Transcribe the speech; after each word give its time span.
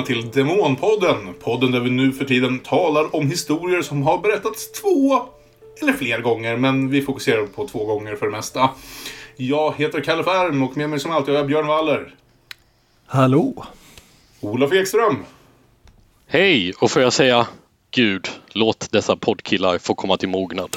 välkomna 0.00 0.22
till 0.22 0.30
Demonpodden. 0.30 1.34
Podden 1.40 1.72
där 1.72 1.80
vi 1.80 1.90
nu 1.90 2.12
för 2.12 2.24
tiden 2.24 2.58
talar 2.58 3.16
om 3.16 3.30
historier 3.30 3.82
som 3.82 4.02
har 4.02 4.18
berättats 4.18 4.72
två 4.72 5.22
eller 5.82 5.92
fler 5.92 6.20
gånger, 6.20 6.56
men 6.56 6.90
vi 6.90 7.02
fokuserar 7.02 7.46
på 7.46 7.68
två 7.68 7.84
gånger 7.84 8.16
för 8.16 8.26
det 8.26 8.32
mesta. 8.32 8.70
Jag 9.36 9.74
heter 9.76 10.00
Kalle 10.00 10.24
Färm 10.24 10.62
och 10.62 10.76
med 10.76 10.90
mig 10.90 11.00
som 11.00 11.10
alltid 11.10 11.34
har 11.34 11.38
jag 11.38 11.46
Björn 11.46 11.66
Waller. 11.66 12.14
Hallå! 13.06 13.66
Olof 14.40 14.72
Ekström. 14.72 15.24
Hej! 16.26 16.72
Och 16.78 16.90
får 16.90 17.02
jag 17.02 17.12
säga 17.12 17.46
Gud, 17.90 18.28
låt 18.52 18.92
dessa 18.92 19.16
poddkillar 19.16 19.78
få 19.78 19.94
komma 19.94 20.16
till 20.16 20.28
mognad. 20.28 20.76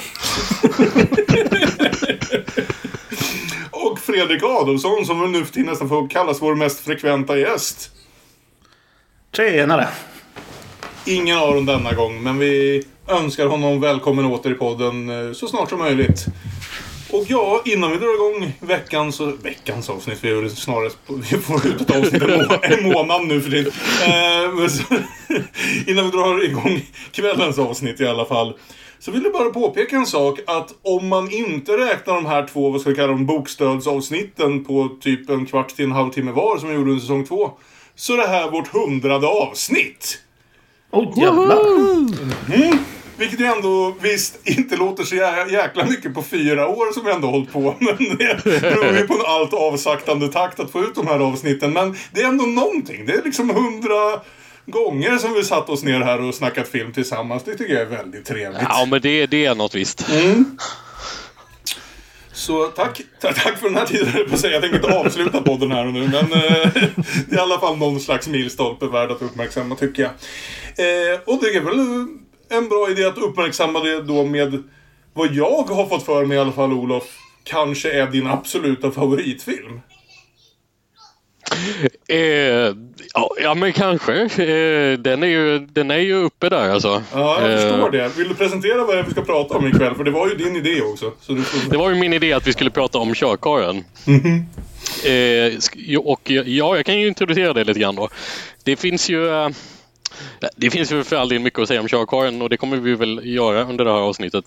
och 3.70 3.98
Fredrik 3.98 4.42
Adolfsson 4.42 5.06
som 5.06 5.32
nu 5.32 5.44
för 5.44 5.52
tiden 5.52 5.70
nästan 5.70 5.88
får 5.88 6.08
kallas 6.08 6.42
vår 6.42 6.54
mest 6.54 6.80
frekventa 6.80 7.38
gäst. 7.38 7.90
Tjenare! 9.36 9.88
Ingen 11.06 11.38
av 11.38 11.54
dem 11.54 11.66
denna 11.66 11.92
gång, 11.92 12.22
men 12.22 12.38
vi 12.38 12.82
önskar 13.08 13.46
honom 13.46 13.80
välkommen 13.80 14.24
åter 14.24 14.52
i 14.52 14.54
podden 14.54 15.10
eh, 15.10 15.32
så 15.32 15.48
snart 15.48 15.70
som 15.70 15.78
möjligt. 15.78 16.26
Och 17.10 17.24
ja, 17.28 17.62
innan 17.64 17.90
vi 17.90 17.96
drar 17.96 18.14
igång 18.14 18.52
veckans, 18.60 19.20
eh, 19.20 19.26
veckans 19.26 19.90
avsnitt, 19.90 20.18
vi 20.22 20.30
är 20.30 20.48
snarare, 20.48 20.90
vi 21.30 21.38
får 21.38 21.66
ut 21.66 21.80
ett 21.80 21.96
avsnitt 21.96 22.22
en 22.62 22.92
månad 22.92 23.26
nu 23.26 23.40
för 23.40 23.50
tiden. 23.50 23.72
Eh, 24.06 24.70
innan 25.92 26.04
vi 26.04 26.10
drar 26.10 26.44
igång 26.44 26.86
kvällens 27.12 27.58
avsnitt 27.58 28.00
i 28.00 28.06
alla 28.06 28.24
fall. 28.24 28.54
Så 28.98 29.10
vill 29.10 29.22
jag 29.22 29.32
bara 29.32 29.50
påpeka 29.50 29.96
en 29.96 30.06
sak 30.06 30.38
att 30.46 30.74
om 30.82 31.08
man 31.08 31.30
inte 31.30 31.72
räknar 31.72 32.14
de 32.14 32.26
här 32.26 32.46
två, 32.46 32.70
vad 32.70 32.80
ska 32.80 32.90
vi 32.90 32.96
kalla 32.96 33.08
dem, 33.08 33.26
bokstödsavsnitten 33.26 34.64
på 34.64 34.96
typ 35.00 35.30
en 35.30 35.46
kvart 35.46 35.68
till 35.68 35.84
en 35.84 35.92
halvtimme 35.92 36.32
var 36.32 36.58
som 36.58 36.68
vi 36.68 36.74
gjorde 36.74 36.90
under 36.90 37.00
säsong 37.00 37.24
två. 37.26 37.50
Så 37.96 38.16
det 38.16 38.26
här 38.26 38.50
vårt 38.50 38.68
hundrade 38.68 39.26
avsnitt. 39.26 40.18
Åh 40.90 41.08
oh, 41.08 41.18
jävlar! 41.18 41.60
Mm. 42.54 42.78
Vilket 43.16 43.40
ju 43.40 43.44
ändå 43.44 43.94
visst 44.00 44.48
inte 44.48 44.76
låter 44.76 45.04
så 45.04 45.14
jäkla 45.50 45.84
mycket 45.84 46.14
på 46.14 46.22
fyra 46.22 46.68
år 46.68 46.92
som 46.92 47.04
vi 47.04 47.12
ändå 47.12 47.28
hållit 47.28 47.52
på. 47.52 47.60
Men 47.78 47.96
det 48.18 48.44
beror 48.44 48.96
ju 48.96 49.06
på 49.06 49.14
en 49.14 49.20
allt 49.26 49.54
avsaktande 49.54 50.28
takt 50.28 50.60
att 50.60 50.70
få 50.70 50.80
ut 50.80 50.94
de 50.94 51.06
här 51.06 51.18
avsnitten. 51.18 51.72
Men 51.72 51.96
det 52.12 52.22
är 52.22 52.28
ändå 52.28 52.44
någonting. 52.44 53.06
Det 53.06 53.12
är 53.12 53.22
liksom 53.22 53.50
hundra 53.50 54.20
gånger 54.66 55.18
som 55.18 55.32
vi 55.34 55.44
satt 55.44 55.68
oss 55.68 55.82
ner 55.82 56.00
här 56.00 56.20
och 56.20 56.34
snackat 56.34 56.68
film 56.68 56.92
tillsammans. 56.92 57.42
Det 57.44 57.54
tycker 57.54 57.74
jag 57.74 57.82
är 57.82 57.86
väldigt 57.86 58.24
trevligt. 58.24 58.62
Ja, 58.62 58.86
men 58.90 59.00
det, 59.00 59.26
det 59.26 59.46
är 59.46 59.54
något 59.54 59.74
visst. 59.74 60.08
Mm. 60.10 60.58
Så 62.34 62.66
tack, 62.66 63.00
tack 63.20 63.58
för 63.58 63.68
den 63.68 63.76
här 63.76 63.86
tiden, 63.86 64.30
på 64.30 64.36
säga. 64.36 64.52
Jag 64.52 64.62
tänker 64.62 64.76
inte 64.76 64.98
avsluta 64.98 65.40
podden 65.42 65.72
här 65.72 65.86
och 65.86 65.92
nu, 65.92 66.00
men 66.00 66.32
eh, 66.32 66.70
det 67.26 67.32
är 67.32 67.36
i 67.36 67.38
alla 67.38 67.58
fall 67.58 67.76
någon 67.78 68.00
slags 68.00 68.28
milstolpe 68.28 68.86
värd 68.86 69.10
att 69.10 69.22
uppmärksamma, 69.22 69.74
tycker 69.74 70.02
jag. 70.02 70.10
Eh, 70.76 71.20
och 71.26 71.38
det 71.42 71.48
är 71.48 71.60
väl 71.60 72.06
en 72.48 72.68
bra 72.68 72.90
idé 72.90 73.04
att 73.04 73.18
uppmärksamma 73.18 73.80
det 73.80 74.02
då 74.02 74.24
med 74.24 74.62
vad 75.12 75.34
jag 75.34 75.62
har 75.62 75.86
fått 75.86 76.06
för 76.06 76.24
mig 76.24 76.36
i 76.36 76.40
alla 76.40 76.52
fall, 76.52 76.72
Olof, 76.72 77.04
kanske 77.44 77.90
är 77.90 78.06
din 78.06 78.26
absoluta 78.26 78.90
favoritfilm. 78.90 79.80
Eh, 82.08 82.74
ja, 83.42 83.54
men 83.54 83.72
kanske. 83.72 84.22
Eh, 84.22 84.98
den, 84.98 85.22
är 85.22 85.26
ju, 85.26 85.58
den 85.58 85.90
är 85.90 85.98
ju 85.98 86.14
uppe 86.14 86.48
där 86.48 86.70
alltså. 86.70 87.02
Ja, 87.12 87.50
jag 87.50 87.60
förstår 87.60 87.90
det. 87.90 88.08
Vill 88.16 88.28
du 88.28 88.34
presentera 88.34 88.84
vad 88.84 89.04
vi 89.04 89.10
ska 89.10 89.22
prata 89.22 89.54
om 89.54 89.66
ikväll? 89.66 89.94
För 89.94 90.04
det 90.04 90.10
var 90.10 90.28
ju 90.28 90.34
din 90.34 90.56
idé 90.56 90.82
också. 90.82 91.12
Får... 91.20 91.70
Det 91.70 91.76
var 91.76 91.90
ju 91.90 91.96
min 91.96 92.12
idé 92.12 92.32
att 92.32 92.46
vi 92.46 92.52
skulle 92.52 92.70
prata 92.70 92.98
om 92.98 93.14
körkaren. 93.14 93.84
Mm 94.06 94.20
-hmm. 94.20 94.44
eh, 95.94 95.98
och 95.98 96.30
ja, 96.30 96.76
jag 96.76 96.86
kan 96.86 97.00
ju 97.00 97.08
introducera 97.08 97.52
det 97.52 97.64
lite 97.64 97.80
grann 97.80 97.94
då. 97.94 98.08
Det 98.64 98.76
finns 98.76 99.10
ju 99.10 99.28
eh, 99.28 99.48
det 100.56 100.70
finns 100.70 100.92
ju 100.92 101.04
för 101.04 101.16
all 101.16 101.28
del 101.28 101.38
mycket 101.38 101.58
att 101.58 101.68
säga 101.68 101.80
om 101.80 101.88
körkaren 101.88 102.42
och 102.42 102.48
det 102.48 102.56
kommer 102.56 102.76
vi 102.76 102.94
väl 102.94 103.20
göra 103.24 103.64
under 103.64 103.84
det 103.84 103.90
här 103.90 103.98
avsnittet. 103.98 104.44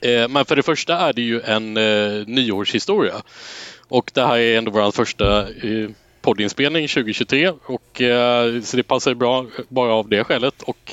Eh, 0.00 0.28
men 0.28 0.44
för 0.44 0.56
det 0.56 0.62
första 0.62 0.98
är 0.98 1.12
det 1.12 1.22
ju 1.22 1.40
en 1.40 1.76
eh, 1.76 2.26
nyårshistoria. 2.26 3.14
Och 3.88 4.10
det 4.14 4.26
här 4.26 4.38
är 4.38 4.58
ändå 4.58 4.70
vår 4.70 4.90
första 4.90 5.40
eh, 5.40 5.90
poddinspelning 6.20 6.88
2023 6.88 7.52
och 7.66 8.00
eh, 8.00 8.60
så 8.62 8.76
det 8.76 8.82
passar 8.82 9.14
bra 9.14 9.46
bara 9.68 9.92
av 9.92 10.08
det 10.08 10.24
skälet. 10.24 10.62
Och 10.62 10.92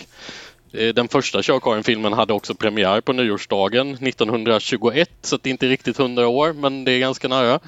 eh, 0.73 0.93
den 0.93 1.07
första 1.07 1.41
Körkaren-filmen 1.41 2.13
hade 2.13 2.33
också 2.33 2.55
premiär 2.55 3.01
på 3.01 3.13
nyårsdagen 3.13 3.93
1921 3.93 5.09
så 5.21 5.37
det 5.41 5.49
är 5.49 5.51
inte 5.51 5.67
riktigt 5.67 5.99
100 5.99 6.27
år 6.27 6.53
men 6.53 6.85
det 6.85 6.91
är 6.91 6.99
ganska 6.99 7.27
nära. 7.27 7.59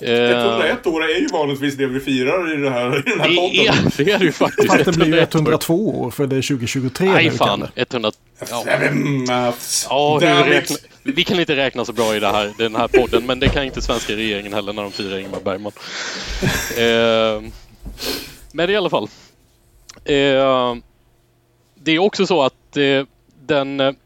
101 0.00 0.86
år 0.86 1.04
är 1.04 1.20
ju 1.20 1.26
vanligtvis 1.26 1.76
det 1.76 1.86
vi 1.86 2.00
firar 2.00 2.58
i, 2.58 2.62
det 2.62 2.70
här, 2.70 2.98
i 2.98 3.10
den 3.10 3.20
här 3.20 3.36
podden. 3.36 3.64
Ja, 3.64 3.74
det 3.96 4.10
är 4.10 4.18
det 4.18 4.24
ju 4.24 4.32
faktiskt. 4.32 4.72
Fast 4.72 4.84
det 4.84 4.92
blir 4.92 5.06
ju 5.06 5.18
102 5.18 6.00
år 6.00 6.10
för 6.10 6.26
det 6.26 6.36
är 6.36 6.42
2023 6.42 7.08
Nej, 7.08 7.30
fan. 7.30 7.68
100... 7.76 8.10
Ja, 8.50 8.64
ja 8.66 10.18
hur 10.18 10.50
räkna... 10.50 10.76
Vi 11.04 11.24
kan 11.24 11.40
inte 11.40 11.56
räkna 11.56 11.84
så 11.84 11.92
bra 11.92 12.16
i 12.16 12.20
det 12.20 12.28
här, 12.28 12.52
den 12.58 12.76
här 12.76 12.88
podden, 12.88 13.26
men 13.26 13.40
det 13.40 13.48
kan 13.48 13.64
inte 13.64 13.82
svenska 13.82 14.16
regeringen 14.16 14.52
heller 14.52 14.72
när 14.72 14.82
de 14.82 14.92
firar 14.92 15.18
Ingmar 15.18 15.40
Bergman. 15.40 15.72
eh, 16.78 17.50
men 18.52 18.70
i 18.70 18.76
alla 18.76 18.90
fall. 18.90 19.08
Eh, 20.04 20.76
det 21.74 21.92
är 21.92 21.98
också 21.98 22.26
så 22.26 22.42
att 22.42 22.76
eh, 22.76 23.04
den 23.46 23.96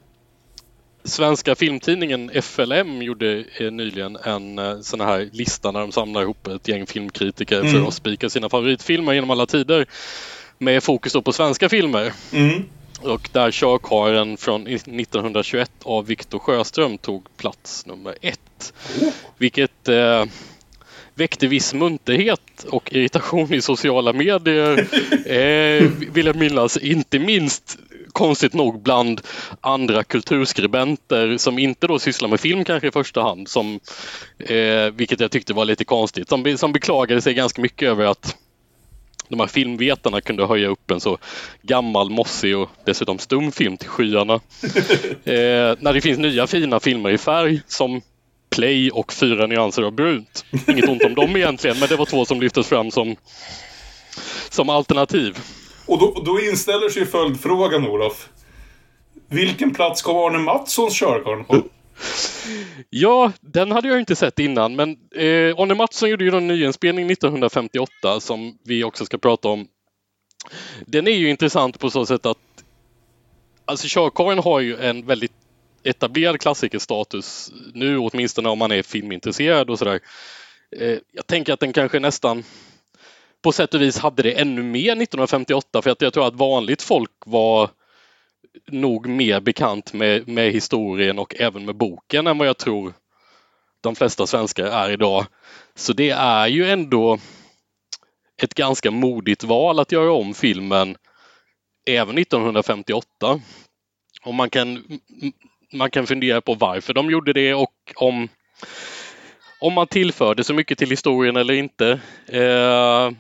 Svenska 1.09 1.55
filmtidningen 1.55 2.31
FLM 2.43 3.03
gjorde 3.03 3.45
eh, 3.57 3.71
nyligen 3.71 4.17
en 4.17 4.59
eh, 4.59 4.81
sån 4.81 5.01
här 5.01 5.29
lista 5.33 5.71
när 5.71 5.81
de 5.81 5.93
samlar 5.93 6.23
ihop 6.23 6.47
ett 6.47 6.69
gäng 6.69 6.87
filmkritiker 6.87 7.61
mm. 7.61 7.73
för 7.73 7.89
att 7.89 7.95
spika 7.95 8.31
sina 8.31 8.49
favoritfilmer 8.49 9.13
genom 9.13 9.31
alla 9.31 9.47
tider. 9.47 9.87
Med 10.59 10.83
fokus 10.83 11.13
på 11.13 11.33
svenska 11.33 11.69
filmer. 11.69 12.13
Mm. 12.33 12.65
Och 13.03 13.29
där 13.33 13.51
Körkaren 13.51 14.37
från 14.37 14.67
1921 14.67 15.71
av 15.83 16.07
Viktor 16.07 16.39
Sjöström 16.39 16.99
tog 16.99 17.37
plats 17.37 17.87
nummer 17.87 18.15
ett. 18.21 18.73
Vilket 19.39 19.89
eh, 19.89 20.25
väckte 21.15 21.47
viss 21.47 21.75
munterhet 21.75 22.65
och 22.71 22.93
irritation 22.93 23.55
i 23.55 23.61
sociala 23.61 24.13
medier. 24.13 24.79
eh, 25.27 25.91
vill 26.13 26.27
jag 26.27 26.37
minnas, 26.37 26.77
inte 26.77 27.19
minst 27.19 27.79
konstigt 28.13 28.55
nog 28.55 28.83
bland 28.83 29.21
andra 29.61 30.05
kulturskribenter 30.05 31.37
som 31.37 31.59
inte 31.59 31.87
då 31.87 31.99
sysslar 31.99 32.29
med 32.29 32.41
film 32.41 32.65
kanske 32.65 32.89
i 32.89 32.91
första 32.91 33.23
hand, 33.23 33.49
som, 33.49 33.81
eh, 34.39 34.91
vilket 34.95 35.21
jag 35.21 35.31
tyckte 35.31 35.55
var 35.55 35.65
lite 35.65 35.85
konstigt, 35.85 36.29
som, 36.29 36.59
som 36.59 36.73
beklagade 36.73 37.21
sig 37.21 37.35
ganska 37.35 37.63
mycket 37.63 37.89
över 37.89 38.05
att 38.05 38.37
de 39.29 39.41
här 39.41 39.47
filmvetarna 39.47 40.21
kunde 40.21 40.47
höja 40.47 40.69
upp 40.69 40.91
en 40.91 41.01
så 41.01 41.19
gammal, 41.63 42.11
mossig 42.11 42.57
och 42.57 42.69
dessutom 42.85 43.19
stum 43.19 43.53
film 43.53 43.77
till 43.77 43.89
skyarna. 43.89 44.35
eh, 45.25 45.77
när 45.79 45.93
det 45.93 46.01
finns 46.01 46.19
nya 46.19 46.47
fina 46.47 46.81
filmer 46.81 47.11
i 47.11 47.19
färg 47.19 47.61
som 47.67 48.01
Play 48.51 48.91
och 48.91 49.13
Fyra 49.13 49.47
nyanser 49.47 49.83
av 49.83 49.93
brunt. 49.93 50.45
Inget 50.69 50.89
ont 50.89 51.05
om 51.05 51.15
dem 51.15 51.37
egentligen, 51.37 51.79
men 51.79 51.89
det 51.89 51.97
var 51.97 52.07
två 52.07 52.25
som 52.25 52.41
lyftes 52.41 52.67
fram 52.67 52.91
som, 52.91 53.17
som 54.51 54.69
alternativ. 54.69 55.39
Och 55.87 55.99
då, 55.99 56.23
då 56.25 56.41
inställer 56.41 56.89
sig 56.89 57.07
följdfrågan, 57.07 57.87
Olof. 57.87 58.29
Vilken 59.31 59.75
plats 59.75 60.03
kom 60.03 60.17
Arne 60.17 60.39
Mattssons 60.39 60.95
körkarn 60.95 61.45
på? 61.45 61.63
Ja, 62.91 63.33
den 63.41 63.73
hade 63.73 63.89
jag 63.89 64.01
inte 64.01 64.17
sett 64.17 64.39
innan, 64.39 64.77
men 64.77 64.91
eh, 65.15 65.59
Arne 65.59 65.75
Mattsson 65.75 66.11
gjorde 66.11 66.25
ju 66.25 66.37
en 66.37 66.47
nyinspelning 66.47 67.11
1958 67.11 68.21
som 68.21 68.59
vi 68.65 68.85
också 68.85 69.05
ska 69.05 69.19
prata 69.19 69.49
om. 69.49 69.69
Den 70.87 71.09
är 71.09 71.13
ju 71.13 71.31
intressant 71.31 71.79
på 71.79 71.91
så 71.91 72.07
sätt 72.07 72.27
att 72.27 72.39
alltså 73.65 73.87
körkaren 73.91 74.39
har 74.39 74.61
ju 74.61 74.77
en 74.77 75.07
väldigt 75.07 75.33
etablerad 75.83 76.41
klassikerstatus 76.41 77.53
nu, 77.75 77.99
åtminstone 77.99 78.49
om 78.49 78.59
man 78.59 78.73
är 78.73 78.83
filmintresserad 78.83 79.71
och 79.71 79.79
sådär. 79.79 80.01
Eh, 80.77 80.99
jag 81.13 81.27
tänker 81.27 81.53
att 81.53 81.61
den 81.61 81.73
kanske 81.73 82.01
nästan 82.01 82.45
på 83.43 83.53
sätt 83.53 83.75
och 83.75 83.83
vis 83.83 83.99
hade 83.99 84.23
det 84.23 84.33
ännu 84.33 84.63
mer 84.63 84.93
1958 84.93 85.83
för 85.83 85.91
att 85.91 86.03
jag 86.03 86.13
tror 86.13 86.27
att 86.27 86.35
vanligt 86.35 86.83
folk 86.83 87.13
var 87.27 87.71
nog 88.67 89.07
mer 89.07 89.41
bekant 89.41 89.93
med, 89.93 90.29
med 90.29 90.53
historien 90.53 91.19
och 91.19 91.35
även 91.41 91.65
med 91.65 91.77
boken 91.77 92.27
än 92.27 92.39
vad 92.39 92.49
jag 92.49 92.59
tror 92.59 92.93
de 93.81 93.95
flesta 93.97 94.27
svenskar 94.27 94.65
är 94.65 94.91
idag. 94.91 95.27
Så 95.75 95.93
det 95.93 96.11
är 96.11 96.47
ju 96.47 96.71
ändå 96.71 97.19
ett 98.43 98.55
ganska 98.55 98.91
modigt 98.91 99.45
val 99.45 99.81
att 99.81 99.93
göra 99.93 100.13
om 100.13 100.35
filmen 100.35 100.97
även 101.91 102.19
1958. 102.19 103.41
Och 104.23 104.35
man 104.35 104.51
kan, 104.51 104.85
man 105.73 105.91
kan 105.91 106.07
fundera 106.07 106.41
på 106.41 106.55
varför 106.55 106.95
de 106.95 107.11
gjorde 107.11 107.33
det 107.33 107.55
och 107.55 107.75
om, 107.95 108.29
om 109.61 109.73
man 109.73 109.87
tillförde 109.87 110.45
så 110.45 110.55
mycket 110.55 110.79
till 110.79 110.91
historien 110.91 111.37
eller 111.37 111.55
inte. 111.55 112.01
Eh, 112.27 113.11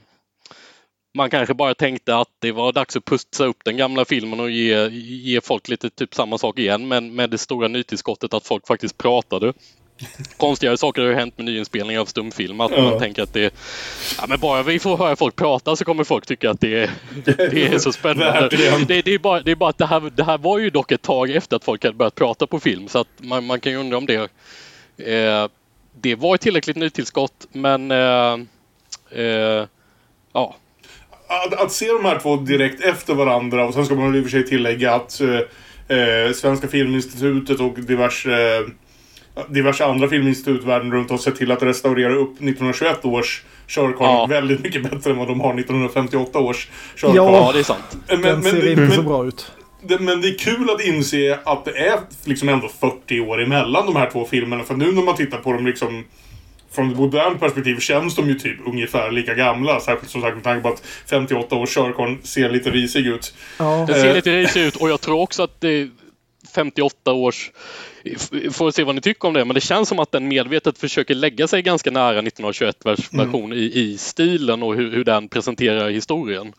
man 1.19 1.31
kanske 1.31 1.55
bara 1.55 1.75
tänkte 1.75 2.17
att 2.17 2.29
det 2.39 2.53
var 2.53 2.73
dags 2.73 2.97
att 2.97 3.05
putsa 3.05 3.45
upp 3.45 3.57
den 3.65 3.77
gamla 3.77 4.05
filmen 4.05 4.41
och 4.41 4.51
ge, 4.51 4.89
ge 4.91 5.41
folk 5.41 5.69
lite 5.69 5.91
typ 5.91 6.15
samma 6.15 6.39
sak 6.39 6.59
igen 6.59 6.89
men 6.89 7.15
med 7.15 7.31
det 7.31 7.39
stora 7.39 7.69
nytillskottet 7.69 8.35
att 8.35 8.47
folk 8.47 8.67
faktiskt 8.67 8.99
pratade 8.99 9.53
konstigare 10.37 10.77
saker 10.77 11.03
har 11.03 11.09
ju 11.09 11.15
hänt 11.15 11.39
med 11.39 11.45
nyinspelningar 11.45 12.01
av 12.01 12.05
stumfilm. 12.07 12.61
Att 12.61 12.71
Ja. 12.73 12.83
man 12.83 12.99
tänker 12.99 13.23
att 13.23 13.33
det 13.33 13.55
ja, 14.19 14.25
men 14.29 14.41
bara 14.41 14.63
vi 14.63 14.79
får 14.79 14.97
höra 14.97 15.17
folk 15.17 15.37
prata 15.37 15.77
så 15.77 15.85
kommer 15.85 16.05
folk 16.05 16.27
tycka 16.27 16.51
att 16.51 16.61
det 16.61 16.83
är, 16.83 16.91
det 17.25 17.67
är 17.67 17.79
så 17.79 17.93
spännande. 17.93 18.49
Det, 18.89 19.03
det, 19.03 19.15
är 19.15 19.19
bara, 19.19 19.41
det 19.41 19.51
är 19.51 19.57
bara 19.57 19.71
att 19.71 19.79
det 19.79 19.87
här, 19.87 20.01
det 20.17 20.25
här 20.25 20.39
var 20.39 20.59
ju 20.59 20.71
dock 20.71 20.93
ett 20.93 21.03
tag 21.03 21.31
efter 21.31 21.57
att 21.57 21.65
folk 21.65 21.85
hade 21.85 21.97
börjat 21.97 22.15
prata 22.15 22.47
på 22.47 22.61
film 22.61 22.89
så 22.89 22.99
att 22.99 23.09
man, 23.19 23.47
man 23.47 23.61
kan 23.61 23.73
ju 23.73 23.79
undra 23.79 23.97
om 23.99 24.07
det 24.07 24.31
eh, 25.15 25.49
det 26.01 26.15
var 26.15 26.35
ett 26.35 26.41
tillräckligt 26.41 26.77
nytillskott 26.77 27.47
men 27.53 27.91
eh, 27.91 28.39
eh, 29.11 29.67
ja, 30.33 30.57
Att, 31.29 31.53
att 31.61 31.73
se 31.73 31.87
de 31.87 32.05
här 32.05 32.19
två 32.19 32.37
direkt 32.37 32.85
efter 32.85 33.15
varandra 33.15 33.67
och 33.67 33.75
sen 33.75 33.87
ska 33.87 33.95
man 33.95 34.15
i 34.15 34.19
och 34.21 34.23
för 34.25 34.31
sig 34.31 34.47
tillägga 34.47 34.95
att 34.95 35.21
eh, 35.21 35.97
eh, 35.99 36.33
Svenska 36.33 36.69
Filminstitutet 36.69 37.61
och 37.61 37.79
diverse, 37.81 38.57
eh, 38.57 38.67
diverse 39.49 39.85
andra 39.85 40.09
filminstitut 40.09 40.65
världen 40.65 40.93
runt 40.93 41.11
har 41.11 41.19
sett 41.19 41.37
till 41.37 41.53
att 41.53 41.63
restaurera 41.63 42.15
upp 42.15 42.33
1921 42.33 43.05
års 43.05 43.43
körkarl 43.67 43.95
Ja. 44.01 44.27
väldigt 44.27 44.63
mycket 44.63 44.83
bättre 44.91 45.11
än 45.11 45.17
vad 45.17 45.29
de 45.29 45.41
har 45.41 45.55
1958 45.55 46.39
års 46.39 46.69
körkarl. 46.97 47.17
Ja. 47.17 47.51
det 47.53 47.59
är 47.59 47.63
sant. 47.63 47.97
Men, 48.09 48.23
Den 48.23 48.41
men, 48.41 48.53
ser 48.53 48.71
inte 48.73 48.95
så 48.97 49.03
bra 49.03 49.27
ut. 49.27 49.53
det, 49.83 49.99
men 49.99 50.21
det 50.21 50.29
är 50.29 50.39
kul 50.39 50.71
att 50.71 50.81
inse 50.85 51.39
att 51.45 51.65
det 51.65 51.79
är 51.79 51.99
liksom 52.25 52.49
ändå 52.49 52.69
40 52.81 53.21
år 53.21 53.43
emellan 53.43 53.87
de 53.87 53.97
här 53.97 54.11
två 54.11 54.25
filmerna. 54.25 54.65
För 54.65 54.75
nu 54.75 54.93
när 54.93 55.03
man 55.03 55.17
tittar 55.17 55.39
på 55.39 55.53
dem 55.53 55.67
liksom 55.67 56.05
från 56.79 56.91
ett 56.91 56.97
modernt 56.97 57.41
perspektiv 57.41 57.79
känns 57.79 58.15
de 58.17 58.29
ju 58.29 58.35
typ 58.35 58.57
ungefär 58.67 59.11
lika 59.11 59.35
gamla. 59.35 59.81
Särskilt 59.81 60.11
som 60.11 60.21
sagt 60.23 60.35
med 60.35 60.45
tanke 60.45 60.63
på 60.63 60.69
att 60.69 60.83
58 61.07 61.57
års 61.57 61.75
körkarl 61.75 62.17
ser 62.23 62.51
lite 62.51 62.71
risig 62.71 63.07
ut. 63.07 63.35
Ja. 63.59 63.85
Den 63.89 63.97
ser 64.01 64.09
Eh. 64.09 64.15
lite 64.15 64.31
risig 64.37 64.63
ut 64.63 64.77
och 64.77 64.91
jag 64.91 65.01
tror 65.01 65.21
också 65.21 65.43
att 65.43 65.61
det 65.61 65.69
är 65.69 65.89
58 66.55 67.13
års... 67.13 67.51
Får 68.53 68.71
se 68.71 68.85
vad 68.85 68.95
ni 68.95 69.01
tycker 69.01 69.29
om 69.29 69.35
det, 69.35 69.45
men 69.45 69.55
det 69.55 69.61
känns 69.61 69.89
som 69.89 69.99
att 69.99 70.13
den 70.13 70.29
medvetet 70.29 70.79
försöker 70.79 71.15
lägga 71.15 71.49
sig 71.49 71.63
ganska 71.63 71.91
nära 71.91 72.09
1921 72.19 72.77
vers 72.85 73.09
version 73.13 73.53
i, 73.53 73.57
i 73.75 73.99
stilen 73.99 74.63
och 74.63 74.75
hur, 74.75 74.91
hur 74.93 75.05
den 75.05 75.29
presenterar 75.29 75.91
historien. 75.91 76.53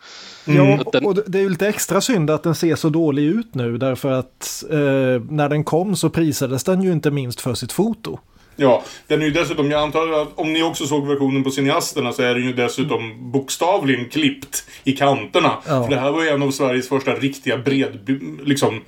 Ja, 0.45 0.77
Att 0.81 0.91
den- 0.91 1.05
och 1.05 1.15
det- 1.15 1.23
det 1.27 1.37
är 1.37 1.41
ju 1.41 1.49
lite 1.49 1.67
extra 1.67 2.01
synd 2.01 2.29
att 2.29 2.43
den 2.43 2.55
ser 2.55 2.75
så 2.75 2.89
dålig 2.89 3.23
ut 3.23 3.55
nu 3.55 3.77
därför 3.77 4.11
att 4.11 4.63
eh, 4.69 4.77
när 5.29 5.49
den 5.49 5.63
kom 5.63 5.95
så 5.95 6.09
prisades 6.09 6.63
den 6.63 6.81
ju 6.81 6.91
inte 6.91 7.11
minst 7.11 7.41
för 7.41 7.53
sitt 7.53 7.71
foto. 7.71 8.19
Ja, 8.59 8.83
den 9.07 9.21
är 9.21 9.25
ju 9.25 9.31
dessutom, 9.31 9.71
jag 9.71 9.81
antar 9.81 10.21
att 10.21 10.27
om 10.35 10.53
ni 10.53 10.63
också 10.63 10.85
såg 10.85 11.07
versionen 11.07 11.43
på 11.43 11.51
cineasterna 11.51 12.13
så 12.13 12.21
är 12.21 12.35
den 12.35 12.43
ju 12.43 12.53
dessutom 12.53 13.31
bokstavligen 13.31 14.09
klippt 14.09 14.63
i 14.83 14.91
kanterna. 14.91 15.57
Ja. 15.67 15.83
För 15.83 15.89
det 15.89 15.99
här 15.99 16.11
var 16.11 16.23
ju 16.23 16.29
en 16.29 16.43
av 16.43 16.51
Sveriges 16.51 16.89
första 16.89 17.13
riktiga 17.13 17.57
bred, 17.57 18.19
liksom, 18.43 18.81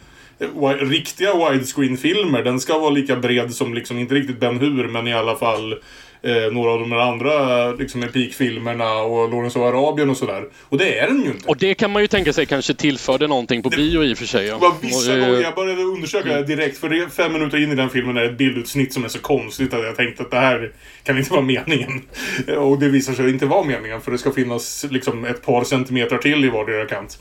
riktiga 0.79 1.50
widescreen-filmer. 1.50 2.44
Den 2.44 2.59
ska 2.59 2.79
vara 2.79 2.89
lika 2.89 3.15
bred 3.15 3.53
som, 3.53 3.73
liksom, 3.73 3.97
inte 3.97 4.15
riktigt 4.15 4.39
Ben 4.39 4.59
Hur, 4.59 4.88
men 4.88 5.07
i 5.07 5.13
alla 5.13 5.35
fall 5.35 5.75
eh, 6.23 6.51
några 6.51 6.71
av 6.71 6.79
de 6.79 6.91
här 6.91 7.00
andra 7.00 7.71
liksom, 7.71 8.03
epikfilmerna 8.03 8.94
och 8.94 9.29
Lawrence 9.29 9.59
of 9.59 9.65
Arabien 9.65 10.09
och 10.09 10.18
sådär. 10.18 10.45
Och 10.69 10.77
det 10.77 11.00
är 11.00 11.07
den 11.07 11.23
ju 11.23 11.27
inte. 11.31 11.47
Och 11.47 11.57
det 11.57 11.73
kan 11.73 11.91
man 11.91 12.01
ju 12.01 12.07
tänka 12.07 12.33
sig 12.33 12.45
kanske 12.45 12.73
tillförde 12.73 13.27
någonting 13.27 13.63
på 13.63 13.69
bio 13.69 14.03
i 14.03 14.13
och 14.13 14.18
för 14.18 14.25
sig. 14.25 14.47
ja. 14.47 14.53
Det 14.53 14.59
var 14.59 14.73
vissa 14.81 15.12
Och, 15.12 15.18
eh, 15.18 15.25
gånger 15.25 15.41
jag 15.41 15.56
började 15.56 15.81
undersöka 15.81 16.29
det 16.29 16.44
direkt, 16.44 16.77
för 16.77 16.89
det, 16.89 17.09
fem 17.09 17.33
minuter 17.33 17.63
in 17.63 17.71
i 17.71 17.75
den 17.75 17.89
filmen 17.89 18.18
är 18.18 18.21
det 18.21 18.29
ett 18.29 18.38
bildutsnitt 18.38 18.94
som 18.94 19.03
är 19.03 19.09
så 19.09 19.19
konstigt 19.19 19.73
att 19.73 19.83
jag 19.83 19.95
tänkte 19.95 20.23
att 20.23 20.31
det 20.31 20.38
här 20.38 20.71
kan 21.03 21.18
inte 21.18 21.31
vara 21.31 21.41
meningen. 21.41 22.01
Och 22.57 22.79
det 22.79 22.89
visar 22.89 23.13
sig 23.13 23.29
inte 23.29 23.45
vara 23.45 23.63
meningen, 23.63 24.01
för 24.01 24.12
det 24.12 24.18
ska 24.18 24.31
finnas 24.31 24.85
liksom 24.89 25.25
ett 25.25 25.45
par 25.45 25.63
centimeter 25.63 26.18
till 26.18 26.45
i 26.45 26.50
vardera 26.50 26.85
kant. 26.85 27.19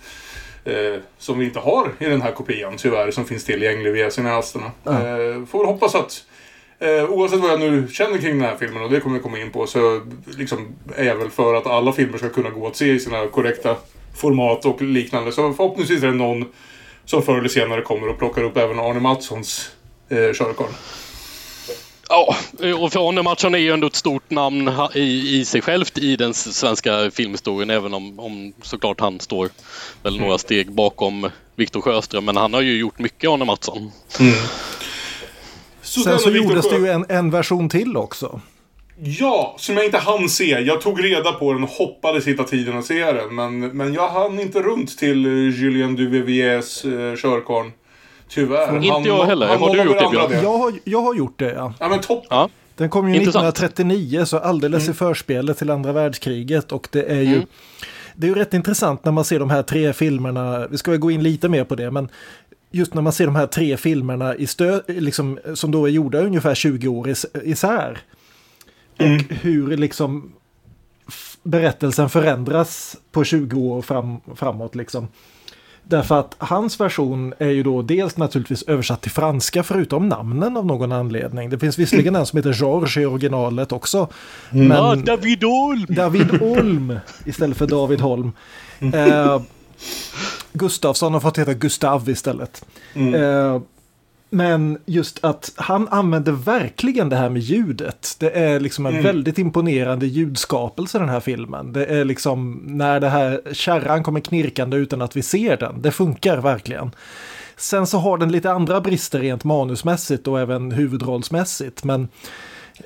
Eh, 0.64 1.00
som 1.18 1.38
vi 1.38 1.44
inte 1.44 1.58
har 1.58 1.92
i 1.98 2.04
den 2.04 2.22
här 2.22 2.32
kopian, 2.32 2.76
tyvärr, 2.76 3.10
som 3.10 3.24
finns 3.24 3.44
tillgänglig 3.44 3.92
via 3.92 4.10
cineasterna. 4.10 4.70
Eh, 4.86 5.46
får 5.46 5.66
hoppas 5.66 5.94
att 5.94 6.24
Eh, 6.82 7.04
oavsett 7.10 7.40
vad 7.40 7.50
jag 7.50 7.60
nu 7.60 7.88
känner 7.92 8.18
kring 8.18 8.38
den 8.38 8.48
här 8.48 8.56
filmen, 8.56 8.82
och 8.82 8.90
det 8.90 9.00
kommer 9.00 9.16
vi 9.16 9.22
komma 9.22 9.38
in 9.38 9.50
på, 9.50 9.66
så 9.66 10.00
liksom 10.38 10.68
är 10.96 11.04
jag 11.04 11.16
väl 11.16 11.30
för 11.30 11.54
att 11.54 11.66
alla 11.66 11.92
filmer 11.92 12.18
ska 12.18 12.28
kunna 12.28 12.50
gå 12.50 12.66
att 12.66 12.76
se 12.76 12.86
i 12.92 13.00
sina 13.00 13.26
korrekta 13.26 13.76
format 14.16 14.64
och 14.64 14.82
liknande. 14.82 15.32
Så 15.32 15.52
förhoppningsvis 15.52 16.02
är 16.02 16.06
det 16.06 16.12
någon 16.14 16.44
som 17.04 17.22
förr 17.22 17.38
eller 17.38 17.48
senare 17.48 17.82
kommer 17.82 18.08
och 18.08 18.18
plockar 18.18 18.42
upp 18.42 18.56
även 18.56 18.78
Arne 18.78 19.00
Mattssons 19.00 19.70
eh, 20.08 20.16
körkarl. 20.16 20.68
Ja, 22.08 22.36
och 22.78 22.92
för 22.92 23.08
Arne 23.08 23.22
Mattsson 23.22 23.54
är 23.54 23.58
ju 23.58 23.72
ändå 23.72 23.86
ett 23.86 23.94
stort 23.94 24.30
namn 24.30 24.72
i, 24.94 25.38
i 25.40 25.44
sig 25.44 25.60
självt 25.60 25.98
i 25.98 26.16
den 26.16 26.34
svenska 26.34 27.10
filmhistorien, 27.10 27.70
även 27.70 27.94
om, 27.94 28.20
om 28.20 28.52
såklart 28.62 29.00
han 29.00 29.20
står 29.20 29.48
väl 30.02 30.14
Mm. 30.14 30.26
några 30.26 30.38
steg 30.38 30.72
bakom 30.72 31.30
Viktor 31.56 31.80
Sjöström. 31.80 32.24
Men 32.24 32.36
han 32.36 32.54
har 32.54 32.60
ju 32.60 32.78
gjort 32.78 32.98
mycket, 32.98 33.30
Arne 33.30 33.44
Mattsson. 33.44 33.92
Så 35.90 36.00
Sen 36.00 36.18
så 36.18 36.30
gjordes 36.30 36.68
det 36.68 36.76
ju 36.76 36.88
en, 36.88 37.04
en 37.08 37.30
version 37.30 37.68
till 37.68 37.96
också. 37.96 38.40
Ja, 39.02 39.54
som 39.58 39.76
jag 39.76 39.84
inte 39.84 39.98
hann 39.98 40.28
se. 40.28 40.44
Jag 40.60 40.80
tog 40.80 41.04
reda 41.04 41.32
på 41.32 41.52
den 41.52 41.62
och 41.64 41.70
hoppades 41.70 42.26
hitta 42.26 42.44
tiden 42.44 42.78
att 42.78 42.84
se 42.84 43.12
den. 43.12 43.34
Men, 43.34 43.60
men 43.60 43.94
jag 43.94 44.08
hann 44.08 44.40
inte 44.40 44.62
runt 44.62 44.98
till 44.98 45.26
eh, 45.26 45.32
Julien 45.60 45.96
Duviviers 45.96 46.84
eh, 46.84 46.90
körkarl. 47.16 47.70
Tyvärr. 48.28 48.76
Inte 48.76 48.92
Han- 48.92 49.04
jag 49.04 49.24
heller. 49.24 49.48
han 49.48 49.58
Har 49.60 49.74
du 49.74 49.82
gjort 49.82 49.98
det, 49.98 50.08
Björn? 50.10 50.42
Jag 50.42 50.58
har, 50.58 50.72
jag 50.84 51.00
har 51.02 51.14
gjort 51.14 51.38
det, 51.38 51.52
ja. 51.52 51.74
Ja, 51.80 51.88
men 51.88 52.00
toppen. 52.00 52.26
Ja. 52.30 52.48
Den 52.76 52.90
kom 52.90 53.08
ju 53.08 53.14
Intressant. 53.14 53.48
1939, 53.58 54.24
så 54.24 54.38
alldeles 54.38 54.88
i 54.88 54.92
förspelet 54.92 55.58
till 55.58 55.70
andra 55.70 55.92
världskriget. 55.92 56.72
Och 56.72 56.88
det 56.92 57.02
är 57.02 57.20
ju, 57.20 57.34
Mm. 57.34 57.46
det 58.14 58.26
är 58.26 58.28
ju 58.28 58.34
rätt 58.34 58.54
intressant 58.54 59.04
när 59.04 59.12
man 59.12 59.24
ser 59.24 59.38
de 59.38 59.50
här 59.50 59.62
tre 59.62 59.92
filmerna. 59.92 60.66
Vi 60.70 60.78
ska 60.78 60.90
väl 60.90 61.00
gå 61.00 61.10
in 61.10 61.22
lite 61.22 61.48
mer 61.48 61.64
på 61.64 61.74
det, 61.74 61.90
men 61.90 62.08
just 62.70 62.94
när 62.94 63.02
man 63.02 63.12
ser 63.12 63.26
de 63.26 63.36
här 63.36 63.46
tre 63.46 63.76
filmerna 63.76 64.34
i 64.34 64.46
stö, 64.46 64.80
liksom, 64.86 65.38
som 65.54 65.70
då 65.70 65.86
är 65.86 65.90
gjorda 65.90 66.18
ungefär 66.18 66.54
20 66.54 66.88
år 66.88 67.08
is, 67.08 67.26
isär. 67.44 67.98
Och 68.98 69.34
hur 69.34 69.76
liksom 69.76 70.32
berättelsen 71.42 72.08
förändras 72.08 72.96
på 73.12 73.24
20 73.24 73.60
år 73.60 73.82
fram, 73.82 74.20
framåt. 74.34 74.74
Liksom. 74.74 75.08
Därför 75.82 76.20
att 76.20 76.34
hans 76.38 76.80
version 76.80 77.34
är 77.38 77.50
ju 77.50 77.62
då 77.62 77.82
dels 77.82 78.16
naturligtvis 78.16 78.62
översatt 78.62 79.00
till 79.00 79.10
franska 79.10 79.62
förutom 79.62 80.08
namnen 80.08 80.56
av 80.56 80.66
någon 80.66 80.92
anledning. 80.92 81.50
Det 81.50 81.58
finns 81.58 81.78
visserligen 81.78 82.16
en 82.16 82.26
som 82.26 82.36
heter 82.36 82.52
George 82.52 83.02
i 83.02 83.06
originalet 83.06 83.72
också. 83.72 84.08
Men 84.50 84.70
Ja, 84.70 84.94
David 84.94 85.44
Olm! 85.44 85.86
David 85.88 86.42
Olm 86.42 86.98
istället 87.24 87.56
för 87.56 87.66
David 87.66 88.00
Holm. 88.00 88.32
Eh, 88.80 89.40
Gustafsson 90.52 91.12
har 91.12 91.20
fått 91.20 91.38
heta 91.38 91.54
Gustav 91.54 92.08
istället. 92.08 92.64
Eh, 92.94 93.60
men 94.32 94.78
just 94.86 95.24
att 95.24 95.52
han 95.56 95.88
använder 95.88 96.32
verkligen 96.32 97.08
det 97.08 97.16
här 97.16 97.30
med 97.30 97.42
ljudet. 97.42 98.16
Det 98.18 98.30
är 98.30 98.60
liksom 98.60 98.86
en 98.86 99.02
väldigt 99.02 99.38
imponerande 99.38 100.06
ljudskapelse 100.06 100.98
den 100.98 101.08
här 101.08 101.20
filmen. 101.20 101.72
Det 101.72 101.86
är 101.86 102.04
liksom 102.04 102.62
när 102.66 103.00
det 103.00 103.08
här 103.08 103.40
kärran 103.52 104.02
kommer 104.02 104.20
knirkande 104.20 104.76
utan 104.76 105.02
att 105.02 105.16
vi 105.16 105.22
ser 105.22 105.56
den. 105.56 105.82
Det 105.82 105.90
funkar 105.90 106.38
verkligen. 106.38 106.90
Sen 107.56 107.86
så 107.86 107.98
har 107.98 108.18
den 108.18 108.32
lite 108.32 108.52
andra 108.52 108.80
brister 108.80 109.20
rent 109.20 109.44
manusmässigt 109.44 110.28
och 110.28 110.40
även 110.40 110.72
huvudrollsmässigt. 110.72 111.84
Men 111.84 112.08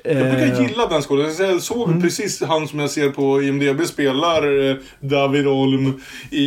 Jag 0.03 0.15
brukar 0.17 0.53
eh, 0.53 0.61
gilla 0.61 0.87
den 0.87 1.01
skådespelaren. 1.01 1.53
Jag 1.53 1.61
såg 1.61 2.01
precis 2.01 2.41
han 2.41 2.67
som 2.67 2.79
jag 2.79 2.89
ser 2.89 3.09
på 3.09 3.43
IMDB 3.43 3.85
spelar 3.85 4.69
eh, 4.69 4.75
David 4.99 5.47
Olm 5.47 6.01
i, 6.29 6.43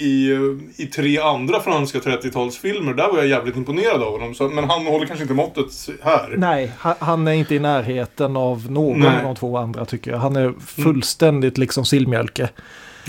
i, 0.00 0.32
eh, 0.32 0.82
i 0.84 0.86
tre 0.86 1.18
andra 1.18 1.60
franska 1.60 1.98
30-talsfilmer. 1.98 2.94
Där 2.94 3.08
var 3.08 3.18
jag 3.18 3.26
jävligt 3.26 3.56
imponerad 3.56 4.02
av 4.02 4.12
honom. 4.12 4.34
Så, 4.34 4.48
men 4.48 4.64
han 4.64 4.86
håller 4.86 5.06
kanske 5.06 5.22
inte 5.22 5.34
måttet 5.34 5.88
här. 6.02 6.34
Nej, 6.36 6.72
ha- 6.80 6.96
han 6.98 7.28
är 7.28 7.32
inte 7.32 7.54
i 7.54 7.58
närheten 7.58 8.36
av 8.36 8.70
någon 8.70 9.00
Nej. 9.00 9.16
av 9.16 9.22
de 9.22 9.34
två 9.36 9.56
andra 9.58 9.84
tycker 9.84 10.10
jag. 10.10 10.18
Han 10.18 10.36
är 10.36 10.52
fullständigt 10.66 11.58
liksom 11.58 11.84
sillmjölke. 11.84 12.48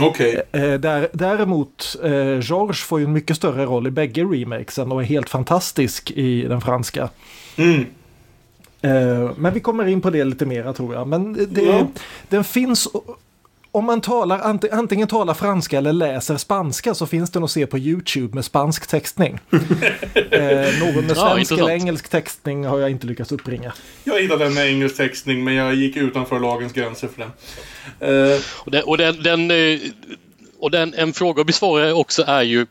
Okej. 0.01 0.41
Eh, 0.51 0.73
där, 0.73 1.07
däremot, 1.13 1.95
eh, 2.03 2.39
George 2.39 2.73
får 2.73 2.99
ju 2.99 3.05
en 3.05 3.13
mycket 3.13 3.35
större 3.37 3.65
roll 3.65 3.87
i 3.87 3.91
bägge 3.91 4.23
remakesen 4.23 4.91
och 4.91 5.01
är 5.01 5.05
helt 5.05 5.29
fantastisk 5.29 6.11
i 6.11 6.41
den 6.41 6.61
franska. 6.61 7.09
Mm. 7.57 7.85
Eh, 8.81 9.31
men 9.37 9.53
vi 9.53 9.59
kommer 9.59 9.87
in 9.87 10.01
på 10.01 10.09
det 10.09 10.23
lite 10.23 10.45
mer 10.45 10.73
tror 10.73 10.93
jag. 10.95 11.07
Men 11.07 11.47
det, 11.53 11.61
Ja. 11.61 11.87
den 12.29 12.43
finns... 12.43 12.87
Om 13.71 13.85
man 13.85 14.01
talar, 14.01 14.39
ant- 14.39 14.71
antingen 14.71 15.07
talar 15.07 15.33
franska 15.33 15.77
eller 15.77 15.93
läser 15.93 16.37
spanska 16.37 16.93
så 16.93 17.05
finns 17.05 17.31
den 17.31 17.43
att 17.43 17.51
se 17.51 17.65
på 17.67 17.77
YouTube 17.77 18.35
med 18.35 18.45
spansk 18.45 18.87
textning. 18.87 19.39
eh, 19.51 20.79
någon 20.79 21.05
med 21.05 21.09
Ja, 21.09 21.15
svensk 21.15 21.39
intressant. 21.39 21.51
eller 21.61 21.69
engelsk 21.69 22.09
textning 22.09 22.65
har 22.65 22.79
jag 22.79 22.89
inte 22.91 23.07
lyckats 23.07 23.31
uppbringa. 23.31 23.73
Jag 24.03 24.21
hittade 24.21 24.45
en 24.45 24.53
med 24.53 24.67
engelsk 24.67 24.97
textning 24.97 25.43
men 25.43 25.53
jag 25.53 25.75
gick 25.75 25.95
utanför 25.97 26.39
lagens 26.39 26.73
gränser 26.73 27.07
för 27.07 27.19
den. 27.21 27.31
Eh, 28.33 28.39
Och, 28.65 28.71
den, 28.71 28.83
och, 28.83 28.97
den, 28.97 29.23
den, 29.23 29.51
eh, 29.51 29.79
och 30.59 30.71
den, 30.71 30.93
en 30.93 31.13
fråga 31.13 31.41
att 31.41 31.47
besvara 31.47 31.93
också 31.93 32.23
är 32.27 32.43
ju 32.43 32.65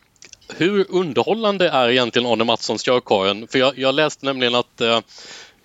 hur 0.56 0.86
underhållande 0.88 1.68
är 1.68 1.88
egentligen 1.88 2.28
Arne 2.28 2.44
Mattssons 2.44 2.82
Körkarlen? 2.82 3.46
För 3.50 3.58
jag, 3.58 3.78
jag 3.78 3.94
läste 3.94 4.26
nämligen 4.26 4.54
att 4.54 4.80
eh, 4.80 5.00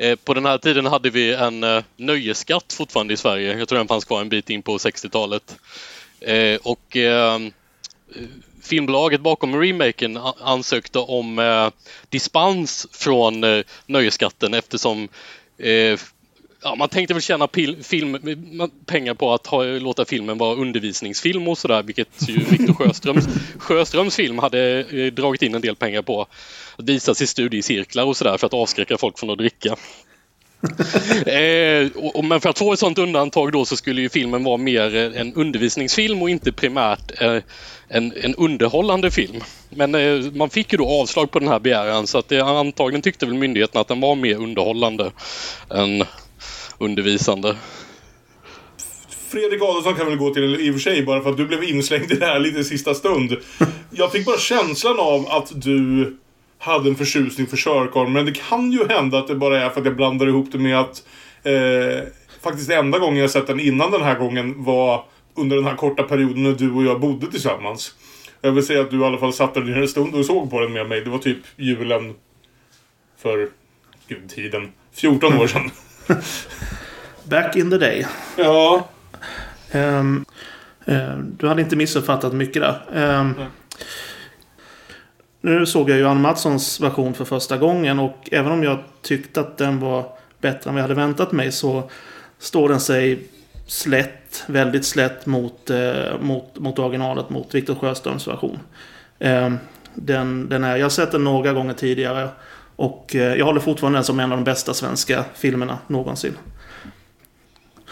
Eh, 0.04 0.16
på 0.16 0.34
den 0.34 0.46
här 0.46 0.58
tiden 0.58 0.86
hade 0.86 1.10
vi 1.10 1.34
en 1.34 1.60
nöjeskatt 1.60 1.84
nöjesskatt 1.98 2.74
fortfarande 2.74 3.14
i 3.14 3.18
Sverige. 3.18 3.58
Jag 3.58 3.68
tror 3.68 3.78
den 3.78 3.88
fanns 3.88 4.06
kvar 4.06 4.22
en 4.22 4.30
bit 4.30 4.50
in 4.50 4.62
på 4.62 4.78
60-talet. 4.78 5.56
Eh, 6.20 6.60
och 6.64 6.98
filmbolaget 8.62 9.22
bakom 9.22 9.62
remaken 9.62 10.18
ansökte 10.42 11.00
om 11.00 11.72
dispens 12.10 12.88
från 12.92 13.64
nöjeskatten 13.86 14.54
nöjesskatten 14.54 14.54
eftersom 14.54 15.10
ja, 16.64 16.76
man 16.76 16.90
tänkte 16.90 17.14
väl 17.14 17.22
tjäna 17.22 17.48
film, 17.84 18.18
pengar 18.86 19.14
på 19.14 19.34
att 19.34 19.48
ha, 19.48 19.64
låta 19.64 20.06
filmen 20.06 20.38
vara 20.38 20.56
undervisningsfilm 20.56 21.48
och 21.48 21.58
sådär, 21.58 21.84
vilket 21.84 22.30
ju 22.30 22.40
Victor 22.40 22.74
Sjöströms, 22.74 23.26
Sjöströms 23.58 24.16
film 24.16 24.40
hade 24.40 24.80
eh, 24.80 25.14
dragit 25.14 25.42
in 25.42 25.56
en 25.56 25.62
del 25.62 25.76
pengar 25.76 26.02
på. 26.02 26.28
Att 26.78 26.90
visas 26.90 27.22
i 27.22 27.28
studiecirklar 27.28 28.06
och 28.06 28.18
sådär 28.18 28.38
för 28.38 28.48
att 28.48 28.54
avskräcka 28.54 28.98
folk 28.98 29.20
från 29.20 29.30
att 29.30 29.38
dricka. 29.38 29.76
eh, 31.26 31.92
och, 31.96 32.16
och, 32.16 32.26
men 32.26 32.42
för 32.42 32.50
att 32.50 32.58
få 32.58 32.74
ett 32.74 32.80
sådant 32.80 32.98
undantag 32.98 33.52
då 33.52 33.66
så 33.66 33.76
skulle 33.76 34.02
ju 34.02 34.10
filmen 34.10 34.44
vara 34.44 34.58
mer 34.58 34.96
en 34.96 35.34
undervisningsfilm 35.34 36.22
och 36.22 36.30
inte 36.30 36.52
primärt 36.52 37.22
eh, 37.22 37.38
en, 37.88 38.14
en 38.22 38.36
underhållande 38.36 39.12
film. 39.12 39.44
Men 39.70 39.96
eh, 39.96 40.32
man 40.34 40.50
fick 40.50 40.72
ju 40.72 40.78
då 40.78 40.90
avslag 40.90 41.32
på 41.32 41.40
den 41.40 41.48
här 41.48 41.60
begäran 41.60 42.08
så 42.08 42.18
att 42.18 42.30
det, 42.30 42.40
antagligen 42.40 43.02
tyckte 43.02 43.26
väl 43.26 43.36
myndigheten 43.36 43.82
att 43.82 43.88
den 43.88 44.02
var 44.02 44.16
mer 44.16 44.36
underhållande 44.36 45.12
än 45.70 46.04
undervisande. 46.78 47.56
Fredrik 49.30 49.62
Adolfsson 49.62 49.96
kan 49.96 50.06
väl 50.06 50.18
gå 50.18 50.34
till 50.34 50.56
i 50.62 50.70
och 50.70 50.74
för 50.74 50.80
sig 50.80 51.04
bara 51.04 51.22
för 51.24 51.30
att 51.30 51.38
du 51.38 51.46
blev 51.46 51.64
inslängd 51.64 52.12
i 52.12 52.16
det 52.16 52.26
här 52.26 52.40
lite 52.40 52.64
sista 52.64 52.94
stund. 52.94 53.38
Jag 53.92 54.12
fick 54.12 54.26
bara 54.26 54.38
känslan 54.38 55.00
av 55.00 55.28
att 55.28 55.52
du 55.62 56.18
hade 56.64 56.90
en 56.90 56.96
förtjusning 56.96 57.48
för 57.48 57.58
körkorn. 57.58 58.14
Men 58.14 58.26
det 58.26 58.32
kan 58.32 58.72
ju 58.72 58.88
hända 58.88 59.20
att 59.20 59.28
det 59.28 59.36
bara 59.36 59.62
är 59.62 59.70
för 59.70 59.80
att 59.80 59.86
jag 59.86 59.96
blandar 59.96 60.28
ihop 60.28 60.52
det 60.52 60.58
med 60.58 60.80
att 60.80 61.04
eh, 61.44 62.08
faktiskt 62.42 62.70
enda 62.70 63.00
gången 63.00 63.18
jag 63.18 63.30
sett 63.30 63.48
den 63.48 63.60
innan 63.60 63.92
den 63.92 64.02
här 64.02 64.20
gången 64.20 64.64
var 64.64 65.06
under 65.36 65.56
den 65.56 65.66
här 65.66 65.76
korta 65.76 66.04
perioden 66.04 66.44
när 66.44 66.52
du 66.52 66.72
och 66.72 66.84
jag 66.84 67.00
bodde 67.00 67.32
tillsammans. 67.32 67.96
Jag 68.42 68.52
vill 68.52 68.66
säga 68.66 68.82
att 68.82 68.92
du 68.92 69.02
i 69.02 69.04
alla 69.04 69.18
fall 69.18 69.34
satt 69.34 69.54
där 69.54 69.62
ner 69.62 69.82
en 69.82 69.88
stund 69.88 70.16
och 70.16 70.26
såg 70.26 70.50
på 70.50 70.60
den 70.60 70.74
med 70.74 70.90
mig. 70.90 71.02
Det 71.02 71.10
var 71.10 71.18
typ 71.18 71.38
julen 71.56 72.14
för 73.18 73.50
gud, 74.08 74.30
tiden. 74.30 74.72
14 74.94 75.34
år 75.34 75.48
sedan. 75.48 75.70
Back 77.24 77.56
in 77.56 77.70
the 77.70 77.78
day. 77.78 78.06
Ja. 78.38 78.88
Um, 79.74 80.26
uh, 80.88 81.18
du 81.18 81.48
hade 81.48 81.62
inte 81.62 81.76
missuppfattat 81.76 82.34
mycket 82.34 82.62
där. 82.62 82.82
Um. 83.20 83.34
Nu 85.46 85.66
såg 85.66 85.90
jag 85.90 85.98
ju 85.98 86.08
Ann 86.08 86.22
Mattssons 86.22 86.80
version 86.80 87.14
för 87.14 87.26
första 87.26 87.58
gången 87.58 88.00
och 88.00 88.30
även 88.32 88.52
om 88.52 88.64
jag 88.64 88.78
tyckte 89.02 89.40
att 89.40 89.58
den 89.58 89.80
var 89.80 90.06
bättre 90.42 90.70
än 90.70 90.74
vad 90.74 90.84
jag 90.84 90.88
hade 90.88 91.02
väntat 91.02 91.32
mig 91.32 91.52
så 91.52 91.90
står 92.40 92.70
den 92.70 92.80
sig 92.80 93.28
slätt, 93.68 94.44
väldigt 94.48 94.86
slätt 94.86 95.26
mot, 95.26 95.70
eh, 95.70 96.20
mot, 96.22 96.60
mot 96.60 96.80
originalet, 96.80 97.30
mot 97.30 97.56
Viktor 97.56 97.76
Sjöströms 97.76 98.28
version. 98.28 98.60
Eh, 99.20 99.54
den, 99.94 100.50
den 100.50 100.64
är, 100.64 100.76
jag 100.76 100.86
har 100.86 100.90
sett 100.90 101.12
den 101.12 101.24
några 101.24 101.54
gånger 101.54 101.74
tidigare 101.74 102.30
och 102.76 103.16
eh, 103.16 103.36
jag 103.36 103.46
håller 103.46 103.62
fortfarande 103.62 103.98
den 103.98 104.04
som 104.04 104.20
en 104.20 104.32
av 104.32 104.38
de 104.38 104.44
bästa 104.44 104.74
svenska 104.74 105.26
filmerna 105.36 105.78
någonsin. 105.88 106.38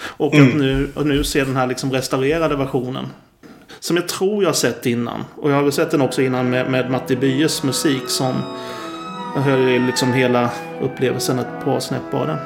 Och 0.02 0.34
mm. 0.34 0.48
att 0.50 0.56
nu, 0.56 0.92
och 0.96 1.06
nu 1.06 1.24
se 1.24 1.44
den 1.44 1.56
här 1.56 1.68
liksom 1.68 1.92
restaurerade 1.92 2.56
versionen 2.56 3.08
som 3.82 3.96
jag 3.96 4.08
tror 4.08 4.44
jag 4.44 4.50
har 4.50 4.54
sett 4.54 4.86
innan. 4.86 5.26
Och 5.36 5.52
jag 5.52 5.64
har 5.64 5.72
sett 5.72 5.92
den 5.92 6.02
också 6.02 6.22
innan 6.22 6.50
med, 6.50 6.72
med 6.72 6.92
Matti 6.92 7.16
Byes 7.16 7.64
musik 7.64 8.04
som 8.08 8.34
jag 9.36 9.42
hör 9.42 9.88
liksom 9.88 10.14
hela 10.14 10.50
upplevelsen 10.82 11.40
ett 11.40 11.66
par 11.66 11.80
snäpp 11.80 12.12
den. 12.12 12.38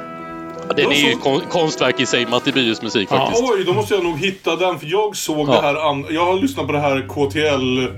Ja, 0.68 0.74
den 0.76 0.92
är 0.92 1.10
ju 1.10 1.16
kon 1.16 1.42
konstverk 1.50 2.00
i 2.00 2.06
sig, 2.06 2.26
Matti 2.26 2.52
Byes 2.52 2.82
musik 2.82 3.10
faktiskt. 3.10 3.42
Ja, 3.42 3.50
oj, 3.54 3.64
då 3.64 3.74
måste 3.74 3.94
jag 3.94 4.04
nog 4.04 4.18
hitta 4.18 4.56
den. 4.56 4.80
För 4.80 4.88
jag 4.88 5.16
såg 5.16 5.50
ja. 5.50 5.54
det 5.54 5.62
här... 5.62 6.14
Jag 6.14 6.26
har 6.26 6.42
lyssnat 6.42 6.68
på 6.68 6.74
det 6.74 6.80
här 6.80 7.08
KTL 7.08 7.98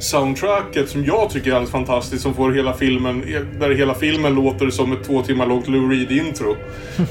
soundtracket 0.00 0.88
som 0.88 1.04
jag 1.04 1.30
tycker 1.30 1.50
är 1.50 1.54
alldeles 1.54 1.72
fantastiskt. 1.72 2.22
Som 2.22 2.34
får 2.34 2.52
hela 2.52 2.72
filmen, 2.74 3.24
där 3.60 3.70
hela 3.70 3.94
filmen 3.94 4.34
låter 4.34 4.70
som 4.70 4.92
ett 4.92 5.04
två 5.04 5.22
timmar 5.22 5.46
långt 5.46 5.68
Lou 5.68 5.90
Reed-intro. 5.90 6.56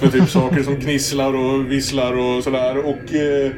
Med 0.02 0.12
typ 0.12 0.30
saker 0.30 0.64
som 0.64 0.80
gnisslar 0.80 1.36
och 1.36 1.72
visslar 1.72 2.18
och 2.18 2.44
sådär. 2.44 2.78
Och... 2.78 3.16
Eh, 3.16 3.52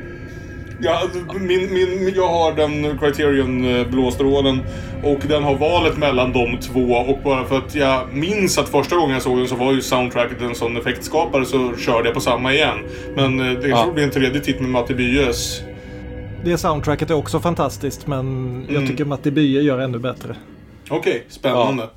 Ja, 0.81 1.01
min, 1.39 1.73
min, 1.73 2.13
jag 2.15 2.27
har 2.27 2.53
den 2.53 2.97
Criterion 2.99 3.65
eh, 3.65 3.87
blåstrålen 3.87 4.59
och 5.03 5.19
den 5.27 5.43
har 5.43 5.55
valet 5.55 5.97
mellan 5.97 6.33
de 6.33 6.57
två 6.57 6.81
och 6.81 7.19
bara 7.23 7.45
för 7.45 7.57
att 7.57 7.75
jag 7.75 8.13
minns 8.13 8.57
att 8.57 8.69
första 8.69 8.95
gången 8.95 9.13
jag 9.13 9.21
såg 9.21 9.37
den 9.37 9.47
så 9.47 9.55
var 9.55 9.73
ju 9.73 9.81
soundtracket 9.81 10.41
en 10.41 10.55
sån 10.55 10.77
effektskapare 10.77 11.45
så 11.45 11.75
körde 11.77 12.07
jag 12.07 12.13
på 12.13 12.21
samma 12.21 12.53
igen. 12.53 12.77
Men 13.15 13.39
eh, 13.39 13.59
det 13.59 13.67
ja. 13.67 13.85
får 13.85 13.91
bli 13.91 14.03
en 14.03 14.11
tredje 14.11 14.41
titt 14.41 14.59
med 14.59 14.69
Matti 14.69 14.93
Byes. 14.93 15.61
Det 16.43 16.57
soundtracket 16.57 17.09
är 17.09 17.15
också 17.15 17.39
fantastiskt 17.39 18.07
men 18.07 18.55
jag 18.67 18.75
mm. 18.75 18.87
tycker 18.87 19.05
Matti 19.05 19.31
Bye 19.31 19.61
gör 19.61 19.79
ännu 19.79 19.99
bättre. 19.99 20.35
Okej, 20.89 20.97
okay, 20.99 21.21
spännande. 21.29 21.83
Ja. 21.83 21.89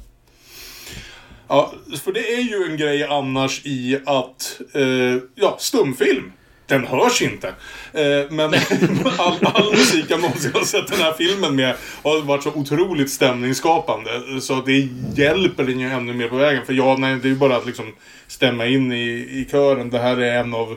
Ja, 1.49 1.73
för 2.05 2.13
det 2.13 2.35
är 2.35 2.41
ju 2.41 2.71
en 2.71 2.77
grej 2.77 3.05
annars 3.05 3.67
i 3.67 3.99
att, 4.07 4.61
eh, 4.75 5.23
ja, 5.35 5.57
stumfilm 5.59 6.33
den 6.73 6.87
hörs 6.87 7.23
inte. 7.23 7.49
Eh, 7.93 8.31
men 8.31 8.55
all, 9.19 9.47
all 9.55 9.71
musik 9.71 10.05
jag 10.09 10.21
någonsin 10.21 10.51
har 10.55 10.65
sett 10.65 10.87
den 10.87 11.01
här 11.01 11.13
filmen 11.13 11.57
med 11.57 11.75
har 12.03 12.23
varit 12.23 12.43
så 12.43 12.51
otroligt 12.51 13.11
stämningsskapande. 13.11 14.11
Så 14.41 14.55
det 14.55 14.89
hjälper 15.15 15.65
den 15.65 15.81
ju 15.81 15.91
ännu 15.91 16.13
mer 16.13 16.29
på 16.29 16.37
vägen. 16.37 16.67
För 16.67 16.73
ja, 16.73 16.97
nej, 16.99 17.17
det 17.17 17.29
är 17.29 17.31
ju 17.31 17.37
bara 17.37 17.57
att 17.57 17.67
liksom 17.67 17.93
stämma 18.27 18.67
in 18.67 18.93
i, 18.93 19.09
i 19.11 19.49
kören. 19.51 19.91
Det 19.91 19.99
här 19.99 20.17
är 20.17 20.41
en 20.41 20.55
av 20.55 20.77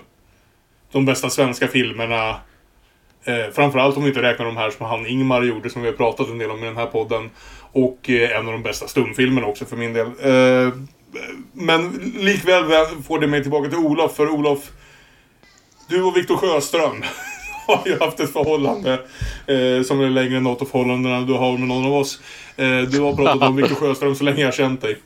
de 0.92 1.06
bästa 1.06 1.30
svenska 1.30 1.68
filmerna. 1.68 2.30
Eh, 3.24 3.54
framförallt 3.54 3.98
om 3.98 4.04
vi 4.04 4.10
inte 4.10 4.22
räknar 4.22 4.46
de 4.46 4.58
här 4.58 4.70
som 4.70 4.86
han 4.86 5.08
Ingmar 5.08 5.44
gjorde, 5.44 5.70
som 5.70 5.82
vi 5.82 5.88
har 5.88 5.96
pratat 5.96 6.30
en 6.30 6.38
del 6.38 6.52
om 6.52 6.64
i 6.64 6.66
den 6.66 6.78
här 6.78 6.86
podden. 6.86 7.30
Och 7.72 8.10
eh, 8.10 8.40
en 8.40 8.46
av 8.46 8.52
de 8.52 8.64
bästa 8.64 8.88
stumfilmerna 8.88 9.48
också 9.48 9.66
för 9.66 9.75
min 9.75 9.94
del. 9.94 10.08
Eh, 10.08 10.74
men 11.54 11.92
likväl 12.16 12.64
får 13.08 13.20
det 13.20 13.28
mig 13.28 13.42
tillbaka 13.42 13.70
till 13.70 13.78
Olof, 13.78 14.16
för 14.16 14.30
Olof 14.30 14.72
du 15.88 16.04
och 16.04 16.18
Viktor 16.18 16.38
Sjöström 16.38 17.04
har 17.68 17.84
ju 17.86 18.00
haft 18.00 18.20
ett 18.20 18.34
förhållande 18.34 18.94
eh, 19.48 19.84
som 19.84 20.01
är 20.01 20.10
längre 20.10 20.38
än 20.38 20.44
något 20.44 20.62
av 20.62 20.65
förhållandena 20.65 21.22
du 21.22 21.34
har 21.34 21.58
med 21.58 21.68
någon 21.68 21.86
av 21.86 21.94
oss. 21.94 22.20
Eh, 22.56 22.82
du 22.82 23.00
har 23.00 23.15
pratat 23.15 23.50
om 23.50 23.56
Viktor 23.56 23.75
Sjöström 23.75 24.15
så 24.15 24.24
länge 24.24 24.39
jag 24.39 24.48
har 24.48 24.51
känt 24.51 24.82
dig. 24.82 24.98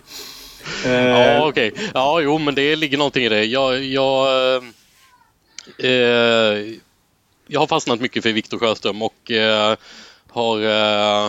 Eh, 0.86 0.92
ja, 0.92 1.48
okej. 1.48 1.72
Okay. 1.72 1.88
Ja, 1.94 2.22
jo, 2.22 2.38
men 2.38 2.56
det 2.56 2.76
ligger 2.76 2.98
någonting 2.98 3.24
i 3.24 3.30
det. 3.30 3.46
Jag, 3.46 3.84
jag, 3.84 4.28
eh, 5.78 5.92
jag 7.48 7.60
har 7.60 7.68
fastnat 7.68 8.02
mycket 8.02 8.24
för 8.24 8.34
Viktor 8.34 8.60
Sjöström 8.60 9.02
och 9.02 9.32
eh, 9.32 9.76
har 10.30 10.62
eh, 10.62 11.26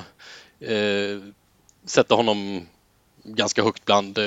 eh, 0.73 1.19
sett 1.87 2.11
honom 2.11 2.66
ganska 3.25 3.62
högt 3.62 3.85
bland 3.85 4.19
eh, 4.19 4.25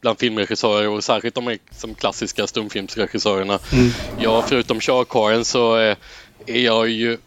bland 0.00 0.18
filmregissörer 0.18 0.88
och 0.88 1.04
särskilt 1.04 1.34
de 1.34 1.58
som 1.70 1.94
klassiska 1.94 2.46
stumfilmsregissörerna. 2.46 3.58
Mm. 3.72 3.90
Ja, 4.20 4.44
förutom 4.48 4.80
körkaren 4.80 5.44
så 5.44 5.74
är 5.74 5.96
jag 6.46 6.88
ju 6.88 7.18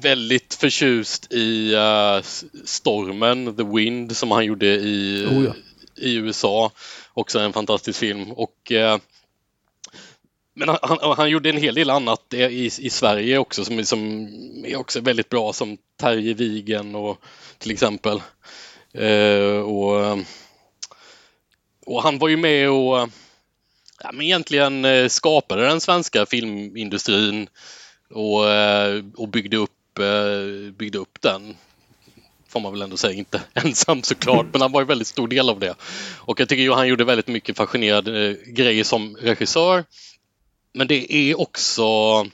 väldigt 0.00 0.54
förtjust 0.54 1.32
i 1.32 1.74
uh, 1.74 2.22
Stormen, 2.64 3.56
The 3.56 3.62
Wind 3.62 4.16
som 4.16 4.30
han 4.30 4.44
gjorde 4.44 4.66
i, 4.66 5.26
oh 5.30 5.44
ja. 5.44 5.54
i 5.96 6.14
USA. 6.14 6.70
Också 7.12 7.38
en 7.38 7.52
fantastisk 7.52 7.98
film. 7.98 8.32
Och, 8.32 8.72
uh, 8.72 8.96
men 10.54 10.68
han, 10.68 10.78
han, 10.82 11.16
han, 11.16 11.30
gjorde 11.30 11.50
en 11.50 11.56
hel 11.56 11.74
del 11.74 11.90
annat 11.90 12.34
i, 12.34 12.70
i 12.78 12.90
Sverige 12.90 13.38
också 13.38 13.64
som, 13.64 13.84
som 13.84 14.28
är 14.64 14.76
också 14.76 15.00
väldigt 15.00 15.28
bra 15.28 15.52
som 15.52 15.78
Terje 16.00 16.34
Vigen 16.34 16.94
och 16.94 17.18
till 17.58 17.70
exempel. 17.70 18.22
Uh, 18.98 19.60
och 19.60 20.18
och 21.88 22.02
han 22.02 22.18
var 22.18 22.28
ju 22.28 22.36
med 22.36 22.70
och 22.70 23.08
ja, 24.02 24.12
men 24.12 24.22
egentligen 24.22 24.84
eh, 24.84 25.08
skapade 25.08 25.66
den 25.66 25.80
svenska 25.80 26.26
filmindustrin 26.26 27.48
och, 28.10 28.50
eh, 28.50 29.04
och 29.16 29.28
byggde, 29.28 29.56
upp, 29.56 29.98
eh, 29.98 30.72
byggde 30.72 30.98
upp 30.98 31.20
den. 31.20 31.56
Får 32.48 32.60
man 32.60 32.72
väl 32.72 32.82
ändå 32.82 32.96
säga, 32.96 33.12
inte 33.12 33.40
ensam 33.54 34.02
såklart, 34.02 34.46
men 34.52 34.60
han 34.60 34.72
var 34.72 34.80
ju 34.80 34.86
väldigt 34.86 35.06
stor 35.06 35.28
del 35.28 35.50
av 35.50 35.60
det. 35.60 35.74
Och 36.16 36.40
jag 36.40 36.48
tycker 36.48 36.62
ju 36.62 36.72
han 36.72 36.88
gjorde 36.88 37.04
väldigt 37.04 37.28
mycket 37.28 37.56
fascinerande 37.56 38.36
grejer 38.46 38.84
som 38.84 39.16
regissör. 39.16 39.84
Men 40.72 40.86
det 40.86 41.12
är 41.12 41.40
också 41.40 42.26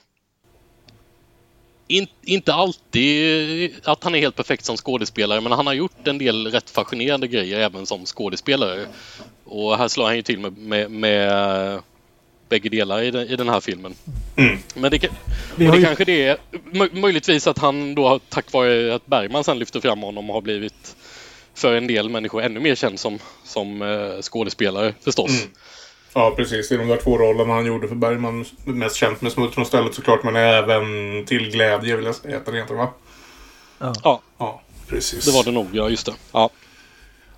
in, 1.87 2.07
inte 2.23 2.53
alltid 2.53 3.71
att 3.83 4.03
han 4.03 4.15
är 4.15 4.19
helt 4.19 4.35
perfekt 4.35 4.65
som 4.65 4.77
skådespelare 4.77 5.41
men 5.41 5.51
han 5.51 5.67
har 5.67 5.73
gjort 5.73 6.07
en 6.07 6.17
del 6.17 6.47
rätt 6.47 6.69
fascinerande 6.69 7.27
grejer 7.27 7.59
även 7.59 7.85
som 7.85 8.05
skådespelare. 8.05 8.87
Och 9.45 9.77
här 9.77 9.87
slår 9.87 10.05
han 10.05 10.15
ju 10.15 10.21
till 10.21 10.39
med, 10.39 10.57
med, 10.57 10.91
med 10.91 11.81
bägge 12.49 12.69
delar 12.69 13.01
i 13.01 13.11
den, 13.11 13.27
i 13.27 13.35
den 13.35 13.49
här 13.49 13.59
filmen. 13.59 13.95
Mm. 14.35 14.57
Men 14.73 14.91
det, 14.91 15.07
och 15.07 15.13
det 15.55 15.77
ju... 15.77 15.83
kanske 15.83 16.05
det 16.05 16.25
är 16.25 16.37
möjligtvis 16.95 17.47
att 17.47 17.57
han 17.57 17.95
då 17.95 18.19
tack 18.29 18.53
vare 18.53 18.95
att 18.95 19.05
Bergman 19.05 19.43
sen 19.43 19.59
lyfter 19.59 19.79
fram 19.79 20.01
honom 20.01 20.29
har 20.29 20.41
blivit 20.41 20.95
för 21.53 21.75
en 21.75 21.87
del 21.87 22.09
människor 22.09 22.41
ännu 22.41 22.59
mer 22.59 22.75
känd 22.75 22.99
som, 22.99 23.19
som 23.43 23.81
uh, 23.81 24.21
skådespelare 24.21 24.93
förstås. 25.01 25.29
Mm. 25.29 25.53
Ja, 26.13 26.33
precis. 26.35 26.71
I 26.71 26.77
de 26.77 26.87
där 26.87 26.97
två 26.97 27.17
rollerna 27.17 27.53
han 27.53 27.65
gjorde 27.65 27.87
för 27.87 27.95
Bergman. 27.95 28.45
Mest 28.63 28.95
känt 28.95 29.21
med 29.21 29.31
Smuts 29.31 29.53
från 29.53 29.65
stället 29.65 29.93
såklart, 29.93 30.23
men 30.23 30.35
även 30.35 30.85
Till 31.25 31.51
glädje 31.51 31.95
vill 31.95 32.05
jag 32.05 32.15
säga 32.15 32.37
att 32.37 32.45
den 32.45 32.55
heter, 32.55 32.75
va? 32.75 32.89
Ja. 33.79 33.93
ja. 34.03 34.21
Ja, 34.37 34.61
precis. 34.87 35.25
Det 35.25 35.31
var 35.31 35.43
det 35.43 35.51
nog, 35.51 35.67
ja 35.73 35.89
just 35.89 36.05
det. 36.05 36.13
Ja. 36.31 36.49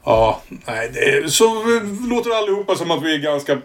Ja, 0.07 0.41
nej, 0.67 0.91
det, 0.93 1.31
så 1.31 1.63
låter 2.09 2.37
allihopa 2.37 2.75
som 2.75 2.91
att 2.91 3.03
vi 3.03 3.15
är 3.15 3.19
ganska 3.19 3.57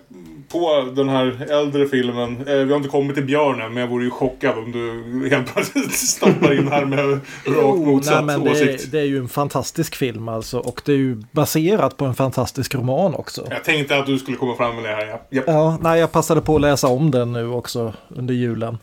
på 0.49 0.93
den 0.95 1.09
här 1.09 1.47
äldre 1.51 1.89
filmen. 1.89 2.49
Eh, 2.49 2.55
vi 2.55 2.71
har 2.71 2.77
inte 2.77 2.89
kommit 2.89 3.15
till 3.15 3.25
björnen, 3.25 3.75
men 3.75 3.81
jag 3.81 3.89
vore 3.91 4.05
ju 4.05 4.11
chockad 4.11 4.59
om 4.59 4.73
du 4.73 5.29
helt 5.31 5.55
plötsligt 5.55 5.93
stoppar 6.09 6.59
in 6.59 6.69
här 6.69 6.85
med 6.85 7.21
rakt 7.47 7.79
motsatt 7.79 8.25
nej, 8.25 8.37
åsikt. 8.37 8.83
det, 8.83 8.99
det 8.99 9.01
är 9.01 9.07
ju 9.07 9.19
en 9.19 9.29
fantastisk 9.29 9.97
film 9.97 10.29
alltså. 10.29 10.59
Och 10.59 10.83
det 10.85 10.93
är 10.93 10.97
ju 10.97 11.23
baserat 11.33 11.97
på 11.97 12.05
en 12.05 12.15
fantastisk 12.15 12.75
roman 12.75 13.15
också. 13.15 13.47
Jag 13.51 13.65
tänkte 13.65 13.99
att 13.99 14.07
du 14.07 14.19
skulle 14.19 14.37
komma 14.37 14.57
fram 14.57 14.75
med 14.75 14.85
det 14.85 14.91
här. 14.91 15.07
Ja. 15.07 15.21
Japp. 15.31 15.45
Ja, 15.47 15.79
nej, 15.81 16.01
jag 16.01 16.13
passade 16.13 16.41
på 16.41 16.55
att 16.55 16.61
läsa 16.61 16.89
om 16.89 17.11
den 17.11 17.33
nu 17.33 17.49
också 17.49 17.95
under 18.09 18.35
julen. 18.35 18.79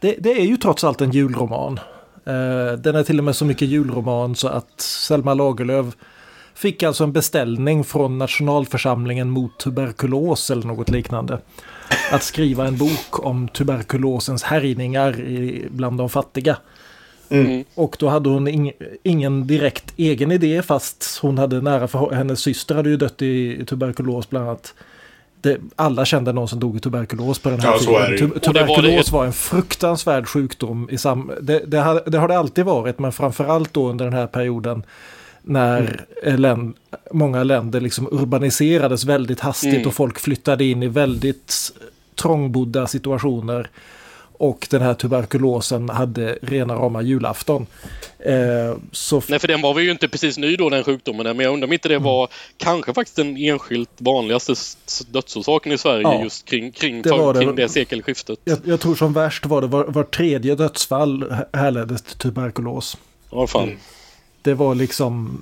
Det, 0.00 0.16
det 0.18 0.32
är 0.32 0.44
ju 0.44 0.56
trots 0.56 0.84
allt 0.84 1.00
en 1.00 1.10
julroman. 1.10 1.80
Eh, 2.26 2.78
den 2.78 2.96
är 2.96 3.02
till 3.02 3.18
och 3.18 3.24
med 3.24 3.36
så 3.36 3.44
mycket 3.44 3.68
julroman 3.68 4.36
så 4.36 4.48
att 4.48 4.80
Selma 4.80 5.34
Lagerlöf 5.34 5.86
fick 6.62 6.82
alltså 6.82 7.04
en 7.04 7.12
beställning 7.12 7.84
från 7.84 8.18
nationalförsamlingen 8.18 9.30
mot 9.30 9.58
tuberkulos 9.58 10.50
eller 10.50 10.66
något 10.66 10.90
liknande. 10.90 11.38
Att 12.12 12.22
skriva 12.22 12.66
en 12.66 12.76
bok 12.76 13.26
om 13.26 13.48
tuberkulosens 13.48 14.42
härjningar 14.42 15.20
i, 15.20 15.66
bland 15.70 15.98
de 15.98 16.08
fattiga. 16.08 16.56
Mm. 17.28 17.64
Och 17.74 17.96
då 17.98 18.08
hade 18.08 18.28
hon 18.28 18.48
ing, 18.48 18.72
ingen 19.02 19.46
direkt 19.46 19.92
egen 19.96 20.32
idé 20.32 20.62
fast 20.62 21.18
hon 21.22 21.38
hade 21.38 21.60
nära 21.60 21.88
för 21.88 22.10
hennes 22.10 22.40
syster 22.40 22.74
hade 22.74 22.90
ju 22.90 22.96
dött 22.96 23.22
i, 23.22 23.56
i 23.60 23.64
tuberkulos 23.64 24.30
bland 24.30 24.46
annat. 24.48 24.74
Det, 25.40 25.58
alla 25.76 26.04
kände 26.04 26.32
någon 26.32 26.48
som 26.48 26.60
dog 26.60 26.76
i 26.76 26.80
tuberkulos 26.80 27.38
på 27.38 27.50
den 27.50 27.60
här 27.60 27.72
Ja, 27.72 27.78
så 27.78 27.98
är 27.98 28.10
det 28.10 28.16
ju. 28.16 28.18
tiden. 28.18 28.40
Tu- 28.40 28.52
var 28.52 28.66
tuberkulos 28.66 29.06
det- 29.06 29.12
var 29.12 29.24
en 29.26 29.32
fruktansvärd 29.32 30.26
sjukdom. 30.28 30.88
I 30.90 30.98
sam, 30.98 31.30
det, 31.40 31.58
det, 31.66 31.78
har, 31.78 32.02
det 32.06 32.18
har 32.18 32.28
det 32.28 32.38
alltid 32.38 32.64
varit, 32.64 32.98
men 32.98 33.12
framförallt 33.12 33.72
då 33.74 33.90
under 33.90 34.04
den 34.04 34.14
här 34.14 34.26
perioden 34.26 34.82
när 35.42 36.04
eh, 36.22 36.38
län, 36.38 36.74
många 37.12 37.44
länder 37.44 37.80
liksom 37.80 38.08
urbaniserades 38.12 39.04
väldigt 39.04 39.40
hastigt 39.40 39.74
Mm. 39.74 39.86
och 39.88 39.94
folk 39.94 40.18
flyttade 40.18 40.64
in 40.64 40.82
i 40.82 40.88
väldigt 40.88 41.72
trångbodda 42.14 42.86
situationer. 42.86 43.70
Och 44.44 44.66
den 44.70 44.82
här 44.82 44.94
tuberkulosen 44.94 45.88
hade 45.88 46.38
rena 46.42 46.74
rama 46.74 47.02
julafton. 47.02 47.66
Eh, 48.18 48.76
så 48.92 49.22
Nej, 49.28 49.38
för 49.38 49.48
den 49.48 49.60
var 49.60 49.74
väl 49.74 49.84
ju 49.84 49.90
inte 49.90 50.08
precis 50.08 50.38
ny 50.38 50.56
då 50.56 50.70
den 50.70 50.84
sjukdomen. 50.84 51.36
Men 51.36 51.38
jag 51.44 51.52
undrar 51.54 51.66
om 51.68 51.72
inte 51.72 51.88
Mm. 51.88 52.02
det 52.02 52.04
var 52.08 52.28
kanske 52.56 52.94
faktiskt 52.94 53.16
den 53.16 53.36
enskilt 53.36 53.90
vanligaste 53.98 54.54
dödsorsaken 55.10 55.72
i 55.72 55.78
Sverige 55.78 56.02
Ja, 56.02 56.22
just 56.22 56.44
kring, 56.48 56.72
kring, 56.72 57.02
det 57.02 57.10
var 57.10 57.34
det. 57.34 57.40
kring 57.40 57.54
det 57.54 57.68
sekelskiftet. 57.68 58.38
jag, 58.44 58.58
jag 58.64 58.80
tror 58.80 58.94
som 58.94 59.12
värst 59.12 59.46
var 59.46 59.60
det 59.60 59.66
var, 59.66 59.84
var 59.84 60.04
tredje 60.04 60.54
dödsfall 60.54 61.30
här- 61.30 61.46
härleddes 61.52 62.02
till 62.02 62.16
tuberkulos. 62.18 62.96
Ja, 63.30 63.46
fan. 63.46 63.62
Mm. 63.62 63.76
Det 64.42 64.54
var 64.54 64.74
liksom 64.74 65.38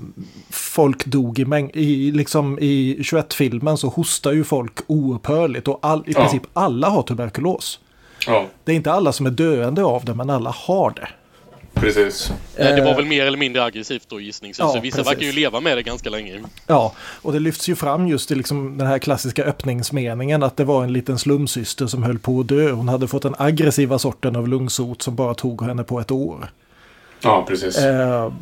folk 0.50 1.04
dog 1.06 1.38
i 1.38 1.44
mängd. 1.44 1.70
I, 1.74 2.10
liksom 2.12 2.58
i 2.58 2.96
21-filmen 3.00 3.76
så 3.76 3.88
hostar 3.88 4.32
ju 4.32 4.44
folk 4.44 4.72
oupphörligt 4.86 5.68
och 5.68 5.78
all, 5.82 6.00
i 6.06 6.12
Ja. 6.12 6.20
princip 6.20 6.42
alla 6.52 6.88
har 6.88 7.02
tuberkulos. 7.02 7.80
Ja, 8.26 8.46
Det 8.64 8.72
är 8.72 8.76
inte 8.76 8.92
alla 8.92 9.12
som 9.12 9.26
är 9.26 9.30
döende 9.30 9.84
av 9.84 10.04
det 10.04 10.14
men 10.14 10.30
alla 10.30 10.50
har 10.50 10.90
det. 10.90 11.08
precis. 11.74 12.32
Det 12.56 12.80
var 12.82 12.90
Eh, 12.90 12.96
väl 12.96 13.06
mer 13.06 13.26
eller 13.26 13.38
mindre 13.38 13.64
aggressivt 13.64 14.08
då 14.08 14.20
gissningsvis. 14.20 14.58
Ja, 14.58 14.68
så 14.72 14.80
vissa 14.80 14.96
precis. 14.98 15.12
verkar 15.12 15.26
ju 15.26 15.32
leva 15.32 15.60
med 15.60 15.76
det 15.76 15.82
ganska 15.82 16.10
länge. 16.10 16.40
Ja, 16.66 16.92
och 17.22 17.32
det 17.32 17.38
lyfts 17.38 17.68
ju 17.68 17.76
fram 17.76 18.08
just 18.08 18.30
i 18.30 18.34
liksom 18.34 18.78
den 18.78 18.86
här 18.86 18.98
klassiska 18.98 19.44
öppningsmeningen 19.44 20.42
att 20.42 20.56
det 20.56 20.64
var 20.64 20.84
en 20.84 20.92
liten 20.92 21.18
slumsyster 21.18 21.86
som 21.86 22.02
höll 22.02 22.18
på 22.18 22.40
att 22.40 22.48
dö. 22.48 22.70
Hon 22.70 22.88
hade 22.88 23.08
fått 23.08 23.22
den 23.22 23.34
aggressiva 23.38 23.98
sorten 23.98 24.36
av 24.36 24.48
lungsot 24.48 25.02
som 25.02 25.14
bara 25.16 25.34
tog 25.34 25.62
henne 25.62 25.84
på 25.84 26.00
ett 26.00 26.10
år. 26.10 26.50
Ja, 27.22 27.44
precis. 27.48 27.78
Eh, 27.78 28.32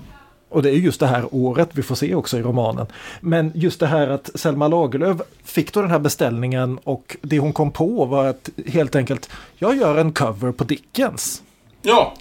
och 0.49 0.63
det 0.63 0.71
är 0.71 0.75
just 0.75 1.01
det 1.01 1.07
här 1.07 1.25
året 1.35 1.69
vi 1.73 1.83
får 1.83 1.95
se 1.95 2.15
också 2.15 2.39
i 2.39 2.43
romanen. 2.43 2.87
Men 3.21 3.53
just 3.55 3.81
det 3.81 3.87
här 3.87 4.09
att 4.09 4.31
Selma 4.35 4.69
Lagerlöf 4.69 5.17
fick 5.45 5.73
då 5.73 5.81
den 5.81 5.91
här 5.91 5.99
beställningen 5.99 6.79
och 6.85 7.17
det 7.23 7.39
hon 7.39 7.53
kom 7.53 7.71
på 7.73 8.05
var 8.05 8.27
att 8.27 8.51
helt 8.67 8.97
enkelt 8.97 9.31
jag 9.57 9.77
gör 9.77 9.97
en 9.99 10.13
cover 10.13 10.53
på 10.53 10.65
Dickens. 10.65 11.43
Ja, 11.83 12.15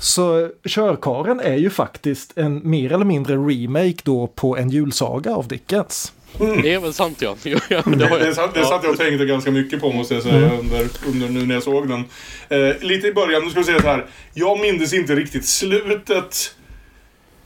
Så 0.00 0.50
Körkaren 0.64 1.40
är 1.40 1.56
ju 1.56 1.70
faktiskt 1.70 2.32
en 2.38 2.70
mer 2.70 2.92
eller 2.92 3.04
mindre 3.04 3.34
remake 3.36 3.98
då 4.02 4.26
på 4.26 4.56
en 4.56 4.70
julsaga 4.70 5.34
av 5.34 5.48
Dickens. 5.48 6.12
Det 6.38 6.74
är 6.74 6.80
väl 6.80 6.92
sant 6.92 7.22
ja. 7.22 7.36
Det, 7.44 8.18
det 8.18 8.34
satt, 8.34 8.54
det 8.54 8.64
satt 8.64 8.82
jag 8.82 8.92
och 8.92 8.98
tänkte 8.98 9.24
ganska 9.26 9.50
mycket 9.50 9.80
på 9.80 9.92
måste 9.92 10.14
jag 10.14 10.22
säga 10.22 10.36
Mm. 10.36 10.58
under, 10.60 10.88
under 11.06 11.28
nu 11.28 11.46
när 11.46 11.54
jag 11.54 11.62
såg 11.62 11.88
den. 11.88 12.04
Eh, 12.48 12.76
lite 12.80 13.06
i 13.06 13.12
början, 13.12 13.42
nu 13.44 13.50
ska 13.50 13.60
vi 13.60 13.64
säga 13.66 13.80
så 13.80 13.86
här. 13.86 14.06
Jag 14.34 14.60
minns 14.60 14.92
inte 14.92 15.14
riktigt 15.14 15.46
slutet 15.48 16.54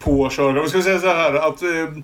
på 0.04 0.30
Körgården. 0.30 0.62
Vi 0.62 0.70
ska 0.70 0.82
säga 0.82 1.00
så 1.00 1.06
här 1.06 1.34
att 1.34 1.62
eh, 1.62 1.98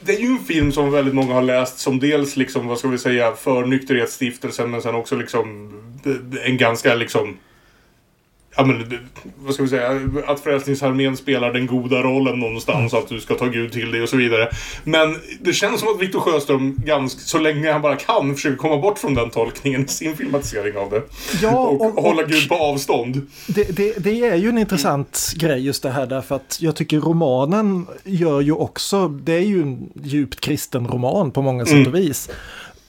det 0.00 0.12
är 0.12 0.20
ju 0.20 0.26
en 0.26 0.38
film 0.38 0.72
som 0.72 0.92
väldigt 0.92 1.14
många 1.14 1.34
har 1.34 1.42
läst 1.42 1.78
som 1.78 1.98
dels 1.98 2.36
liksom, 2.36 2.66
vad 2.66 2.78
ska 2.78 2.88
vi 2.88 2.98
säga, 2.98 3.32
för 3.32 3.66
nykterhetsstiftelsen 3.66 4.70
men 4.70 4.82
sen 4.82 4.94
också 4.94 5.16
liksom 5.16 5.72
eh, 6.04 6.46
en 6.50 6.56
ganska 6.56 6.94
liksom 6.94 7.36
Ja 8.60 8.64
men, 8.64 8.84
vad 9.38 9.54
ska 9.54 9.62
vi 9.62 9.68
säga? 9.68 10.00
Att 10.26 10.40
Frälsningsarmén 10.40 11.16
spelar 11.16 11.52
den 11.52 11.66
goda 11.66 12.02
rollen 12.02 12.38
någonstans. 12.38 12.94
Att 12.94 13.08
du 13.08 13.20
ska 13.20 13.34
ta 13.34 13.46
Gud 13.46 13.72
till 13.72 13.90
dig 13.90 14.02
och 14.02 14.08
så 14.08 14.16
vidare. 14.16 14.48
Men 14.84 15.16
det 15.40 15.52
känns 15.52 15.80
som 15.80 15.88
att 15.88 16.00
Victor 16.02 16.20
Sjöström, 16.20 16.74
ganska, 16.86 17.20
så 17.20 17.38
länge 17.38 17.72
han 17.72 17.82
bara 17.82 17.96
kan, 17.96 18.34
försöker 18.34 18.56
komma 18.56 18.76
bort 18.76 18.98
från 18.98 19.14
den 19.14 19.30
tolkningen 19.30 19.84
i 19.84 19.88
sin 19.88 20.16
filmatisering 20.16 20.76
av 20.76 20.90
det. 20.90 21.02
Ja, 21.42 21.56
och, 21.58 21.80
och- 21.98 22.02
hålla 22.04 22.22
och- 22.22 22.28
Gud 22.28 22.48
på 22.48 22.54
avstånd. 22.54 23.26
Det, 23.46 23.76
det, 23.76 23.92
det 24.04 24.20
är 24.28 24.36
ju 24.36 24.48
en 24.48 24.58
intressant 24.58 25.32
grej 25.36 25.58
just 25.66 25.82
det 25.82 25.90
här 25.90 26.06
därför 26.06 26.34
att 26.36 26.58
jag 26.60 26.76
tycker 26.76 27.00
romanen 27.00 27.86
gör 28.04 28.40
ju 28.40 28.52
också, 28.52 29.08
det 29.08 29.32
är 29.32 29.40
ju 29.46 29.62
en 29.62 29.88
djupt 30.04 30.40
kristen 30.40 30.86
roman 30.86 31.30
på 31.30 31.42
många 31.42 31.66
sätt 31.66 31.86
och 31.86 31.94
vis. 31.94 32.30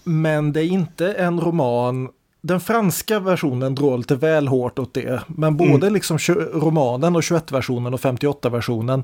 Men 0.04 0.54
det 0.54 0.60
är 0.64 0.68
inte 0.68 1.14
en 1.14 1.40
roman, 1.42 2.10
den 2.42 2.60
franska 2.60 3.20
versionen 3.20 3.76
drar 3.76 3.98
lite 3.98 4.16
väl 4.16 4.48
hårt 4.48 4.80
åt 4.80 4.94
det. 4.94 5.22
Men 5.28 5.58
både 5.58 5.90
liksom 5.90 6.18
tjo- 6.18 6.60
romanen 6.60 7.16
och 7.16 7.22
21-versionen 7.22 7.94
och 7.94 8.00
58-versionen 8.00 9.04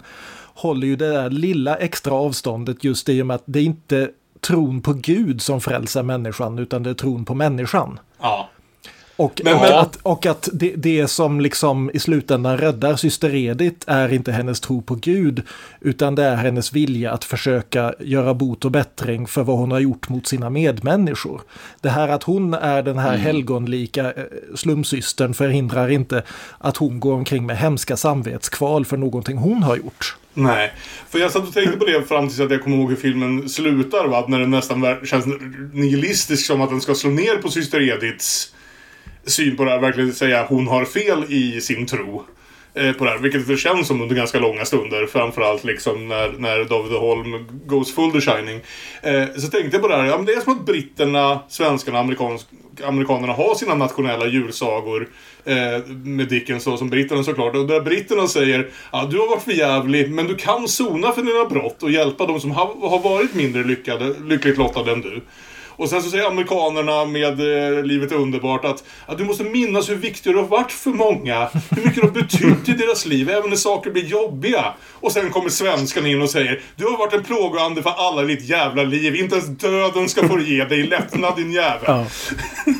håller 0.53 0.87
ju 0.87 0.95
det 0.95 1.07
där 1.09 1.29
lilla 1.29 1.75
extra 1.75 2.13
avståndet 2.13 2.83
just 2.83 3.09
i 3.09 3.21
och 3.21 3.27
med 3.27 3.35
att 3.35 3.43
det 3.45 3.59
är 3.59 3.63
inte 3.63 4.09
tron 4.41 4.81
på 4.81 4.93
Gud 4.93 5.41
som 5.41 5.61
frälser 5.61 6.03
människan 6.03 6.59
utan 6.59 6.83
det 6.83 6.89
är 6.89 6.93
tron 6.93 7.25
på 7.25 7.33
människan. 7.35 7.99
Ja. 8.21 8.49
Och, 9.17 9.41
Men- 9.43 9.53
och, 9.55 9.61
men- 9.61 9.73
att, 9.73 9.95
och 10.03 10.25
att 10.25 10.49
det, 10.53 10.73
det 10.75 11.07
som 11.07 11.39
liksom 11.39 11.91
i 11.93 11.99
slutändan 11.99 12.57
räddar 12.57 12.95
syster 12.95 13.35
Edith 13.35 13.91
är 13.91 14.13
inte 14.13 14.31
hennes 14.31 14.59
tro 14.59 14.81
på 14.81 14.95
Gud 14.95 15.41
utan 15.81 16.15
det 16.15 16.23
är 16.23 16.35
hennes 16.35 16.73
vilja 16.73 17.11
att 17.11 17.23
försöka 17.23 17.93
göra 17.99 18.33
bot 18.33 18.65
och 18.65 18.71
bättring 18.71 19.27
för 19.27 19.43
vad 19.43 19.57
hon 19.57 19.71
har 19.71 19.79
gjort 19.79 20.09
mot 20.09 20.27
sina 20.27 20.49
medmänniskor. 20.49 21.41
Det 21.81 21.89
här 21.89 22.07
att 22.07 22.23
hon 22.23 22.53
är 22.53 22.83
den 22.83 22.97
här 22.97 23.17
helgonlika 23.17 24.11
eh, 24.11 24.23
slumsystern 24.55 25.33
förhindrar 25.33 25.89
inte 25.89 26.23
att 26.57 26.77
hon 26.77 26.99
går 26.99 27.13
omkring 27.13 27.45
med 27.45 27.57
hemska 27.57 27.97
samvetskval 27.97 28.85
för 28.85 28.97
någonting 28.97 29.37
hon 29.37 29.63
har 29.63 29.75
gjort. 29.77 30.15
Nej. 30.33 30.71
För 31.09 31.19
jag 31.19 31.31
satt 31.31 31.47
och 31.47 31.53
tänkte 31.53 31.77
på 31.77 31.85
det 31.85 32.03
fram 32.07 32.27
tills 32.27 32.39
att 32.39 32.51
jag 32.51 32.63
kommer 32.63 32.77
ihåg 32.77 32.89
hur 32.89 32.95
filmen 32.95 33.49
slutar. 33.49 34.07
Va? 34.07 34.25
När 34.27 34.39
den 34.39 34.51
nästan 34.51 35.05
känns 35.05 35.25
nihilistisk 35.73 36.45
som 36.45 36.61
att 36.61 36.69
den 36.69 36.81
ska 36.81 36.95
slå 36.95 37.09
ner 37.09 37.37
på 37.37 37.49
syster 37.51 37.81
Ediths 37.81 38.51
syn 39.27 39.57
på 39.57 39.63
det 39.65 39.71
här. 39.71 39.79
Verkligen 39.79 40.13
säga 40.13 40.45
hon 40.49 40.67
har 40.67 40.85
fel 40.85 41.23
i 41.29 41.61
sin 41.61 41.85
tro. 41.85 42.23
eh, 42.73 42.91
På 42.93 43.05
det 43.05 43.11
här, 43.11 43.17
vilket 43.17 43.47
det 43.47 43.57
känns 43.57 43.87
som 43.87 44.01
under 44.01 44.15
ganska 44.15 44.39
långa 44.39 44.65
stunder. 44.65 45.05
Framförallt 45.05 45.63
liksom 45.63 46.07
när, 46.07 46.29
när 46.37 46.63
David 46.63 46.91
Holm 46.91 47.47
goes 47.65 47.95
full 47.95 48.11
the 48.11 48.21
shining. 48.21 48.61
Eh, 49.01 49.25
så 49.37 49.47
tänkte 49.47 49.69
jag 49.75 49.81
på 49.81 49.87
det 49.87 49.95
här. 49.95 50.05
Ja, 50.05 50.17
men 50.17 50.25
det 50.25 50.33
är 50.33 50.41
som 50.41 50.53
att 50.53 50.65
britterna, 50.65 51.39
svenskarna, 51.49 51.99
amerikanerna 52.83 53.33
har 53.33 53.55
sina 53.55 53.75
nationella 53.75 54.25
julsagor. 54.25 55.09
Eh, 55.45 55.85
med 55.87 56.27
Dickens 56.27 56.65
då, 56.65 56.77
som 56.77 56.89
britterna 56.89 57.23
såklart. 57.23 57.55
Och 57.55 57.67
där 57.67 57.81
britterna 57.81 58.27
säger 58.27 58.69
ja, 58.91 59.07
du 59.11 59.19
har 59.19 59.27
varit 59.27 59.43
för 59.43 59.51
jävlig 59.51 60.11
men 60.11 60.27
du 60.27 60.35
kan 60.35 60.67
sona 60.67 61.11
för 61.11 61.21
dina 61.21 61.45
brott 61.45 61.83
och 61.83 61.91
hjälpa 61.91 62.25
de 62.25 62.39
som 62.39 62.51
har, 62.51 62.89
har 62.89 62.99
varit 62.99 63.33
mindre 63.33 63.63
lyckade, 63.63 64.13
lyckligt 64.25 64.57
lottade 64.57 64.91
än 64.91 65.01
du. 65.01 65.21
Och 65.77 65.89
sen 65.89 66.03
så 66.03 66.09
säger 66.09 66.27
amerikanerna 66.27 67.05
med 67.05 67.39
eh, 67.39 67.83
Livet 67.83 68.11
underbart 68.11 68.65
att, 68.65 68.83
att 69.05 69.17
du 69.17 69.23
måste 69.23 69.43
minnas 69.43 69.89
hur 69.89 69.95
viktig 69.95 70.33
du 70.33 70.37
har 70.37 70.47
varit 70.47 70.71
för 70.71 70.89
många. 70.89 71.49
Hur 71.69 71.83
mycket 71.85 71.95
du 71.95 72.01
har 72.01 72.11
betytt 72.11 72.69
i 72.69 72.73
deras 72.73 73.05
liv, 73.05 73.29
även 73.29 73.49
när 73.49 73.57
saker 73.57 73.91
blir 73.91 74.05
jobbiga. 74.05 74.73
Och 75.01 75.11
sen 75.11 75.31
kommer 75.31 75.49
svenskan 75.49 76.05
in 76.05 76.21
och 76.21 76.29
säger 76.29 76.61
Du 76.75 76.83
har 76.85 76.97
varit 76.97 77.13
en 77.13 77.23
plågoande 77.23 77.83
för 77.83 77.89
alla 77.89 78.23
i 78.23 78.25
ditt 78.25 78.49
jävla 78.49 78.83
liv. 78.83 79.15
Inte 79.15 79.35
ens 79.35 79.47
döden 79.47 80.09
ska 80.09 80.27
få 80.27 80.39
ge 80.39 80.65
dig 80.65 80.87
lättnad 80.87 81.35
din 81.35 81.51
jävel. 81.51 81.83
Ja. 81.85 82.05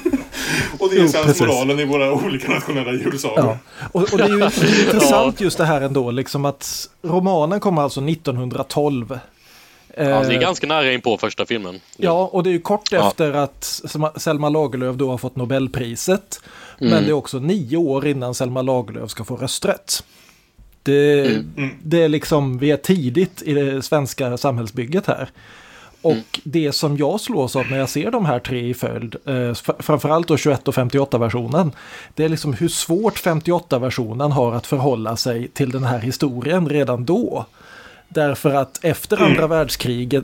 Och 0.79 0.89
det 0.89 1.01
är 1.01 1.07
sen 1.07 1.47
moralen 1.47 1.79
i 1.79 1.85
våra 1.85 2.13
olika 2.13 2.51
nationella 2.51 2.91
julsagor. 2.91 3.37
Ja. 3.37 3.57
Och, 3.91 4.01
och 4.01 4.17
det 4.17 4.23
är 4.23 4.29
ju 4.29 4.43
intressant 4.85 5.41
just 5.41 5.57
det 5.57 5.65
här 5.65 5.81
ändå, 5.81 6.11
liksom 6.11 6.45
att 6.45 6.89
romanen 7.01 7.59
kommer 7.59 7.81
alltså 7.81 8.01
1912. 8.01 9.19
Ja, 9.97 10.03
det 10.03 10.09
är 10.27 10.31
Eh, 10.31 10.39
ganska 10.39 10.67
nära 10.67 10.93
in 10.93 11.01
på 11.01 11.17
första 11.17 11.45
filmen. 11.45 11.79
Ja, 11.97 12.29
och 12.33 12.43
det 12.43 12.49
är 12.49 12.51
ju 12.51 12.61
kort 12.61 12.91
Ja. 12.91 13.07
efter 13.07 13.33
att 13.33 13.63
Selma- 14.15 14.49
Lagerlöf 14.49 14.95
då 14.95 15.09
har 15.11 15.17
fått 15.17 15.35
Nobelpriset. 15.35 16.41
Men 16.79 17.03
det 17.03 17.09
är 17.09 17.13
också 17.13 17.39
nio 17.39 17.77
år 17.77 18.07
innan 18.07 18.33
Selma 18.35 18.61
Lagerlöf 18.61 19.09
ska 19.09 19.23
få 19.23 19.35
rösträtt. 19.35 20.03
Det, 20.83 21.25
Mm. 21.25 21.69
det 21.83 22.01
är 22.03 22.09
liksom, 22.09 22.57
vi 22.57 22.71
är 22.71 22.77
tidigt 22.77 23.41
i 23.41 23.53
det 23.53 23.81
svenska 23.81 24.37
samhällsbygget 24.37 25.07
här. 25.07 25.29
Och 26.01 26.11
Mm. 26.11 26.23
det 26.43 26.71
som 26.71 26.97
jag 26.97 27.21
slås 27.21 27.55
av 27.55 27.65
när 27.71 27.77
jag 27.77 27.89
ser 27.89 28.11
de 28.11 28.25
här 28.25 28.39
tre 28.39 28.69
i 28.69 28.73
följd, 28.73 29.15
eh, 29.25 29.31
fr- 29.31 29.81
framförallt 29.81 30.27
då 30.27 30.37
21 30.37 30.67
och 30.67 30.73
58-versionen, 30.75 31.71
det 32.15 32.23
är 32.25 32.29
liksom 32.29 32.53
hur 32.53 32.67
svårt 32.67 33.17
58-versionen 33.19 34.31
har 34.31 34.53
att 34.55 34.67
förhålla 34.67 35.17
sig 35.17 35.47
till 35.47 35.71
den 35.71 35.83
här 35.83 35.99
historien 35.99 36.69
redan 36.69 37.05
då. 37.05 37.45
Därför 38.15 38.53
att 38.53 38.79
efter 38.83 39.21
andra 39.23 39.47
världskriget, 39.47 40.23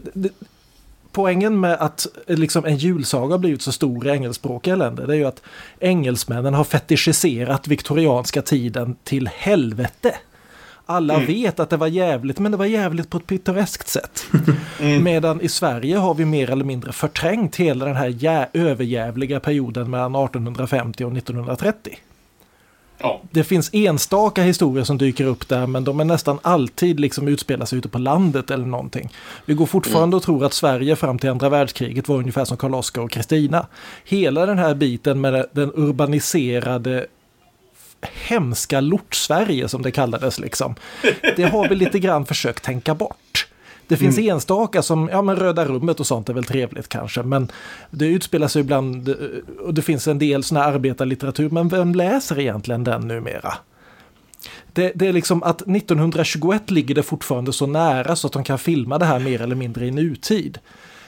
poängen 1.12 1.60
med 1.60 1.74
att 1.74 2.08
liksom 2.28 2.66
en 2.66 2.78
julsaga 2.78 3.38
blivit 3.38 3.62
så 3.62 3.72
stor 3.72 4.08
i 4.08 4.10
engelskspråkiga 4.10 4.76
länder, 4.76 5.08
det 5.08 5.14
är 5.14 5.18
ju 5.18 5.26
att 5.26 5.42
engelsmännen 5.80 6.54
har 6.54 6.64
fetichiserat 6.64 7.68
viktorianska 7.68 8.42
tiden 8.42 8.96
till 9.04 9.28
helvete. 9.36 10.16
Alla 10.86 11.20
vet 11.20 11.60
att 11.60 11.70
det 11.70 11.78
var 11.78 11.88
jävligt, 11.88 12.40
men 12.40 12.52
det 12.52 12.58
var 12.58 12.66
jävligt 12.66 13.10
på 13.10 13.18
ett 13.18 13.28
pittoreskt 13.28 13.88
sätt. 13.88 14.26
Medan 15.02 15.42
i 15.42 15.50
Sverige 15.50 15.98
har 15.98 16.14
vi 16.14 16.26
mer 16.26 16.50
eller 16.50 16.66
mindre 16.66 16.92
förträngt 16.92 17.56
hela 17.56 17.86
den 17.86 17.96
här 17.96 18.10
jä- 18.10 18.48
överjävliga 18.54 19.40
perioden 19.40 19.90
mellan 19.90 20.16
1850 20.16 21.06
och 21.06 21.18
1930. 21.18 21.98
Ja. 23.02 23.22
Det 23.32 23.44
finns 23.44 23.70
enstaka 23.74 24.44
historier 24.44 24.84
som 24.84 24.98
dyker 24.98 25.26
upp 25.26 25.48
där 25.48 25.68
men 25.68 25.84
de 25.84 26.00
är 26.00 26.06
nästan 26.06 26.40
alltid 26.42 27.00
liksom 27.00 27.28
utspelar 27.28 27.66
sig 27.66 27.78
ute 27.78 27.90
på 27.90 27.98
landet 27.98 28.52
eller 28.52 28.66
någonting. 28.66 29.10
Vi 29.46 29.54
går 29.54 29.66
fortfarande 29.66 30.16
och 30.16 30.24
tror 30.24 30.46
att 30.46 30.54
Sverige 30.54 30.96
fram 30.96 31.20
till 31.20 31.30
andra 31.30 31.50
världskriget 31.50 32.08
var 32.08 32.16
ungefär 32.16 32.46
som 32.46 32.58
Karl 32.58 32.76
Oskar 32.76 33.02
och 33.02 33.12
Kristina. 33.12 33.68
Hela 34.06 34.46
den 34.46 34.58
här 34.58 34.76
biten 34.76 35.22
med 35.22 35.46
den 35.52 35.72
urbaniserade 35.76 37.08
hemska 38.02 38.82
lort-Sverige 38.82 39.68
som 39.68 39.82
det 39.82 39.92
kallades 39.92 40.40
liksom. 40.40 40.76
Det 41.36 41.44
har 41.44 41.70
vi 41.70 41.76
lite 41.76 42.00
grann 42.00 42.26
försökt 42.26 42.64
tänka 42.64 42.96
bort. 42.96 43.48
Det 43.92 43.98
finns 43.98 44.18
enstaka 44.18 44.82
som, 44.82 45.10
ja 45.12 45.22
men 45.22 45.36
Röda 45.36 45.66
rummet 45.66 46.00
och 46.00 46.08
sånt 46.08 46.30
är 46.30 46.34
väl 46.34 46.44
trevligt 46.44 46.90
kanske, 46.90 47.24
men 47.24 47.52
det 47.90 48.06
utspelar 48.06 48.48
sig 48.48 48.62
ibland, 48.62 49.16
och 49.60 49.74
det 49.74 49.82
finns 49.82 50.08
en 50.08 50.20
del 50.20 50.44
sån 50.44 50.58
här 50.58 50.74
arbetarlitteratur, 50.74 51.50
men 51.50 51.68
vem 51.68 51.96
läser 51.96 52.40
egentligen 52.40 52.84
den 52.84 53.08
numera? 53.08 53.54
Det, 54.74 54.92
det 54.96 55.08
är 55.08 55.14
liksom 55.14 55.44
att 55.44 55.62
1921 55.62 56.72
ligger 56.72 56.96
det 56.96 57.04
fortfarande 57.04 57.54
så 57.54 57.68
nära 57.68 58.16
så 58.16 58.28
att 58.28 58.34
de 58.34 58.44
kan 58.44 58.58
filma 58.58 58.98
det 58.98 59.06
här 59.06 59.20
mer 59.20 59.42
eller 59.42 59.56
mindre 59.56 59.88
i 59.88 59.92
nutid. 59.92 60.60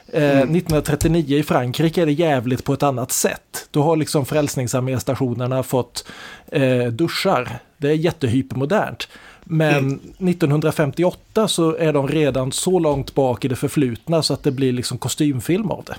Eh, 0.08 0.24
1939 0.24 1.38
i 1.38 1.44
Frankrike 1.44 2.02
är 2.02 2.06
det 2.06 2.12
jävligt 2.12 2.64
på 2.64 2.74
ett 2.74 2.84
annat 2.84 3.12
sätt. 3.12 3.68
Då 3.72 3.84
har 3.84 3.96
liksom 3.96 4.26
Frälsningsarméstationerna 4.26 5.64
fått 5.64 6.08
eh, 6.52 6.86
duschar. 6.86 7.60
Det 7.78 7.88
är 7.88 7.96
jättehypermodernt. 7.96 9.08
Men 9.46 9.94
1958 9.94 11.48
så 11.48 11.76
är 11.76 11.94
de 11.94 12.08
redan 12.08 12.52
så 12.52 12.80
långt 12.80 13.16
bak 13.16 13.46
i 13.46 13.48
det 13.48 13.56
förflutna 13.56 14.24
så 14.24 14.34
att 14.34 14.44
det 14.44 14.52
blir 14.52 14.72
liksom 14.72 14.98
kostymfilm 14.98 15.72
av 15.72 15.84
det. 15.84 15.96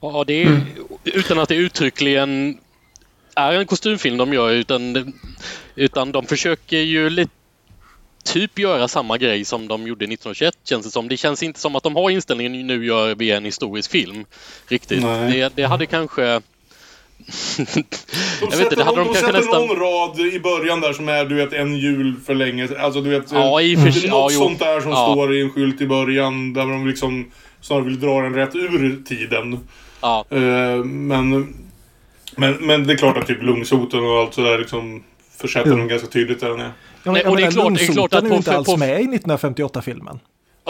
Ja, 0.00 0.24
det 0.26 0.42
är 0.42 0.62
utan 1.04 1.38
att 1.38 1.48
det 1.48 1.54
uttryckligen 1.54 2.58
är 3.34 3.52
en 3.52 3.66
kostymfilm 3.66 4.16
de 4.16 4.32
gör 4.32 4.50
utan, 4.50 5.12
utan 5.74 6.12
de 6.12 6.26
försöker 6.26 6.78
ju 6.78 7.10
lite 7.10 7.32
typ 8.24 8.58
göra 8.58 8.88
samma 8.88 9.18
grej 9.18 9.44
som 9.44 9.68
de 9.68 9.86
gjorde 9.86 10.04
1921 10.04 10.54
känns 10.64 10.86
det 10.86 10.90
som. 10.90 11.08
Det 11.08 11.16
känns 11.16 11.42
inte 11.42 11.60
som 11.60 11.76
att 11.76 11.82
de 11.82 11.96
har 11.96 12.10
inställningen 12.10 12.66
nu 12.66 12.86
gör 12.86 13.14
vi 13.14 13.30
en 13.30 13.44
historisk 13.44 13.90
film. 13.90 14.24
Riktigt. 14.68 15.02
Nej. 15.02 15.32
Det, 15.32 15.52
det 15.54 15.62
hade 15.62 15.86
kanske... 15.86 16.40
De 17.56 17.84
Jag 18.40 18.50
vet 18.50 18.60
inte, 18.60 18.76
det 18.76 18.84
hade 18.84 18.96
de, 18.98 19.06
de 19.08 19.14
kanske 19.14 19.32
nästan- 19.32 19.66
någon 19.66 19.76
rad 19.76 20.20
i 20.20 20.40
början 20.40 20.80
där 20.80 20.92
som 20.92 21.08
är 21.08 21.24
du 21.24 21.34
vet 21.34 21.52
en 21.52 21.76
jul 21.76 22.14
för 22.26 22.34
länge 22.34 22.68
Alltså 22.78 23.00
du 23.00 23.10
vet, 23.10 23.32
Ja, 23.32 23.60
i 23.60 23.76
för 23.76 24.06
ja, 24.06 24.10
något 24.10 24.32
jo. 24.32 24.38
sånt 24.40 24.58
där 24.58 24.80
som 24.80 24.90
Ja. 24.90 25.12
står 25.12 25.34
i 25.36 25.40
en 25.40 25.50
skylt 25.50 25.80
i 25.80 25.86
början 25.86 26.52
där 26.52 26.66
de 26.66 26.86
liksom 26.86 27.30
snarare 27.60 27.84
vill 27.84 28.00
dra 28.00 28.20
den 28.22 28.34
rätt 28.34 28.54
ur 28.54 29.02
tiden. 29.08 29.58
Ja, 30.00 30.24
Eh, 30.30 30.84
men, 30.84 31.54
men, 32.36 32.54
men 32.60 32.86
det 32.86 32.92
är 32.92 32.96
klart 32.96 33.16
att 33.16 33.26
typ 33.26 33.42
lungsoten 33.42 34.00
och 34.04 34.18
allt 34.18 34.34
sådär 34.34 34.58
liksom 34.58 35.02
försätter 35.38 35.70
Jo. 35.70 35.76
dem 35.76 35.88
ganska 35.88 36.08
tydligt 36.08 36.40
där 36.40 36.48
den 36.50 36.60
är. 36.60 36.72
Ja, 37.02 37.12
Nej, 37.12 37.22
men, 37.22 37.30
och 37.32 37.36
det 37.36 37.42
är 37.42 37.50
klart- 37.50 37.74
det 37.78 37.84
är 37.84 37.92
klart 37.92 38.14
att 38.14 38.22
lungsoten 38.22 38.26
är 38.26 38.28
på- 38.28 38.34
ju 38.34 38.36
inte 38.36 38.56
alls 38.56 38.66
på- 38.66 38.76
med 38.76 39.00
i 39.02 39.06
1958-filmen. 39.06 40.18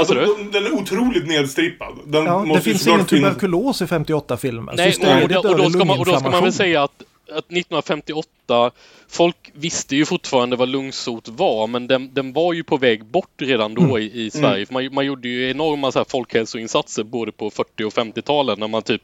Alltså, 0.01 0.15
de- 0.15 0.51
den 0.53 0.67
är 0.67 0.73
otroligt 0.73 1.27
nedstrippad. 1.29 1.99
Den 2.07 2.25
Ja, 2.25 2.39
det 2.41 2.47
måste 2.47 2.69
ju 2.71 2.75
finns 2.75 2.87
ingen 2.87 3.07
finnas- 3.07 3.09
tuberkulos 3.35 3.83
i 3.83 3.85
58-filmen. 3.85 4.75
Nej, 4.77 4.93
Systematiskt 4.93 5.37
och, 5.37 5.43
då, 5.45 5.51
och, 5.51 5.59
då 5.59 5.71
ska 5.71 5.85
man, 5.85 5.99
och 5.99 6.07
då 6.07 6.17
ska 6.21 6.31
man 6.31 6.43
väl 6.43 6.53
säga 6.53 6.83
att, 6.83 7.03
att 7.33 7.45
1958, 7.53 8.71
folk 9.09 9.37
visste 9.55 9.97
ju 9.97 10.05
fortfarande 10.05 10.57
vad 10.57 10.69
lungsot 10.69 11.29
var, 11.29 11.67
men 11.67 11.87
den, 11.87 12.15
den 12.15 12.33
var 12.33 12.53
ju 12.53 12.65
på 12.65 12.77
väg 12.77 13.05
bort 13.05 13.43
redan 13.43 13.75
då 13.75 13.99
i, 13.99 14.23
i 14.25 14.31
Sverige. 14.31 14.67
För 14.67 14.73
man, 14.75 14.89
man 14.95 15.07
gjorde 15.07 15.29
ju 15.29 15.51
enorma 15.51 15.93
så 15.93 15.99
här 15.99 16.07
folkhälsoinsatser 16.09 17.03
både 17.03 17.33
på 17.33 17.51
40 17.51 17.85
och 17.85 17.93
50-talen 17.93 18.61
när 18.61 18.69
man 18.69 18.83
typ 18.83 19.03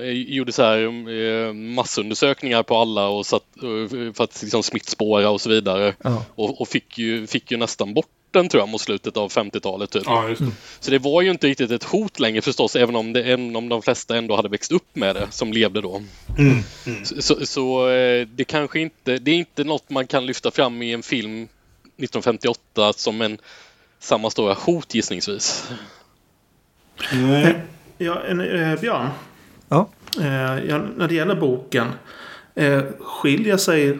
eh, 0.00 0.08
gjorde 0.10 0.52
så 0.52 0.62
här 0.62 0.78
eh, 1.48 1.52
massundersökningar 1.52 2.62
på 2.62 2.76
alla 2.76 3.08
och 3.08 3.26
satt, 3.26 3.42
eh, 3.62 4.12
för 4.14 4.24
att 4.24 4.42
liksom 4.42 4.62
smittspåra 4.62 5.30
och 5.30 5.40
så 5.40 5.48
vidare. 5.50 5.94
Ja. 6.04 6.24
Och, 6.34 6.60
och 6.60 6.68
fick, 6.68 6.98
ju, 6.98 7.26
fick 7.26 7.50
ju 7.50 7.56
nästan 7.56 7.94
bort 7.94 8.06
den 8.30 8.48
tror 8.48 8.60
jag 8.60 8.68
mot 8.68 8.80
slutet 8.80 9.16
av 9.16 9.32
50-talet. 9.32 9.90
Typ. 9.90 10.02
Ja, 10.06 10.22
det. 10.22 10.46
Så 10.80 10.90
det 10.90 10.98
var 10.98 11.22
ju 11.22 11.30
inte 11.30 11.46
riktigt 11.46 11.70
ett 11.70 11.84
hot 11.84 12.20
längre 12.20 12.42
förstås, 12.42 12.76
även 12.76 12.96
om, 12.96 13.12
det, 13.12 13.22
även 13.22 13.56
om 13.56 13.68
de 13.68 13.82
flesta 13.82 14.16
ändå 14.16 14.36
hade 14.36 14.48
växt 14.48 14.72
upp 14.72 14.96
med 14.96 15.16
det 15.16 15.26
som 15.30 15.52
levde 15.52 15.80
då. 15.80 16.02
Mm. 16.38 16.58
Mm. 16.86 17.04
Så, 17.04 17.22
så, 17.22 17.46
så 17.46 17.88
eh, 17.88 18.26
det 18.26 18.44
kanske 18.44 18.80
inte, 18.80 19.18
det 19.18 19.30
är 19.30 19.34
inte 19.34 19.64
något 19.64 19.90
man 19.90 20.06
kan 20.06 20.26
lyfta 20.26 20.50
fram 20.50 20.82
i 20.82 20.92
en 20.92 21.02
film 21.02 21.42
1958 21.42 22.92
som 22.92 23.22
en 23.22 23.38
samma 23.98 24.30
stora 24.30 24.54
hot 24.54 24.94
gissningsvis. 24.94 25.70
Nej. 27.12 27.60
Ja, 27.98 28.22
en, 28.28 28.40
eh, 28.40 28.80
Björn. 28.80 29.08
Ja. 29.68 29.88
Eh, 30.20 30.64
ja, 30.68 30.80
när 30.96 31.08
det 31.08 31.14
gäller 31.14 31.34
boken. 31.34 31.86
Eh, 32.54 32.82
skiljer 33.00 33.56
sig 33.56 33.98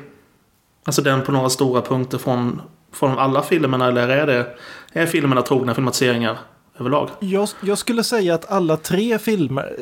alltså 0.85 1.03
den 1.03 1.23
på 1.23 1.33
några 1.33 1.51
stora 1.51 1.83
punkter 1.83 2.19
från, 2.19 2.63
från 2.93 3.19
alla 3.19 3.43
filmerna? 3.43 3.89
Eller 3.89 4.09
är, 4.09 4.27
det, 4.27 4.47
är 4.93 5.07
filmerna 5.07 5.43
trogna 5.43 5.75
filmatiseringar 5.75 6.39
överlag? 6.79 7.09
Jag, 7.21 7.49
jag 7.63 7.79
skulle 7.79 8.05
säga 8.05 8.35
att 8.35 8.51
alla 8.51 8.77
tre 8.77 9.19
filmer, 9.19 9.77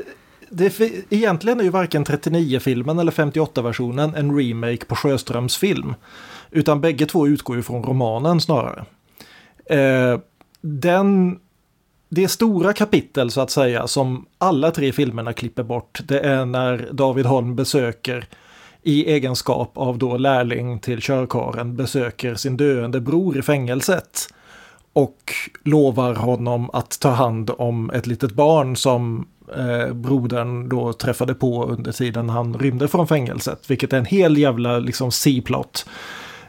det, 0.50 0.80
egentligen 1.10 1.60
är 1.60 1.64
ju 1.64 1.70
varken 1.70 2.04
39-filmen 2.04 2.98
eller 2.98 3.12
58-versionen 3.12 4.14
en 4.14 4.38
remake 4.38 4.84
på 4.84 4.96
Sjöströms 4.96 5.56
film. 5.56 5.94
Utan 6.50 6.80
bägge 6.80 7.06
två 7.06 7.26
utgår 7.26 7.56
ju 7.56 7.62
från 7.62 7.82
romanen 7.82 8.40
snarare. 8.40 8.84
Eh, 9.66 10.18
den, 10.60 11.38
det 12.08 12.28
stora 12.28 12.72
kapitel 12.72 13.30
så 13.30 13.40
att 13.40 13.50
säga 13.50 13.86
som 13.86 14.26
alla 14.38 14.70
tre 14.70 14.92
filmerna 14.92 15.32
klipper 15.32 15.62
bort, 15.62 16.00
det 16.04 16.20
är 16.20 16.44
när 16.44 16.88
David 16.92 17.26
Holm 17.26 17.56
besöker 17.56 18.28
i 18.82 19.12
egenskap 19.12 19.72
av 19.74 19.98
då 19.98 20.16
lärling 20.16 20.78
till 20.78 21.00
körkaren 21.00 21.76
besöker 21.76 22.34
sin 22.34 22.56
döende 22.56 23.00
bror 23.00 23.38
i 23.38 23.42
fängelset 23.42 24.28
och 24.92 25.32
lovar 25.64 26.14
honom 26.14 26.70
att 26.72 27.00
ta 27.00 27.10
hand 27.10 27.50
om 27.58 27.90
ett 27.90 28.06
litet 28.06 28.32
barn 28.32 28.76
som 28.76 29.28
eh, 29.56 29.94
brodern 29.94 30.68
då 30.68 30.92
träffade 30.92 31.34
på 31.34 31.64
under 31.64 31.92
tiden 31.92 32.28
han 32.28 32.54
rymde 32.54 32.88
från 32.88 33.08
fängelset. 33.08 33.70
Vilket 33.70 33.92
är 33.92 33.98
en 33.98 34.04
hel 34.04 34.38
jävla 34.38 34.78
liksom 34.78 35.12
C-plot. 35.12 35.86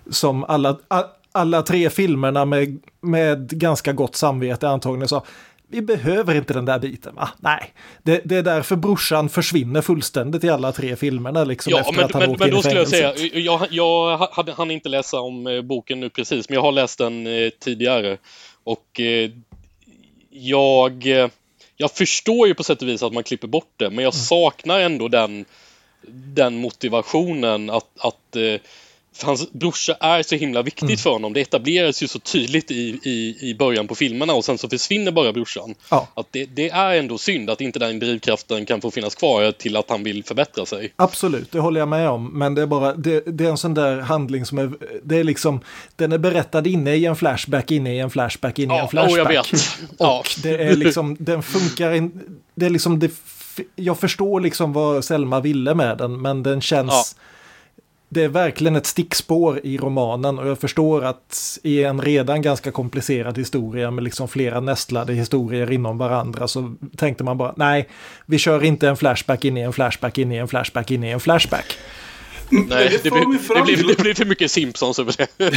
Som 0.09 0.43
alla, 0.43 0.77
a, 0.87 1.03
alla 1.31 1.61
tre 1.61 1.89
filmerna 1.89 2.45
med, 2.45 2.79
med 3.01 3.49
ganska 3.49 3.93
gott 3.93 4.15
samvete 4.15 4.69
antagligen 4.69 5.07
sa 5.07 5.23
vi 5.71 5.81
behöver 5.81 6.35
inte 6.35 6.53
den 6.53 6.65
där 6.65 6.79
biten 6.79 7.15
va? 7.15 7.29
Nej, 7.39 7.73
det, 8.03 8.21
det 8.25 8.35
är 8.35 8.43
därför 8.43 8.75
brorsan 8.75 9.29
försvinner 9.29 9.81
fullständigt 9.81 10.43
i 10.43 10.49
alla 10.49 10.71
tre 10.71 10.95
filmerna 10.95 11.43
liksom 11.43 11.71
Ja, 11.71 11.79
efter 11.79 11.93
men, 11.93 12.05
att 12.05 12.11
han 12.11 12.21
men, 12.21 12.29
åkt 12.29 12.39
men 12.39 12.49
då 12.49 12.61
skulle 12.61 12.79
jag 12.79 12.87
säga, 12.87 13.13
jag, 13.33 13.67
jag 13.69 14.17
hade, 14.17 14.53
hann 14.53 14.71
inte 14.71 14.89
läsa 14.89 15.19
om 15.19 15.47
eh, 15.47 15.61
boken 15.61 15.99
nu 15.99 16.09
precis, 16.09 16.49
men 16.49 16.55
jag 16.55 16.61
har 16.61 16.71
läst 16.71 16.97
den 16.97 17.27
eh, 17.27 17.49
tidigare. 17.59 18.17
Och 18.63 18.99
eh, 18.99 19.31
jag, 20.29 21.07
eh, 21.07 21.27
jag 21.77 21.91
förstår 21.91 22.47
ju 22.47 22.53
på 22.53 22.63
sätt 22.63 22.81
och 22.81 22.87
vis 22.87 23.03
att 23.03 23.13
man 23.13 23.23
klipper 23.23 23.47
bort 23.47 23.73
det, 23.77 23.89
men 23.89 24.03
jag 24.03 24.13
saknar 24.13 24.79
ändå 24.79 25.07
den, 25.07 25.45
den 26.11 26.55
motivationen 26.55 27.69
att, 27.69 27.89
att 27.99 28.35
eh, 28.35 28.55
för 29.19 29.27
hans 29.27 29.51
brorsa 29.51 29.93
är 29.99 30.23
så 30.23 30.35
himla 30.35 30.61
viktigt 30.61 31.01
för 31.01 31.09
honom. 31.09 31.33
Det 31.33 31.41
etableras 31.41 32.03
ju 32.03 32.07
så 32.07 32.19
tydligt 32.19 32.71
i, 32.71 32.99
i, 33.03 33.37
i 33.49 33.55
början 33.55 33.87
på 33.87 33.95
filmerna 33.95 34.33
och 34.33 34.45
sen 34.45 34.57
så 34.57 34.69
försvinner 34.69 35.11
bara 35.11 35.33
brorsan. 35.33 35.75
Ja. 35.89 36.07
Att 36.13 36.27
det, 36.31 36.45
det 36.45 36.69
är 36.69 36.95
ändå 36.95 37.17
synd 37.17 37.49
att 37.49 37.61
inte 37.61 37.79
den 37.79 37.99
drivkraften 37.99 38.65
kan 38.65 38.81
få 38.81 38.91
finnas 38.91 39.15
kvar 39.15 39.51
till 39.51 39.77
att 39.77 39.89
han 39.89 40.03
vill 40.03 40.23
förbättra 40.23 40.65
sig. 40.65 40.93
Absolut, 40.95 41.51
det 41.51 41.59
håller 41.59 41.79
jag 41.79 41.87
med 41.87 42.09
om. 42.09 42.39
Men 42.39 42.55
det 42.55 42.61
är 42.61 42.65
bara, 42.65 42.93
det, 42.93 43.23
det 43.25 43.45
är 43.45 43.49
en 43.49 43.57
sån 43.57 43.73
där 43.73 43.99
handling 43.99 44.45
som 44.45 44.57
är, 44.57 44.71
det 45.03 45.17
är 45.17 45.23
liksom, 45.23 45.59
den 45.95 46.11
är 46.11 46.17
berättad 46.17 46.67
inne 46.67 46.95
i 46.95 47.05
en 47.05 47.15
flashback, 47.15 47.71
inne 47.71 47.95
i 47.95 47.99
en 47.99 48.09
flashback, 48.09 48.59
inne 48.59 48.73
i 48.73 48.77
en 48.77 48.83
Ja, 48.83 48.87
flashback. 48.89 49.11
och 49.11 49.17
jag 49.17 49.27
vet. 49.29 49.47
Ja. 49.99 50.19
Och 50.19 50.27
det 50.43 50.63
är 50.63 50.75
liksom, 50.75 51.17
den 51.19 51.43
funkar 51.43 51.93
in, 51.93 52.11
det 52.55 52.65
är 52.65 52.69
liksom, 52.69 52.99
det, 52.99 53.11
jag 53.75 53.99
förstår 53.99 54.39
liksom 54.41 54.73
vad 54.73 55.05
Selma 55.05 55.39
ville 55.39 55.75
med 55.75 55.97
den, 55.97 56.21
men 56.21 56.43
den 56.43 56.61
känns, 56.61 57.15
det 58.09 58.23
är 58.23 58.27
verkligen 58.27 58.75
ett 58.75 58.85
stickspår 58.85 59.59
i 59.63 59.77
romanen 59.77 60.39
och 60.39 60.47
jag 60.47 60.59
förstår 60.59 61.05
att 61.05 61.59
i 61.63 61.83
en 61.83 62.01
redan 62.01 62.41
ganska 62.41 62.71
komplicerad 62.71 63.37
historia 63.37 63.91
med 63.91 64.03
liksom 64.03 64.27
flera 64.27 64.59
nästlade 64.59 65.13
historier 65.13 65.71
inom 65.71 65.97
varandra 65.97 66.47
så 66.47 66.75
tänkte 66.97 67.23
man 67.23 67.37
bara 67.37 67.53
nej, 67.57 67.89
vi 68.25 68.37
kör 68.37 68.63
inte 68.63 68.87
en 68.87 68.97
flashback 68.97 69.45
in 69.45 69.57
i 69.57 69.61
en 69.61 69.73
flashback 69.73 70.17
in 70.17 70.31
i 70.31 70.35
en 70.35 70.47
flashback 70.47 70.91
in 70.91 71.03
i 71.03 71.09
en 71.09 71.19
flashback. 71.19 71.77
Nej, 72.49 72.67
det 72.69 73.03
det, 73.03 73.11
blir, 73.11 73.55
det, 73.55 73.75
blir, 73.75 73.87
det 73.87 74.01
blir 74.01 74.13
för 74.13 74.25
mycket 74.25 74.51
Simpsons 74.51 74.99
över 74.99 75.15
det. 75.17 75.27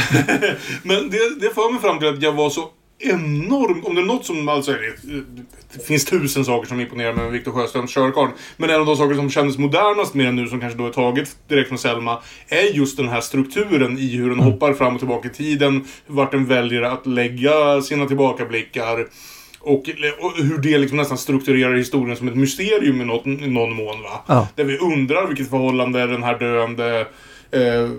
Men 0.83 1.09
det, 1.09 1.39
det 1.39 1.53
för 1.55 1.71
mig 1.71 1.81
fram 1.81 1.99
till 1.99 2.07
att 2.07 2.21
jag 2.21 2.31
var 2.31 2.49
så 2.49 2.69
enorm. 2.99 3.85
Om 3.85 3.95
det 3.95 4.01
är 4.01 4.05
något 4.05 4.25
som, 4.25 4.49
alltså, 4.49 4.71
det, 5.73 5.85
finns 5.85 6.05
tusen 6.05 6.45
saker 6.45 6.67
som 6.67 6.79
imponerar 6.79 7.13
med 7.13 7.31
Viktor 7.31 7.51
Sjöströms 7.51 7.93
körkarl. 7.93 8.29
Men 8.57 8.69
en 8.69 8.79
av 8.79 8.85
de 8.85 8.97
saker 8.97 9.15
som 9.15 9.29
kändes 9.29 9.57
modernast 9.57 10.13
med 10.13 10.25
den 10.25 10.35
nu, 10.35 10.47
som 10.47 10.59
kanske 10.59 10.77
då 10.77 10.87
är 10.87 10.91
taget 10.91 11.37
direkt 11.47 11.67
från 11.67 11.77
Selma, 11.77 12.19
är 12.47 12.75
just 12.75 12.97
den 12.97 13.09
här 13.09 13.21
strukturen 13.21 13.97
i 13.97 14.15
hur 14.15 14.29
den 14.29 14.39
hoppar 14.39 14.73
fram 14.73 14.93
och 14.93 14.99
tillbaka 14.99 15.27
i 15.27 15.31
tiden. 15.31 15.85
Vart 16.07 16.31
den 16.31 16.45
väljer 16.45 16.81
att 16.81 17.07
lägga 17.07 17.81
sina 17.81 18.05
tillbakablickar. 18.05 19.07
Och, 19.59 19.89
och 20.19 20.33
hur 20.37 20.57
det 20.57 20.77
liksom 20.77 20.97
nästan 20.97 21.17
strukturerar 21.17 21.73
historien 21.73 22.17
som 22.17 22.27
ett 22.27 22.35
mysterium 22.35 23.01
i, 23.01 23.05
något, 23.05 23.25
i 23.27 23.47
någon 23.47 23.75
mån. 23.75 24.01
Va? 24.01 24.23
Ja. 24.27 24.47
Där 24.55 24.63
vi 24.63 24.77
undrar 24.77 25.27
vilket 25.27 25.49
förhållande 25.49 26.07
den 26.07 26.23
här 26.23 26.39
döende 26.39 27.07
eh, 27.53 27.89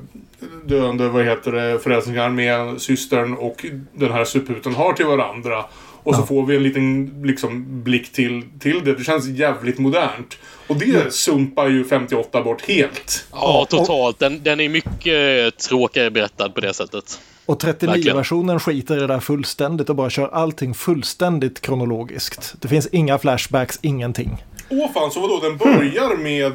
döende, 0.65 1.09
vad 1.09 1.25
heter 1.25 1.53
det, 1.53 1.79
förälskningar 1.79 2.29
med 2.29 2.81
systern 2.81 3.35
och 3.35 3.67
den 3.93 4.13
här 4.13 4.25
suputen 4.25 4.75
har 4.75 4.93
till 4.93 5.07
varandra. 5.07 5.65
Och 6.03 6.15
så 6.15 6.21
Ja. 6.21 6.27
får 6.27 6.47
vi 6.47 6.57
en 6.57 6.63
liten 6.63 7.23
liksom, 7.25 7.83
blick 7.83 8.13
till, 8.13 8.43
till 8.61 8.85
det. 8.85 8.95
Det 8.95 9.05
känns 9.05 9.27
jävligt 9.29 9.79
modernt. 9.79 10.39
Och 10.67 10.77
det 10.77 11.15
sumpar 11.15 11.69
ju 11.69 11.85
58 11.85 12.43
bort 12.43 12.63
helt. 12.69 13.25
Ja, 13.33 13.67
totalt. 13.71 14.19
Den, 14.19 14.43
den 14.43 14.61
är 14.61 14.69
mycket 14.69 15.59
tråkigare 15.59 16.11
berättad 16.11 16.49
på 16.49 16.61
det 16.61 16.75
sättet. 16.75 17.21
Och 17.47 17.65
Verkligen. 17.65 17.95
39-versionen 17.95 18.61
skiter 18.61 18.97
i 18.97 19.01
det 19.01 19.07
där 19.07 19.21
fullständigt 19.21 19.89
och 19.89 19.97
bara 19.97 20.11
kör 20.11 20.29
allting 20.29 20.75
fullständigt 20.75 21.61
kronologiskt. 21.61 22.55
Det 22.61 22.69
finns 22.69 22.87
inga 22.87 23.19
flashbacks, 23.19 23.79
ingenting. 23.83 24.45
Åh 24.71 24.93
fan, 24.95 25.11
så 25.11 25.21
vadå? 25.21 25.41
Den 25.43 25.57
börjar 25.57 26.17
med... 26.17 26.53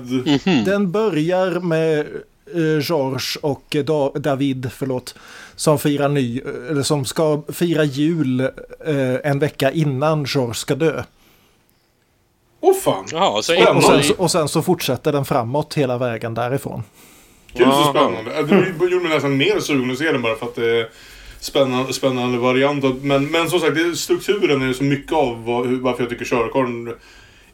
Mm. 0.48 0.64
Den 0.66 0.92
börjar 0.92 1.60
med 1.60 2.08
eh, 2.56 2.80
George 2.90 3.40
och 3.42 3.76
eh, 3.76 3.84
da 3.84 4.12
David, 4.16 4.72
förlåt, 4.74 5.16
som 5.56 5.80
firar 5.80 6.10
ny, 6.10 6.40
eh, 6.40 6.72
eller 6.72 6.84
som 6.84 7.06
ska 7.06 7.42
fira 7.54 7.84
jul 7.84 8.40
eh, 8.40 8.50
en 9.24 9.40
vecka 9.40 9.72
innan 9.72 10.26
George 10.28 10.54
ska 10.54 10.76
dö. 10.76 11.04
Åh 12.62 12.76
fan! 12.76 13.06
Jaha, 13.12 13.42
så. 13.42 13.76
Och 13.76 13.84
sen, 13.84 13.96
en, 13.96 14.04
så, 14.04 14.14
och 14.18 14.32
sen 14.32 14.48
så 14.48 14.62
fortsätter 14.62 15.12
den 15.12 15.26
framåt 15.26 15.74
hela 15.74 15.98
vägen 15.98 16.34
därifrån. 16.34 16.84
Gud 17.54 17.68
så 17.68 17.84
spännande. 17.90 18.32
Det 18.80 18.92
gjorde 18.92 19.04
mig 19.04 19.14
nästan 19.14 19.38
mer 19.38 19.60
sugen 19.60 19.92
att 19.92 19.98
se 19.98 20.12
den 20.12 20.22
bara 20.22 20.36
för 20.36 20.46
att 20.46 20.56
det 20.56 20.80
är 20.80 20.90
spännande, 21.40 21.94
spännande 21.94 22.38
variant. 22.38 23.04
Men, 23.04 23.32
men 23.32 23.50
som 23.50 23.60
sagt, 23.60 23.98
strukturen 23.98 24.70
är 24.70 24.74
så 24.74 24.84
mycket 24.84 25.14
av 25.14 25.46
varför 25.82 26.04
jag 26.04 26.10
tycker 26.10 26.26
Körkorn 26.26 26.94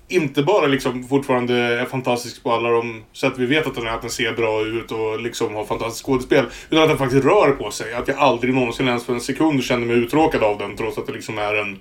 inte 0.07 0.43
bara 0.43 0.67
liksom 0.67 1.07
fortfarande 1.07 1.53
är 1.55 1.85
fantastisk 1.85 2.43
på 2.43 2.51
alla 2.51 2.69
de 2.69 3.03
sätt 3.13 3.33
vi 3.37 3.45
vet 3.45 3.67
att 3.67 3.75
den 3.75 3.87
är. 3.87 3.91
Att 3.91 4.01
den 4.01 4.09
ser 4.11 4.31
bra 4.33 4.65
ut 4.65 4.91
och 4.91 5.21
liksom 5.21 5.55
har 5.55 5.65
fantastiskt 5.65 6.05
skådespel. 6.05 6.45
Utan 6.69 6.83
att 6.83 6.89
den 6.89 6.97
faktiskt 6.97 7.25
rör 7.25 7.51
på 7.51 7.71
sig. 7.71 7.93
Att 7.93 8.07
jag 8.07 8.17
aldrig 8.17 8.53
någonsin 8.53 8.87
ens 8.87 9.05
för 9.05 9.13
en 9.13 9.21
sekund 9.21 9.63
känner 9.63 9.85
mig 9.85 9.95
uttråkad 9.95 10.43
av 10.43 10.57
den. 10.57 10.77
Trots 10.77 10.97
att 10.97 11.07
det 11.07 11.13
liksom 11.13 11.37
är 11.37 11.55
en 11.55 11.79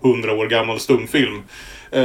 hundra 0.00 0.32
år 0.32 0.46
gammal 0.46 0.80
stumfilm. 0.80 1.42
Eh, 1.90 2.00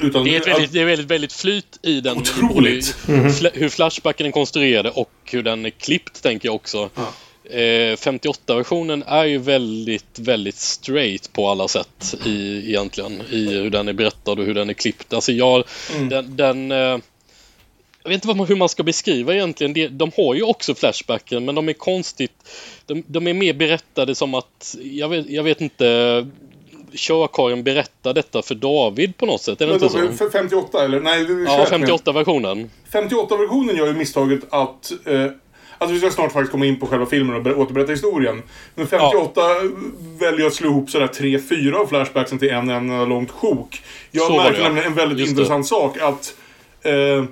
utan, 0.00 0.24
det 0.24 0.36
är 0.36 0.40
ett 0.40 0.46
väldigt, 0.46 0.72
det 0.72 0.80
är 0.80 0.84
väldigt, 0.84 1.10
väldigt 1.10 1.32
flyt 1.32 1.78
i 1.82 2.00
den. 2.00 2.16
Otroligt. 2.16 2.96
Fla- 3.06 3.50
Hur 3.54 3.68
Flashbacken 3.68 4.26
är 4.26 4.30
konstruerad 4.30 4.86
och 4.94 5.10
hur 5.24 5.42
den 5.42 5.66
är 5.66 5.70
klippt, 5.70 6.22
tänker 6.22 6.48
jag 6.48 6.54
också. 6.54 6.90
Ja. 6.94 7.12
Eh, 7.50 7.96
58-versionen 7.96 9.02
är 9.06 9.24
ju 9.24 9.38
väldigt, 9.38 10.18
väldigt 10.18 10.56
straight 10.56 11.32
på 11.32 11.48
alla 11.48 11.68
sätt 11.68 12.14
i, 12.26 12.58
egentligen. 12.68 13.22
I 13.30 13.48
hur 13.54 13.70
den 13.70 13.88
är 13.88 13.92
berättad 13.92 14.32
och 14.32 14.44
hur 14.44 14.54
den 14.54 14.68
är 14.70 14.74
klippt. 14.74 15.12
Alltså 15.12 15.32
jag, 15.32 15.64
Mm. 15.96 16.08
den, 16.08 16.36
den 16.36 16.72
eh, 16.72 16.98
jag 18.02 18.08
vet 18.10 18.14
inte 18.14 18.26
vad 18.28 18.36
man, 18.36 18.46
hur 18.46 18.56
man 18.56 18.68
ska 18.68 18.82
beskriva 18.82 19.34
egentligen. 19.34 19.98
De 19.98 20.10
har 20.16 20.34
ju 20.34 20.42
också 20.42 20.74
Flashbacken 20.74 21.44
men 21.44 21.54
de 21.54 21.68
är 21.68 21.72
konstigt. 21.72 22.32
De, 22.86 23.02
de 23.06 23.26
är 23.26 23.34
mer 23.34 23.52
berättade 23.54 24.14
som 24.14 24.34
att, 24.34 24.76
jag 24.82 25.08
vet, 25.08 25.30
jag 25.30 25.42
vet 25.42 25.60
inte, 25.60 26.26
körkaren 26.92 27.62
berättar 27.64 28.14
detta 28.14 28.42
för 28.42 28.54
David 28.54 29.16
på 29.16 29.26
något 29.26 29.42
sätt. 29.42 29.60
Är 29.60 29.66
det 29.66 29.72
Men 29.72 29.82
inte 29.84 29.98
då, 29.98 30.08
så? 30.12 30.16
för 30.16 30.30
58 30.30 30.84
eller? 30.84 31.00
Nej, 31.00 31.26
Ja, 31.46 31.66
21 31.70 31.80
nu. 31.80 31.86
58-versionen. 31.86 32.70
58-versionen 32.92 33.76
gör 33.76 33.86
ju 33.86 33.92
misstaget 33.92 34.40
att... 34.50 34.92
Eh, 35.06 35.26
alltså 35.78 35.94
vi 35.94 36.00
ska 36.00 36.10
snart 36.10 36.32
faktiskt 36.32 36.52
komma 36.52 36.66
in 36.66 36.80
på 36.80 36.86
själva 36.86 37.06
filmen 37.06 37.36
och 37.36 37.42
ber- 37.42 37.58
återberätta 37.58 37.92
historien. 37.92 38.42
Men 38.74 38.86
58 38.86 39.40
väljer 40.20 40.46
att 40.46 40.54
slå 40.54 40.68
ihop 40.68 40.90
sådär 40.90 41.06
3-4 41.06 41.72
av 41.74 41.86
flashbacksen 41.86 42.38
till 42.38 42.50
en 42.50 42.70
enda 42.70 43.04
långt 43.04 43.30
sjok. 43.30 43.82
Jag 44.10 44.26
Så 44.26 44.42
det, 44.42 44.56
ja. 44.58 44.62
nämligen 44.62 44.86
en 44.86 44.94
väldigt 44.94 45.18
Just 45.18 45.28
det. 45.36 45.40
intressant 45.40 45.66
sak 45.66 45.98
att... 46.00 46.34
Eh, 46.82 47.24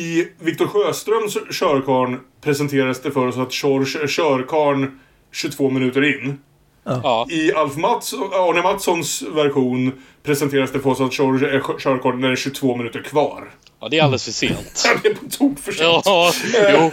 I 0.00 0.28
Viktor 0.40 0.66
Sjöströms 0.66 1.34
Körkarn 1.50 2.20
presenteras 2.40 3.02
det 3.02 3.10
för 3.10 3.26
oss 3.26 3.36
att 3.36 3.62
George 3.64 4.02
är 4.02 4.06
Körkarn 4.06 5.00
22 5.32 5.70
minuter 5.70 6.04
in. 6.24 6.38
Ja, 6.84 7.26
I 7.30 7.52
Alf 7.52 7.76
Mats, 7.76 8.14
Arne 8.14 8.62
Mattssons 8.62 9.22
version 9.22 9.92
presenteras 10.22 10.72
det 10.72 10.80
för 10.80 10.90
oss 10.90 11.00
att 11.00 11.18
George 11.18 11.48
är 11.48 11.60
Körkarn 11.78 12.20
när 12.20 12.28
det 12.28 12.34
är 12.34 12.36
22 12.36 12.76
minuter 12.76 13.02
kvar. 13.02 13.50
Ja, 13.84 13.88
det 13.88 13.98
är 13.98 14.02
alldeles 14.02 14.24
för 14.24 14.32
sent. 14.32 14.86
Det 15.02 15.08
är 15.08 15.14
på 15.14 15.30
tok 15.30 15.58
för 15.58 15.72
sent. 15.72 16.02
Ja, 16.04 16.32
jo. 16.72 16.90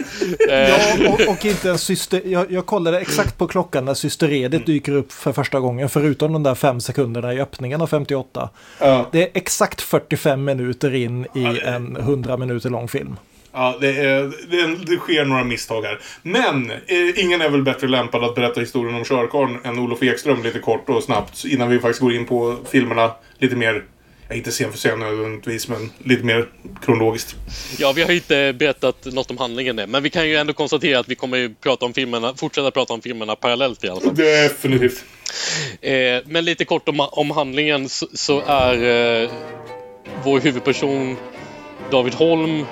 Eh, 0.50 0.68
Ja, 0.68 1.08
och, 1.08 1.28
och 1.32 1.44
inte 1.44 1.68
ens 1.68 1.82
syster, 1.82 2.22
jag, 2.24 2.52
jag 2.52 2.66
kollade 2.66 3.00
exakt 3.00 3.38
på 3.38 3.46
klockan 3.46 3.84
när 3.84 3.94
Syster 3.94 4.32
Edith 4.32 4.64
dyker 4.64 4.92
upp 4.92 5.12
för 5.12 5.32
första 5.32 5.60
gången, 5.60 5.88
förutom 5.88 6.32
de 6.32 6.42
där 6.42 6.54
fem 6.54 6.80
sekunderna 6.80 7.34
i 7.34 7.40
öppningen 7.40 7.80
av 7.80 7.86
58. 7.86 8.50
Ja. 8.78 9.08
Det 9.12 9.22
är 9.22 9.28
exakt 9.34 9.80
45 9.80 10.44
minuter 10.44 10.94
in 10.94 11.26
i 11.34 11.60
en 11.64 11.96
100 11.96 12.36
minuter 12.36 12.70
lång 12.70 12.88
film. 12.88 13.16
Ja, 13.52 13.76
det, 13.80 13.88
är, 13.98 14.22
det, 14.50 14.84
det 14.86 14.96
sker 14.96 15.24
några 15.24 15.44
misstag 15.44 15.82
här. 15.82 16.00
Men 16.22 16.70
eh, 16.70 17.24
ingen 17.24 17.40
är 17.40 17.48
väl 17.48 17.62
bättre 17.62 17.88
lämpad 17.88 18.24
att 18.24 18.34
berätta 18.34 18.60
historien 18.60 18.94
om 18.94 19.04
Körkarn 19.04 19.58
än 19.64 19.78
Olof 19.78 20.02
Ekström 20.02 20.42
lite 20.42 20.58
kort 20.58 20.88
och 20.88 21.02
snabbt 21.02 21.44
innan 21.44 21.68
vi 21.68 21.78
faktiskt 21.78 22.00
går 22.00 22.14
in 22.14 22.26
på 22.26 22.56
filmerna 22.70 23.10
lite 23.38 23.56
mer, 23.56 23.74
ja, 23.74 23.82
inte 24.34 24.50
scen 24.50 24.70
för 24.70 24.78
scen 24.78 24.98
nödvändigtvis, 24.98 25.68
men 25.68 25.90
lite 26.04 26.24
mer 26.24 26.48
kronologiskt. 26.84 27.34
Ja, 27.78 27.92
vi 27.92 28.02
har 28.02 28.12
inte 28.12 28.52
berättat 28.58 29.04
något 29.04 29.30
om 29.30 29.38
handlingen 29.38 29.78
än, 29.78 29.90
men 29.90 30.02
vi 30.02 30.10
kan 30.10 30.28
ju 30.28 30.36
ändå 30.36 30.52
konstatera 30.52 30.98
att 30.98 31.08
vi 31.08 31.14
kommer 31.14 31.36
ju 31.38 31.54
prata 31.54 31.86
om 31.86 31.94
filmerna, 31.94 32.34
fortsätta 32.34 32.70
prata 32.70 32.94
om 32.94 33.02
filmerna 33.02 33.36
parallellt 33.36 33.84
i 33.84 33.88
alla 33.88 34.00
fall. 34.00 34.14
Definitivt. 34.14 35.04
Eh, 35.80 35.92
men 36.26 36.44
lite 36.44 36.64
kort 36.64 36.88
om, 36.88 37.00
om 37.00 37.30
handlingen 37.30 37.88
så, 37.88 38.06
så 38.12 38.42
är 38.46 38.74
eh, 39.22 39.30
vår 40.24 40.40
huvudperson 40.40 41.16
David 41.90 42.14
Holm 42.14 42.66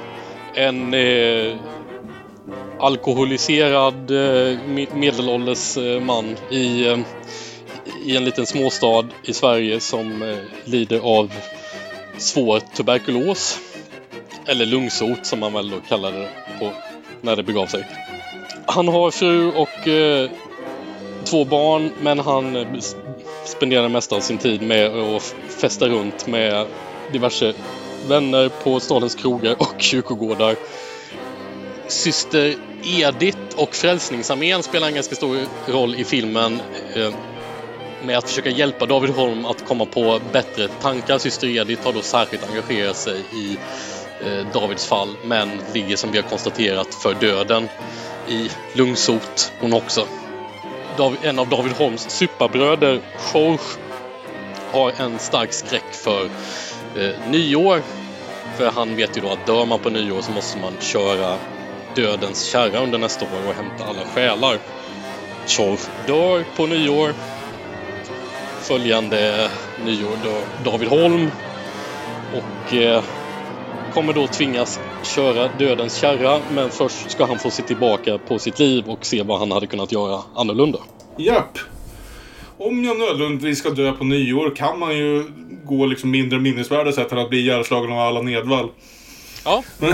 en 0.55 0.95
eh, 0.95 1.57
alkoholiserad 2.79 4.11
eh, 4.11 4.59
me- 4.69 4.95
medelålders 4.97 5.77
eh, 5.77 6.01
man 6.01 6.37
i, 6.51 6.87
eh, 6.87 6.99
i 8.05 8.17
en 8.17 8.25
liten 8.25 8.47
småstad 8.47 9.07
i 9.25 9.33
Sverige 9.33 9.81
som 9.81 10.23
eh, 10.23 10.37
lider 10.65 10.99
av 10.99 11.33
svår 12.19 12.61
tuberkulos. 12.61 13.59
Eller 14.47 14.67
lungsot 14.67 15.27
som 15.27 15.39
man 15.39 15.53
väl 15.53 15.71
då 15.71 15.81
kallade 15.89 16.19
det 16.19 16.29
på 16.59 16.73
när 17.21 17.37
det 17.37 17.43
begav 17.43 17.67
sig. 17.67 17.87
Han 18.67 18.89
har 18.89 19.11
fru 19.11 19.53
och 19.53 19.89
eh, 19.89 20.31
två 21.25 21.45
barn 21.45 21.91
men 22.01 22.19
han 22.19 22.57
eh, 22.57 22.79
spenderar 22.79 23.11
det 23.43 23.49
spenderar 23.49 23.89
mest 23.89 24.13
av 24.13 24.21
sin 24.21 24.39
tid 24.39 24.63
med 24.63 24.87
att 24.87 25.35
festa 25.49 25.89
runt 25.89 26.27
med 26.27 26.67
diverse 27.13 27.55
vänner 28.09 28.49
på 28.49 28.81
stadens 28.81 29.15
krogar 29.15 29.57
och 29.59 29.75
kyrkogårdar. 29.79 30.57
Syster 31.89 32.55
Edith 32.85 33.39
och 33.57 33.75
Frälsningsarmén 33.75 34.63
spelar 34.63 34.89
en 34.89 34.95
ganska 34.95 35.15
stor 35.15 35.39
roll 35.67 35.95
i 35.95 36.05
filmen 36.05 36.61
eh, 36.97 37.15
med 38.03 38.19
att 38.19 38.29
försöka 38.29 38.51
hjälpa 38.51 38.87
David 38.87 39.11
Holm 39.11 39.45
att 39.47 39.65
komma 39.65 39.85
på 39.85 40.21
bättre 40.33 40.69
tankar. 40.69 41.19
Syster 41.19 41.49
Edith 41.49 41.85
har 41.85 41.93
då 41.93 42.03
särskilt 42.03 42.49
engagerat 42.49 42.97
sig 42.97 43.21
i 43.33 43.59
eh, 44.27 44.47
Davids 44.53 44.87
fall 44.87 45.17
men 45.25 45.51
ligger 45.75 45.97
som 45.97 46.13
vi 46.13 46.19
har 46.19 46.29
konstaterat 46.29 46.95
för 46.95 47.15
döden 47.15 47.69
i 48.29 48.51
lungsot 48.73 49.53
hon 49.61 49.73
också. 49.73 50.07
En 51.23 51.39
av 51.39 51.49
David 51.49 51.73
Holms 51.73 52.11
superbröder, 52.11 53.01
George, 53.33 53.59
har 54.73 54.93
en 54.99 55.19
stark 55.19 55.53
skräck 55.53 55.93
för 55.93 56.25
eh, 56.97 57.31
nyår. 57.31 57.83
För 58.57 58.71
han 58.71 58.97
vet 58.97 59.17
ju 59.17 59.21
då 59.21 59.31
att 59.31 59.47
dör 59.47 59.67
man 59.67 59.79
på 59.79 59.91
nyår 59.91 60.21
så 60.21 60.33
måste 60.33 60.59
man 60.59 60.73
köra 60.81 61.37
dödens 61.95 62.45
kärra 62.45 62.79
under 62.79 62.99
nästa 62.99 63.25
år 63.25 63.49
och 63.49 63.55
hämta 63.55 63.85
alla 63.85 64.05
själar. 64.15 64.59
George 65.47 65.79
dör 66.07 66.45
på 66.57 66.67
nyår. 66.67 67.15
Följande 68.71 69.51
nyår 69.85 70.17
dör 70.25 70.43
David 70.65 70.89
Holm. 70.89 71.31
Och 72.35 72.75
eh, 72.75 73.03
kommer 73.95 74.13
då 74.13 74.27
tvingas 74.27 74.81
köra 75.03 75.49
dödens 75.59 75.97
kärra 76.01 76.41
men 76.55 76.71
först 76.71 77.11
ska 77.11 77.25
han 77.25 77.39
få 77.39 77.51
se 77.51 77.63
tillbaka 77.63 78.19
på 78.19 78.39
sitt 78.39 78.59
liv 78.59 78.85
och 78.87 79.07
se 79.07 79.23
vad 79.23 79.39
han 79.39 79.53
hade 79.53 79.67
kunnat 79.67 79.93
göra 79.93 80.23
annorlunda. 80.35 80.79
Japp. 81.17 81.59
Om 82.59 82.85
jag 82.85 82.99
nödvändigtvis 82.99 83.59
ska 83.59 83.71
dö 83.71 83.93
på 83.93 84.05
nyår 84.05 84.57
kan 84.57 84.79
man 84.79 84.97
ju 84.97 85.25
gå 85.65 85.87
liksom 85.87 86.11
mindre 86.11 86.39
minnesvärda 86.39 86.93
sätt 86.93 87.13
än 87.13 87.19
att 87.19 87.31
bli 87.31 87.39
ihjälslagen 87.39 87.93
av 87.93 87.99
alla 87.99 88.23
Nedvall. 88.23 88.69
Ja. 89.45 89.63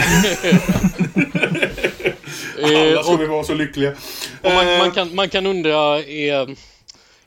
Alla 2.65 3.03
ska 3.03 3.13
Eh, 3.13 3.15
och, 3.15 3.21
vi 3.21 3.27
vara 3.27 3.45
så 3.45 3.55
lyckliga. 3.55 3.93
man, 4.43 4.69
Eh, 4.69 4.79
man, 4.79 4.91
kan, 4.91 5.15
man 5.15 5.29
kan 5.29 5.47
undra, 5.47 6.03
är, 6.03 6.57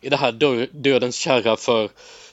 är 0.02 0.10
det 0.10 0.18
här 0.18 0.32
dö, 0.32 0.66
dödens 0.72 1.16
kärra 1.16 1.56
för, 1.56 1.90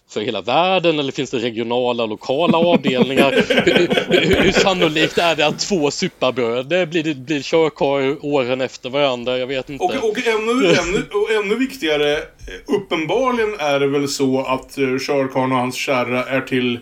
för 0.08 0.20
hela 0.20 0.40
världen 0.40 0.98
eller 0.98 1.12
finns 1.12 1.30
det 1.30 1.38
regionala 1.38 2.06
lokala 2.06 2.58
avdelningar? 2.58 3.32
hur, 3.64 4.26
hur, 4.26 4.42
hur 4.42 4.52
sannolikt 4.52 5.18
är 5.18 5.36
det 5.36 5.46
att 5.46 5.58
två 5.58 5.90
superbröder 5.90 6.86
blir, 6.86 7.14
blir 7.14 7.42
körkarl 7.42 8.16
åren 8.22 8.60
efter 8.60 8.90
varandra? 8.90 9.38
Jag 9.38 9.46
vet 9.46 9.70
inte. 9.70 9.84
Och, 9.84 10.10
och, 10.10 10.18
ännu, 10.26 10.66
ännu, 10.66 11.04
och 11.12 11.44
ännu 11.44 11.54
viktigare, 11.54 12.12
eh, 12.16 12.74
uppenbarligen 12.76 13.54
är 13.58 13.80
det 13.80 13.86
väl 13.86 14.08
så 14.08 14.40
att 14.40 14.78
uh, 14.78 14.98
Körkarn 14.98 15.52
och 15.52 15.58
hans 15.58 15.76
kärra 15.76 16.24
är 16.24 16.40
till... 16.40 16.74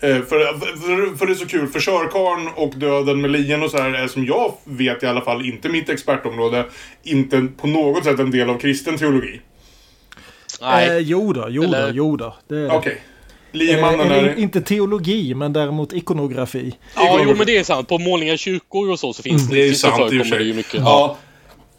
eh, 0.00 0.18
för, 0.18 0.58
för, 0.58 1.16
för 1.16 1.26
det 1.26 1.32
är 1.32 1.34
så 1.34 1.46
kul, 1.46 1.66
för 1.66 1.80
Körkarn 1.80 2.48
och 2.56 2.74
Döden 2.76 3.20
med 3.20 3.30
lien 3.30 3.62
och 3.62 3.70
så 3.70 3.78
här 3.78 3.94
är 3.94 4.08
som 4.08 4.24
jag 4.26 4.54
vet 4.64 5.02
i 5.02 5.06
alla 5.06 5.20
fall, 5.20 5.46
inte 5.46 5.68
mitt 5.68 5.88
expertområde, 5.88 6.64
inte 7.02 7.48
på 7.56 7.66
något 7.66 8.04
sätt 8.04 8.18
en 8.18 8.30
del 8.30 8.50
av 8.50 8.58
kristen 8.58 8.98
teologi. 8.98 9.40
Nej. 10.62 10.88
Eh, 10.88 10.98
jo 10.98 11.32
då, 11.32 11.46
jo 11.50 11.62
Eller- 11.62 11.86
då, 11.86 11.92
jo 11.94 12.16
då. 12.16 12.34
Okej. 12.70 13.00
Liemannen 13.52 14.10
Eh, 14.10 14.16
är... 14.24 14.38
Inte 14.38 14.60
teologi, 14.60 15.34
men 15.34 15.52
däremot 15.52 15.92
ikonografi. 15.92 16.74
Ja, 16.96 17.20
jo 17.24 17.34
men 17.36 17.46
det 17.46 17.56
är 17.56 17.64
sant. 17.64 17.88
På 17.88 17.98
målningar 17.98 18.36
kyrkor 18.36 18.90
och 18.90 18.98
så, 18.98 19.12
så 19.12 19.22
finns 19.22 19.48
det, 19.48 19.54
Det 19.56 19.68
är 19.68 19.72
sant 19.72 19.96
förekommer 19.96 20.38
det 20.38 20.44
ju 20.44 20.54
mycket. 20.54 20.74
Ja. 20.80 21.16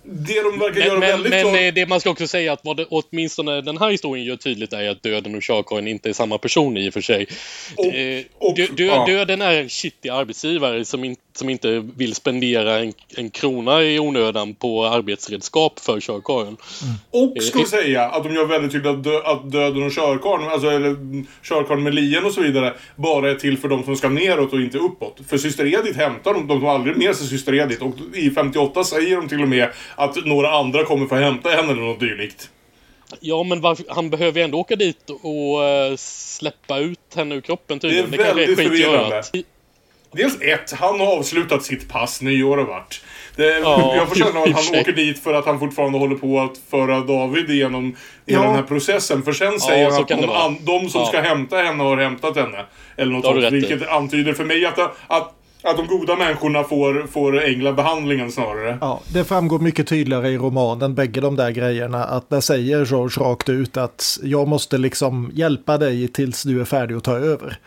Det 0.05 0.41
de 0.43 0.59
verkar 0.59 0.81
göra 0.81 0.91
Men, 0.91 0.99
men, 0.99 1.09
väldigt 1.09 1.29
men 1.29 1.41
klart... 1.41 1.55
eh, 1.55 1.73
det 1.73 1.85
man 1.85 1.99
ska 1.99 2.09
också 2.09 2.27
säga 2.27 2.53
att 2.53 2.59
vad 2.63 2.77
det, 2.77 2.85
åtminstone 2.89 3.61
den 3.61 3.77
här 3.77 3.89
historien 3.89 4.25
gör 4.25 4.35
tydligt 4.35 4.73
är 4.73 4.89
att 4.89 5.03
döden 5.03 5.35
och 5.35 5.41
körkarlen 5.41 5.87
inte 5.87 6.09
är 6.09 6.13
samma 6.13 6.37
person 6.37 6.77
i 6.77 6.89
och 6.89 6.93
för 6.93 7.01
sig. 7.01 7.27
Och- 7.75 7.85
Eh, 7.85 8.23
och- 8.37 8.55
dö, 8.55 8.67
dö, 8.77 8.85
ja. 8.85 9.05
Döden 9.05 9.41
är 9.41 9.61
en 9.61 9.69
shitty 9.69 10.09
arbetsgivare 10.09 10.85
som, 10.85 11.03
in, 11.03 11.15
som 11.37 11.49
inte 11.49 11.79
vill 11.95 12.15
spendera 12.15 12.79
en, 12.79 12.93
en 13.17 13.29
krona 13.29 13.83
i 13.83 13.99
onödan 13.99 14.55
på 14.55 14.85
arbetsredskap 14.85 15.79
för 15.79 15.99
körkarlen. 15.99 16.57
Och 17.11 17.43
ska 17.43 17.59
vi 17.59 17.65
säga 17.65 18.03
att 18.03 18.23
de 18.23 18.33
gör 18.33 18.45
väldigt 18.45 18.71
tydligt 18.71 18.91
att, 18.91 19.03
dö, 19.03 19.21
att 19.23 19.51
döden 19.51 19.83
och 19.83 19.91
körkarn, 19.91 20.49
alltså 20.49 20.67
eller 20.67 20.95
körkarn 21.43 21.83
med 21.83 21.95
lien 21.95 22.25
och 22.25 22.31
så 22.31 22.41
vidare, 22.41 22.73
bara 22.95 23.31
är 23.31 23.35
till 23.35 23.57
för 23.57 23.67
de 23.67 23.83
som 23.83 23.95
ska 23.95 24.09
neråt 24.09 24.53
och 24.53 24.61
inte 24.61 24.77
uppåt. 24.77 25.19
För 25.27 25.37
syster 25.37 25.65
Edith 25.65 25.99
hämtar 25.99 26.33
de, 26.33 26.47
de 26.47 26.61
tar 26.61 26.67
aldrig 26.67 26.97
med 26.97 27.15
sig 27.15 27.27
syster 27.27 27.53
Edith. 27.53 27.83
Och 27.83 27.95
i 28.13 28.29
58 28.29 28.83
säger 28.83 29.15
de 29.15 29.27
till 29.27 29.41
och 29.41 29.49
med 29.49 29.69
att 29.95 30.25
några 30.25 30.51
andra 30.51 30.85
kommer 30.85 31.07
för 31.07 31.15
att 31.15 31.23
hämta 31.23 31.49
henne 31.49 31.71
eller 31.71 31.81
något 31.81 31.99
dylikt. 31.99 32.49
Ja, 33.19 33.43
men 33.43 33.61
varför, 33.61 33.85
han 33.89 34.09
behöver 34.09 34.39
ju 34.39 34.43
ändå 34.43 34.59
åka 34.59 34.75
dit 34.75 35.09
och 35.21 35.63
eh, 35.63 35.95
släppa 35.97 36.79
ut 36.79 36.99
henne 37.15 37.35
ur 37.35 37.41
kroppen 37.41 37.79
tydligen. 37.79 38.11
Det 38.11 38.17
är 38.17 38.23
kanske 38.23 38.45
väldigt 38.45 38.67
förvirrande. 38.67 39.23
Dels 40.13 40.37
ett, 40.41 40.71
han 40.71 40.99
har 40.99 41.17
avslutat 41.17 41.63
sitt 41.63 41.89
pass, 41.89 42.21
nyår 42.21 42.57
har 42.57 42.63
varit. 42.65 43.01
Det, 43.35 43.59
Ja, 43.59 43.95
jag 44.17 44.35
och 44.35 44.47
att 44.47 44.53
han 44.53 44.63
sig. 44.63 44.81
åker 44.81 44.91
dit 44.91 45.19
för 45.23 45.33
att 45.33 45.45
han 45.45 45.59
fortfarande 45.59 45.97
håller 45.97 46.15
på 46.15 46.39
att 46.39 46.57
föra 46.69 46.99
David 46.99 47.49
igenom 47.49 47.95
hela 48.25 48.41
Ja. 48.41 48.47
den 48.47 48.55
här 48.55 48.63
processen. 48.63 49.23
För 49.23 49.33
sen 49.33 49.59
säger 49.59 49.91
han 49.91 50.01
att 50.01 50.07
de, 50.07 50.29
an, 50.29 50.57
de 50.61 50.89
som 50.89 51.01
Ja. 51.01 51.07
ska 51.07 51.21
hämta 51.21 51.57
henne 51.57 51.83
har 51.83 51.97
hämtat 51.97 52.35
henne. 52.35 52.65
Eller 52.97 53.11
något 53.13 53.25
sånt. 53.25 53.43
rätt 53.43 53.53
i. 53.53 53.55
Vilket 53.55 53.87
antyder 53.89 54.33
för 54.33 54.45
mig 54.45 54.65
att, 54.65 54.79
att, 55.07 55.33
att 55.63 55.77
de 55.77 55.87
goda 55.87 56.15
människorna 56.15 56.63
får, 56.63 57.07
får 57.11 57.43
änglabehandlingen 57.43 58.31
snarare. 58.31 58.77
Ja, 58.81 59.01
det 59.13 59.23
framgår 59.23 59.59
mycket 59.59 59.87
tydligare 59.87 60.29
i 60.29 60.37
romanen, 60.37 60.95
bägge 60.95 61.21
de 61.21 61.35
där 61.35 61.51
grejerna, 61.51 62.03
att 62.03 62.29
där 62.29 62.41
säger 62.41 62.85
George 62.85 63.23
rakt 63.23 63.49
ut 63.49 63.77
att 63.77 64.19
jag 64.23 64.47
måste 64.47 64.77
liksom 64.77 65.31
hjälpa 65.33 65.77
dig 65.77 66.07
tills 66.07 66.43
du 66.43 66.61
är 66.61 66.65
färdig 66.65 66.95
att 66.95 67.03
ta 67.03 67.17
över. 67.17 67.57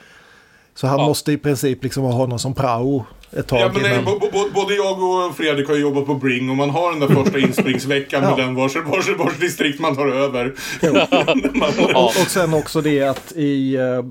Så 0.76 0.86
han 0.86 0.98
Ja. 0.98 1.06
måste 1.06 1.32
i 1.32 1.36
princip 1.38 1.82
liksom 1.84 2.04
ha 2.04 2.12
honom 2.12 2.38
som 2.38 2.54
prao 2.54 3.04
ett 3.32 3.46
tag 3.46 3.60
Ja, 3.60 3.70
men, 3.74 3.76
innan. 3.86 4.04
nej, 4.04 4.04
bo- 4.32 4.50
både 4.54 4.74
jag 4.74 5.02
och 5.02 5.36
Fredrik 5.36 5.68
har 5.68 5.76
jobbat 5.76 6.06
på 6.06 6.14
Bring 6.14 6.50
och 6.50 6.56
man 6.56 6.70
har 6.70 6.90
den 6.90 7.00
där 7.00 7.22
första 7.24 7.38
inspringsveckan 7.48 8.22
Ja. 8.22 8.28
med 8.36 8.46
den 8.46 8.54
vars, 8.54 8.76
vars, 8.76 9.08
vars 9.18 9.38
distrikt 9.40 9.80
man 9.80 9.96
tar 9.96 10.06
över. 10.08 10.54
man, 11.58 11.94
Och, 11.96 12.04
och 12.04 12.12
sen 12.12 12.54
också 12.54 12.80
det 12.80 13.02
att 13.02 13.32
i, 13.36 13.74
eh, 13.76 14.02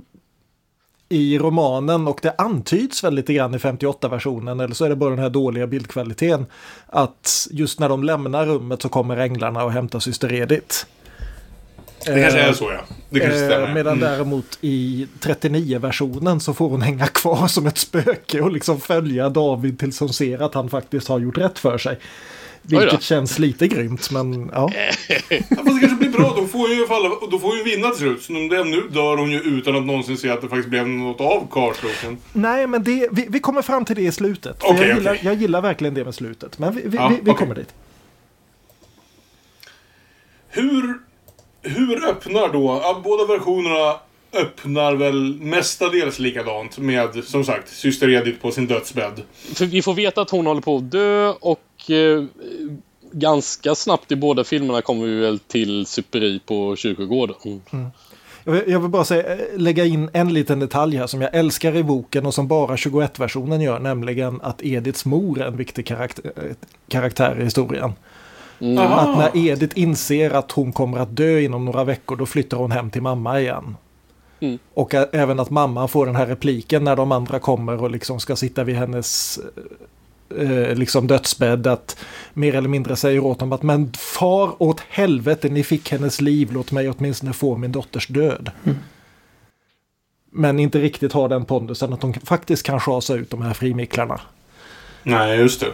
i 1.10 1.40
romanen, 1.40 2.08
och 2.08 2.20
det 2.22 2.36
antyds 2.38 3.04
väl 3.04 3.14
lite 3.16 3.34
grann 3.34 3.56
i 3.56 3.58
58-versionen, 3.58 4.60
eller 4.64 4.74
så 4.76 4.86
är 4.86 4.90
det 4.90 4.96
bara 4.96 5.10
den 5.10 5.20
här 5.20 5.30
dåliga 5.30 5.68
bildkvaliteten, 5.68 6.46
att 6.88 7.48
just 7.52 7.80
när 7.80 7.90
de 7.90 8.04
lämnar 8.04 8.46
rummet 8.46 8.82
så 8.82 8.90
kommer 8.90 9.18
änglarna 9.18 9.64
och 9.64 9.72
hämtar 9.72 10.00
syster 10.00 10.34
Edith. 10.34 10.76
Det 12.06 12.22
kanske 12.22 12.40
Eh, 12.40 12.50
är 12.50 12.54
så 12.54 12.72
ja. 12.72 12.80
Det 13.10 13.20
kanske 13.20 13.40
Eh, 13.40 13.46
stämmer. 13.48 13.74
medan 13.74 13.98
Mm. 13.98 14.10
däremot 14.12 14.58
i 14.62 15.08
39-versionen 15.20 16.40
så 16.40 16.54
får 16.54 16.70
hon 16.70 16.82
hänga 16.82 17.08
kvar 17.08 17.48
som 17.48 17.68
ett 17.68 17.78
spöke 17.78 18.42
och 18.42 18.52
liksom 18.52 18.80
följa 18.82 19.30
David 19.30 19.80
tills 19.80 20.00
hon 20.00 20.14
ser 20.14 20.42
att 20.42 20.54
han 20.54 20.70
faktiskt 20.70 21.08
har 21.08 21.20
gjort 21.20 21.38
rätt 21.38 21.60
för 21.60 21.78
sig. 21.78 22.00
Vilket 22.68 23.02
känns 23.02 23.40
lite 23.40 23.68
grymt, 23.68 24.12
men 24.12 24.50
ja. 24.54 24.72
Ja, 25.10 25.16
fast 25.30 25.50
det 25.50 25.80
kanske 25.80 25.96
blir 25.96 26.10
bra. 26.10 26.34
Då 26.38 26.48
får, 26.48 26.70
ju 26.70 26.76
i 26.76 26.78
alla 26.78 26.88
fall, 26.88 27.30
då 27.32 27.40
får 27.40 27.48
hon 27.48 27.58
ju 27.58 27.64
vinna 27.64 27.90
till 27.90 28.00
slut. 28.00 28.22
Så 28.24 28.34
det, 28.34 28.64
nu 28.64 28.82
dör 28.92 29.18
hon 29.18 29.32
ju 29.32 29.40
utan 29.40 29.76
att 29.76 29.86
någonsin 29.86 30.18
se 30.18 30.30
att 30.30 30.42
det 30.42 30.48
faktiskt 30.48 30.70
blev 30.70 30.88
något 30.88 31.22
av 31.22 31.48
karlsloken. 31.52 32.18
Nej, 32.34 32.68
men 32.68 32.84
det, 32.84 33.08
vi, 33.12 33.26
vi 33.30 33.40
kommer 33.40 33.62
fram 33.62 33.86
till 33.86 33.96
det 33.96 34.02
i 34.02 34.12
slutet. 34.12 34.58
Okej, 34.64 34.88
jag, 34.88 34.98
gillar, 34.98 35.20
jag 35.22 35.36
gillar 35.36 35.62
verkligen 35.62 35.94
det 35.94 36.06
med 36.06 36.16
slutet. 36.16 36.60
Men 36.60 36.76
vi, 36.76 36.82
vi, 36.86 36.98
Ja, 36.98 37.08
vi, 37.08 37.16
vi 37.16 37.22
okej. 37.32 37.34
kommer 37.40 37.56
dit. 37.56 37.74
Hur, 40.50 41.00
hur 41.66 42.06
öppnar 42.10 42.54
då... 42.54 42.80
Ja, 42.84 43.02
båda 43.04 43.26
versionerna 43.26 44.00
öppnar 44.34 44.94
väl 44.96 45.36
mestadels 45.42 46.20
likadant 46.20 46.78
med, 46.78 47.24
som 47.24 47.44
sagt, 47.44 47.70
syster 47.70 48.10
Edith 48.10 48.42
på 48.42 48.52
sin 48.52 48.68
dödsbädd. 48.68 49.22
För 49.54 49.66
vi 49.66 49.82
får 49.82 49.94
veta 49.94 50.22
att 50.22 50.30
hon 50.30 50.46
håller 50.46 50.62
på 50.62 50.78
att 50.78 50.92
dö 50.92 51.30
och 51.30 51.92
eh, 51.92 52.24
ganska 53.12 53.76
snabbt 53.76 54.12
i 54.12 54.16
båda 54.16 54.44
filmerna 54.44 54.82
kommer 54.82 55.06
vi 55.06 55.20
väl 55.20 55.40
till 55.40 55.86
superi 55.86 56.40
på 56.46 56.76
kyrkogården. 56.76 57.36
Mm. 57.72 57.88
Jag 58.44 58.54
vill, 58.54 58.64
jag 58.68 58.80
vill 58.80 58.90
bara 58.90 59.06
säga, 59.06 59.34
eh, 59.34 59.58
lägga 59.58 59.86
in 59.86 60.10
en 60.14 60.34
liten 60.34 60.60
detalj 60.60 60.98
här 60.98 61.08
som 61.08 61.22
jag 61.22 61.36
älskar 61.36 61.76
i 61.76 61.84
boken 61.84 62.26
och 62.26 62.34
som 62.34 62.48
bara 62.48 62.76
21-versionen 62.76 63.62
gör, 63.62 63.80
nämligen 63.80 64.42
att 64.42 64.64
Ediths 64.64 65.06
mor 65.06 65.42
är 65.42 65.46
en 65.46 65.58
viktig 65.58 65.86
karaktär, 65.88 66.32
eh, 66.36 66.56
karaktär 66.88 67.38
i 67.40 67.44
historien. 67.44 67.94
Mm. 68.60 68.78
Att 68.78 69.18
när 69.18 69.48
Edith 69.48 69.80
inser 69.80 70.32
att 70.32 70.52
hon 70.52 70.72
kommer 70.72 70.98
att 70.98 71.16
dö 71.16 71.40
inom 71.40 71.66
några 71.66 71.84
veckor, 71.84 72.16
då 72.16 72.26
flyttar 72.26 72.58
hon 72.58 72.72
hem 72.72 72.90
till 72.90 73.02
mamma 73.02 73.40
igen. 73.42 73.76
Mm. 74.40 74.60
Och 74.74 74.94
även 74.94 75.40
att 75.40 75.50
mamma 75.50 75.88
får 75.88 76.06
den 76.06 76.16
här 76.16 76.26
repliken 76.26 76.84
när 76.84 76.96
de 76.96 77.12
andra 77.12 77.40
kommer 77.40 77.84
och 77.84 77.92
liksom 77.92 78.20
ska 78.20 78.36
sitta 78.36 78.64
vid 78.64 78.76
hennes 78.76 79.40
eh, 80.38 80.76
liksom 80.76 81.08
dödsbädd. 81.08 81.68
Att 81.68 81.98
mer 82.34 82.56
eller 82.56 82.70
mindre 82.70 82.96
säger 82.96 83.20
åt 83.20 83.40
dem 83.40 83.54
att 83.54 83.64
men 83.64 83.94
far 83.94 84.64
åt 84.64 84.80
helvete, 84.80 85.50
ni 85.50 85.64
fick 85.64 85.92
hennes 85.92 86.22
liv, 86.22 86.50
låt 86.52 86.72
mig 86.72 86.90
åtminstone 86.90 87.34
få 87.34 87.58
min 87.58 87.72
dotters 87.72 88.08
död. 88.08 88.52
Men 90.32 90.60
inte 90.60 90.80
riktigt 90.80 91.14
har 91.14 91.30
den 91.30 91.46
pondusen 91.46 91.94
att 91.94 92.02
de 92.02 92.14
faktiskt 92.14 92.64
kan 92.64 92.80
chasa 92.80 93.14
ut 93.14 93.30
de 93.30 93.42
här 93.42 93.54
frimiklarna. 93.54 94.22
Nej, 95.04 95.40
just 95.40 95.60
det. 95.60 95.68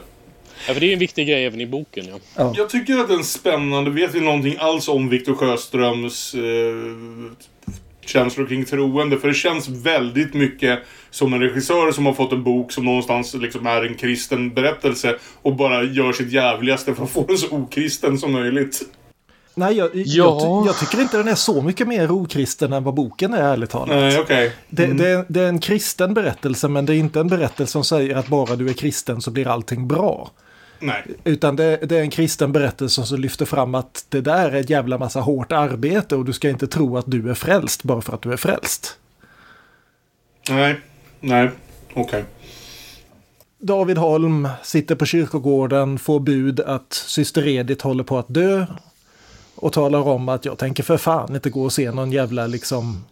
Ja, 0.68 0.74
för 0.74 0.80
det 0.82 0.86
är 0.90 0.94
en 0.94 1.00
viktig 1.00 1.28
grej 1.28 1.46
även 1.46 1.62
i 1.62 1.68
boken. 1.68 2.06
Ja. 2.10 2.20
Ja. 2.36 2.54
Jag 2.58 2.70
tycker 2.70 2.98
att 2.98 3.08
den 3.08 3.20
är 3.20 3.24
spännande. 3.24 3.92
Vet 3.92 4.16
vi 4.16 4.20
någonting 4.22 4.56
alls 4.60 4.88
om 4.88 5.10
Viktor 5.10 5.36
Sjöströms 5.36 6.34
eh, 6.34 6.42
känslor 8.06 8.46
kring 8.48 8.66
troende? 8.66 9.18
För 9.18 9.28
det 9.28 9.34
känns 9.34 9.68
väldigt 9.68 10.34
mycket 10.34 10.80
som 11.12 11.34
en 11.34 11.40
regissör 11.40 11.92
som 11.92 12.06
har 12.06 12.14
fått 12.14 12.32
en 12.32 12.44
bok 12.44 12.72
som 12.72 12.86
någonstans 12.86 13.34
liksom 13.34 13.68
är 13.68 13.86
en 13.86 13.96
kristen 13.96 14.54
berättelse 14.54 15.16
och 15.42 15.56
bara 15.56 15.84
gör 15.84 16.14
sitt 16.14 16.32
jävligaste 16.32 16.96
för 16.96 17.04
att 17.04 17.10
få 17.10 17.26
den 17.28 17.38
så 17.38 17.48
okristen 17.56 18.18
som 18.18 18.32
möjligt. 18.32 18.82
Nej, 19.56 19.78
jag, 19.78 19.90
jag, 19.94 20.04
Ja. 20.06 20.62
ty- 20.64 20.68
jag 20.68 20.80
tycker 20.80 21.02
inte 21.02 21.18
den 21.18 21.28
är 21.28 21.36
så 21.36 21.62
mycket 21.62 21.88
mer 21.88 22.12
okristen 22.12 22.74
än 22.74 22.84
vad 22.84 22.94
boken 22.94 23.34
är 23.34 23.44
ärligt 23.44 23.70
talat. 23.70 23.88
Nej, 23.90 24.20
okej. 24.20 24.52
Det, 24.70 24.86
det, 24.86 25.26
det 25.30 25.42
är 25.42 25.48
en 25.48 25.60
kristen 25.60 26.14
berättelse 26.14 26.68
men 26.68 26.86
det 26.86 26.96
är 26.96 26.98
inte 26.98 27.20
en 27.20 27.28
berättelse 27.28 27.72
som 27.72 27.84
säger 27.84 28.16
att 28.16 28.28
bara 28.28 28.56
du 28.56 28.70
är 28.70 28.74
kristen 28.74 29.22
så 29.22 29.32
blir 29.32 29.48
allting 29.48 29.88
bra. 29.88 30.32
Nej. 30.82 31.04
Utan 31.24 31.56
det, 31.56 31.78
det 31.78 31.98
är 31.98 32.02
en 32.02 32.10
kristen 32.10 32.52
berättelse 32.52 33.04
som 33.04 33.20
lyfter 33.20 33.46
fram 33.46 33.76
att 33.76 34.06
det 34.10 34.22
där 34.22 34.52
är 34.52 34.60
ett 34.60 34.70
jävla 34.70 34.98
massa 34.98 35.20
hårt 35.20 35.52
arbete 35.52 36.16
och 36.16 36.26
du 36.26 36.34
ska 36.34 36.50
inte 36.50 36.68
tro 36.68 36.98
att 36.98 37.06
du 37.08 37.30
är 37.30 37.34
frälst 37.34 37.84
bara 37.84 38.02
för 38.02 38.14
att 38.14 38.22
du 38.22 38.34
är 38.34 38.38
frälst. 38.38 38.98
Nej. 40.50 40.80
Nej. 41.20 41.50
Okej. 41.94 42.26
David 43.58 43.98
Holm 43.98 44.48
sitter 44.64 44.96
på 44.96 45.06
kyrkogården, 45.06 46.00
får 46.00 46.20
bud 46.20 46.60
att 46.60 46.94
syster 46.94 47.48
Edith 47.48 47.86
håller 47.86 48.04
på 48.04 48.18
att 48.18 48.26
dö. 48.28 48.66
Och 49.56 49.74
talar 49.74 50.00
om 50.00 50.30
att 50.30 50.46
jag 50.46 50.58
tänker 50.58 50.84
för 50.84 50.98
fan 50.98 51.36
inte 51.36 51.50
gå 51.50 51.64
och 51.64 51.74
se 51.74 51.92
någon 51.92 52.12
jävla 52.12 52.48
liksom 52.48 53.04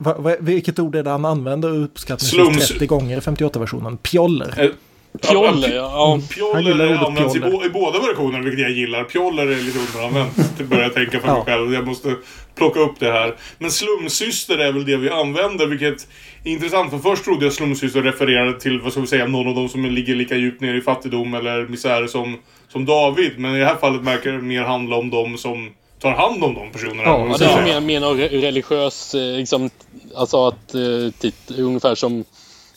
Va, 0.00 0.14
va, 0.18 0.36
vilket 0.40 0.78
ord 0.78 0.96
är 0.96 1.02
det 1.02 1.10
han 1.10 1.24
använder 1.24 1.68
uppskattningsvis 1.68 2.40
Slums. 2.40 2.68
30 2.68 2.86
gånger 2.86 3.16
i 3.16 3.20
58-versionen? 3.20 3.96
Pjoller. 3.96 4.74
Pjoller, 5.22 5.74
ja. 5.76 6.20
Pjoller 6.30 6.94
används 7.06 7.36
i, 7.36 7.40
bo- 7.40 7.64
i 7.64 7.68
båda 7.70 7.98
versionerna, 7.98 8.44
vilket 8.44 8.60
jag 8.60 8.70
gillar. 8.70 9.04
Pjoller 9.04 9.42
är 9.46 9.56
lite 9.62 9.78
underanvänt, 9.78 10.58
det 10.58 10.64
börjar 10.64 10.82
jag 10.82 10.94
tänka 10.94 11.20
för 11.20 11.32
mig 11.34 11.42
själv. 11.46 11.74
Jag 11.74 11.86
måste 11.86 12.14
plocka 12.54 12.80
upp 12.80 13.00
det 13.00 13.12
här. 13.12 13.34
Men 13.58 13.70
slumsyster 13.70 14.58
är 14.58 14.72
väl 14.72 14.84
det 14.84 14.96
vi 14.96 15.10
använder, 15.10 15.66
vilket 15.66 16.08
är 16.44 16.50
intressant. 16.50 16.90
För 16.90 16.98
först 16.98 17.24
trodde 17.24 17.44
jag 17.46 17.52
slumsyster 17.52 18.02
refererade 18.02 18.60
till, 18.60 18.80
vad 18.80 18.92
ska 18.92 19.00
vi 19.00 19.06
säga, 19.06 19.26
någon 19.26 19.48
av 19.48 19.54
dem 19.54 19.68
som 19.68 19.84
ligger 19.84 20.14
lika 20.14 20.36
djupt 20.36 20.60
ner 20.60 20.74
i 20.74 20.80
fattigdom 20.80 21.34
eller 21.34 21.66
misär 21.68 22.06
som, 22.06 22.38
som 22.72 22.84
David. 22.84 23.38
Men 23.38 23.54
i 23.56 23.58
det 23.58 23.64
här 23.66 23.76
fallet 23.76 24.02
verkar 24.02 24.32
det 24.32 24.38
mer 24.38 24.62
handla 24.62 24.96
om 24.96 25.10
dem 25.10 25.38
som 25.38 25.70
tar 26.00 26.12
hand 26.12 26.44
om 26.44 26.54
de 26.54 26.70
personerna. 26.72 27.02
Ja, 27.02 27.36
det 27.38 27.44
är 27.44 27.80
mer, 27.80 28.00
mer 28.00 28.28
religiös, 28.40 29.14
eh, 29.14 29.36
liksom, 29.36 29.70
alltså 30.16 30.46
att 30.46 30.74
tit, 31.20 31.50
ungefär 31.58 31.94
som 31.94 32.24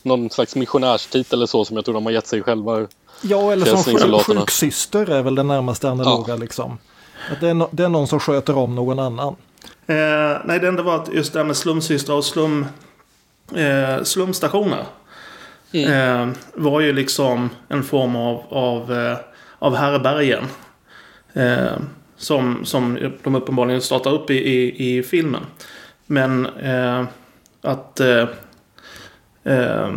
någon 0.05 0.29
slags 0.29 0.55
missionärstitel 0.55 1.39
eller 1.39 1.45
så 1.45 1.65
som 1.65 1.75
jag 1.75 1.85
tror 1.85 1.93
de 1.93 2.05
har 2.05 2.13
gett 2.13 2.27
sig 2.27 2.43
själva. 2.43 2.87
Ja, 3.21 3.51
eller 3.51 3.65
som 3.65 4.19
sjuksyster 4.19 5.09
är 5.09 5.21
väl 5.21 5.35
den 5.35 5.47
närmaste 5.47 5.89
analoga 5.89 6.35
liksom. 6.35 6.77
Att 7.31 7.39
det, 7.39 7.49
är 7.49 7.53
no, 7.53 7.69
det 7.71 7.83
är 7.83 7.89
någon 7.89 8.07
som 8.07 8.19
sköter 8.19 8.57
om 8.57 8.75
någon 8.75 8.99
annan. 8.99 9.35
Eh, 9.87 10.37
nej, 10.45 10.59
det 10.59 10.67
enda 10.67 10.83
var 10.83 10.95
att 10.95 11.13
just 11.13 11.33
det 11.33 11.39
här 11.39 11.45
med 11.45 11.57
slumsystrar 11.57 12.15
och 12.15 12.25
slum, 12.25 12.65
eh, 13.55 14.03
slumstationer. 14.03 14.85
Eh, 15.71 16.29
var 16.53 16.81
ju 16.81 16.93
liksom 16.93 17.49
en 17.67 17.83
form 17.83 18.15
av, 18.15 18.43
av, 18.49 18.93
eh, 18.93 19.17
av 19.59 19.75
härbergen. 19.75 20.43
Eh, 21.33 21.77
som, 22.17 22.65
som 22.65 23.11
de 23.23 23.35
uppenbarligen 23.35 23.81
startar 23.81 24.13
upp 24.13 24.29
i, 24.29 24.35
i, 24.35 24.97
i 24.97 25.03
filmen. 25.03 25.45
Men 26.05 26.45
eh, 26.45 27.03
att... 27.61 28.01
Eh, 29.43 29.95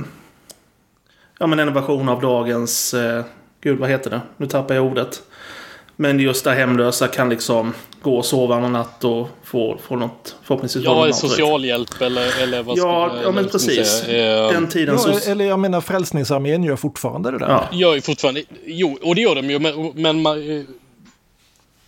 ja, 1.39 1.47
men 1.47 1.59
en 1.59 1.75
version 1.75 2.09
av 2.09 2.21
dagens... 2.21 2.95
Eh, 2.95 3.25
gud, 3.61 3.79
vad 3.79 3.91
heter 3.91 4.11
det? 4.11 4.21
Nu 4.37 4.47
tappar 4.47 4.75
jag 4.75 4.85
ordet. 4.85 5.23
Men 5.97 6.21
just 6.21 6.45
där 6.45 6.55
hemlösa 6.55 7.09
kan 7.09 7.29
liksom 7.29 7.75
gå 8.03 8.17
och 8.17 8.25
sova 8.25 8.61
någon 8.61 8.73
natt 8.73 9.05
och 9.05 9.29
få, 9.43 9.79
få 9.83 9.97
något 9.97 10.37
förhoppningsvis 10.43 10.85
få 10.85 11.07
Ja, 11.07 11.13
socialhjälp 11.13 12.01
eller, 12.01 12.43
eller 12.43 12.63
vad 12.63 12.79
Ja, 12.79 13.09
ska, 13.11 13.23
ja 13.23 13.31
men 13.31 13.39
eller 13.39 13.51
vad 13.53 13.61
ska 13.61 13.71
man 13.71 13.77
precis. 13.77 13.89
säga, 13.89 14.47
eh, 14.47 14.53
Den 14.53 14.69
tiden 14.69 14.95
Ja, 14.95 15.19
så... 15.19 15.31
eller 15.31 15.45
jag 15.45 15.59
menar 15.59 15.81
Frälsningsarmén 15.81 16.65
gör 16.65 16.77
fortfarande 16.77 17.31
det 17.31 17.39
där. 17.39 17.49
Ja. 17.49 17.69
gör 17.73 17.95
ju 17.95 18.01
fortfarande, 18.01 18.43
jo, 18.65 18.99
och 19.03 19.15
det 19.15 19.21
gör 19.21 19.35
de 19.35 19.51
ju, 19.51 19.59
men, 19.59 19.93
men 19.95 20.23
man, 20.23 20.51
eh, 20.51 20.63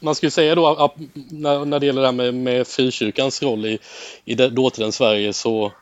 man 0.01 0.15
skulle 0.15 0.31
säga 0.31 0.55
då 0.55 0.67
att 0.67 0.95
när, 1.15 1.65
när 1.65 1.81
det 1.81 1.87
gäller 1.87 2.01
det 2.01 2.09
här 2.09 2.13
med, 2.13 2.35
med 2.35 2.67
frikyrkans 2.67 3.43
roll 3.43 3.67
i, 3.67 3.79
i 4.25 4.35
dåtidens 4.35 4.97
Sverige 4.97 5.33
så, 5.33 5.73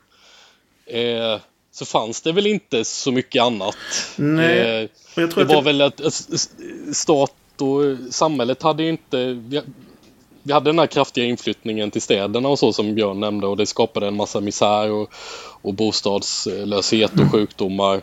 eh, 0.86 1.40
så 1.74 1.84
fanns 1.84 2.22
det 2.22 2.32
väl 2.32 2.46
inte 2.46 2.84
så 2.84 3.12
mycket 3.12 3.42
annat. 3.42 3.76
Nej, 4.16 4.82
Eh, 4.82 4.88
det 5.28 5.36
var 5.36 5.44
det, 5.44 5.60
väl 5.60 5.80
att 5.82 6.00
s- 6.00 6.48
stat 6.92 7.32
och 7.60 7.84
eh, 7.84 7.96
samhället 8.10 8.62
hade 8.62 8.82
ju 8.82 8.88
inte... 8.88 9.40
Vi, 10.42 10.52
hade 10.52 10.70
den 10.70 10.78
här 10.78 10.86
kraftiga 10.86 11.24
inflyttningen 11.24 11.90
till 11.90 12.02
städerna 12.02 12.48
och 12.48 12.58
så 12.58 12.72
som 12.72 12.94
Björn 12.94 13.20
nämnde 13.20 13.46
och 13.46 13.56
det 13.56 13.66
skapade 13.66 14.06
en 14.06 14.16
massa 14.16 14.40
misär 14.40 14.90
och, 14.90 15.12
och 15.62 15.74
bostadslöshet 15.74 17.12
Mm. 17.14 17.26
och 17.26 17.32
sjukdomar. 17.32 18.00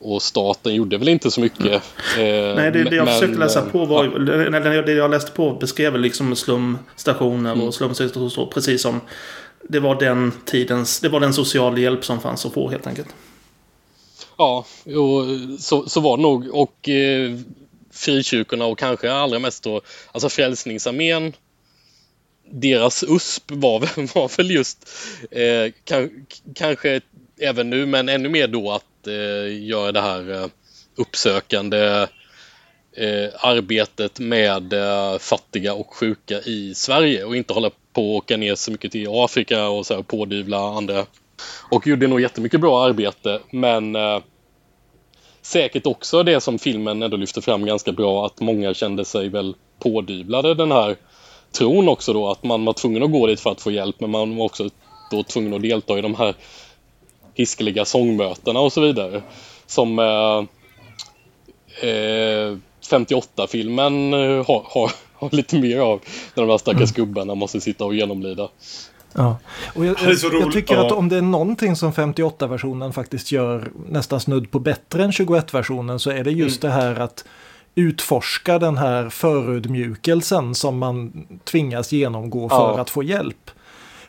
Och 0.00 0.22
staten 0.22 0.74
gjorde 0.74 0.98
väl 0.98 1.08
inte 1.08 1.30
så 1.30 1.40
mycket. 1.40 1.82
Eh, 2.18 2.54
nej, 2.56 2.70
det, 2.72 2.84
det 2.84 2.96
jag 2.96 3.04
men, 3.04 3.14
försökte 3.14 3.38
läsa 3.38 3.58
eh, 3.58 3.64
på 3.66 3.84
var 3.84 4.04
ja, 4.04 4.82
det 4.82 4.92
jag 4.92 5.10
läste 5.10 5.30
på 5.30 5.54
beskrev 5.54 5.98
liksom 5.98 6.36
slumstationer 6.36 7.52
Mm. 7.52 7.66
och 7.66 7.74
så. 8.32 8.46
Precis 8.46 8.82
som 8.82 9.00
det 9.68 9.80
var 9.80 10.00
den 10.00 10.32
tidens... 10.44 11.00
Det 11.00 11.08
var 11.08 11.20
den 11.20 11.34
sociala 11.34 11.78
hjälp 11.78 12.04
som 12.04 12.20
fanns 12.20 12.46
att 12.46 12.54
få 12.54 12.70
helt 12.70 12.86
enkelt. 12.86 13.08
Ja, 14.38 14.66
och 14.84 15.24
så, 15.60 15.88
så 15.88 16.00
var 16.00 16.16
det 16.16 16.22
nog. 16.22 16.48
Och 16.54 16.88
eh, 16.88 17.38
frikyrkorna 17.90 18.64
och 18.64 18.78
kanske 18.78 19.12
allra 19.12 19.38
mest 19.38 19.62
då, 19.62 19.80
alltså 20.12 20.28
Frälsningsarmén, 20.28 21.32
deras 22.50 23.04
USP 23.08 23.50
var, 23.50 23.80
väl- 23.80 24.06
var 24.14 24.36
väl 24.36 24.50
just, 24.50 24.88
eh, 25.30 25.72
kan, 25.84 26.26
kanske 26.54 27.00
även 27.40 27.70
nu, 27.70 27.86
men 27.86 28.08
ännu 28.08 28.28
mer 28.28 28.48
då 28.48 28.72
att 28.72 29.06
eh, 29.06 29.66
göra 29.66 29.92
det 29.92 30.00
här 30.00 30.32
eh, 30.32 30.46
uppsökande 30.96 32.06
eh, 32.96 33.28
arbetet 33.40 34.18
med 34.18 34.72
eh, 34.72 35.18
fattiga 35.18 35.74
och 35.74 35.94
sjuka 35.94 36.40
i 36.40 36.74
Sverige 36.74 37.24
och 37.24 37.36
inte 37.36 37.52
hålla 37.52 37.70
på 37.98 38.16
att 38.16 38.24
åka 38.24 38.36
ner 38.36 38.54
så 38.54 38.70
mycket 38.70 38.92
till 38.92 39.08
Afrika 39.10 39.68
och 39.68 39.86
så 39.86 39.94
här 39.94 40.02
pådyvla 40.02 40.58
andra. 40.58 41.06
Och 41.70 41.86
gjorde 41.86 42.06
nog 42.06 42.20
jättemycket 42.20 42.60
bra 42.60 42.84
arbete 42.84 43.40
men 43.50 43.96
eh, 43.96 44.18
säkert 45.42 45.86
också 45.86 46.22
det 46.22 46.40
som 46.40 46.58
filmen 46.58 47.02
ändå 47.02 47.16
lyfter 47.16 47.40
fram 47.40 47.66
ganska 47.66 47.92
bra 47.92 48.26
att 48.26 48.40
många 48.40 48.74
kände 48.74 49.04
sig 49.04 49.28
väl 49.28 49.54
pådyvlade 49.78 50.54
den 50.54 50.72
här 50.72 50.96
tron 51.52 51.88
också 51.88 52.12
då 52.12 52.30
att 52.30 52.44
man 52.44 52.64
var 52.64 52.72
tvungen 52.72 53.02
att 53.02 53.12
gå 53.12 53.26
dit 53.26 53.40
för 53.40 53.50
att 53.50 53.60
få 53.60 53.70
hjälp 53.70 54.00
men 54.00 54.10
man 54.10 54.36
var 54.36 54.44
också 54.44 54.68
då 55.10 55.22
tvungen 55.22 55.54
att 55.54 55.62
delta 55.62 55.98
i 55.98 56.02
de 56.02 56.14
här 56.14 56.34
hiskeliga 57.34 57.84
sångmötena 57.84 58.60
och 58.60 58.72
så 58.72 58.80
vidare. 58.80 59.22
Som 59.66 59.98
eh, 59.98 60.44
eh, 61.90 62.56
58-filmen 62.90 64.14
eh, 64.14 64.46
har, 64.46 64.62
har, 64.66 64.92
har 65.30 65.36
lite 65.36 65.58
mer 65.58 65.78
av 65.78 66.00
när 66.34 66.42
de 66.42 66.50
här 66.50 66.58
stackars 66.58 66.92
gubbarna 66.92 67.34
måste 67.34 67.60
sitta 67.60 67.84
och 67.84 67.94
genomlida. 67.94 68.48
Ja. 69.12 69.38
Och 69.74 69.86
jag, 69.86 69.96
jag, 70.02 70.32
jag 70.32 70.52
tycker 70.52 70.74
ja. 70.74 70.86
att 70.86 70.92
om 70.92 71.08
det 71.08 71.16
är 71.16 71.22
någonting 71.22 71.76
som 71.76 71.92
58-versionen 71.92 72.92
faktiskt 72.92 73.32
gör 73.32 73.70
nästan 73.88 74.20
snudd 74.20 74.50
på 74.50 74.58
bättre 74.58 75.04
än 75.04 75.10
21-versionen 75.10 75.98
så 75.98 76.10
är 76.10 76.24
det 76.24 76.30
just 76.30 76.64
Mm. 76.64 76.76
det 76.76 76.82
här 76.82 77.00
att 77.00 77.24
utforska 77.74 78.58
den 78.58 78.76
här 78.78 79.08
förödmjukelsen 79.08 80.54
som 80.54 80.78
man 80.78 81.26
tvingas 81.44 81.92
genomgå 81.92 82.48
för 82.48 82.56
Ja. 82.56 82.80
att 82.80 82.90
få 82.90 83.02
hjälp. 83.02 83.50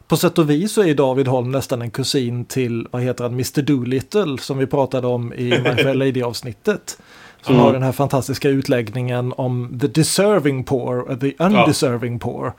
På 0.08 0.18
sätt 0.18 0.38
och 0.38 0.50
vis 0.50 0.74
så 0.74 0.84
är 0.84 0.94
David 0.96 1.28
Holm 1.28 1.52
nästan 1.52 1.82
en 1.82 1.92
kusin 1.92 2.46
till, 2.46 2.88
vad 2.92 3.02
heter 3.02 3.24
han, 3.24 3.34
Mr 3.34 3.62
Doolittle 3.62 4.38
som 4.38 4.58
vi 4.58 4.68
pratade 4.68 5.08
om 5.08 5.34
i 5.34 5.44
My 5.50 5.76
Fair 5.84 5.94
Lady-avsnittet. 5.94 6.98
Som 7.42 7.54
Mm. 7.56 7.66
har 7.66 7.74
den 7.74 7.84
här 7.84 7.92
fantastiska 7.92 8.50
utläggningen 8.50 9.34
om 9.38 9.78
the 9.82 9.88
deserving 9.88 10.64
poor, 10.64 11.00
och 11.00 11.20
the 11.20 11.34
undeserving 11.40 12.20
poor. 12.20 12.54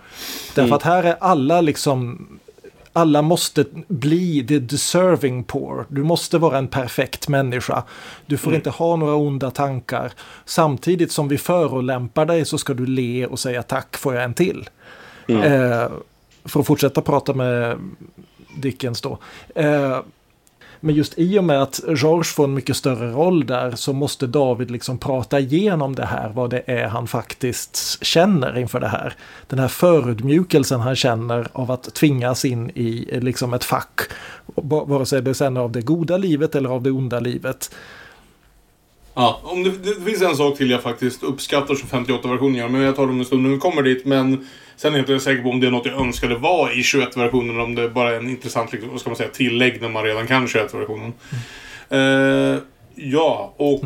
Därför 0.49 0.62
Mm. 0.62 0.72
att 0.72 0.83
här 0.83 1.03
är 1.03 1.16
alla 1.20 1.61
liksom 1.61 2.26
alla 2.93 3.22
måste 3.22 3.64
bli 3.89 4.47
the 4.49 4.59
deserving 4.59 5.45
poor. 5.45 5.87
Du 5.89 6.03
måste 6.03 6.39
vara 6.39 6.59
en 6.59 6.68
perfekt 6.68 7.28
människa. 7.28 7.83
Du 8.26 8.37
får 8.37 8.55
inte 8.55 8.70
ha 8.70 8.97
några 8.97 9.14
onda 9.14 9.51
tankar. 9.51 10.12
Samtidigt 10.45 11.12
som 11.12 11.28
vi 11.28 11.39
förolämpar 11.39 12.26
dig 12.26 12.45
så 12.45 12.59
ska 12.59 12.74
du 12.74 12.87
le 12.87 13.26
och 13.26 13.39
säga 13.39 13.62
tack, 13.62 13.97
får 13.97 14.14
jag 14.14 14.24
en 14.24 14.35
till. 14.35 14.68
Eh, 15.28 15.89
för 16.45 16.61
att 16.61 16.66
fortsätta 16.66 17.01
prata 17.01 17.35
med 17.35 17.76
Dickens 18.57 19.01
då. 19.01 19.18
Eh, 19.55 19.99
men 20.81 20.95
just 20.95 21.18
i 21.18 21.39
och 21.39 21.45
med 21.45 21.62
att 21.62 21.81
George 21.89 22.24
får 22.24 22.45
en 22.45 22.55
mycket 22.55 22.76
större 22.76 23.11
roll 23.12 23.47
där 23.47 23.70
så 23.70 23.93
måste 23.93 24.26
David 24.26 24.70
liksom 24.70 24.99
prata 24.99 25.41
igenom 25.41 25.95
det 25.95 26.07
här, 26.07 26.28
vad 26.35 26.51
det 26.51 26.62
är 26.66 26.89
han 26.89 27.07
faktiskt 27.07 28.05
känner 28.05 28.59
inför 28.59 28.81
det 28.81 28.89
här. 28.89 29.14
Den 29.47 29.59
här 29.59 29.68
förödmjukelsen 29.68 30.81
han 30.81 30.97
känner 30.97 31.49
av 31.53 31.70
att 31.70 31.95
tvingas 31.95 32.45
in 32.45 32.70
i 32.70 33.20
liksom 33.20 33.55
ett 33.55 33.64
fack. 33.64 34.01
Vare 34.55 35.07
sig 35.07 35.22
det 35.22 35.35
sen 35.35 35.57
är 35.57 35.61
av 35.61 35.72
det 35.72 35.83
goda 35.83 36.16
livet 36.16 36.55
eller 36.55 36.70
av 36.70 36.83
det 36.83 36.91
onda 36.91 37.20
livet. 37.20 37.70
Ja, 39.21 39.41
om 39.45 39.62
det, 39.62 39.71
det 39.71 40.05
finns 40.11 40.23
en 40.23 40.37
sak 40.37 40.57
till 40.59 40.71
jag 40.71 40.83
faktiskt 40.83 41.23
uppskattar 41.23 41.75
som 41.75 41.89
58-versionen 42.05 42.57
gör, 42.57 42.68
men 42.68 42.81
jag 42.81 42.97
tar 42.97 43.07
det 43.07 43.12
om 43.12 43.18
en 43.18 43.25
stund 43.25 43.43
när 43.43 43.51
vi 43.51 43.59
kommer 43.59 43.83
dit. 43.83 44.05
Men 44.05 44.49
sen 44.77 44.93
är 44.95 44.99
jag 44.99 45.03
inte 45.03 45.21
säker 45.25 45.43
på 45.43 45.49
om 45.51 45.61
det 45.61 45.66
är 45.66 45.71
något 45.71 45.87
jag 45.87 46.01
önskade 46.01 46.35
vara 46.37 46.73
i 46.73 46.77
21-versionen, 46.83 47.61
om 47.61 47.75
det 47.75 47.89
bara 47.89 48.11
är 48.11 48.16
en 48.16 48.31
intressant 48.31 48.73
liksom, 48.73 48.99
ska 48.99 49.11
man 49.11 49.16
säga, 49.16 49.29
tillägg 49.29 49.83
när 49.83 49.89
man 49.89 50.05
redan 50.05 50.27
kan 50.27 50.47
21-versionen. 50.47 51.12
Eh, 51.91 52.59
ja, 52.95 53.55
och... 53.57 53.81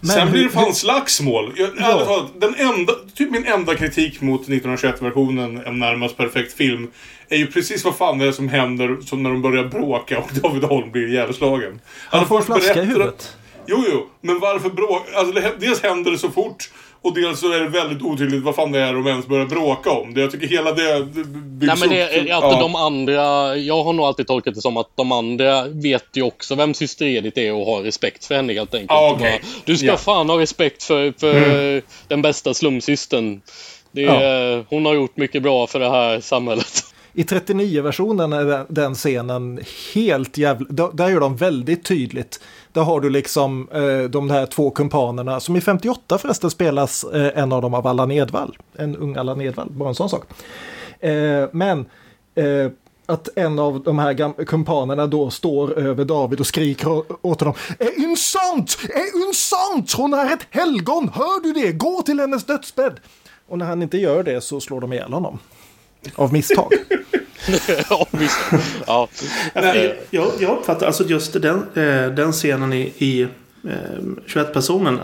Men 0.00 0.10
sen 0.10 0.26
hur- 0.28 0.32
blir 0.32 0.44
det 0.44 0.50
fan 0.50 0.74
slagsmål. 0.74 1.52
Jag, 1.56 1.68
Ja. 1.78 2.04
talat, 2.04 2.30
den 2.40 2.54
enda, 2.54 2.92
typ 3.14 3.30
min 3.30 3.44
enda 3.44 3.74
kritik 3.74 4.20
mot 4.20 4.48
1921-versionen, 4.48 5.62
en 5.66 5.78
närmast 5.78 6.16
perfekt 6.16 6.52
film, 6.52 6.90
är 7.28 7.36
ju 7.36 7.46
precis 7.46 7.84
vad 7.84 7.96
fan 7.96 8.18
det 8.18 8.26
är 8.26 8.32
som 8.32 8.48
händer 8.48 8.96
som 9.04 9.22
när 9.22 9.30
de 9.30 9.42
börjar 9.42 9.64
bråka 9.64 10.18
och 10.18 10.30
David 10.42 10.64
Holm 10.64 10.90
blir 10.90 11.08
ihjälslagen. 11.08 11.80
Han 12.10 12.26
får 12.26 12.36
en 12.38 12.44
flaska 12.44 12.82
i 12.82 12.86
huvudet. 12.86 13.36
Jo, 13.68 13.84
jo, 13.92 14.06
men 14.20 14.40
varför 14.40 14.70
bråka? 14.70 15.16
Alltså, 15.18 15.34
det, 15.34 15.52
dels 15.60 15.82
händer 15.82 16.10
det 16.10 16.18
så 16.18 16.30
fort 16.30 16.70
och 17.02 17.14
dels 17.14 17.40
så 17.40 17.52
är 17.52 17.60
det 17.60 17.68
väldigt 17.68 18.02
otydligt 18.02 18.42
vad 18.42 18.54
fan 18.54 18.72
det 18.72 18.80
är 18.80 18.92
de 18.94 19.06
ens 19.06 19.26
börjar 19.26 19.46
bråka 19.46 19.90
om. 19.90 20.14
Det, 20.14 20.20
jag 20.20 20.30
tycker 20.30 20.46
hela 20.46 20.72
det, 20.72 21.04
byggs 21.04 21.26
Nej 21.66 21.76
men 21.80 21.88
det 21.88 22.04
upp. 22.20 22.28
är 22.30 22.34
att 22.52 22.60
de 22.60 22.74
andra, 22.74 23.56
jag 23.56 23.82
har 23.84 23.92
nog 23.92 24.06
alltid 24.06 24.26
tolkat 24.26 24.54
det 24.54 24.60
som 24.60 24.76
att 24.76 24.90
de 24.94 25.12
andra 25.12 25.64
vet 25.68 26.04
ju 26.14 26.22
också 26.22 26.54
vem 26.54 26.74
syster 26.74 27.06
Edith 27.06 27.38
är 27.40 27.52
och 27.52 27.66
har 27.66 27.82
respekt 27.82 28.24
för 28.24 28.34
henne 28.34 28.52
helt 28.52 28.74
enkelt. 28.74 28.90
Ja, 28.90 29.12
okej. 29.16 29.40
bara, 29.42 29.48
du 29.64 29.76
ska 29.76 29.86
Ja. 29.86 29.96
fan 29.96 30.28
ha 30.30 30.40
respekt 30.40 30.82
för, 30.82 31.14
för 31.18 31.82
den 32.08 32.22
bästa 32.22 32.54
slumsystern. 32.54 33.40
Det 33.92 34.04
är, 34.04 34.64
Hon 34.68 34.86
har 34.86 34.94
gjort 34.94 35.16
mycket 35.16 35.42
bra 35.42 35.66
för 35.66 35.78
det 35.80 35.90
här 35.90 36.20
samhället. 36.20 36.84
I 37.18 37.22
39-versionen 37.22 38.32
är 38.32 38.64
den, 38.68 38.94
scenen 38.94 39.60
helt 39.94 40.38
jävla... 40.38 40.90
Där 40.92 41.08
gör 41.08 41.20
de 41.20 41.36
väldigt 41.36 41.84
tydligt. 41.84 42.40
Där 42.72 42.82
har 42.82 43.00
du 43.00 43.10
liksom 43.10 43.68
eh, 43.72 44.10
de 44.10 44.30
här 44.30 44.46
två 44.46 44.70
kumpanerna 44.70 45.40
som 45.40 45.56
i 45.56 45.60
58 45.60 46.18
förresten 46.18 46.50
spelas 46.50 47.04
eh, 47.04 47.42
en 47.42 47.52
av 47.52 47.62
dem 47.62 47.74
av 47.74 47.86
Allan 47.86 48.10
Edwall. 48.10 48.58
En 48.76 48.96
ung 48.96 49.16
Allan 49.16 49.40
Edwall, 49.40 49.70
bara 49.70 49.88
en 49.88 49.94
sån 49.94 50.08
sak. 50.08 50.24
Eh, 51.00 51.44
men 51.52 51.86
eh, 52.34 52.70
att 53.06 53.28
en 53.36 53.58
av 53.58 53.82
de 53.82 53.98
här 53.98 54.44
kumpanerna 54.44 55.06
då 55.06 55.30
står 55.30 55.78
över 55.78 56.04
David 56.04 56.40
och 56.40 56.46
skriker 56.46 57.02
åt 57.26 57.40
honom. 57.40 57.54
Är 57.78 58.06
hon 58.06 58.16
sant? 58.16 58.78
Är 58.88 59.24
hon 59.24 59.34
sant? 59.34 59.92
Hon 59.92 60.14
är 60.14 60.32
ett 60.32 60.46
helgon! 60.50 61.10
Hör 61.14 61.42
du 61.42 61.52
det? 61.52 61.72
Gå 61.72 62.02
till 62.02 62.20
hennes 62.20 62.44
dödsbädd! 62.44 63.00
Och 63.48 63.58
när 63.58 63.66
han 63.66 63.82
inte 63.82 63.98
gör 63.98 64.22
det 64.22 64.40
så 64.40 64.60
slår 64.60 64.80
de 64.80 64.92
ihjäl 64.92 65.12
honom. 65.12 65.38
Av 66.14 66.32
misstag. 66.32 66.72
Av 67.90 68.08
misstag. 68.10 68.60
Ja. 68.86 69.08
Jag, 70.10 70.30
jag 70.38 70.58
uppfattar 70.58 70.86
alltså 70.86 71.04
just 71.04 71.42
den, 71.42 71.58
eh, 71.74 72.10
den 72.14 72.32
scenen 72.32 72.72
i, 72.72 72.92
i 72.98 73.28
21-personen, 74.26 75.00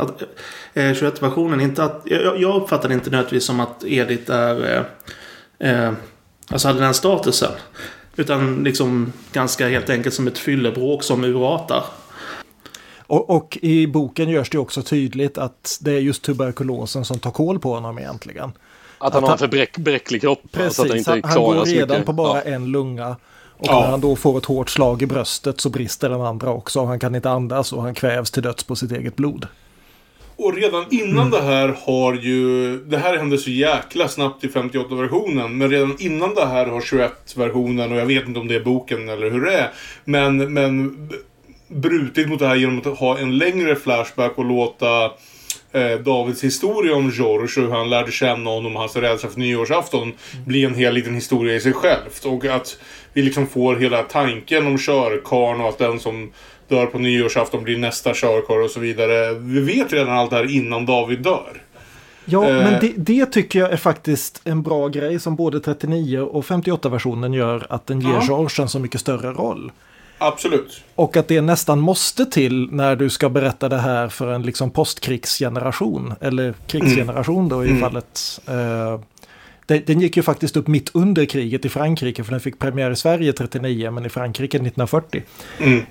eh, 0.74 0.82
21-versionen, 0.82 1.60
eh, 1.60 1.64
inte 1.64 1.84
att... 1.84 2.02
Jag, 2.04 2.40
jag 2.40 2.62
uppfattar 2.62 2.88
det 2.88 2.94
inte 2.94 3.10
nödvändigtvis 3.10 3.44
som 3.44 3.60
att 3.60 3.84
Edith 3.84 4.32
är... 4.32 4.84
Eh, 5.58 5.92
alltså 6.48 6.68
hade 6.68 6.80
den 6.80 6.94
statusen. 6.94 7.52
Utan 8.16 8.64
liksom 8.64 9.12
ganska 9.32 9.68
helt 9.68 9.90
enkelt 9.90 10.14
som 10.14 10.26
ett 10.26 10.38
fyllebråk 10.38 11.02
som 11.02 11.24
urartar. 11.24 11.84
Och, 12.98 13.30
och, 13.30 13.58
i 13.62 13.86
boken 13.86 14.28
görs 14.28 14.50
det 14.50 14.58
också 14.58 14.82
tydligt 14.82 15.38
att 15.38 15.78
det 15.80 15.92
är 15.92 15.98
just 15.98 16.22
tuberkulosen 16.22 17.04
som 17.04 17.18
tar 17.18 17.30
koll 17.30 17.58
på 17.58 17.74
honom 17.74 17.98
egentligen. 17.98 18.52
Att 19.02 19.14
han 19.14 19.24
att 19.24 19.28
har 19.28 19.32
en 19.32 19.38
för 19.38 19.48
bräck, 19.48 19.78
bräcklig 19.78 20.20
kropp. 20.20 20.42
Precis, 20.52 20.78
att 20.78 20.96
inte 20.96 21.10
han, 21.10 21.20
han 21.24 21.42
går 21.42 21.64
redan 21.64 22.04
på 22.04 22.12
bara 22.12 22.44
ja. 22.44 22.54
en 22.54 22.72
lunga. 22.72 23.16
Och 23.56 23.66
ja. 23.68 23.80
när 23.80 23.90
han 23.90 24.00
då 24.00 24.16
får 24.16 24.38
ett 24.38 24.44
hårt 24.44 24.70
slag 24.70 25.02
i 25.02 25.06
bröstet 25.06 25.60
så 25.60 25.70
brister 25.70 26.08
den 26.08 26.20
andra 26.20 26.50
också. 26.50 26.84
Han 26.84 26.98
kan 26.98 27.14
inte 27.14 27.30
andas 27.30 27.72
och 27.72 27.82
han 27.82 27.94
kvävs 27.94 28.30
till 28.30 28.42
döds 28.42 28.64
på 28.64 28.76
sitt 28.76 28.92
eget 28.92 29.16
blod. 29.16 29.46
Och 30.36 30.54
redan 30.54 30.84
innan 30.90 31.26
mm. 31.26 31.30
det 31.30 31.42
här 31.42 31.76
har 31.86 32.14
ju... 32.14 32.78
Det 32.84 32.98
här 32.98 33.16
hände 33.16 33.38
så 33.38 33.50
jäkla 33.50 34.08
snabbt 34.08 34.44
i 34.44 34.48
58-versionen. 34.48 35.48
Men 35.48 35.70
redan 35.70 35.96
innan 35.98 36.34
det 36.34 36.46
här 36.46 36.66
har 36.66 36.80
21-versionen, 36.80 37.92
och 37.92 37.98
jag 37.98 38.06
vet 38.06 38.26
inte 38.26 38.40
om 38.40 38.48
det 38.48 38.54
är 38.54 38.64
boken 38.64 39.08
eller 39.08 39.30
hur 39.30 39.40
det 39.40 39.52
är. 39.52 39.70
Men, 40.04 40.52
men 40.52 41.08
brutit 41.68 42.28
mot 42.28 42.38
det 42.38 42.46
här 42.46 42.56
genom 42.56 42.78
att 42.78 42.98
ha 42.98 43.18
en 43.18 43.38
längre 43.38 43.76
flashback 43.76 44.38
och 44.38 44.44
låta 44.44 45.10
eh, 45.72 45.98
Davids 45.98 46.44
historia 46.44 46.94
om 46.94 47.10
George 47.10 47.62
och 47.62 47.68
hur 47.68 47.70
han 47.70 47.90
lärde 47.90 48.12
känna 48.12 48.50
honom 48.50 48.74
och 48.74 48.80
hans 48.80 48.96
rädsla 48.96 49.28
för 49.28 49.40
nyårsafton 49.40 50.02
mm. 50.02 50.16
bli 50.44 50.64
en 50.64 50.74
hel 50.74 50.94
liten 50.94 51.14
historia 51.14 51.54
i 51.54 51.60
sig 51.60 51.72
självt. 51.72 52.24
Och 52.24 52.44
att 52.44 52.78
vi 53.12 53.22
liksom 53.22 53.46
får 53.46 53.76
hela 53.76 54.02
tanken 54.02 54.66
om 54.66 54.78
körkarn 54.78 55.60
och 55.60 55.68
att 55.68 55.78
den 55.78 56.00
som 56.00 56.32
dör 56.68 56.86
på 56.86 56.98
nyårsafton 56.98 57.62
blir 57.62 57.78
nästa 57.78 58.14
körkarl 58.14 58.62
och 58.62 58.70
så 58.70 58.80
vidare. 58.80 59.34
Vi 59.34 59.60
vet 59.60 59.92
redan 59.92 60.18
allt 60.18 60.30
det 60.30 60.36
här 60.36 60.56
innan 60.56 60.86
David 60.86 61.18
dör. 61.18 61.62
Ja, 62.24 62.48
eh. 62.48 62.56
men 62.56 62.80
det, 62.80 62.92
det, 62.96 63.26
tycker 63.26 63.58
jag 63.58 63.72
är 63.72 63.76
faktiskt 63.76 64.40
en 64.44 64.62
bra 64.62 64.88
grej 64.88 65.20
som 65.20 65.36
både 65.36 65.60
39 65.60 66.18
och 66.18 66.44
58-versionen 66.44 67.34
gör 67.34 67.66
att 67.68 67.86
den 67.86 68.00
ger 68.00 68.22
ja. 68.28 68.48
En 68.58 68.68
så 68.68 68.78
mycket 68.78 69.00
större 69.00 69.32
roll. 69.32 69.72
Absolut. 70.26 70.84
Och 70.94 71.16
att 71.16 71.28
det 71.28 71.40
nästan 71.40 71.80
måste 71.80 72.26
till 72.26 72.68
när 72.70 72.96
du 72.96 73.10
ska 73.10 73.28
berätta 73.28 73.68
det 73.68 73.78
här 73.78 74.08
för 74.08 74.32
en 74.32 74.42
liksom 74.42 74.70
postkrigsgeneration. 74.70 76.14
Eller 76.20 76.54
krigsgeneration 76.66 77.48
då 77.48 77.64
i 77.64 77.68
mm. 77.68 77.80
fallet. 77.80 78.40
Eh, 78.48 79.00
den 79.66 80.00
gick 80.00 80.16
ju 80.16 80.22
faktiskt 80.22 80.56
upp 80.56 80.68
mitt 80.68 80.90
under 80.94 81.24
kriget 81.24 81.64
i 81.64 81.68
Frankrike. 81.68 82.24
För 82.24 82.30
den 82.30 82.40
fick 82.40 82.58
premiär 82.58 82.90
i 82.90 82.96
Sverige 82.96 83.32
39 83.32 83.90
men 83.90 84.06
i 84.06 84.08
Frankrike 84.08 84.56
1940. 84.56 85.22
Mm. 85.60 85.82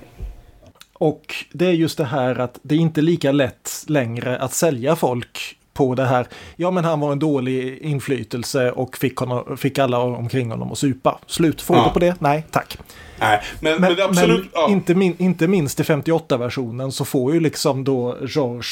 Och 0.92 1.34
det 1.52 1.66
är 1.66 1.72
just 1.72 1.98
det 1.98 2.04
här 2.04 2.38
att 2.40 2.58
det 2.62 2.74
är 2.74 2.78
inte 2.78 3.00
lika 3.00 3.32
lätt 3.32 3.84
längre 3.86 4.38
att 4.38 4.52
sälja 4.52 4.96
folk 4.96 5.56
på 5.74 5.94
det 5.94 6.04
här. 6.04 6.26
Ja, 6.56 6.70
men 6.70 6.84
han 6.84 7.00
var 7.00 7.12
en 7.12 7.18
dålig 7.18 7.78
inflytelse 7.78 8.70
och 8.70 8.96
fick, 8.96 9.16
honom, 9.16 9.56
fick 9.56 9.78
alla 9.78 9.98
omkring 9.98 10.50
honom 10.50 10.72
att 10.72 10.78
supa. 10.78 11.18
Slut. 11.26 11.62
Får 11.62 11.76
ja. 11.76 11.90
på 11.92 11.98
det? 11.98 12.14
Nej, 12.18 12.46
tack. 12.50 12.78
Nej, 13.20 13.42
men, 13.60 13.80
men, 13.80 13.94
men 13.94 14.04
absolut. 14.04 14.40
Men 14.40 14.50
ja. 14.54 14.68
inte, 14.70 14.94
min, 14.94 15.16
inte 15.18 15.48
minst 15.48 15.80
i 15.80 15.82
58-versionen 15.82 16.90
så 16.90 17.04
får 17.04 17.34
ju 17.34 17.40
liksom 17.40 17.84
då 17.84 18.16
George 18.28 18.68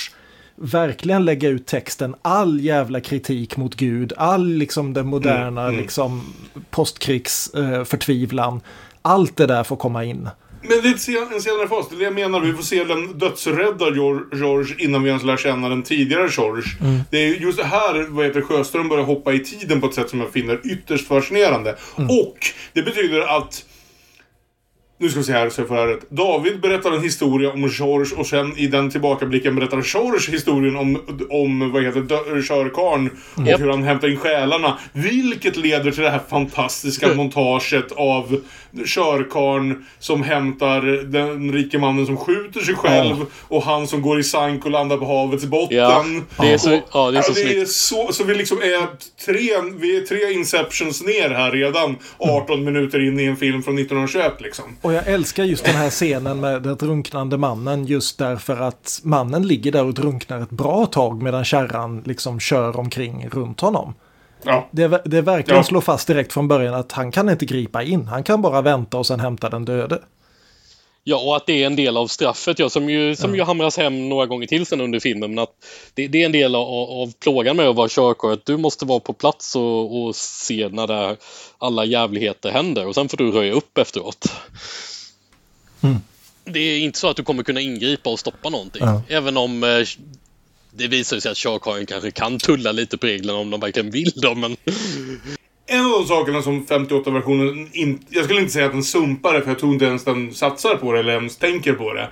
verkligen 0.60 1.24
lägga 1.24 1.48
ut 1.48 1.66
texten 1.66 2.14
all 2.22 2.60
jävla 2.60 3.00
kritik 3.00 3.56
mot 3.56 3.74
Gud, 3.74 4.12
all 4.16 4.46
liksom 4.46 4.92
den 4.92 5.06
moderna 5.06 5.60
mm, 5.60 5.74
mm. 5.74 5.76
liksom 5.76 6.34
postkrigsförtvivlan. 6.70 8.54
Eh, 8.54 8.62
allt 9.02 9.36
det 9.36 9.46
där 9.46 9.64
får 9.64 9.76
komma 9.76 10.04
in. 10.04 10.28
Men 10.62 10.82
det 10.82 10.88
är 10.88 11.34
en 11.34 11.42
senare 11.42 11.68
fas. 11.68 11.88
Det 11.88 11.94
är 11.94 11.98
det 11.98 12.04
jag 12.04 12.14
menar. 12.14 12.40
Vi 12.40 12.52
får 12.52 12.62
se 12.62 12.84
den 12.84 13.18
dödsrädda 13.18 13.90
George 14.32 14.74
innan 14.78 15.02
vi 15.02 15.08
ens 15.08 15.24
lär 15.24 15.36
känna 15.36 15.68
den 15.68 15.82
tidigare 15.82 16.28
George. 16.36 16.64
Mm. 16.80 17.00
Det 17.10 17.18
är 17.18 17.34
just 17.34 17.58
det 17.58 17.64
här 17.64 18.06
vad 18.08 18.26
heter 18.26 18.40
Sjöström 18.40 18.88
börjar 18.88 19.04
hoppa 19.04 19.32
i 19.32 19.38
tiden 19.38 19.80
på 19.80 19.86
ett 19.86 19.94
sätt 19.94 20.10
som 20.10 20.20
jag 20.20 20.32
finner 20.32 20.60
ytterst 20.64 21.08
fascinerande. 21.08 21.76
Mm. 21.98 22.10
Och 22.10 22.38
det 22.72 22.82
betyder 22.82 23.20
att 23.20 23.64
nu 25.00 25.08
ska 25.08 25.18
vi 25.18 25.24
se 25.24 25.32
här 25.32 25.50
så 25.50 25.60
jag 25.60 25.68
får 25.68 25.86
rätt. 25.86 26.10
David 26.10 26.60
berättar 26.60 26.92
en 26.92 27.02
historia 27.02 27.52
om 27.52 27.68
George 27.68 28.16
och 28.16 28.26
sen 28.26 28.58
i 28.58 28.66
den 28.66 28.90
tillbakablicken 28.90 29.56
berättar 29.56 29.82
George 29.94 30.30
historien 30.30 30.76
om, 30.76 31.02
om 31.30 31.72
vad 31.72 31.82
heter 31.82 32.42
körkarn 32.42 33.10
och 33.34 33.46
yep. 33.46 33.60
hur 33.60 33.70
han 33.70 33.82
hämtar 33.82 34.08
in 34.08 34.16
själarna. 34.16 34.78
Vilket 34.92 35.56
leder 35.56 35.90
till 35.90 36.02
det 36.02 36.10
här 36.10 36.20
fantastiska 36.30 37.06
mm. 37.06 37.16
montaget 37.16 37.92
av 37.92 38.40
körkarn 38.86 39.86
som 39.98 40.22
hämtar 40.22 40.80
den 41.04 41.52
rike 41.52 41.78
mannen 41.78 42.06
som 42.06 42.16
skjuter 42.16 42.60
sig 42.60 42.74
själv 42.74 43.16
ja. 43.18 43.26
och 43.48 43.62
han 43.62 43.86
som 43.86 44.02
går 44.02 44.20
i 44.20 44.24
sank 44.24 44.64
och 44.64 44.70
landar 44.70 44.96
på 44.96 45.04
havets 45.04 45.44
botten. 45.44 45.76
Ja, 45.76 46.04
det 46.40 46.52
är 46.52 46.58
så, 46.58 46.80
ja, 46.92 47.10
det 47.10 47.18
är 47.18 47.22
så 47.22 47.32
det 47.32 47.60
är 47.60 47.64
så, 47.64 48.12
så 48.12 48.24
vi 48.24 48.34
liksom 48.34 48.58
är 48.58 48.86
tre, 49.26 49.50
vi 49.80 49.96
är 49.96 50.00
tre 50.00 50.32
Inceptions 50.32 51.02
ner 51.02 51.30
här 51.30 51.50
redan 51.50 51.96
18 52.18 52.58
mm. 52.58 52.72
minuter 52.72 53.06
in 53.06 53.20
i 53.20 53.24
en 53.24 53.36
film 53.36 53.62
från 53.62 53.78
1921 53.78 54.32
liksom. 54.40 54.64
Och 54.90 54.96
jag 54.96 55.08
älskar 55.08 55.44
just 55.44 55.64
den 55.64 55.74
här 55.74 55.90
scenen 55.90 56.40
med 56.40 56.62
den 56.62 56.76
drunknande 56.76 57.36
mannen 57.36 57.86
just 57.86 58.18
därför 58.18 58.56
att 58.56 59.00
mannen 59.04 59.46
ligger 59.46 59.72
där 59.72 59.84
och 59.84 59.94
drunknar 59.94 60.40
ett 60.42 60.50
bra 60.50 60.86
tag 60.86 61.22
medan 61.22 61.44
kärran 61.44 62.02
liksom 62.06 62.40
kör 62.40 62.76
omkring 62.76 63.28
runt 63.28 63.60
honom. 63.60 63.94
Ja. 64.42 64.68
Det, 64.70 65.02
det 65.04 65.20
verkligen 65.20 65.56
ja. 65.56 65.64
slår 65.64 65.80
fast 65.80 66.06
direkt 66.06 66.32
från 66.32 66.48
början 66.48 66.74
att 66.74 66.92
han 66.92 67.12
kan 67.12 67.28
inte 67.28 67.46
gripa 67.46 67.82
in. 67.82 68.06
Han 68.06 68.22
kan 68.22 68.42
bara 68.42 68.62
vänta 68.62 68.98
och 68.98 69.06
sen 69.06 69.20
hämta 69.20 69.48
den 69.48 69.64
döde. 69.64 69.98
Ja, 71.04 71.16
och 71.16 71.36
att 71.36 71.46
det 71.46 71.62
är 71.62 71.66
en 71.66 71.76
del 71.76 71.96
av 71.96 72.06
straffet, 72.06 72.58
ja, 72.58 72.68
som, 72.68 72.90
ju, 72.90 73.16
som 73.16 73.30
ja. 73.30 73.36
ju 73.36 73.42
hamras 73.42 73.76
hem 73.76 74.08
några 74.08 74.26
gånger 74.26 74.46
till 74.46 74.66
sen 74.66 74.80
under 74.80 75.00
filmen. 75.00 75.34
Men 75.34 75.42
att 75.42 75.52
det, 75.94 76.08
det 76.08 76.22
är 76.22 76.26
en 76.26 76.32
del 76.32 76.54
av, 76.54 76.68
av 76.72 77.12
plågan 77.22 77.56
med 77.56 77.68
att 77.68 77.76
vara 77.76 77.88
körkår, 77.88 78.32
att 78.32 78.46
du 78.46 78.56
måste 78.56 78.84
vara 78.84 79.00
på 79.00 79.12
plats 79.12 79.56
och, 79.56 80.02
och 80.02 80.16
se 80.16 80.68
när 80.68 80.86
där 80.86 81.16
alla 81.60 81.84
jävligheter 81.84 82.50
händer 82.50 82.86
och 82.86 82.94
sen 82.94 83.08
får 83.08 83.16
du 83.16 83.30
röja 83.30 83.52
upp 83.52 83.78
efteråt. 83.78 84.32
Mm. 85.80 85.96
Det 86.44 86.60
är 86.60 86.78
inte 86.78 86.98
så 86.98 87.08
att 87.08 87.16
du 87.16 87.22
kommer 87.22 87.42
kunna 87.42 87.60
ingripa 87.60 88.10
och 88.10 88.18
stoppa 88.18 88.48
någonting. 88.48 88.82
Ja. 88.84 89.02
Även 89.08 89.36
om 89.36 89.64
eh, 89.64 89.86
det 90.70 90.88
visar 90.88 91.20
sig 91.20 91.30
att 91.30 91.36
körkarlen 91.36 91.86
kanske 91.86 92.10
kan 92.10 92.38
tulla 92.38 92.72
lite 92.72 92.98
på 92.98 93.06
reglerna 93.06 93.38
om 93.38 93.50
de 93.50 93.60
verkligen 93.60 93.90
vill 93.90 94.12
då, 94.14 94.34
men... 94.34 94.56
En 95.66 95.84
av 95.84 95.90
de 95.90 96.06
sakerna 96.06 96.42
som 96.42 96.66
58-versionen 96.66 97.68
inte... 97.72 98.04
Jag 98.08 98.24
skulle 98.24 98.40
inte 98.40 98.52
säga 98.52 98.66
att 98.66 98.72
den 98.72 98.84
sumpar 98.84 99.34
det, 99.34 99.42
för 99.42 99.48
jag 99.48 99.58
tror 99.58 99.72
inte 99.72 99.84
ens 99.84 100.04
den 100.04 100.34
satsar 100.34 100.74
på 100.74 100.92
det 100.92 100.98
eller 100.98 101.12
ens 101.12 101.36
tänker 101.36 101.72
på 101.72 101.94
det. 101.94 102.08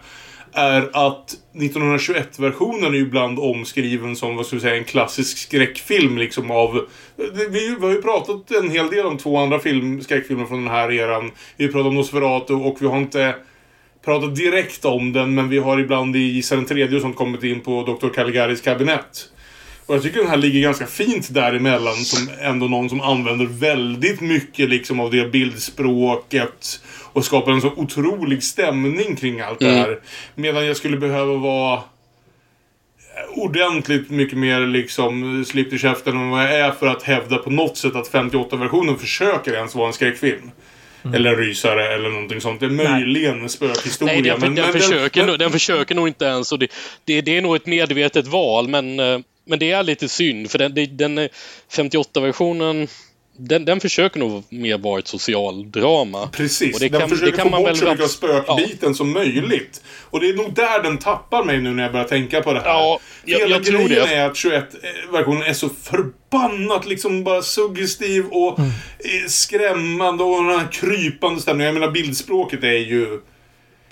Är 0.59 0.91
att 0.93 1.35
1921-versionen 1.55 2.85
är 2.85 2.97
ju 2.97 3.03
ibland 3.03 3.39
omskriven 3.39 4.17
som, 4.17 4.37
vad 4.37 4.47
ska 4.47 4.57
vi 4.57 4.63
säga, 4.63 4.77
en 4.77 4.85
klassisk 4.85 5.39
skräckfilm 5.39 6.19
liksom 6.19 6.51
av... 6.51 6.87
Vi, 7.17 7.49
vi 7.51 7.77
har 7.81 7.91
ju 7.91 8.03
pratat 8.03 8.51
en 8.51 8.71
hel 8.71 8.91
del 8.91 9.07
om 9.07 9.19
två 9.19 9.37
andra 9.39 9.59
film, 9.59 10.01
skräckfilmer 10.01 10.45
från 10.45 10.65
den 10.65 10.75
här 10.75 10.93
eran. 10.93 11.31
Vi 11.57 11.65
har 11.65 11.73
pratat 11.73 11.87
om 11.87 11.95
Nosferatu 11.95 12.53
och 12.53 12.77
vi 12.83 12.87
har 12.87 12.99
inte 12.99 13.35
pratat 14.05 14.37
direkt 14.37 14.85
om 14.85 15.13
den, 15.13 15.35
men 15.35 15.49
vi 15.49 15.59
har 15.59 15.79
ibland 15.79 16.17
i 16.17 16.19
Gissa 16.19 16.57
den 16.57 16.67
tredje 16.67 16.97
och 16.97 17.03
sånt 17.03 17.17
kommit 17.17 17.43
in 17.43 17.61
på 17.61 17.83
Dr. 17.83 18.09
Caligaris 18.09 18.61
kabinett. 18.61 19.29
Och 19.89 19.95
jag 19.95 20.03
tycker 20.03 20.19
den 20.19 20.29
här 20.29 20.37
ligger 20.37 20.61
ganska 20.61 20.87
fint 20.87 21.35
däremellan 21.35 21.95
som 21.95 22.29
ändå 22.41 22.69
någon 22.69 22.89
som 22.89 23.01
använder 23.01 23.47
väldigt 23.47 24.21
mycket 24.21 24.69
liksom 24.69 25.01
av 25.01 25.11
det 25.11 25.33
bildspråket 25.33 26.81
och 27.13 27.25
skapar 27.25 27.53
en 27.53 27.61
så 27.61 27.73
otrolig 27.77 28.43
stämning 28.43 29.17
kring 29.17 29.41
allt 29.41 29.61
mm. 29.61 29.75
det 29.75 29.81
här. 29.81 30.01
Medan 30.35 30.67
jag 30.67 30.77
skulle 30.77 30.97
behöva 30.97 31.35
vara 31.35 31.81
ordentligt 33.35 34.11
mycket 34.11 34.39
mer 34.39 34.61
liksom 34.61 35.45
slippt 35.45 35.73
i 35.73 35.79
käften 35.79 36.17
än 36.17 36.31
vad 36.31 36.43
jag 36.43 36.53
är 36.53 36.71
för 36.71 36.87
att 36.87 37.03
hävda 37.03 37.39
på 37.39 37.51
något 37.51 37.77
sätt 37.77 37.97
att 37.97 38.13
58-versionen 38.13 38.99
försöker 38.99 39.53
ens 39.53 39.75
vara 39.75 39.87
en 39.87 39.93
skräckfilm. 39.93 40.51
Mm. 41.03 41.15
Eller 41.15 41.37
rysare 41.37 41.95
eller 41.95 42.09
någonting 42.09 42.41
sånt. 42.41 42.61
Det 42.61 42.67
är 42.67 42.71
möjligen 42.71 43.43
en 43.43 43.49
spökhistoria. 43.49 44.15
Nej, 44.15 44.23
den, 44.23 44.41
men, 44.41 44.55
den, 44.55 44.65
men 44.65 44.81
försöker, 44.81 45.27
den, 45.27 45.39
den 45.39 45.53
försöker 45.53 45.95
nog 45.95 46.09
inte 46.09 46.25
ens. 46.25 46.53
Och 46.53 46.59
det, 46.59 46.73
det, 47.05 47.21
det 47.21 47.37
är 47.37 47.43
nog 47.43 47.57
ett 47.57 47.67
medvetet 47.67 48.27
val 48.27 48.69
men, 48.69 49.01
eh, 49.01 49.19
men 49.49 49.59
det 49.59 49.71
är 49.71 49.83
lite 49.83 50.09
synd 50.09 50.51
för 50.51 50.59
den, 50.59 50.97
den 50.97 51.29
58-versionen 51.73 52.89
den, 53.41 53.65
den 53.65 53.81
försöker 53.81 54.21
nog 54.21 54.43
mer 54.49 54.79
vara 54.79 54.99
ett 54.99 55.07
socialdrama. 55.09 56.29
Precis, 56.29 56.75
Och 56.75 56.81
det 56.81 56.89
den 56.89 57.01
kan- 57.01 57.11
försöker 57.11 57.31
det 57.31 57.37
kan 57.37 57.47
få 57.47 57.51
man 57.51 57.63
bort 57.63 57.77
så 57.77 57.85
mycket 57.85 58.05
av 58.05 58.09
spökbiten 58.09 58.95
som 58.95 59.13
möjligt. 59.13 59.83
Och 60.11 60.21
det 60.21 60.29
är 60.29 60.35
nog 60.35 60.55
där 60.55 60.83
den 60.83 60.99
tappar 60.99 61.45
mig 61.45 61.61
nu 61.61 61.71
när 61.71 61.83
jag 61.83 61.93
börjar 61.93 62.09
tänka 62.09 62.41
på 62.43 62.53
det 62.53 62.61
här. 62.61 62.67
Ja, 62.69 63.01
jag- 63.25 63.39
Hela 63.39 63.57
jag 63.57 63.65
tror 63.65 63.79
grejen 63.89 64.07
det. 64.09 64.15
är 64.15 64.27
att 64.27 64.37
21-versionen 64.37 65.43
är 65.43 65.53
så 65.53 65.69
förbannat 65.69 66.87
liksom 66.87 67.25
bara 67.25 67.43
suggestiv 67.43 68.25
och 68.31 68.59
Mm. 68.59 68.71
eh, 68.99 69.29
skrämmande 69.29 70.25
och 70.25 70.45
den 70.45 70.59
här 70.61 70.73
krypande 70.73 71.41
stämningen. 71.41 71.75
Jag 71.75 71.81
menar 71.81 71.93
bildspråket 71.93 72.65
är 72.65 72.69
ju... 72.79 73.21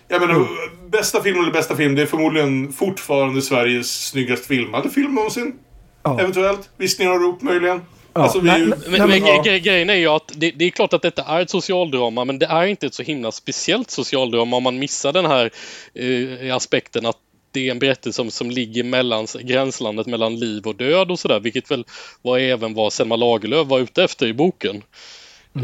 Jag 0.08 0.20
menar, 0.20 0.34
Mm. 0.34 0.46
bästa 0.90 1.22
film 1.22 1.40
eller 1.40 1.52
bästa 1.52 1.76
film, 1.76 1.94
det 1.94 2.02
är 2.02 2.06
förmodligen 2.06 2.72
fortfarande 2.72 3.42
Sveriges 3.42 4.08
snyggaste 4.08 4.46
filmade 4.48 4.90
film 4.90 5.14
någonsin. 5.14 5.54
Ja. 6.02 6.20
Eventuellt. 6.20 6.70
Visningar 6.76 7.12
av 7.12 7.18
rop 7.18 7.42
möjligen. 7.42 7.80
Ja, 8.14 8.22
Alltså, 8.22 8.40
vi 8.40 8.48
är 8.50 8.58
ju... 8.58 8.66
nej, 8.66 8.78
Men, 8.86 8.90
Nej, 8.90 9.00
men 9.00 9.08
men, 9.22 9.26
ja. 9.28 9.42
gre- 9.46 9.58
grejen 9.58 9.90
är 9.90 9.94
ju 9.94 10.06
att 10.08 10.32
det, 10.36 10.50
det 10.50 10.64
är 10.64 10.70
klart 10.70 10.92
att 10.92 11.02
detta 11.02 11.22
är 11.24 11.40
ett 11.40 11.50
socialdrama 11.50 12.24
men 12.24 12.38
det 12.38 12.46
är 12.46 12.66
inte 12.66 12.86
ett 12.86 12.94
så 12.94 13.02
himla 13.02 13.32
speciellt 13.32 13.90
socialdrama 13.90 14.56
om 14.56 14.62
man 14.62 14.78
missar 14.78 15.12
den 15.12 15.26
här 15.26 15.50
eh, 15.94 16.56
aspekten 16.56 17.06
att 17.06 17.16
det 17.52 17.66
är 17.66 17.70
en 17.70 17.78
berättelse 17.78 18.16
som, 18.16 18.30
som 18.30 18.50
ligger 18.50 18.84
mellan 18.84 19.26
gränslandet 19.42 20.06
mellan 20.06 20.36
liv 20.36 20.66
och 20.66 20.74
död 20.76 21.10
och 21.10 21.18
sådär 21.18 21.40
vilket 21.40 21.70
väl 21.70 21.84
var 22.22 22.38
även 22.38 22.74
vad 22.74 22.92
Selma 22.92 23.16
Lagerlöf 23.16 23.66
var 23.66 23.78
ute 23.80 24.04
efter 24.04 24.26
i 24.26 24.32
boken. 24.34 24.82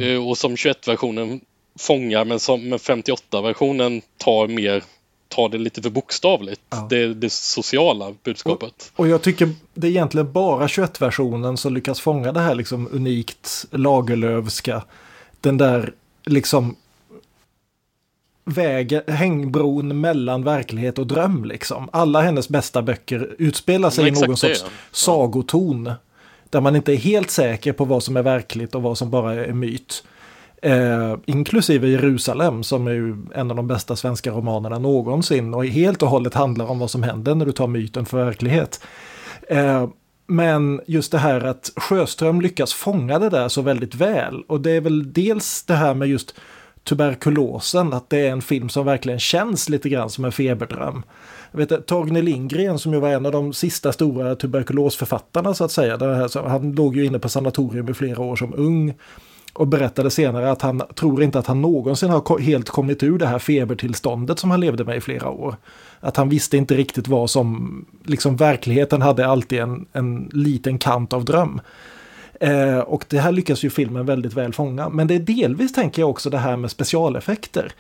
Eh, 0.01 0.29
och 0.29 0.39
som 0.39 0.55
21-versionen 0.57 1.41
fångar 1.79 2.25
men 2.25 2.41
som 2.41 2.69
men 2.69 2.79
58-versionen 2.79 4.03
tar 4.17 4.49
mer 4.49 4.83
tar 5.29 5.49
det 5.49 5.59
lite 5.59 5.83
för 5.83 5.91
bokstavligt. 5.91 6.61
Ja. 6.71 6.87
Det, 6.91 7.15
det 7.15 7.33
sociala 7.33 8.15
budskapet. 8.23 8.93
Och 8.97 9.09
jag 9.09 9.23
tycker 9.23 9.51
det 9.75 9.87
är 9.87 9.91
egentligen 9.91 10.33
bara 10.33 10.67
21-versionen 10.67 11.57
som 11.57 11.75
lyckas 11.75 12.01
fånga 12.01 12.33
det 12.33 12.41
här 12.41 12.55
liksom 12.55 12.89
unikt 12.93 13.67
Lagerlövska. 13.71 14.83
Den 15.41 15.59
där 15.59 15.93
liksom 16.25 16.77
vägen, 18.45 19.03
hängbron 19.07 20.01
mellan 20.01 20.45
verklighet 20.45 20.99
och 20.99 21.07
dröm 21.07 21.45
liksom. 21.45 21.89
Alla 21.93 22.21
hennes 22.21 22.49
bästa 22.49 22.83
böcker 22.83 23.35
utspelar 23.39 23.91
sig 23.91 24.05
Ja, 24.05 24.09
i 24.09 24.27
någon 24.27 24.37
sorts 24.37 24.61
ja. 24.65 24.71
sagoton. 24.91 25.93
Där 26.51 26.61
man 26.61 26.77
inte 26.77 26.93
är 26.93 26.97
helt 26.97 27.31
säker 27.31 27.73
på 27.73 27.85
vad 27.85 28.03
som 28.03 28.17
är 28.17 28.23
verkligt 28.23 28.75
och 28.75 28.83
vad 28.83 28.99
som 28.99 29.11
bara 29.11 29.35
är 29.35 29.53
myt. 29.53 30.05
Eh, 30.65 31.17
inklusive 31.27 31.89
Jerusalem 31.89 32.63
som 32.63 32.87
är 32.87 32.93
ju 32.93 33.17
en 33.35 33.51
av 33.51 33.57
de 33.57 33.67
bästa 33.67 33.97
svenska 33.97 34.31
romanerna 34.31 34.79
någonsin 34.79 35.55
och 35.55 35.67
helt 35.67 36.03
och 36.03 36.09
hållet 36.09 36.35
handlar 36.35 36.67
om 36.67 36.79
vad 36.79 36.91
som 36.91 37.03
händer 37.03 37.35
när 37.35 37.47
du 37.47 37.53
tar 37.53 37.67
myten 37.67 38.07
för 38.07 38.25
verklighet. 38.25 38.81
Eh, 39.49 39.89
men 40.27 40.81
just 40.87 41.13
det 41.13 41.19
här 41.19 41.41
att 41.41 41.73
Sjöström 41.77 42.41
lyckas 42.41 42.73
fånga 42.73 43.19
det 43.19 43.29
där 43.29 43.49
så 43.49 43.63
väldigt 43.63 43.95
väl. 43.95 44.43
Och 44.49 44.61
det 44.61 44.71
är 44.71 44.81
väl 44.81 45.13
dels 45.13 45.65
det 45.65 45.75
här 45.75 45.95
med 45.95 46.09
just 46.09 46.35
tuberkulosen, 46.85 47.93
att 47.93 48.11
det 48.11 48.27
är 48.27 48.31
en 48.31 48.43
film 48.43 48.69
som 48.69 48.87
verkligen 48.87 49.19
känns 49.19 49.69
lite 49.69 49.89
grann 49.89 50.11
som 50.11 50.25
en 50.25 50.33
feberdröm. 50.33 51.03
Jag 51.51 51.59
vet, 51.59 51.87
Torgny 51.87 52.23
Lindgren 52.23 52.79
som 52.79 52.93
ju 52.93 53.01
var 53.01 53.09
en 53.09 53.27
av 53.27 53.33
de 53.33 53.53
sista 53.53 53.93
stora 53.93 54.35
tuberkulosförfattarna 54.35 55.55
så 55.55 55.65
att 55.65 55.73
säga. 55.73 55.97
Det 55.97 56.15
här, 56.15 56.29
så 56.29 56.49
han 56.49 56.73
låg 56.73 56.97
ju 56.97 57.05
inne 57.05 57.19
på 57.19 57.29
sanatorium 57.29 57.89
i 57.89 57.95
flera 57.95 58.21
år 58.21 58.37
som 58.37 58.55
ung. 58.57 58.95
Och 59.53 59.69
berättade 59.69 60.11
senare 60.11 60.51
att 60.51 60.63
han 60.63 60.83
tror 60.95 61.23
inte 61.23 61.39
att 61.39 61.47
han 61.47 61.63
någonsin 61.63 62.11
har 62.11 62.39
helt 62.39 62.69
kommit 62.69 63.03
ur 63.03 63.19
det 63.19 63.27
här 63.27 63.39
febertillståndet 63.39 64.39
som 64.39 64.51
han 64.51 64.61
levde 64.61 64.85
med 64.85 64.97
i 64.97 65.01
flera 65.01 65.29
år. 65.29 65.57
Att 66.01 66.17
han 66.17 66.29
visste 66.29 66.57
inte 66.57 66.75
riktigt 66.75 67.09
vad 67.09 67.31
som, 67.31 67.85
liksom 68.05 68.37
verkligheten 68.37 69.03
hade 69.03 69.27
alltid 69.27 69.61
en, 69.61 69.87
en 69.93 70.31
liten 70.33 70.79
kant 70.79 71.13
av 71.13 71.25
dröm. 71.25 71.61
Eh, 72.41 72.79
och 72.79 73.05
det 73.09 73.19
här 73.19 73.33
lyckas 73.33 73.65
ju 73.65 73.71
filmen 73.71 74.07
väldigt 74.07 74.35
väl 74.35 74.53
fånga. 74.53 74.89
Men 74.89 75.07
det 75.07 75.15
är 75.15 75.19
delvis 75.19 75.73
tänker 75.73 76.03
jag 76.03 76.11
också 76.11 76.31
det 76.31 76.39
här 76.39 76.57
med 76.57 76.71
specialeffekter. 76.71 77.73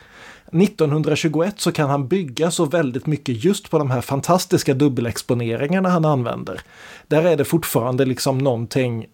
1921 0.52 1.60
så 1.60 1.72
kan 1.72 1.90
han 1.90 2.08
bygga 2.08 2.50
så 2.50 2.64
väldigt 2.64 3.06
mycket 3.06 3.44
just 3.44 3.70
på 3.70 3.78
de 3.78 3.90
här 3.90 4.00
fantastiska 4.00 4.74
dubbelexponeringarna 4.74 5.88
han 5.88 6.04
använder. 6.04 6.60
Där 7.08 7.24
är 7.24 7.36
det 7.36 7.44
fortfarande 7.44 8.04
liksom 8.04 8.38
någonting 8.38 9.06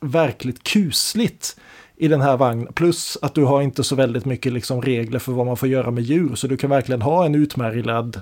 verkligt 0.00 0.62
kusligt 0.62 1.56
i 1.96 2.08
den 2.08 2.20
här 2.20 2.36
vagnen. 2.36 2.72
Plus 2.72 3.18
att 3.22 3.34
du 3.34 3.44
har 3.44 3.62
inte 3.62 3.84
så 3.84 3.94
väldigt 3.94 4.24
mycket 4.24 4.52
liksom 4.52 4.82
regler 4.82 5.18
för 5.18 5.32
vad 5.32 5.46
man 5.46 5.56
får 5.56 5.68
göra 5.68 5.90
med 5.90 6.04
djur. 6.04 6.34
Så 6.34 6.46
du 6.46 6.56
kan 6.56 6.70
verkligen 6.70 7.02
ha 7.02 7.26
en 7.26 7.34
utmärglad 7.34 8.20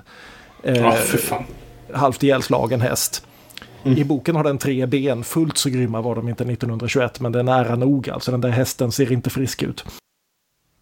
eh, 0.63 0.91
fan. 0.91 1.43
halvt 1.93 2.23
ihjälslagen 2.23 2.81
häst. 2.81 3.25
I 3.83 4.03
boken 4.03 4.35
har 4.35 4.43
den 4.43 4.57
tre 4.57 4.85
ben, 4.85 5.23
fullt 5.23 5.57
så 5.57 5.69
grymma 5.69 6.01
var 6.01 6.15
de 6.15 6.29
inte 6.29 6.43
1921, 6.43 7.19
men 7.19 7.31
den 7.31 7.47
är 7.47 7.63
nära 7.63 7.75
nog. 7.75 8.09
Alltså 8.09 8.31
den 8.31 8.41
där 8.41 8.49
hästen 8.49 8.91
ser 8.91 9.11
inte 9.11 9.29
frisk 9.29 9.63
ut. 9.63 9.85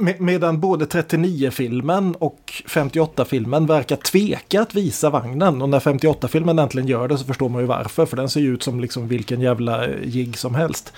Med, 0.04 0.22
medan 0.22 0.60
både 0.60 0.86
39-filmen 0.86 2.16
och 2.16 2.40
58-filmen 2.66 3.66
verkar 3.66 3.96
tveka 3.96 4.62
att 4.62 4.76
visa 4.76 5.10
vagnen. 5.10 5.62
Och 5.62 5.70
när 5.70 5.80
58-filmen 5.80 6.60
äntligen 6.60 6.88
gör 6.88 7.08
det 7.08 7.18
så 7.18 7.26
förstår 7.26 7.50
man 7.50 7.62
ju 7.62 7.68
varför. 7.68 8.06
För 8.06 8.18
den 8.18 8.30
ser 8.30 8.40
ju 8.40 8.54
ut 8.54 8.64
som 8.64 8.80
liksom 8.80 9.08
vilken 9.08 9.42
jävla 9.42 9.86
eh, 9.86 9.92
jigg 10.04 10.38
som 10.38 10.56
helst. 10.56 10.94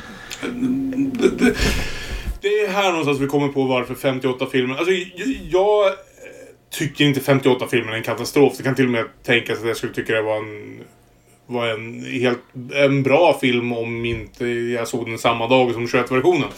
det, 1.14 1.30
det, 1.30 1.56
det 2.41 2.47
är 2.47 2.70
här 2.70 2.89
någonstans 2.89 3.20
vi 3.20 3.28
kommer 3.28 3.47
på 3.47 3.64
varför 3.64 3.93
58-filmen... 3.93 4.78
Alltså, 4.78 4.91
jag, 4.91 5.28
jag 5.49 5.93
tycker 6.70 7.06
inte 7.06 7.20
58-filmen 7.20 7.93
är 7.93 7.97
en 7.97 8.03
katastrof. 8.03 8.53
Det 8.58 8.64
kan 8.64 8.76
till 8.76 8.86
och 8.86 8.91
med 8.91 9.06
tänkas 9.24 9.60
att 9.60 9.68
jag 9.68 9.78
skulle 9.78 9.93
tycka 9.93 10.14
det 10.14 10.22
var 10.22 10.38
en, 10.38 10.80
var 11.47 11.68
en, 11.68 12.06
helt, 12.06 12.39
en 12.74 13.03
bra 13.03 13.38
film 13.41 13.74
om 13.74 14.06
inte 14.06 14.45
jag 14.47 14.88
såg 14.88 15.10
den 15.10 15.18
samma 15.18 15.47
dag 15.47 15.74
som 15.74 15.88
21-versionen. 15.88 16.49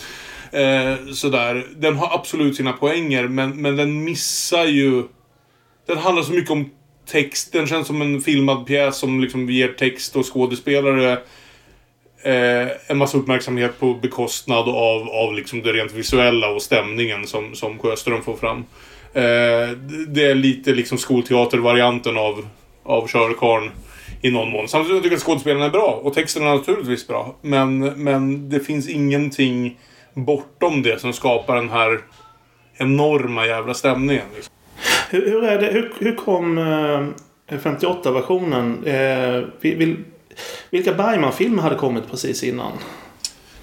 Eh, 0.58 1.14
sådär. 1.14 1.66
Den 1.76 1.96
har 1.96 2.16
absolut 2.16 2.56
sina 2.56 2.74
poänger, 2.74 3.28
men, 3.28 3.62
men 3.62 3.76
den 3.76 4.04
missar 4.04 4.66
ju... 4.66 5.04
Den 5.88 5.98
handlar 5.98 6.24
så 6.24 6.32
mycket 6.32 6.52
om 6.52 6.70
text. 7.12 7.54
Den 7.54 7.68
känns 7.68 7.88
som 7.88 8.02
en 8.02 8.22
filmad 8.22 8.66
pjäs 8.66 8.98
som 8.98 9.20
liksom 9.20 9.50
ger 9.50 9.68
text 9.68 10.16
och 10.16 10.34
skådespelare 10.34 11.12
eh, 12.24 12.68
en 12.88 12.98
massa 12.98 13.18
uppmärksamhet 13.18 13.80
på 13.80 13.94
bekostnad 13.94 14.70
av, 14.70 15.10
av 15.10 15.34
liksom 15.34 15.62
det 15.62 15.74
rent 15.74 15.94
visuella 15.94 16.50
och 16.50 16.62
stämningen 16.62 17.28
som, 17.28 17.56
som 17.56 17.80
Sjöström 17.80 18.22
får 18.22 18.36
fram. 18.36 18.58
Eh, 19.14 19.78
det- 20.08 20.26
är 20.26 20.36
lite 20.36 20.72
liksom 20.72 20.98
skolteatervarianten 20.98 22.18
av, 22.18 22.48
av 22.84 23.08
Körkarn 23.08 23.72
i 24.22 24.32
någon 24.32 24.50
mån. 24.50 24.68
Samtidigt 24.68 25.04
tycker 25.04 25.14
jag 25.14 25.18
att 25.18 25.24
skådespelarna 25.24 25.66
är 25.66 25.70
bra 25.70 26.00
och 26.04 26.14
texten 26.14 26.44
är 26.44 26.56
naturligtvis 26.56 27.08
bra. 27.08 27.36
Men, 27.42 27.80
men 27.80 28.50
det 28.50 28.60
finns 28.60 28.90
ingenting 28.90 29.78
bortom 30.18 30.82
det 30.82 31.02
som 31.02 31.14
skapar 31.14 31.56
den 31.56 31.70
här 31.70 32.00
enorma 32.78 33.48
jävla 33.48 33.74
stämningen. 33.74 34.26
Liksom. 34.36 34.54
Hur, 35.10 35.26
hur, 35.26 35.44
är 35.44 35.62
det, 35.62 35.68
hur, 35.68 35.94
hur 36.00 36.16
kom 36.16 36.58
eh, 36.58 37.58
58-versionen? 37.58 38.84
Eh, 38.86 39.44
vil, 39.62 39.78
vil, 39.78 39.98
vilka 40.70 40.94
Bergman-filmer 40.94 41.64
hade 41.64 41.76
kommit 41.76 42.10
precis 42.10 42.44
innan? 42.44 42.72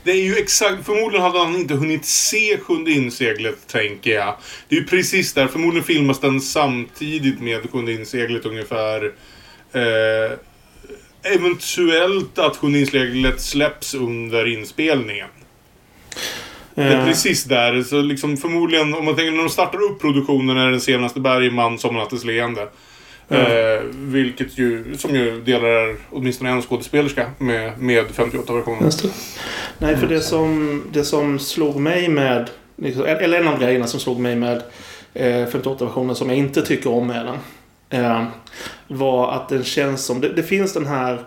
Det 0.03 0.11
är 0.11 0.23
ju 0.23 0.37
exakt, 0.37 0.87
förmodligen 0.87 1.23
hade 1.23 1.39
han 1.39 1.57
inte 1.57 1.75
hunnit 1.75 2.05
se 2.05 2.59
Sjunde 2.59 2.91
inseglet, 2.91 3.67
tänker 3.67 4.11
jag. 4.11 4.35
Det 4.69 4.77
är 4.77 4.81
ju 4.81 4.87
precis 4.87 5.33
där, 5.33 5.47
förmodligen 5.47 5.85
filmas 5.85 6.21
den 6.21 6.41
samtidigt 6.41 7.41
med 7.41 7.71
Sjunde 7.71 7.93
inseglet 7.93 8.47
ungefär. 8.47 9.13
Eh, 9.73 10.39
eventuellt 11.23 12.39
att 12.39 12.57
Sjunde 12.57 12.79
inseglet 12.79 13.41
släpps 13.41 13.95
under 13.95 14.47
inspelningen. 14.47 15.29
Det 16.75 16.83
är 16.83 16.99
Eh, 16.99 17.07
precis 17.07 17.45
där, 17.45 17.83
så 17.83 18.01
liksom 18.01 18.37
förmodligen, 18.37 18.95
om 18.95 19.05
man 19.05 19.17
tänker 19.17 19.31
när 19.31 19.39
de 19.39 19.49
startar 19.49 19.83
upp 19.83 20.01
produktionen 20.01 20.57
är 20.57 20.71
den 20.71 20.81
senaste 20.81 21.21
Bergman 21.21 21.79
Sommarnattens 21.79 22.25
leende. 22.25 22.69
Eh, 23.29 23.83
vilket 23.93 24.59
ju, 24.59 24.97
som 24.99 25.15
ju 25.15 25.41
delar 25.41 25.97
åtminstone 26.11 26.51
en 26.51 26.63
skådespelerska 26.63 27.31
med, 27.39 27.79
med 27.79 28.05
58-versionen. 28.07 28.85
Just 28.85 29.03
det. 29.03 29.09
Nej, 29.79 29.97
för 29.97 30.07
det 30.07 30.21
som, 30.21 30.83
det 30.93 31.05
som 31.05 31.39
slog 31.39 31.77
mig 31.77 32.09
med... 32.09 32.51
liksom, 32.77 33.05
Eller 33.05 33.41
en 33.41 33.49
av 33.49 33.61
grejerna 33.61 33.87
som 33.87 34.01
slog 34.01 34.21
mig 34.21 34.37
med 34.37 34.63
eh, 35.15 35.47
58-versionen 35.47 36.15
som 36.15 36.29
jag 36.29 36.39
inte 36.39 36.63
tycker 36.63 36.91
om 36.91 37.07
med 37.07 37.27
den. 37.27 38.05
Eh, 38.05 38.25
var 38.89 39.33
att 39.33 39.49
den 39.49 39.65
känns 39.65 40.05
som... 40.05 40.21
Det, 40.21 40.29
det 40.29 40.43
finns 40.43 40.73
den 40.73 40.87
här... 40.87 41.25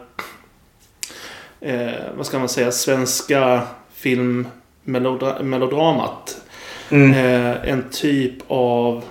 Eh, 1.62 1.92
vad 2.18 2.26
ska 2.26 2.40
man 2.40 2.50
säga? 2.50 2.72
Svenska 2.72 3.62
filmmelodramat. 4.88 6.42
Mm. 6.90 7.12
Eh, 7.12 7.70
en 7.72 7.90
typ 7.92 8.34
av... 8.48 9.04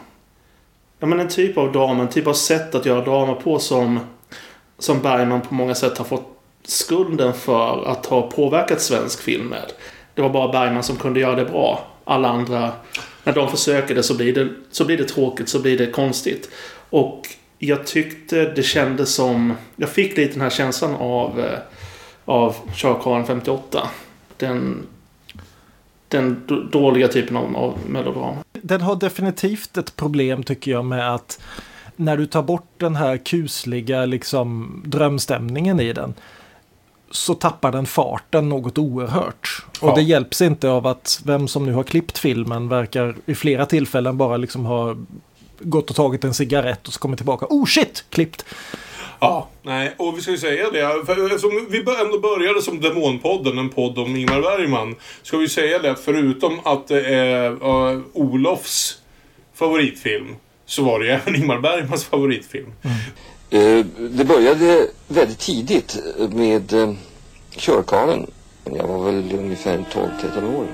Ja, 0.99 1.07
men 1.07 1.21
en 1.21 1.29
typ 1.29 1.59
av 1.59 1.73
drama, 1.73 2.03
en 2.03 2.09
typ 2.09 2.27
av 2.27 2.33
sätt 2.33 2.75
att 2.75 2.87
göra 2.87 3.05
drama 3.05 3.35
på 3.35 3.59
som, 3.59 4.01
som 4.79 5.01
Bergman 5.01 5.41
på 5.41 5.55
många 5.55 5.75
sätt 5.75 5.99
har 5.99 6.05
fått 6.05 6.33
skulden 6.65 7.35
för 7.35 7.91
att 7.91 8.07
ha 8.07 8.23
påverkat 8.23 8.81
svensk 8.81 9.23
film 9.23 9.47
med. 9.47 9.73
Det 10.15 10.23
var 10.23 10.29
bara 10.29 10.53
Bergman 10.53 10.83
som 10.83 10.97
kunde 10.97 11.21
göra 11.21 11.35
det 11.35 11.45
bra. 11.45 11.87
Alla 12.05 12.29
andra, 12.29 12.73
när 13.25 13.33
de 13.33 13.51
försöker 13.51 13.95
det 13.95 14.03
så 14.03 14.17
blir 14.17 14.35
det, 14.35 14.49
så 14.71 14.85
blir 14.85 14.97
det 14.97 15.05
tråkigt, 15.05 15.49
så 15.49 15.59
blir 15.59 15.79
det 15.79 15.87
konstigt. 15.87 16.51
Och 16.91 17.29
jag 17.59 17.87
tyckte 17.87 18.45
det 18.45 18.63
kändes 18.63 19.15
som... 19.15 19.55
Jag 19.77 19.89
fick 19.89 20.17
lite 20.17 20.33
den 20.33 20.41
här 20.43 20.51
känslan 20.51 20.95
av, 20.95 21.41
eh, 21.41 21.59
av 22.25 22.57
Körkarlen 22.75 23.27
58. 23.27 23.89
Den, 24.37 24.87
den 26.09 26.43
dåliga 26.73 27.09
typen 27.09 27.37
av, 27.37 27.57
av 27.57 27.79
melodrama. 27.87 28.37
Den 28.53 28.81
har 28.81 28.97
definitivt 28.97 29.77
ett 29.77 29.97
problem 29.97 30.43
tycker 30.43 30.71
jag 30.71 30.85
med 30.85 31.15
att 31.15 31.41
när 31.97 32.17
du 32.17 32.27
tar 32.27 32.43
bort 32.43 32.69
den 32.79 32.97
här 32.97 33.17
kusliga 33.17 34.05
liksom 34.07 34.81
drömstämningen 34.87 35.81
i 35.81 35.93
den 35.93 36.15
så 37.11 37.35
tappar 37.35 37.73
den 37.73 37.87
farten 37.87 38.49
något 38.49 38.79
oerhört. 38.79 39.65
Och 39.81 39.89
Ja. 39.89 39.95
det 39.95 40.03
hjälps 40.03 40.41
inte 40.41 40.69
av 40.69 40.87
att 40.87 41.21
vem 41.25 41.49
som 41.49 41.67
nu 41.67 41.73
har 41.73 41.83
klippt 41.83 42.19
filmen 42.19 42.69
verkar 42.69 43.17
i 43.27 43.35
flera 43.35 43.67
tillfällen 43.67 44.17
bara 44.17 44.37
liksom 44.37 44.65
ha 44.65 44.97
gått 45.61 45.91
och 45.91 45.97
tagit 45.97 46.25
en 46.25 46.35
cigarett 46.35 46.87
och 46.89 46.93
så 46.95 47.01
kommer 47.01 47.17
tillbaka. 47.17 47.47
Oh 47.51 47.67
shit! 47.67 48.05
Klippt! 48.11 48.45
Ja, 49.21 49.49
nej, 49.63 49.95
och 49.97 50.19
vi 50.19 50.23
ska 50.23 50.31
ju 50.31 50.39
säga 50.39 50.71
det. 50.71 51.07
För 51.07 51.27
eftersom 51.27 51.67
vi 51.71 51.79
ändå 51.79 52.19
började 52.19 52.63
som 52.63 52.81
Demonpodden, 52.81 53.59
en 53.59 53.69
podd 53.69 53.99
om 53.99 54.17
Ingmar 54.17 54.41
Bergman. 54.41 54.97
Ska 55.23 55.37
vi 55.37 55.49
säga 55.49 55.79
det 55.79 55.91
att 55.91 56.01
förutom 56.01 56.61
att 56.65 56.89
det 56.89 57.07
är 57.07 57.51
uh, 57.51 58.01
Olofs 58.13 58.99
favoritfilm. 59.55 60.37
Så 60.67 60.85
var 60.85 61.01
det 61.01 61.07
ju 61.07 61.13
även 61.23 61.37
Ingmar 61.37 61.59
Bergmans 61.59 62.05
favoritfilm. 62.05 62.73
Mm. 62.83 63.79
Eh, 63.79 63.87
Det 64.11 64.25
började 64.25 64.87
väldigt 65.09 65.39
tidigt 65.39 65.99
med 66.31 66.73
eh, 66.73 66.89
uh, 66.89 66.95
Körkarlen. 67.51 68.31
Jag 68.65 68.87
var 68.87 69.05
väl 69.05 69.33
ungefär 69.39 69.79
12-13 69.79 70.57
år. 70.57 70.67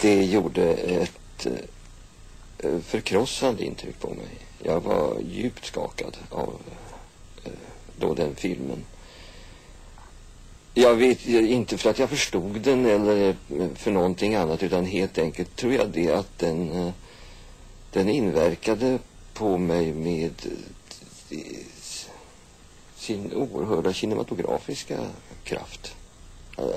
Det 0.00 0.24
gjorde 0.24 0.62
ett 0.72 1.46
uh, 2.64 2.78
förkrossande 2.86 3.64
intryck 3.64 4.00
på 4.00 4.08
mig. 4.08 4.45
Jag 4.66 4.80
var 4.80 5.20
djupt 5.20 5.64
skakad 5.64 6.16
av 6.30 6.54
eh, 7.44 7.52
då 7.98 8.14
den 8.14 8.34
filmen. 8.34 8.84
Jag 10.74 10.94
vet 10.94 11.26
inte 11.26 11.78
för 11.78 11.90
att 11.90 11.98
jag 11.98 12.10
förstod 12.10 12.60
den 12.60 12.86
eller 12.86 13.28
eh, 13.28 13.68
för 13.74 13.90
någonting 13.90 14.34
annat 14.34 14.62
utan 14.62 14.84
helt 14.84 15.18
enkelt 15.18 15.56
tror 15.56 15.72
jag 15.72 15.88
det 15.88 16.12
att 16.12 16.38
den, 16.38 16.72
eh, 16.72 16.92
den 17.92 18.08
inverkade 18.08 18.98
på 19.34 19.58
mig 19.58 19.92
med 19.92 20.32
sin 22.96 23.32
oerhörda 23.32 23.92
kinematografiska 23.92 25.06
kraft. 25.44 25.94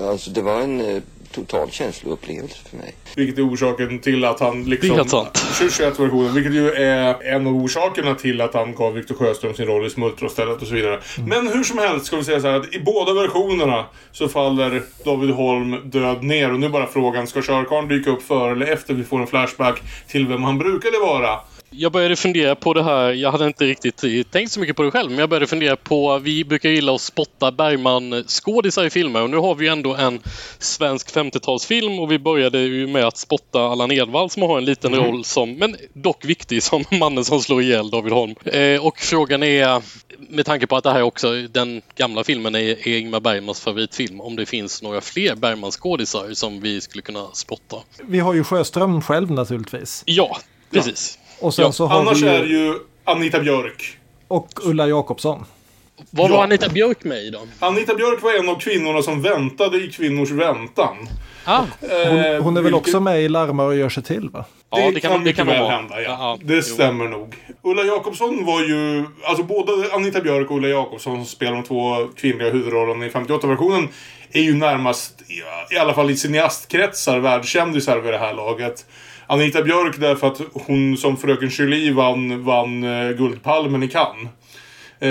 Alltså 0.00 0.30
det 0.30 0.42
var 0.42 0.60
en 0.60 1.02
total 1.32 1.70
känsloupplevelse 1.70 2.58
för 2.70 2.76
mig. 2.76 2.94
Vilket 3.16 3.38
är 3.38 3.48
orsaken 3.48 3.98
till 3.98 4.24
att 4.24 4.40
han 4.40 4.64
liksom... 4.64 4.88
Det 4.88 4.94
är 4.94 4.96
helt 4.96 5.10
sant. 5.10 5.38
21-versionen. 5.60 6.34
Vilket 6.34 6.54
ju 6.54 6.70
är 6.70 7.22
en 7.22 7.46
av 7.46 7.56
orsakerna 7.56 8.14
till 8.14 8.40
att 8.40 8.54
han 8.54 8.74
gav 8.74 8.94
Viktor 8.94 9.14
Sjöström 9.14 9.54
sin 9.54 9.66
roll 9.66 9.86
i 9.86 9.90
Smultronstället 9.90 10.62
och 10.62 10.68
så 10.68 10.74
vidare. 10.74 11.00
Men 11.28 11.48
hur 11.48 11.64
som 11.64 11.78
helst 11.78 12.06
ska 12.06 12.16
vi 12.16 12.24
säga 12.24 12.40
så 12.40 12.48
här 12.48 12.56
att 12.56 12.74
i 12.74 12.80
båda 12.80 13.14
versionerna 13.14 13.84
så 14.12 14.28
faller 14.28 14.82
David 15.04 15.30
Holm 15.30 15.90
död 15.90 16.22
ner. 16.22 16.52
Och 16.52 16.60
nu 16.60 16.66
är 16.66 16.70
bara 16.70 16.86
frågan, 16.86 17.26
ska 17.26 17.42
Körkarn 17.42 17.88
dyka 17.88 18.10
upp 18.10 18.22
före 18.22 18.52
eller 18.52 18.66
efter 18.66 18.94
vi 18.94 19.04
får 19.04 19.20
en 19.20 19.26
flashback 19.26 19.82
till 20.08 20.26
vem 20.26 20.42
han 20.42 20.58
brukade 20.58 20.98
vara? 20.98 21.40
Jag 21.72 21.92
började 21.92 22.16
fundera 22.16 22.54
på 22.54 22.74
det 22.74 22.82
här, 22.82 23.12
jag 23.12 23.32
hade 23.32 23.46
inte 23.46 23.64
riktigt 23.64 24.30
tänkt 24.30 24.52
så 24.52 24.60
mycket 24.60 24.76
på 24.76 24.82
det 24.82 24.90
själv, 24.90 25.10
men 25.10 25.18
jag 25.18 25.28
började 25.28 25.46
fundera 25.46 25.76
på, 25.76 26.18
vi 26.18 26.44
brukar 26.44 26.68
gilla 26.68 26.94
att 26.94 27.00
spotta 27.00 27.52
Bergman-skådisar 27.52 28.84
i 28.84 28.90
filmer 28.90 29.22
och 29.22 29.30
nu 29.30 29.36
har 29.36 29.54
vi 29.54 29.64
ju 29.64 29.72
ändå 29.72 29.94
en 29.94 30.20
svensk 30.58 31.14
50-talsfilm 31.16 32.00
och 32.00 32.12
vi 32.12 32.18
började 32.18 32.58
ju 32.58 32.86
med 32.86 33.04
att 33.04 33.16
spotta 33.16 33.60
Allan 33.60 33.92
Edwall 33.92 34.30
som 34.30 34.42
har 34.42 34.58
en 34.58 34.64
liten 34.64 34.94
roll 34.94 35.24
som, 35.24 35.52
men 35.52 35.76
dock 35.92 36.24
viktig, 36.24 36.62
som 36.62 36.84
mannen 37.00 37.24
som 37.24 37.40
slår 37.40 37.62
ihjäl 37.62 37.90
David 37.90 38.12
Holm. 38.12 38.34
Eh, 38.44 38.86
och 38.86 38.98
frågan 38.98 39.42
är, 39.42 39.82
med 40.18 40.46
tanke 40.46 40.66
på 40.66 40.76
att 40.76 40.84
det 40.84 40.92
här 40.92 41.02
också, 41.02 41.32
den 41.50 41.82
gamla 41.96 42.24
filmen 42.24 42.54
är, 42.54 42.88
är 42.88 42.98
Ingmar 42.98 43.20
Bergmans 43.20 43.60
favoritfilm, 43.60 44.20
om 44.20 44.36
det 44.36 44.46
finns 44.46 44.82
några 44.82 45.00
fler 45.00 45.34
Bergman-skådisar 45.34 46.34
som 46.34 46.60
vi 46.60 46.80
skulle 46.80 47.02
kunna 47.02 47.26
spotta. 47.32 47.76
Vi 48.02 48.18
har 48.18 48.34
ju 48.34 48.44
Sjöström 48.44 49.02
själv 49.02 49.30
naturligtvis. 49.30 50.02
Ja, 50.06 50.38
precis. 50.70 51.19
Och 51.40 51.54
sen 51.54 51.64
Ja, 51.64 51.72
så 51.72 51.86
har 51.86 52.00
Annars 52.00 52.22
vi 52.22 52.28
är 52.28 52.44
ju, 52.44 52.56
ju 52.58 52.74
Anita 53.04 53.40
Björk. 53.40 53.98
och 54.28 54.48
Ulla 54.64 54.86
Jakobsson. 54.88 55.44
Vad 56.10 56.30
Ja. 56.30 56.36
var 56.36 56.44
Anita 56.44 56.68
Björk 56.68 57.04
med 57.04 57.18
i 57.18 57.30
då? 57.30 57.40
Anita 57.58 57.94
Björk 57.94 58.22
var 58.22 58.32
en 58.38 58.48
av 58.48 58.60
kvinnorna 58.60 59.02
som 59.02 59.22
väntade 59.22 59.76
i 59.84 59.90
kvinnors 59.90 60.30
väntan. 60.30 60.96
Ah, 61.44 61.62
Hon, 61.80 61.90
Eh, 62.18 62.42
hon 62.42 62.56
är 62.56 62.62
väl 62.62 62.74
också 62.74 63.00
med 63.00 63.22
i 63.22 63.28
Larmar 63.28 63.64
och 63.64 63.76
gör 63.76 63.88
sig 63.88 64.02
till 64.02 64.28
va? 64.30 64.44
Ja, 64.70 64.76
det, 64.78 64.90
det 64.90 65.00
kan, 65.00 65.10
kan- 65.10 65.24
det 65.24 65.32
kan 65.32 65.46
väl 65.46 65.60
vara. 65.60 65.70
hända, 65.76 66.02
ja. 66.02 66.16
Ja, 66.20 66.38
det 66.42 66.54
jo. 66.54 66.62
stämmer 66.62 67.08
nog. 67.08 67.34
Ulla 67.62 67.82
Jakobsson 67.82 68.44
var 68.46 68.60
ju... 68.60 69.04
Alltså 69.24 69.44
både 69.44 69.72
Anita 69.92 70.20
Björk 70.20 70.50
och 70.50 70.56
Ulla 70.56 70.68
Jakobsson 70.68 71.16
som 71.16 71.24
spelar 71.26 71.52
de 71.52 71.62
två 71.62 72.08
kvinnliga 72.16 72.50
huvudrollerna 72.50 73.06
i 73.06 73.08
58-versionen 73.08 73.88
är 74.32 74.40
ju 74.42 74.54
närmast, 74.54 75.14
i- 75.70 75.74
i 75.74 75.78
alla 75.78 75.94
fall 75.94 76.10
i 76.10 76.16
cineastkretsar, 76.16 77.18
världskändisar 77.18 77.98
vid 77.98 78.12
det 78.12 78.18
här 78.18 78.34
laget. 78.34 78.86
Anita 79.30 79.62
Björk 79.62 79.96
därför 80.00 80.26
att 80.26 80.40
hon 80.52 80.96
som 80.96 81.16
Fröken 81.16 81.48
Julie 81.48 81.92
vann, 81.92 82.44
vann 82.44 82.84
eh, 82.84 83.10
Guldpalmen 83.10 83.82
i 83.82 83.88
Cannes. 83.88 84.28
Eh, 85.02 85.08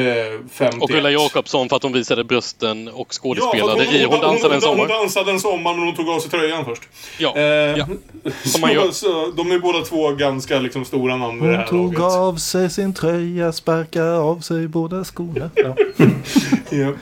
51. 0.52 0.82
och 0.84 0.92
Ulla 0.92 1.12
Jakobsson 1.12 1.70
för 1.70 1.76
att 1.76 1.84
hon 1.84 1.94
visade 1.94 2.24
brösten 2.24 2.88
och 2.88 3.00
Ja, 3.00 3.06
skådespelade 3.10 3.82
att 3.84 3.94
i 3.94 4.04
Hon 4.04 4.20
dansade 4.20 4.46
en 4.46 4.52
hon, 4.54 4.62
sommar. 4.62 4.78
Hon 4.80 4.88
dansade 4.88 5.32
en 5.32 5.40
sommar 5.40 5.74
men 5.74 5.84
hon 5.86 5.96
tog 5.96 6.10
av 6.10 6.20
sig 6.20 6.30
tröjan 6.32 6.66
först. 6.66 6.82
Ja, 7.20 7.34
Eh, 7.36 7.42
ja. 7.44 7.88
Som 8.44 8.62
man 8.62 8.74
gör. 8.74 8.92
så 8.92 9.32
de 9.38 9.52
är 9.52 9.60
båda 9.60 9.82
två 9.82 10.12
ganska 10.12 10.60
liksom, 10.60 10.86
stora 10.86 11.18
namn 11.18 11.42
vid 11.42 11.50
det 11.50 11.56
Hon 11.56 11.60
här 11.60 11.68
tog 11.68 11.94
laget. 12.00 12.18
av 12.18 12.36
sig 12.36 12.70
sin 12.70 12.94
tröja, 12.94 13.52
sparkade 13.52 14.18
av 14.18 14.40
sig 14.40 14.68
båda 14.68 15.04
skorna. 15.04 15.50
Ja. 15.56 15.76
Ja. 16.70 16.94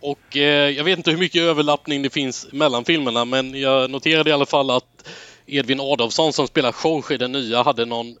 Och 0.00 0.36
eh, 0.36 0.70
jag 0.70 0.84
vet 0.84 0.98
inte 0.98 1.10
hur 1.10 1.18
mycket 1.18 1.42
överlappning 1.42 2.02
det 2.02 2.10
finns 2.10 2.46
mellan 2.52 2.84
filmerna 2.84 3.24
men 3.24 3.60
jag 3.60 3.90
noterade 3.90 4.30
i 4.30 4.32
alla 4.32 4.46
fall 4.46 4.70
att 4.70 5.08
Edvin 5.58 5.80
Adolfsson 5.80 6.32
som 6.32 6.46
spelar 6.46 6.74
Jorge 6.84 7.14
i 7.14 7.18
den 7.18 7.32
nya 7.32 7.62
hade 7.62 7.84
någon 7.84 8.14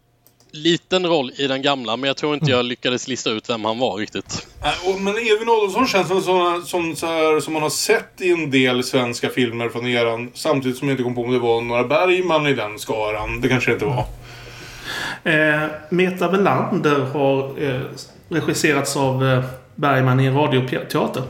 liten 0.54 1.06
roll 1.06 1.32
i 1.36 1.46
den 1.46 1.62
gamla 1.62 1.96
men 1.96 2.08
jag 2.08 2.16
tror 2.16 2.34
inte 2.34 2.50
jag 2.50 2.64
lyckades 2.64 3.08
lista 3.08 3.30
ut 3.30 3.50
vem 3.50 3.64
han 3.64 3.78
var 3.78 3.96
riktigt. 3.96 4.46
Äh, 4.64 4.88
och- 4.90 5.00
Men 5.00 5.14
Edvin 5.18 5.48
Adolfsson 5.48 5.86
känns 5.86 6.08
som, 6.08 6.22
som, 6.22 6.62
som, 6.66 6.96
så 6.96 7.06
här, 7.06 7.40
som 7.40 7.52
man 7.52 7.62
har 7.62 7.70
sett 7.70 8.20
i 8.20 8.32
en 8.32 8.50
del 8.50 8.84
svenska 8.84 9.28
filmer 9.28 9.68
från 9.68 9.86
eran. 9.86 10.30
Samtidigt 10.34 10.78
som 10.78 10.88
jag 10.88 10.92
inte 10.94 11.02
kom 11.02 11.14
på 11.14 11.22
om 11.22 11.32
det 11.32 11.38
var 11.38 11.60
några 11.60 11.84
Bergman 11.84 12.46
i 12.46 12.54
den 12.54 12.78
skaran. 12.78 13.40
Det 13.40 13.48
kanske 13.48 13.70
det 13.70 13.74
inte 13.74 13.84
var. 13.86 14.04
Eh, 15.24 15.68
Meta 15.90 16.28
Velander 16.28 17.00
har 17.00 17.62
eh, 17.64 17.80
regisserats 18.28 18.96
av 18.96 19.24
eh, 19.28 19.44
Bergman 19.74 20.20
i 20.20 20.26
en 20.26 20.34
radioteater. 20.34 21.22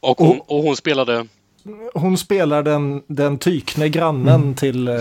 Och 0.00 0.18
hon, 0.18 0.40
och 0.46 0.62
hon 0.62 0.76
spelade... 0.76 1.26
Hon 1.94 2.18
spelar 2.18 2.62
den, 2.62 3.02
den 3.06 3.38
tykne 3.38 3.88
grannen 3.88 4.54
till, 4.54 4.88
eh, 4.88 4.96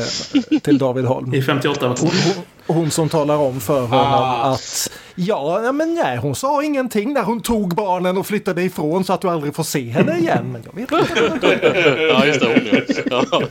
till 0.63 0.77
David 0.77 1.05
Holm. 1.05 1.33
I 1.33 1.41
58 1.41 1.87
Hon, 1.87 1.97
hon, 1.97 2.75
hon 2.75 2.91
som 2.91 3.09
talar 3.09 3.35
om 3.37 3.59
för 3.59 3.81
honom 3.81 4.05
Ah. 4.13 4.51
att 4.53 4.89
ja, 5.15 5.71
men 5.71 5.95
nej, 5.95 6.17
hon 6.17 6.35
sa 6.35 6.63
ingenting 6.63 7.13
när 7.13 7.23
hon 7.23 7.41
tog 7.41 7.75
barnen 7.75 8.17
och 8.17 8.27
flyttade 8.27 8.63
ifrån 8.63 9.03
så 9.03 9.13
att 9.13 9.21
du 9.21 9.29
aldrig 9.29 9.55
får 9.55 9.63
se 9.63 9.89
henne 9.89 10.17
igen. 10.17 10.51
Men 10.51 10.63
jag 10.65 10.75
vet 10.75 10.91
inte. 11.33 11.59
Ja, 12.09 12.25
just 12.25 12.39
det. 12.39 13.05
Hon 13.09 13.25
ja. 13.31 13.41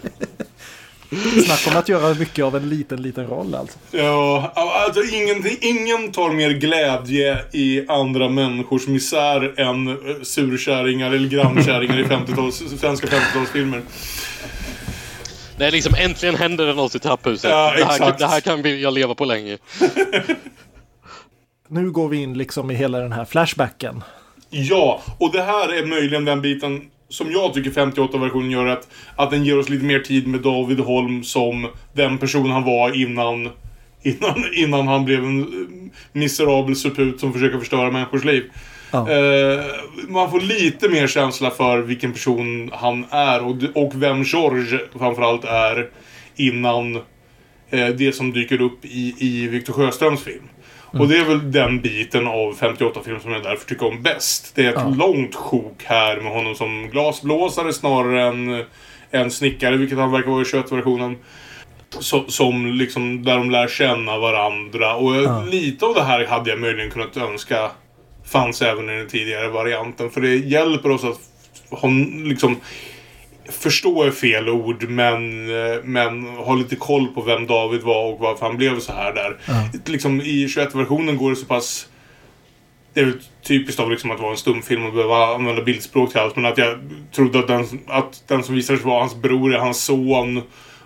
Snacka 1.46 1.70
om 1.70 1.76
att 1.76 1.88
göra 1.88 2.14
mycket 2.14 2.44
av 2.44 2.56
en 2.56 2.68
liten, 2.68 3.02
liten 3.02 3.26
roll 3.26 3.54
alltså. 3.54 3.78
Ja, 3.90 4.52
alltså 4.54 5.02
ingenting, 5.14 5.58
ingen 5.60 6.12
tar 6.12 6.30
mer 6.30 6.50
glädje 6.50 7.38
i 7.52 7.84
andra 7.88 8.28
människors 8.28 8.86
misär 8.86 9.60
än 9.60 9.88
eh, 9.88 9.94
surkärringar 10.22 11.12
eller 11.12 11.28
grannkärringar 11.28 11.98
i 11.98 12.04
50-tals, 12.04 12.62
svenska 12.80 13.06
50-talsfilmer. 13.06 13.82
Nej, 15.56 15.70
liksom 15.70 15.94
äntligen 15.98 16.34
händer 16.34 16.66
det 16.66 16.74
något 16.74 16.94
i 16.94 16.98
trapphuset. 16.98 17.50
Ja, 17.50 17.74
det, 17.76 17.84
här, 17.84 17.94
exakt. 17.94 18.18
det 18.18 18.26
här 18.26 18.40
kan 18.40 18.62
vi, 18.62 18.82
jag 18.82 18.94
leva 18.94 19.14
på 19.14 19.24
länge. 19.24 19.58
Nu 21.68 21.90
går 21.90 22.08
vi 22.08 22.16
in 22.16 22.38
liksom 22.38 22.70
i 22.70 22.74
hela 22.74 22.98
den 22.98 23.12
här 23.12 23.24
flashbacken. 23.24 24.02
Ja, 24.50 25.02
och 25.18 25.32
det 25.32 25.42
här 25.42 25.72
är 25.72 25.86
möjligen 25.86 26.24
den 26.24 26.40
biten 26.40 26.90
som 27.12 27.32
jag 27.32 27.54
tycker 27.54 27.70
58-versionen 27.70 28.50
gör 28.50 28.66
att, 28.66 28.88
att 29.16 29.30
den 29.30 29.44
ger 29.44 29.58
oss 29.58 29.68
lite 29.68 29.84
mer 29.84 29.98
tid 29.98 30.26
med 30.26 30.40
David 30.40 30.80
Holm 30.80 31.24
som 31.24 31.68
den 31.92 32.18
person 32.18 32.50
han 32.50 32.64
var 32.64 33.02
innan, 33.02 33.50
innan, 34.02 34.44
innan 34.54 34.88
han 34.88 35.04
blev 35.04 35.24
en 35.24 35.40
eh, 35.40 35.46
miserabel 36.12 36.76
suput 36.76 37.20
som 37.20 37.32
försöker 37.32 37.58
förstöra 37.58 37.90
människors 37.90 38.24
liv. 38.24 38.44
Ja. 38.90 39.10
Eh, 39.10 39.64
man 40.08 40.30
får 40.30 40.40
lite 40.40 40.88
mer 40.88 41.06
känsla 41.06 41.50
för 41.50 41.78
vilken 41.78 42.12
person 42.12 42.70
han 42.72 43.04
är 43.10 43.42
och, 43.42 43.56
och 43.74 44.02
vem 44.02 44.22
George 44.22 44.78
framförallt 44.98 45.44
är 45.44 45.90
innan 46.36 46.96
eh, 47.70 47.88
det 47.88 48.14
som 48.14 48.32
dyker 48.32 48.60
upp 48.60 48.84
i, 48.84 49.14
i 49.18 49.48
Victor 49.48 49.72
Sjöströms 49.72 50.22
film. 50.22 50.48
Och 50.92 51.08
det 51.08 51.16
är 51.18 51.24
väl 51.24 51.52
den 51.52 51.80
biten 51.80 52.26
av 52.26 52.58
58-film 52.58 53.20
som 53.20 53.32
jag 53.32 53.42
därför 53.42 53.66
tycker 53.66 53.86
om 53.86 54.02
bäst. 54.02 54.52
Det 54.54 54.64
är 54.64 54.68
ett 54.68 54.74
Ja. 54.76 54.94
långt 54.98 55.34
sjok 55.34 55.82
här 55.84 56.16
med 56.20 56.32
honom 56.32 56.54
som 56.54 56.88
glasblåsare 56.90 57.72
snarare 57.72 58.22
än 58.22 58.64
en 59.10 59.30
snickare, 59.30 59.76
vilket 59.76 59.98
han 59.98 60.12
verkar 60.12 60.30
vara 60.30 60.42
i 60.42 60.44
21-versionen. 60.44 61.16
Så, 62.00 62.24
som 62.28 62.66
liksom, 62.66 63.24
där 63.24 63.36
de 63.38 63.50
lär 63.50 63.68
känna 63.68 64.18
varandra. 64.18 64.94
Och 64.94 65.16
Ja. 65.16 65.42
lite 65.50 65.86
av 65.86 65.94
det 65.94 66.02
här 66.02 66.26
hade 66.26 66.50
jag 66.50 66.60
möjligen 66.60 66.90
kunnat 66.90 67.16
önska 67.16 67.70
fanns 68.32 68.62
även 68.62 68.90
i 68.90 68.96
den 68.96 69.08
tidigare 69.08 69.48
varianten. 69.48 70.10
För 70.10 70.20
det 70.20 70.36
hjälper 70.36 70.90
oss 70.90 71.04
att 71.04 71.20
ha, 71.80 71.88
liksom, 72.24 72.56
förstå 73.52 74.02
är 74.02 74.10
fel 74.10 74.48
ord, 74.48 74.88
men, 74.88 75.50
eh, 75.50 75.76
men 75.84 76.24
ha 76.24 76.54
lite 76.54 76.76
koll 76.76 77.06
på 77.08 77.20
vem 77.22 77.46
David 77.46 77.80
var 77.82 78.12
och 78.12 78.18
varför 78.20 78.46
han 78.46 78.56
blev 78.56 78.80
så 78.80 78.92
här 78.92 79.14
där. 79.14 79.36
Liksom, 79.86 80.20
I 80.20 80.46
21-versionen 80.46 81.16
går 81.16 81.30
det 81.30 81.36
så 81.36 81.46
pass... 81.46 81.88
Det 82.94 83.00
är 83.00 83.04
väl 83.04 83.20
typiskt 83.42 83.80
av 83.80 83.90
liksom 83.90 84.10
att 84.10 84.20
vara 84.20 84.30
en 84.30 84.36
stumfilm 84.36 84.86
och 84.86 84.92
behöva 84.92 85.34
använda 85.34 85.62
bildspråk 85.62 86.10
till 86.10 86.20
allt. 86.20 86.36
Men 86.36 86.46
att 86.46 86.58
jag 86.58 86.78
trodde 87.12 87.38
att 87.38 87.46
den, 87.46 87.66
att 87.86 88.24
den 88.28 88.42
som 88.42 88.54
visade 88.54 88.78
sig 88.78 88.86
vara 88.86 89.00
hans 89.00 89.14
bror 89.16 89.54
är 89.54 89.58
hans 89.58 89.84
son. 89.84 90.42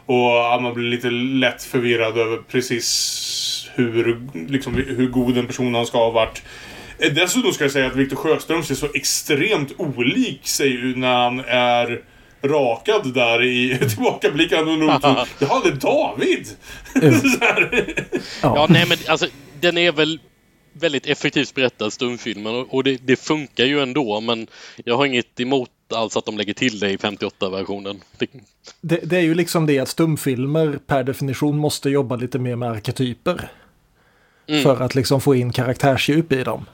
Och 0.07 0.55
att 0.55 0.62
man 0.62 0.75
blir 0.75 0.85
lite 0.91 1.11
lätt 1.11 1.62
förvirrad 1.62 2.19
över 2.19 2.37
precis 2.37 3.71
hur, 3.75 4.21
liksom, 4.49 4.75
hur 4.75 5.09
god 5.09 5.39
en 5.39 5.47
person 5.47 5.75
han 5.75 5.87
ska 5.87 5.99
ha 5.99 6.11
varit. 6.11 6.43
Eh, 6.99 7.12
Dessutom 7.12 7.53
ska 7.53 7.64
jag 7.64 7.73
säga 7.73 7.87
att 7.87 7.97
Viktor 7.97 8.17
Sjöström 8.17 8.62
ser 8.62 8.75
så 8.75 8.89
extremt 8.95 9.73
olik 9.77 10.47
sig 10.49 10.93
när 10.97 11.14
han 11.25 11.41
är 11.49 12.03
rakad 12.49 13.14
där 13.14 13.42
i 13.42 13.78
tillbakablicken. 13.88 14.68
Och 14.68 14.78
nog 14.78 15.03
tog, 15.03 15.16
Jaha, 15.38 15.61
det 15.64 15.68
är 15.68 15.72
David! 15.72 16.49
Här. 17.40 17.94
Ja, 18.42 18.66
nej 18.70 18.86
men 18.88 18.99
alltså 19.09 19.26
den 19.61 19.78
är 19.78 19.92
väl 19.92 20.20
väldigt 20.72 21.07
effektivt 21.07 21.55
berättad 21.55 21.90
stumfilmen 21.90 22.55
och, 22.55 22.74
och 22.74 22.84
det, 22.84 22.97
det 22.97 23.16
funkar 23.16 23.64
ju 23.64 23.80
ändå 23.80 24.20
men 24.20 24.47
jag 24.84 24.97
har 24.97 25.07
inget 25.07 25.40
emot 25.40 25.70
alls 25.94 26.16
att 26.16 26.24
de 26.24 26.38
lägger 26.38 26.55
till 26.55 26.78
det 26.78 26.90
i 26.90 26.97
58-versionen. 26.97 28.01
Det, 28.18 28.26
Det, 28.80 28.97
det 28.97 29.16
är 29.16 29.20
ju 29.20 29.34
liksom 29.34 29.66
det 29.66 29.78
att 29.78 29.88
stumfilmer 29.88 30.78
per 30.86 31.05
definition 31.05 31.59
måste 31.59 31.90
jobba 31.90 32.16
lite 32.16 32.38
mer 32.38 32.57
med 32.57 32.70
arketyper. 32.70 33.51
Mm. 34.49 34.62
För 34.62 34.80
att 34.80 34.94
liksom 34.94 35.20
få 35.20 35.34
in 35.34 35.53
karaktärsdjup 35.53 36.32
i 36.32 36.44
dem. 36.44 36.66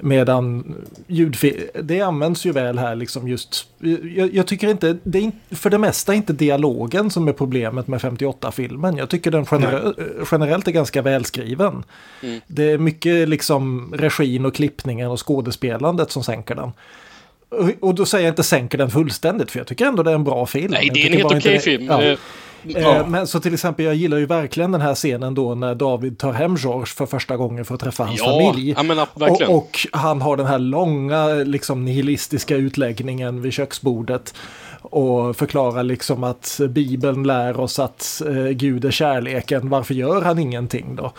Medan 0.00 0.74
ljudfilm, 1.06 1.60
det 1.82 2.00
används 2.00 2.46
ju 2.46 2.52
väl 2.52 2.78
här 2.78 2.96
liksom 2.96 3.28
just, 3.28 3.68
jag, 4.16 4.34
jag 4.34 4.46
tycker 4.46 4.68
inte, 4.68 4.96
det 5.02 5.18
är 5.18 5.22
in, 5.22 5.32
för 5.50 5.70
det 5.70 5.78
mesta 5.78 6.14
inte 6.14 6.32
dialogen 6.32 7.10
som 7.10 7.28
är 7.28 7.32
problemet 7.32 7.88
med 7.88 8.00
58-filmen. 8.00 8.96
Jag 8.96 9.08
tycker 9.08 9.30
den 9.30 9.46
genere, 9.46 9.92
generellt 10.32 10.68
är 10.68 10.72
ganska 10.72 11.02
välskriven. 11.02 11.84
Mm. 12.22 12.40
Det 12.46 12.70
är 12.72 12.78
mycket 12.78 13.28
liksom 13.28 13.92
regin 13.96 14.46
och 14.46 14.54
klippningen 14.54 15.10
och 15.10 15.26
skådespelandet 15.26 16.10
som 16.10 16.24
sänker 16.24 16.54
den. 16.54 16.72
Och, 17.48 17.70
och 17.88 17.94
då 17.94 18.04
säger 18.06 18.24
jag 18.24 18.32
inte 18.32 18.42
sänker 18.42 18.78
den 18.78 18.90
fullständigt 18.90 19.50
för 19.50 19.58
jag 19.58 19.66
tycker 19.66 19.86
ändå 19.86 20.02
det 20.02 20.10
är 20.10 20.14
en 20.14 20.24
bra 20.24 20.46
film. 20.46 20.70
nej, 20.72 20.90
det 20.94 21.02
är 21.02 21.06
en 21.06 21.12
helt 21.12 21.24
okej 21.24 21.40
det- 21.52 21.60
film. 21.60 21.86
Ja. 21.86 22.16
Eh, 22.74 22.86
Eh, 22.86 23.06
Men 23.06 23.26
så 23.26 23.40
till 23.40 23.54
exempel, 23.54 23.84
jag 23.84 23.94
gillar 23.94 24.18
ju 24.18 24.26
verkligen 24.26 24.72
den 24.72 24.80
här 24.80 24.94
scenen 24.94 25.34
då 25.34 25.54
när 25.54 25.74
David 25.74 26.18
tar 26.18 26.32
hem 26.32 26.56
George 26.56 26.86
för 26.86 27.06
första 27.06 27.36
gången 27.36 27.64
för 27.64 27.74
att 27.74 27.80
träffa 27.80 28.04
hans 28.04 28.18
Ja, 28.20 28.24
familj. 28.52 28.74
ja, 28.76 28.82
men, 28.82 28.96
ja, 28.96 29.06
och, 29.16 29.56
och 29.56 29.78
han 29.92 30.20
har 30.22 30.36
den 30.36 30.46
här 30.46 30.58
långa, 30.58 31.26
liksom 31.28 31.84
nihilistiska 31.84 32.56
utläggningen 32.56 33.42
vid 33.42 33.52
köksbordet. 33.52 34.34
Och 34.82 35.36
förklarar 35.36 35.82
liksom 35.82 36.24
att 36.24 36.60
Bibeln 36.68 37.22
lär 37.22 37.60
oss 37.60 37.78
att 37.78 38.22
eh, 38.26 38.34
Gud 38.48 38.84
är 38.84 38.90
kärleken, 38.90 39.68
varför 39.68 39.94
gör 39.94 40.22
han 40.22 40.38
ingenting 40.38 40.96
då? 40.96 41.12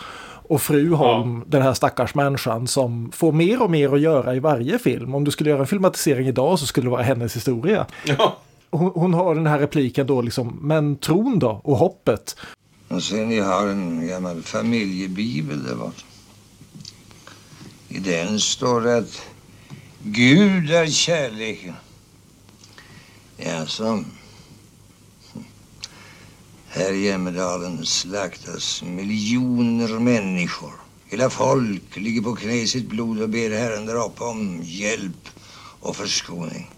Och 0.48 0.62
fru 0.62 0.92
Holm, 0.94 1.44
den 1.46 1.62
här 1.62 1.72
stackars 1.74 2.14
människan 2.14 2.66
som 2.66 3.10
får 3.14 3.32
mer 3.32 3.62
och 3.62 3.70
mer 3.70 3.94
att 3.94 4.00
göra 4.00 4.34
i 4.34 4.40
varje 4.40 4.78
film. 4.78 5.14
Om 5.14 5.24
du 5.24 5.30
skulle 5.30 5.50
göra 5.50 5.60
en 5.60 5.66
filmatisering 5.66 6.26
idag 6.28 6.58
så 6.58 6.66
skulle 6.66 6.86
det 6.86 6.90
vara 6.90 7.02
hennes 7.02 7.36
historia. 7.36 7.86
Ja. 8.04 8.36
Hon, 8.70 8.92
hon 8.94 9.14
har 9.14 9.34
den 9.34 9.46
här 9.46 9.58
repliken 9.58 10.06
då 10.06 10.22
liksom, 10.22 10.58
men 10.62 10.96
tron 10.96 11.38
då 11.38 11.60
och 11.64 11.76
hoppet. 11.76 12.36
Och 12.88 13.02
sen 13.02 13.28
ni 13.28 13.38
har 13.38 13.66
en 13.68 14.08
gammal 14.08 14.42
familjebibel 14.42 15.64
där 15.64 15.74
borta. 15.74 16.02
I 17.88 17.98
den 17.98 18.40
står 18.40 18.80
det 18.80 18.96
att 18.96 19.22
Gud 20.02 20.70
är 20.70 20.86
kärleken. 20.86 21.74
Jaså? 23.36 24.04
Här 26.68 26.92
i 26.92 27.04
jämmerdalen 27.04 27.86
slaktas 27.86 28.82
miljoner 28.82 29.98
människor. 29.98 30.72
Hela 31.06 31.30
folk 31.30 31.96
ligger 31.96 32.22
på 32.22 32.34
knä 32.34 32.54
i 32.54 32.66
sitt 32.66 32.88
blod 32.88 33.22
och 33.22 33.28
ber 33.28 33.50
Herren 33.50 33.86
där 33.86 34.06
uppe 34.06 34.24
om 34.24 34.60
hjälp 34.62 35.28
och 35.80 35.96
förskoning. 35.96 36.70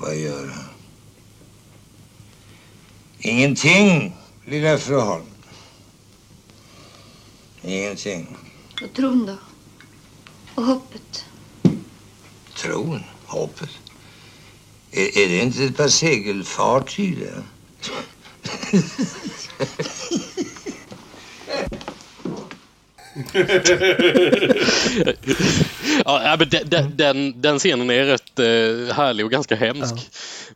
Vad 0.00 0.16
gör 0.16 0.46
han? 0.46 0.64
Ingenting, 3.18 4.16
lilla 4.46 4.78
fru 4.78 5.00
Holm. 5.00 5.26
Ingenting. 7.62 8.36
Och 8.82 8.92
tron 8.92 9.26
då? 9.26 9.36
Och 10.54 10.64
hoppet? 10.64 11.24
Tron, 12.54 13.02
hoppet. 13.26 13.70
Är, 14.90 15.18
är 15.18 15.28
det 15.28 15.38
inte 15.38 15.64
ett 15.64 15.76
par 15.76 15.88
segelfartyg 15.88 17.18
där? 17.18 17.42
Ja, 26.04 26.22
ja, 26.24 26.36
men 26.38 26.48
den, 26.48 26.62
den, 26.68 26.96
den, 26.96 27.40
den 27.40 27.58
scenen 27.58 27.90
är 27.90 28.04
rätt 28.04 28.38
eh, 28.38 28.94
härlig 28.96 29.24
och 29.26 29.30
ganska 29.32 29.56
hemsk. 29.56 29.94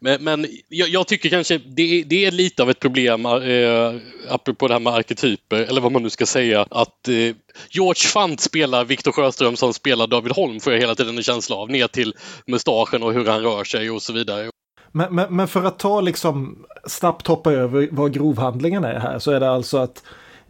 Men, 0.01 0.25
men 0.25 0.47
jag, 0.69 0.89
jag 0.89 1.07
tycker 1.07 1.29
kanske 1.29 1.59
det, 1.59 1.83
är- 2.01 2.05
det 2.05 2.25
är 2.25 2.31
lite 2.31 2.63
av 2.63 2.71
ett 2.71 2.81
problem, 2.81 3.27
eh, 3.27 3.95
apropå 4.29 4.69
det 4.69 4.75
här 4.75 4.81
med 4.81 4.93
arketyper, 4.95 5.57
eller 5.57 5.81
vad 5.81 5.93
man 5.93 6.03
nu 6.03 6.11
ska 6.11 6.27
säga, 6.27 6.67
att 6.71 7.09
eh, 7.09 7.35
George 7.71 8.09
Fant 8.13 8.41
spelar 8.41 8.85
Viktor 8.85 9.13
Sjöström 9.13 9.57
som 9.57 9.73
spelar 9.75 10.07
David 10.07 10.33
Holm, 10.33 10.61
får 10.61 10.73
jag 10.73 10.81
hela 10.81 10.95
tiden 10.95 11.17
en 11.17 11.23
känsla 11.23 11.57
av, 11.57 11.71
ner 11.71 11.87
till 11.87 12.15
mustaschen 12.47 13.03
och 13.03 13.13
hur 13.13 13.27
han 13.27 13.43
rör 13.43 13.65
sig 13.65 13.91
och 13.91 14.03
så 14.03 14.13
vidare. 14.13 14.51
Men, 14.93 15.15
men, 15.15 15.37
men 15.37 15.49
för 15.49 15.65
att 15.65 15.79
ta 15.79 16.01
liksom 16.01 16.65
snabbt 16.87 17.27
hoppa 17.27 17.53
över 17.53 17.89
vad 17.93 18.15
grovhandlingen 18.15 18.85
är 18.85 19.01
här 19.01 19.19
så 19.19 19.31
är 19.31 19.41
det 19.41 19.51
alltså 19.51 19.79
att 19.79 20.03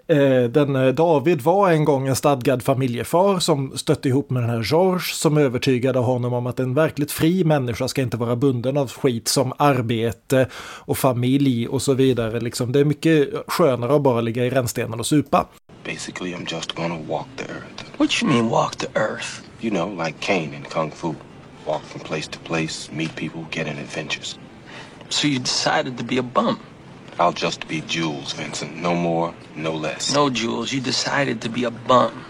den 0.06 0.76
eh, 0.76 0.88
David 0.88 1.40
var 1.40 1.70
en 1.70 1.84
gång 1.84 2.08
en 2.08 2.16
stadgad 2.16 2.62
familjefar 2.62 3.38
som 3.38 3.78
stötte 3.78 4.08
ihop 4.08 4.30
med 4.30 4.42
den 4.42 4.50
här 4.50 4.62
George 4.62 5.00
som 5.00 5.36
övertygade 5.38 5.98
honom 5.98 6.32
om 6.32 6.46
att 6.46 6.60
en 6.60 6.74
verkligt 6.74 7.12
fri 7.12 7.44
människa 7.44 7.88
ska 7.88 8.02
inte 8.02 8.16
vara 8.16 8.36
bunden 8.36 8.76
av 8.76 8.90
skit 8.90 9.28
som 9.28 9.52
arbete 9.56 10.48
och 10.56 10.98
familj 10.98 11.68
och 11.68 11.82
så 11.82 11.94
vidare. 11.94 12.40
Liksom, 12.40 12.72
det 12.72 12.80
är 12.80 12.84
mycket 12.84 13.28
skönare 13.46 13.96
att 13.96 14.02
bara 14.02 14.20
ligga 14.20 14.44
i 14.44 14.50
rännstenen 14.50 15.00
och 15.00 15.06
supa. 15.06 15.46
Basically, 15.84 16.34
I'm 16.34 16.54
just 16.54 16.72
gonna 16.74 16.98
walk 17.08 17.26
the 17.36 17.44
earth. 17.44 17.84
What 17.98 18.22
you 18.22 18.32
mean 18.32 18.48
walk 18.48 18.76
the 18.76 18.98
earth? 18.98 19.42
You 19.60 19.70
know, 19.70 20.04
like 20.06 20.20
Kane 20.20 20.56
in 20.56 20.64
Kung 20.70 20.90
Fu. 20.90 21.14
Walk 21.66 21.82
from 21.82 22.00
place 22.00 22.30
to 22.30 22.38
place, 22.38 22.90
meet 22.92 23.16
people, 23.16 23.44
get 23.50 23.66
in 23.66 23.78
adventures. 23.78 24.38
So 25.08 25.28
you 25.28 25.38
decided 25.38 25.98
to 25.98 26.04
be 26.04 26.18
a 26.18 26.22
bum? 26.22 26.58
I'll 27.18 27.32
just 27.32 27.68
be 27.68 27.80
Jules, 27.80 28.32
Vincent. 28.32 28.76
No 28.76 28.94
more, 28.94 29.34
no 29.56 29.72
less. 29.72 30.14
No, 30.14 30.30
Jules, 30.30 30.72
you 30.72 30.80
decided 30.80 31.40
to 31.42 31.48
be 31.48 31.64
a 31.64 31.70
bum. 31.70 32.24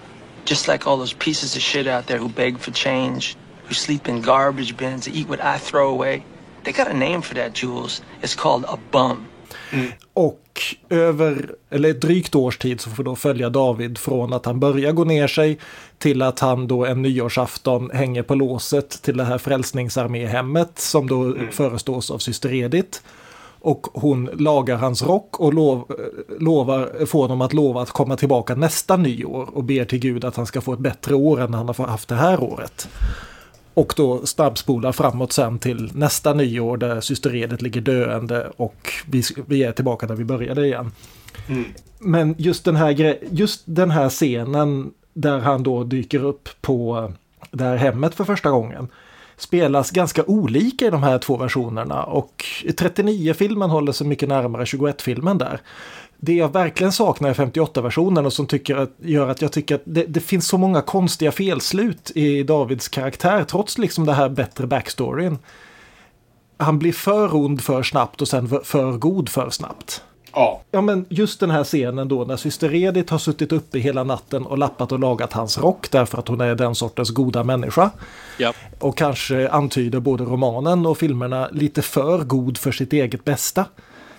Just 0.44 0.68
like 0.68 0.86
all 0.86 0.98
those 0.98 1.14
pieces 1.14 1.56
of 1.56 1.62
shit 1.62 1.86
out 1.86 2.06
there 2.06 2.18
who 2.18 2.28
beg 2.28 2.58
for 2.58 2.70
change, 2.70 3.36
who 3.66 3.74
sleep 3.74 4.08
in 4.08 4.20
garbage 4.20 4.76
bins, 4.76 5.08
eat 5.08 5.28
what 5.28 5.40
I 5.40 5.58
throw 5.58 5.90
away. 5.90 6.22
They 6.64 6.72
got 6.72 6.88
a 6.88 6.94
name 6.94 7.22
for 7.22 7.34
that, 7.34 7.54
Jules. 7.54 8.02
It's 8.22 8.34
called 8.34 8.64
a 8.68 8.78
bum. 8.90 9.26
Och 10.14 10.40
över, 10.88 11.54
eller 11.70 11.90
ett 11.90 12.00
drygt 12.00 12.34
års 12.34 12.58
tid 12.58 12.80
så 12.80 12.90
får 12.90 13.04
då 13.04 13.16
följa 13.16 13.50
David 13.50 13.98
från 13.98 14.32
att 14.32 14.46
han 14.46 14.60
börjar 14.60 14.92
gå 14.92 15.04
ner 15.04 15.26
sig 15.26 15.58
till 15.98 16.22
att 16.22 16.40
han 16.40 16.66
då 16.66 16.86
en 16.86 17.02
nyårsafton 17.02 17.90
hänger 17.90 18.22
på 18.22 18.34
låset 18.34 19.02
till 19.02 19.16
det 19.16 19.24
här 19.24 19.38
frälsningsarméhemmet 19.38 20.78
som 20.78 21.08
då 21.08 21.34
förestås 21.50 22.10
av 22.10 22.18
syster 22.18 22.54
Edith. 22.54 23.00
Och 23.64 23.86
hon 23.92 24.30
lagar 24.32 24.76
hans 24.76 25.02
rock 25.02 25.40
och 25.40 25.54
lov, 25.54 25.92
lovar, 26.38 27.06
får 27.06 27.22
honom 27.22 27.40
att 27.40 27.52
lova 27.52 27.82
att 27.82 27.90
komma 27.90 28.16
tillbaka 28.16 28.54
nästa 28.54 28.96
nyår 28.96 29.48
och 29.52 29.64
ber 29.64 29.84
till 29.84 29.98
Gud 29.98 30.24
att 30.24 30.36
han 30.36 30.46
ska 30.46 30.60
få 30.60 30.72
ett 30.72 30.78
bättre 30.78 31.14
år 31.14 31.40
än 31.40 31.54
han 31.54 31.68
har 31.68 31.86
haft 31.86 32.08
det 32.08 32.14
här 32.14 32.42
året. 32.42 32.88
Och 33.74 33.94
då 33.96 34.26
snabbspolar 34.26 34.92
framåt 34.92 35.32
sen 35.32 35.58
till 35.58 35.90
nästa 35.94 36.34
nyår 36.34 36.76
där 36.76 37.00
syster 37.00 37.34
Edith 37.34 37.62
ligger 37.62 37.80
döende 37.80 38.50
och 38.56 38.92
vi, 39.06 39.22
vi 39.46 39.62
är 39.62 39.72
tillbaka 39.72 40.06
där 40.06 40.14
vi 40.14 40.24
började 40.24 40.66
igen. 40.66 40.92
Men 41.98 42.34
just 42.38 42.64
den, 42.64 42.76
här 42.76 43.18
just 43.30 43.62
den 43.64 43.90
här 43.90 44.08
scenen 44.08 44.90
där 45.14 45.38
han 45.38 45.62
då 45.62 45.84
dyker 45.84 46.24
upp 46.24 46.48
på 46.60 47.12
det 47.50 47.64
här 47.64 47.76
hemmet 47.76 48.14
för 48.14 48.24
första 48.24 48.50
gången 48.50 48.88
spelas 49.44 49.90
ganska 49.90 50.24
olika 50.24 50.86
i 50.86 50.90
de 50.90 51.02
här 51.02 51.18
två 51.18 51.36
versionerna 51.36 52.02
och 52.02 52.44
39-filmen 52.64 53.70
håller 53.70 53.92
sig 53.92 54.06
mycket 54.06 54.28
närmare 54.28 54.64
21-filmen 54.64 55.38
där. 55.38 55.60
Det 56.16 56.34
jag 56.34 56.52
verkligen 56.52 56.92
saknar 56.92 57.30
i 57.30 57.32
58-versionen 57.32 58.26
och 58.26 58.32
som 58.32 58.46
tycker 58.46 58.76
att, 58.76 58.90
gör 58.98 59.28
att 59.28 59.42
jag 59.42 59.52
tycker 59.52 59.74
att 59.74 59.82
det, 59.84 60.04
det 60.04 60.20
finns 60.20 60.48
så 60.48 60.58
många 60.58 60.80
konstiga 60.82 61.32
felslut 61.32 62.12
i 62.14 62.42
Davids 62.42 62.88
karaktär 62.88 63.44
trots 63.44 63.78
liksom 63.78 64.06
det 64.06 64.12
här 64.12 64.28
bättre 64.28 64.66
backstoryn. 64.66 65.38
Han 66.56 66.78
blir 66.78 66.92
för 66.92 67.34
ond 67.34 67.60
för 67.60 67.82
snabbt 67.82 68.22
och 68.22 68.28
sen 68.28 68.48
för- 68.48 68.64
för 68.64 68.92
god 68.92 69.28
för 69.28 69.50
snabbt. 69.50 70.02
Ja. 70.34 70.60
Ja, 70.70 70.80
men 70.80 71.06
just 71.08 71.40
den 71.40 71.50
här 71.50 71.64
scenen 71.64 72.08
då 72.08 72.24
när 72.24 72.36
syster 72.36 72.74
Edith 72.74 73.12
har 73.12 73.18
suttit 73.18 73.52
uppe 73.52 73.78
hela 73.78 74.04
natten 74.04 74.46
och 74.46 74.58
lappat 74.58 74.92
och 74.92 74.98
lagat 74.98 75.32
hans 75.32 75.58
rock 75.58 75.90
därför 75.90 76.18
att 76.18 76.28
hon 76.28 76.40
är 76.40 76.54
den 76.54 76.74
sortens 76.74 77.10
goda 77.10 77.44
människa. 77.44 77.90
Ja. 78.38 78.52
Och 78.78 78.96
kanske 78.96 79.48
antyder 79.48 80.00
både 80.00 80.24
romanen 80.24 80.86
och 80.86 80.98
filmerna 80.98 81.48
lite 81.52 81.82
för 81.82 82.18
god 82.18 82.58
för 82.58 82.72
sitt 82.72 82.92
eget 82.92 83.24
bästa. 83.24 83.64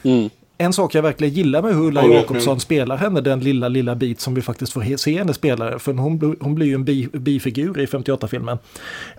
Mm. 0.03 0.29
En 0.57 0.73
sak 0.73 0.95
jag 0.95 1.01
verkligen 1.01 1.33
gillar 1.33 1.61
med 1.61 1.75
hur 1.75 1.81
Ulla 1.87 2.01
det- 2.01 2.13
Jacobsson 2.13 2.59
spelar 2.59 2.97
henne, 2.97 3.21
den 3.21 3.39
lilla, 3.39 3.67
lilla 3.67 3.95
bit 3.95 4.19
som 4.21 4.33
vi 4.35 4.41
faktiskt 4.41 4.73
får 4.73 4.97
se 4.97 5.17
henne 5.17 5.33
spela, 5.33 5.79
för 5.79 5.93
hon, 5.93 6.35
hon 6.41 6.55
blir 6.55 6.67
ju 6.67 6.73
en 6.75 6.83
bi, 6.85 7.07
bifigur 7.13 7.79
i 7.79 7.85
58-filmen, 7.85 8.57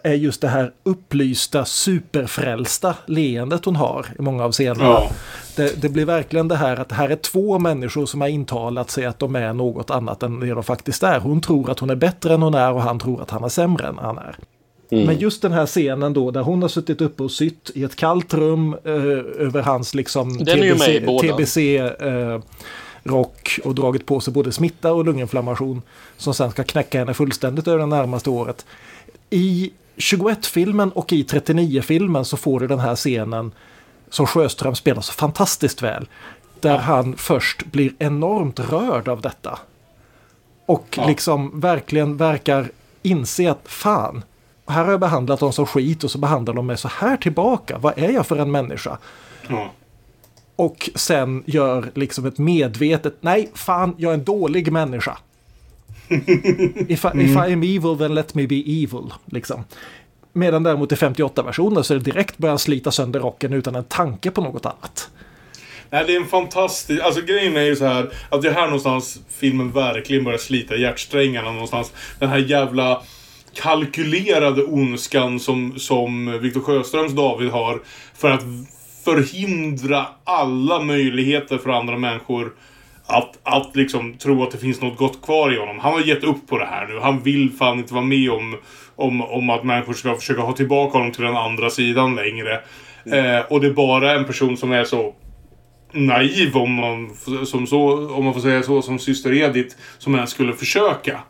är 0.02 0.12
just 0.14 0.40
det 0.40 0.48
här 0.48 0.72
upplysta, 0.82 1.64
superfrälsta 1.64 2.94
leendet 3.06 3.64
hon 3.64 3.76
har 3.76 4.06
i 4.18 4.22
många 4.22 4.44
av 4.44 4.52
scenerna. 4.52 4.84
Ja. 4.84 5.10
Det, 5.56 5.82
det 5.82 5.88
blir 5.88 6.04
verkligen 6.04 6.48
det 6.48 6.56
här 6.56 6.76
att 6.76 6.92
här 6.92 7.08
är 7.08 7.16
två 7.16 7.58
människor 7.58 8.06
som 8.06 8.20
har 8.20 8.28
intalat 8.28 8.90
sig 8.90 9.04
att 9.04 9.18
de 9.18 9.36
är 9.36 9.52
något 9.52 9.90
annat 9.90 10.22
än 10.22 10.40
det 10.40 10.50
de 10.54 10.62
faktiskt 10.62 11.02
är. 11.02 11.20
Hon 11.20 11.40
tror 11.40 11.70
att 11.70 11.78
hon 11.78 11.90
är 11.90 11.94
bättre 11.96 12.34
än 12.34 12.42
hon 12.42 12.54
är 12.54 12.72
och 12.72 12.82
han 12.82 12.98
tror 12.98 13.22
att 13.22 13.30
han 13.30 13.44
är 13.44 13.48
sämre 13.48 13.86
än 13.86 13.98
han 13.98 14.18
är. 14.18 14.36
Men 14.90 15.18
just 15.18 15.42
den 15.42 15.52
här 15.52 15.66
scenen 15.66 16.12
då 16.12 16.30
där 16.30 16.40
hon 16.40 16.62
har 16.62 16.68
suttit 16.68 17.00
uppe 17.00 17.22
och 17.22 17.30
sytt 17.30 17.70
i 17.74 17.84
ett 17.84 17.96
kallt 17.96 18.34
rum 18.34 18.76
eh, 18.84 18.92
över 19.46 19.62
hans 19.62 19.94
liksom 19.94 20.38
båda. 21.06 21.36
TBC 21.36 21.56
eh, 21.76 22.40
och 23.64 23.74
dragit 23.74 24.06
på 24.06 24.20
sig 24.20 24.32
både 24.32 24.52
smitta 24.52 24.92
och 24.92 25.04
lunginflammation 25.04 25.82
som 26.16 26.34
sen 26.34 26.50
ska 26.50 26.64
knäcka 26.64 26.98
henne 26.98 27.14
fullständigt 27.14 27.68
över 27.68 27.78
det 27.78 27.86
närmaste 27.86 28.30
året. 28.30 28.66
I 29.30 29.72
21-filmen 29.96 30.90
och 30.92 31.12
i 31.12 31.22
39-filmen 31.22 32.24
så 32.24 32.36
får 32.36 32.60
du 32.60 32.66
den 32.66 32.78
här 32.78 32.96
scenen 32.96 33.52
som 34.10 34.26
Sjöström 34.26 34.74
spelar 34.74 35.02
så 35.02 35.12
fantastiskt 35.12 35.82
väl. 35.82 36.08
Där 36.60 36.78
han 36.78 37.16
först 37.16 37.64
blir 37.64 37.92
enormt 37.98 38.60
rörd 38.60 39.08
av 39.08 39.20
detta. 39.20 39.58
Och 40.66 40.86
Ja. 40.96 41.06
liksom 41.06 41.60
verkligen 41.60 42.16
verkar 42.16 42.70
inse 43.02 43.50
att 43.50 43.62
fan, 43.64 44.22
här 44.66 44.84
har 44.84 44.90
jag 44.90 45.00
behandlat 45.00 45.40
dem 45.40 45.52
som 45.52 45.66
skit 45.66 46.04
och 46.04 46.10
så 46.10 46.18
behandlar 46.18 46.54
de 46.54 46.66
mig 46.66 46.76
så 46.76 46.88
här 46.88 47.16
tillbaka. 47.16 47.78
Vad 47.78 47.98
är 47.98 48.10
jag 48.10 48.26
för 48.26 48.36
en 48.36 48.50
människa? 48.50 48.98
Ja. 49.48 49.70
Och 50.56 50.90
sen 50.94 51.42
gör 51.46 51.90
liksom 51.94 52.26
ett 52.26 52.38
medvetet, 52.38 53.16
nej 53.20 53.50
fan, 53.54 53.94
jag 53.98 54.10
är 54.10 54.14
en 54.14 54.24
dålig 54.24 54.72
människa. 54.72 55.18
if, 56.88 57.04
I, 57.04 57.08
if 57.14 57.30
I 57.30 57.52
am 57.52 57.62
evil 57.62 57.98
then 57.98 58.14
let 58.14 58.34
me 58.34 58.46
be 58.46 58.62
evil. 58.66 59.12
Liksom. 59.24 59.64
Medan 60.32 60.62
däremot 60.62 60.92
i 60.92 60.94
58-versionen 60.94 61.82
så 61.82 61.94
är 61.94 61.98
det 61.98 62.04
direkt 62.04 62.38
börjar 62.38 62.56
slita 62.56 62.90
sönder 62.90 63.20
rocken 63.20 63.52
utan 63.52 63.74
en 63.74 63.84
tanke 63.84 64.30
på 64.30 64.40
något 64.40 64.66
annat. 64.66 65.10
Nej, 65.90 66.04
det 66.06 66.16
är 66.16 66.20
en 66.20 66.26
fantastisk... 66.26 67.00
Alltså 67.02 67.20
grejen 67.20 67.56
är 67.56 67.62
ju 67.62 67.76
så 67.76 67.84
här 67.84 68.10
att 68.28 68.42
det 68.42 68.48
är 68.48 68.52
här 68.52 68.66
någonstans 68.66 69.20
filmen 69.28 69.72
verkligen 69.72 70.24
börjar 70.24 70.38
slita 70.38 70.76
hjärtsträngarna 70.76 71.52
någonstans. 71.52 71.92
Den 72.18 72.28
här 72.28 72.38
jävla 72.38 73.02
kalkylerade 73.62 74.62
ondskan 74.62 75.40
som, 75.40 75.78
som 75.78 76.38
Viktor 76.42 76.60
Sjöströms 76.60 77.12
David 77.12 77.50
har 77.50 77.80
för 78.14 78.30
att 78.30 78.42
förhindra 79.04 80.06
alla 80.24 80.80
möjligheter 80.80 81.58
för 81.58 81.70
andra 81.70 81.98
människor 81.98 82.52
att, 83.06 83.38
att 83.42 83.76
liksom 83.76 84.14
tro 84.14 84.42
att 84.42 84.50
det 84.50 84.58
finns 84.58 84.80
något 84.80 84.98
gott 84.98 85.22
kvar 85.22 85.54
i 85.54 85.58
honom. 85.58 85.78
Han 85.78 85.92
har 85.92 86.00
gett 86.00 86.24
upp 86.24 86.48
på 86.48 86.58
det 86.58 86.66
här 86.66 86.86
nu. 86.86 86.98
Han 87.00 87.22
vill 87.22 87.52
fan 87.52 87.78
inte 87.78 87.94
vara 87.94 88.04
med 88.04 88.30
om, 88.30 88.56
om, 88.96 89.22
om 89.22 89.50
att 89.50 89.64
människor 89.64 89.92
ska 89.92 90.14
försöka 90.14 90.40
ha 90.40 90.52
tillbaka 90.52 90.98
honom 90.98 91.12
till 91.12 91.24
den 91.24 91.36
andra 91.36 91.70
sidan 91.70 92.14
längre. 92.14 92.52
Eh, 93.12 93.44
och 93.48 93.60
det 93.60 93.66
är 93.66 93.72
bara 93.72 94.12
en 94.12 94.24
person 94.24 94.56
som 94.56 94.72
är 94.72 94.84
så 94.84 95.14
naiv 95.92 96.56
om 96.56 96.72
man, 96.72 97.10
som 97.46 97.66
så, 97.66 98.10
om 98.14 98.24
man 98.24 98.34
får 98.34 98.40
säga 98.40 98.62
så, 98.62 98.82
som 98.82 98.98
syster 98.98 99.32
Edith 99.32 99.76
som 99.98 100.14
ens 100.14 100.30
skulle 100.30 100.52
försöka. 100.52 101.20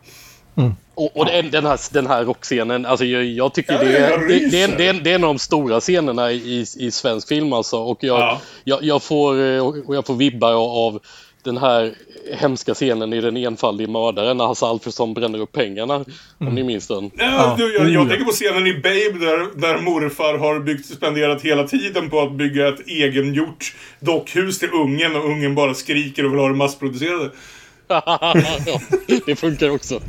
Och, 0.97 1.17
och 1.17 1.25
den, 1.25 1.51
den, 1.51 1.65
här, 1.65 1.79
den 1.93 2.07
här 2.07 2.25
rockscenen, 2.25 2.85
alltså 2.85 3.05
jag, 3.05 3.25
jag 3.25 3.53
tycker 3.53 3.73
Ja, 3.73 3.79
det, 3.79 3.97
är, 3.97 4.17
det, 4.17 4.49
det, 4.49 4.61
är, 4.61 4.77
det, 4.77 4.87
är, 4.87 4.93
det 4.93 5.11
är 5.11 5.15
en 5.15 5.23
av 5.23 5.27
de 5.27 5.39
stora 5.39 5.79
scenerna 5.79 6.31
i, 6.31 6.65
i 6.77 6.91
svensk 6.91 7.27
film 7.27 7.53
alltså. 7.53 7.77
Och 7.77 8.03
jag, 8.03 8.19
Ja. 8.19 8.41
jag, 8.63 8.83
jag, 8.83 9.03
får, 9.03 9.41
eh, 9.41 9.67
och 9.67 9.95
jag 9.95 10.05
får 10.05 10.15
vibbar 10.15 10.53
av 10.87 10.99
den 11.43 11.57
här 11.57 11.93
hemska 12.33 12.73
scenen 12.73 13.13
i 13.13 13.21
Den 13.21 13.37
enfaldige 13.37 13.91
mördaren 13.91 14.37
när 14.37 14.45
Hasse 14.45 14.65
Alfredson 14.65 15.13
bränner 15.13 15.39
upp 15.39 15.51
pengarna. 15.51 16.05
Om 16.37 16.55
ni 16.55 16.63
minns 16.63 16.87
den. 16.87 17.11
Ja, 17.17 17.55
du, 17.57 17.73
jag, 17.73 17.89
jag 17.89 18.05
ja. 18.05 18.09
tänker 18.09 18.25
på 18.25 18.31
scenen 18.31 18.67
i 18.67 18.73
Babe 18.73 19.25
där, 19.25 19.59
där 19.61 19.77
morfar 19.77 20.37
har 20.37 20.59
byggt, 20.59 20.85
spenderat 20.85 21.41
hela 21.41 21.67
tiden 21.67 22.09
på 22.09 22.21
att 22.21 22.31
bygga 22.31 22.67
ett 22.67 22.87
egengjort 22.87 23.75
dockhus 23.99 24.59
till 24.59 24.69
ungen 24.69 25.15
och 25.15 25.25
ungen 25.25 25.55
bara 25.55 25.73
skriker 25.73 26.25
och 26.25 26.31
vill 26.31 26.39
ha 26.39 26.47
det 26.47 26.55
massproducerade. 26.55 27.31
ja, 27.87 28.35
det 29.25 29.35
funkar 29.35 29.69
också. 29.69 30.01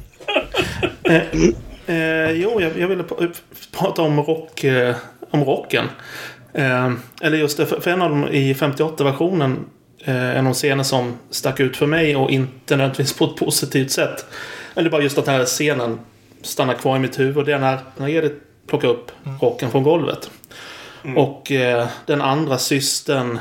Eh, 1.87 2.31
jo, 2.31 2.61
jag, 2.61 2.79
jag 2.79 2.89
ville 2.89 3.05
prata 3.73 4.03
om, 4.03 4.21
rock, 4.21 4.65
eh, 4.65 4.97
om 5.31 5.45
rocken. 5.45 5.85
Eh, 6.53 6.93
eller 7.23 7.39
just 7.39 7.57
det, 7.57 7.67
för, 7.67 7.81
för 7.81 7.91
en 7.91 8.03
av 8.03 8.11
dem 8.11 8.29
i 8.29 8.53
58-versionen 8.53 9.57
eh, 10.05 10.31
en 10.31 10.39
av 10.39 10.45
de 10.45 10.55
scener 10.55 10.83
som 10.83 11.19
stack 11.31 11.61
ut 11.61 11.77
för 11.77 11.87
mig 11.87 12.17
och 12.17 12.31
inte 12.31 12.77
nödvändigtvis 12.77 13.13
på 13.13 13.25
ett 13.25 13.37
positivt 13.37 13.91
sätt. 13.91 14.27
Eller 14.75 14.91
bara 14.91 15.03
just 15.03 15.19
att 15.19 15.25
den 15.25 15.35
här 15.35 15.45
scenen 15.45 15.99
stannar 16.43 16.75
kvar 16.75 16.97
i 16.97 16.99
mitt 16.99 17.19
huvud. 17.19 17.47
Det 17.47 17.53
är 17.53 17.59
när, 17.59 17.79
när 17.97 18.09
Edith 18.09 18.37
plockar 18.67 18.89
upp 18.89 19.11
rocken 19.41 19.71
från 19.71 19.83
golvet. 19.83 20.31
Och 21.17 21.53
eh, 21.53 21.89
den 22.07 22.21
andra 22.21 22.59
systern 22.59 23.39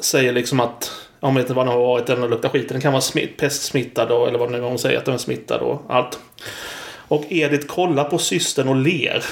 säger 0.00 0.32
liksom 0.32 0.60
att 0.60 1.03
om 1.24 1.34
det 1.34 1.40
inte 1.40 1.54
vad 1.54 1.66
den 1.66 1.72
har 1.72 1.80
varit 1.80 2.08
eller 2.08 2.28
luktar 2.28 2.48
skit. 2.48 2.68
Den 2.68 2.80
kan 2.80 2.92
vara 2.92 3.02
smitt, 3.02 3.36
pestsmittad 3.36 4.10
och, 4.10 4.28
eller 4.28 4.38
vad 4.38 4.48
det 4.48 4.52
nu 4.52 4.64
är 4.64 4.68
hon 4.68 4.78
säger 4.78 4.98
att 4.98 5.04
den 5.04 5.14
är 5.14 5.18
smittad 5.18 5.60
och 5.60 5.82
allt. 5.88 6.18
Och 7.08 7.24
Edith 7.28 7.66
kollar 7.66 8.04
på 8.04 8.18
systern 8.18 8.68
och 8.68 8.76
ler. 8.76 9.24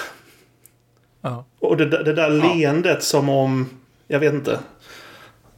Ja. 1.21 1.45
Och 1.61 1.77
det, 1.77 1.85
det 1.85 2.13
där 2.13 2.31
leendet 2.31 3.03
som 3.03 3.29
om... 3.29 3.71
Jag 4.09 4.21
vet 4.21 4.35
inte. 4.35 4.59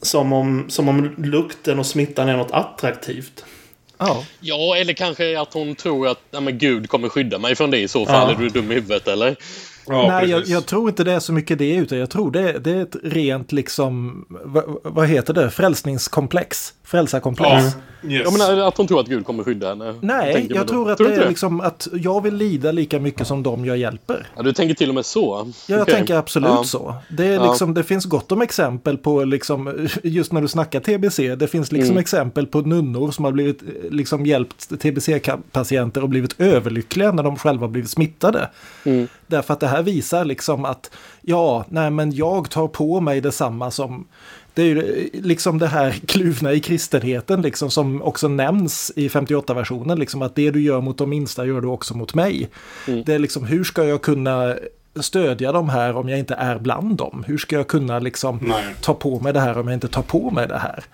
Som 0.02 0.32
om, 0.32 0.64
som 0.68 0.88
om 0.88 1.14
lukten 1.18 1.78
och 1.78 1.86
smittan 1.86 2.28
är 2.28 2.36
något 2.36 2.52
attraktivt. 2.52 3.44
Ja. 3.98 4.24
Ja, 4.40 4.76
eller 4.76 4.92
kanske 4.92 5.40
att 5.40 5.54
hon 5.54 5.74
tror 5.74 6.08
att 6.08 6.20
nej, 6.30 6.42
men 6.42 6.58
Gud 6.58 6.88
kommer 6.88 7.08
skydda 7.08 7.38
mig 7.38 7.54
från 7.54 7.70
det 7.70 7.78
i 7.78 7.88
så 7.88 8.06
fall. 8.06 8.30
Ja. 8.30 8.36
Är 8.36 8.42
du 8.42 8.48
dum 8.48 8.72
i 8.72 8.74
huvudet 8.74 9.08
eller? 9.08 9.36
Ja, 9.86 10.06
Nej, 10.08 10.30
jag, 10.30 10.46
jag 10.46 10.66
tror 10.66 10.88
inte 10.88 11.04
det 11.04 11.12
är 11.12 11.20
så 11.20 11.32
mycket 11.32 11.58
det, 11.58 11.74
utan 11.74 11.98
jag 11.98 12.10
tror 12.10 12.30
det, 12.30 12.58
det 12.58 12.70
är 12.70 12.82
ett 12.82 12.96
rent 13.02 13.52
liksom, 13.52 14.24
vad, 14.28 14.64
vad 14.82 15.08
heter 15.08 15.34
det, 15.34 15.50
frälsningskomplex, 15.50 16.74
frälsarkomplex. 16.84 17.50
Ja, 18.02 18.10
yes. 18.10 18.22
Jag 18.24 18.32
menar 18.32 18.68
att 18.68 18.76
hon 18.76 18.86
tror 18.86 19.00
att 19.00 19.06
Gud 19.08 19.26
kommer 19.26 19.44
skydda 19.44 19.68
henne. 19.68 19.94
Nej, 20.00 20.46
jag 20.50 20.66
då. 20.66 20.68
tror 20.72 20.90
att 20.90 20.98
du 20.98 21.04
det 21.08 21.14
är 21.14 21.28
liksom 21.28 21.60
att 21.60 21.88
jag 21.92 22.22
vill 22.22 22.34
lida 22.36 22.72
lika 22.72 23.00
mycket 23.00 23.26
som 23.26 23.42
de 23.42 23.64
jag 23.64 23.76
hjälper. 23.76 24.26
Ja, 24.36 24.42
du 24.42 24.52
tänker 24.52 24.74
till 24.74 24.88
och 24.88 24.94
med 24.94 25.06
så? 25.06 25.52
Ja, 25.66 25.74
jag 25.74 25.82
Okej. 25.82 25.94
tänker 25.94 26.14
absolut 26.16 26.48
Ja. 26.50 26.64
så. 26.64 26.94
Det, 27.10 27.26
är 27.26 27.34
Ja. 27.34 27.48
liksom, 27.50 27.74
det 27.74 27.82
finns 27.82 28.04
gott 28.04 28.32
om 28.32 28.42
exempel 28.42 28.98
på, 28.98 29.24
liksom, 29.24 29.88
just 30.02 30.32
när 30.32 30.40
du 30.42 30.48
snackar 30.48 30.80
TBC, 30.80 31.36
det 31.36 31.46
finns 31.48 31.72
liksom 31.72 31.90
Mm. 31.90 32.00
exempel 32.00 32.46
på 32.46 32.60
nunnor 32.60 33.10
som 33.10 33.24
har 33.24 33.32
blivit 33.32 33.62
liksom, 33.90 34.26
hjälpt 34.26 34.68
TBC-patienter 34.82 36.02
och 36.02 36.08
blivit 36.08 36.40
överlyckliga 36.40 37.12
när 37.12 37.22
de 37.22 37.36
själva 37.36 37.68
blivit 37.68 37.90
smittade. 37.90 38.50
Mm. 38.84 39.08
Därför 39.26 39.54
att 39.54 39.60
det 39.60 39.66
här 39.66 39.82
visar 39.82 40.24
liksom 40.24 40.64
att 40.64 40.90
ja, 41.22 41.64
nej 41.68 41.90
men 41.90 42.12
jag 42.12 42.50
tar 42.50 42.68
på 42.68 43.00
mig 43.00 43.20
detsamma 43.20 43.70
som 43.70 44.06
det 44.54 44.62
är 44.62 44.66
ju 44.66 45.10
liksom 45.12 45.58
det 45.58 45.66
här 45.66 45.92
kluvna 46.06 46.52
i 46.52 46.60
kristenheten 46.60 47.42
liksom 47.42 47.70
som 47.70 48.02
också 48.02 48.28
nämns 48.28 48.92
i 48.96 49.08
58-versionen. 49.08 49.98
Liksom 49.98 50.22
att 50.22 50.34
det 50.34 50.50
du 50.50 50.62
gör 50.62 50.80
mot 50.80 50.98
de 50.98 51.10
minsta 51.10 51.46
gör 51.46 51.60
du 51.60 51.68
också 51.68 51.96
mot 51.96 52.14
mig. 52.14 52.48
Det 52.86 53.14
är 53.14 53.18
liksom 53.18 53.44
hur 53.44 53.64
ska 53.64 53.84
jag 53.84 54.02
kunna 54.02 54.56
stödja 55.00 55.52
dem 55.52 55.68
här 55.68 55.96
om 55.96 56.08
jag 56.08 56.18
inte 56.18 56.34
är 56.34 56.58
bland 56.58 56.96
dem? 56.96 57.24
Hur 57.26 57.38
ska 57.38 57.56
jag 57.56 57.68
kunna 57.68 57.98
liksom 57.98 58.38
Nej. 58.42 58.64
ta 58.80 58.94
på 58.94 59.20
mig 59.20 59.32
det 59.32 59.40
här 59.40 59.58
om 59.58 59.68
jag 59.68 59.76
inte 59.76 59.88
tar 59.88 60.02
på 60.02 60.30
mig 60.30 60.48
det 60.48 60.58
här? 60.58 60.84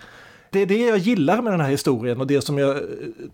Det 0.51 0.63
är 0.63 0.67
det 0.67 0.87
jag 0.87 0.99
gillar 0.99 1.43
med 1.43 1.53
den 1.53 1.61
här 1.61 1.71
historien 1.71 2.21
och 2.21 2.27
det 2.27 2.41
som 2.41 2.59
jag 2.59 2.77
Eh, 2.77 3.27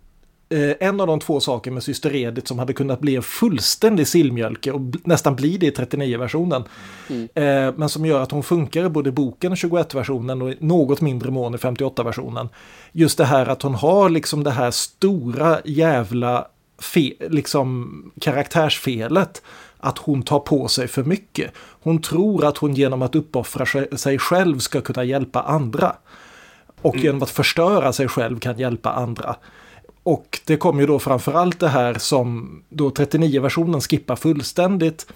en 0.79 1.01
av 1.01 1.07
de 1.07 1.19
två 1.19 1.39
saker 1.39 1.71
med 1.71 1.83
Syster 1.83 2.15
Edith 2.15 2.47
som 2.47 2.59
hade 2.59 2.73
kunnat 2.73 2.99
bli 2.99 3.15
en 3.15 3.23
fullständig 3.23 4.07
sillmjölke 4.07 4.71
och 4.71 4.81
nästan 5.03 5.35
bli 5.35 5.57
det 5.57 5.65
i 5.65 5.71
39-versionen. 5.71 6.63
Eh, 7.33 7.73
men 7.75 7.89
som 7.89 8.05
gör 8.05 8.21
att 8.21 8.31
hon 8.31 8.43
funkar 8.43 8.85
i 8.85 8.89
både 8.89 9.11
boken 9.11 9.51
och 9.51 9.57
21-versionen 9.57 10.41
och 10.41 10.53
något 10.59 11.01
mindre 11.01 11.31
mån 11.31 11.53
i 11.53 11.57
58-versionen. 11.57 12.49
Just 12.91 13.17
det 13.17 13.25
här 13.25 13.45
att 13.45 13.61
hon 13.61 13.75
har 13.75 14.09
liksom 14.09 14.43
det 14.43 14.51
här 14.51 14.71
stora 14.71 15.57
jävla 15.65 16.47
liksom 17.29 18.11
karaktärsfelet. 18.21 19.41
Att 19.79 19.97
hon 19.97 20.23
tar 20.23 20.39
på 20.39 20.67
sig 20.67 20.87
för 20.87 21.03
mycket. 21.03 21.51
Hon 21.83 22.01
tror 22.01 22.45
att 22.45 22.57
hon 22.57 22.73
genom 22.73 23.01
att 23.01 23.15
uppoffra 23.15 23.65
sig- 23.65 23.97
sig 23.97 24.19
själv 24.19 24.59
ska 24.59 24.81
kunna 24.81 25.03
hjälpa 25.03 25.41
andra. 25.41 25.95
Och 26.81 26.97
genom 26.97 27.23
att 27.23 27.29
förstöra 27.29 27.93
sig 27.93 28.07
själv 28.07 28.39
kan 28.39 28.59
hjälpa 28.59 28.91
andra. 28.91 29.35
Och 30.07 30.39
det 30.45 30.57
kommer 30.57 30.81
ju 30.81 30.87
då 30.87 30.99
framförallt 30.99 31.59
det 31.59 31.67
här 31.67 31.93
som 31.93 32.49
då 32.69 32.89
39-versionen 32.89 33.81
skippar 33.81 34.15
fullständigt. 34.15 35.07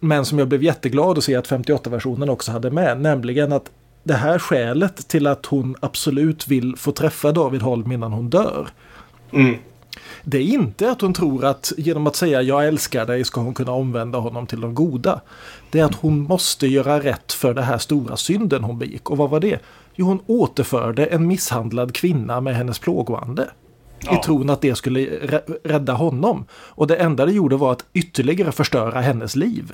Men 0.00 0.24
som 0.24 0.38
jag 0.38 0.48
blev 0.48 0.62
jätteglad 0.62 1.18
att 1.18 1.24
se 1.24 1.34
att 1.34 1.48
58-versionen 1.48 2.28
också 2.28 2.52
hade 2.52 2.70
med. 2.70 3.00
Nämligen 3.00 3.52
att 3.52 3.70
det 4.02 4.14
här 4.14 4.38
skälet 4.38 5.08
till 5.08 5.26
att 5.26 5.46
hon 5.46 5.76
absolut 5.80 6.48
vill 6.48 6.76
få 6.76 6.92
träffa 6.92 7.32
David 7.32 7.62
Holm 7.62 7.92
innan 7.92 8.12
hon 8.12 8.30
dör. 8.30 8.68
Mm. 9.32 9.56
Det 10.24 10.38
är 10.38 10.42
inte 10.42 10.90
att 10.90 11.00
hon 11.00 11.14
tror 11.14 11.44
att 11.44 11.72
genom 11.76 12.06
att 12.06 12.16
säga 12.16 12.42
jag 12.42 12.66
älskar 12.66 13.06
dig 13.06 13.24
ska 13.24 13.40
hon 13.40 13.54
kunna 13.54 13.72
omvända 13.72 14.18
honom 14.18 14.46
till 14.46 14.60
de 14.60 14.74
goda. 14.74 15.20
Det 15.70 15.80
är 15.80 15.84
att 15.84 15.94
hon 15.94 16.18
måste 16.18 16.66
göra 16.66 17.00
rätt 17.00 17.32
för 17.32 17.54
den 17.54 17.64
här 17.64 17.78
stora 17.78 18.16
synden 18.16 18.64
hon 18.64 18.78
begick. 18.78 19.10
Och 19.10 19.16
vad 19.16 19.30
var 19.30 19.40
det? 19.40 19.58
Jo, 19.94 20.06
hon 20.06 20.20
återförde 20.26 21.06
en 21.06 21.26
misshandlad 21.26 21.94
kvinna 21.94 22.40
med 22.40 22.56
hennes 22.56 22.78
plågoande. 22.78 23.48
Ja. 24.06 24.18
I 24.18 24.22
tron 24.22 24.50
att 24.50 24.60
det 24.62 24.74
skulle 24.74 25.00
rä- 25.00 25.56
rädda 25.64 25.92
honom. 25.92 26.46
Och 26.52 26.86
det 26.86 26.96
enda 26.96 27.26
det 27.26 27.32
gjorde 27.32 27.56
var 27.56 27.72
att 27.72 27.84
ytterligare 27.94 28.52
förstöra 28.52 29.00
hennes 29.00 29.36
liv. 29.36 29.72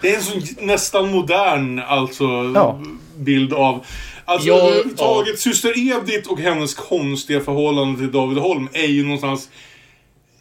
Det 0.00 0.10
är 0.12 0.16
en 0.16 0.22
sån 0.22 0.42
nästan 0.66 1.10
modern 1.10 1.78
alltså, 1.78 2.24
Ja. 2.54 2.80
bild 3.16 3.52
av... 3.52 3.84
Alltså 4.24 4.48
Ja, 4.48 4.54
överhuvudtaget, 4.60 5.40
syster 5.40 5.72
Edith 5.78 6.30
och 6.30 6.40
hennes 6.40 6.74
konstiga 6.74 7.40
förhållande 7.40 7.98
till 7.98 8.12
David 8.12 8.38
Holm 8.38 8.68
är 8.72 8.86
ju 8.86 9.02
någonstans... 9.04 9.48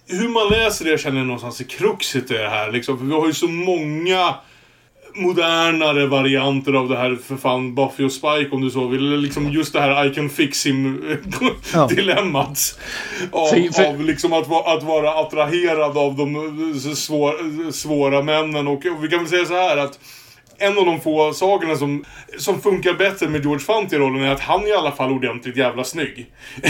Hur 0.07 0.29
man 0.29 0.49
läser 0.49 0.85
det 0.85 0.97
känner 0.97 1.17
jag 1.17 1.27
någonstans 1.27 1.61
i 1.61 1.63
kruxet 1.63 2.31
i 2.31 2.33
det 2.33 2.49
här 2.49 2.71
liksom. 2.71 2.97
För 2.97 3.05
vi 3.05 3.13
har 3.13 3.27
ju 3.27 3.33
så 3.33 3.47
många 3.47 4.35
modernare 5.15 6.05
varianter 6.07 6.73
av 6.73 6.89
det 6.89 6.97
här 6.97 7.17
för 7.27 7.35
fan 7.35 7.75
Buffy 7.75 8.03
och 8.03 8.11
Spike 8.11 8.49
om 8.51 8.61
du 8.61 8.69
så 8.69 8.87
vill. 8.87 9.15
Liksom 9.17 9.51
just 9.51 9.73
det 9.73 9.79
här 9.81 10.05
I 10.11 10.13
can 10.15 10.29
fix 10.29 10.65
him 10.65 11.03
Ja. 11.73 11.87
dilemmat. 11.95 12.79
Av, 13.31 13.47
För- 13.47 13.73
för- 13.73 13.85
av 13.89 14.01
liksom 14.01 14.33
att, 14.33 14.67
att 14.67 14.83
vara 14.83 15.09
attraherad 15.13 15.97
av 15.97 16.15
de 16.15 16.79
svår, 16.95 17.71
svåra 17.71 18.21
männen. 18.21 18.67
Och, 18.67 18.85
och 18.85 19.03
vi 19.03 19.07
kan 19.07 19.19
väl 19.19 19.27
säga 19.27 19.45
så 19.45 19.53
här 19.53 19.77
att 19.77 19.99
en 20.57 20.77
av 20.77 20.85
de 20.85 21.01
få 21.01 21.33
sakerna 21.33 21.75
som, 21.75 22.05
som 22.37 22.61
funkar 22.61 22.93
bättre 22.93 23.27
med 23.29 23.41
George 23.43 23.59
Fant 23.65 23.93
i 23.93 23.97
rollen 23.97 24.23
är 24.23 24.31
att 24.31 24.39
han 24.39 24.61
är 24.63 24.67
i 24.67 24.73
alla 24.73 24.91
fall 24.91 25.11
ordentligt 25.11 25.57
jävla 25.57 25.83
snygg. 25.83 26.25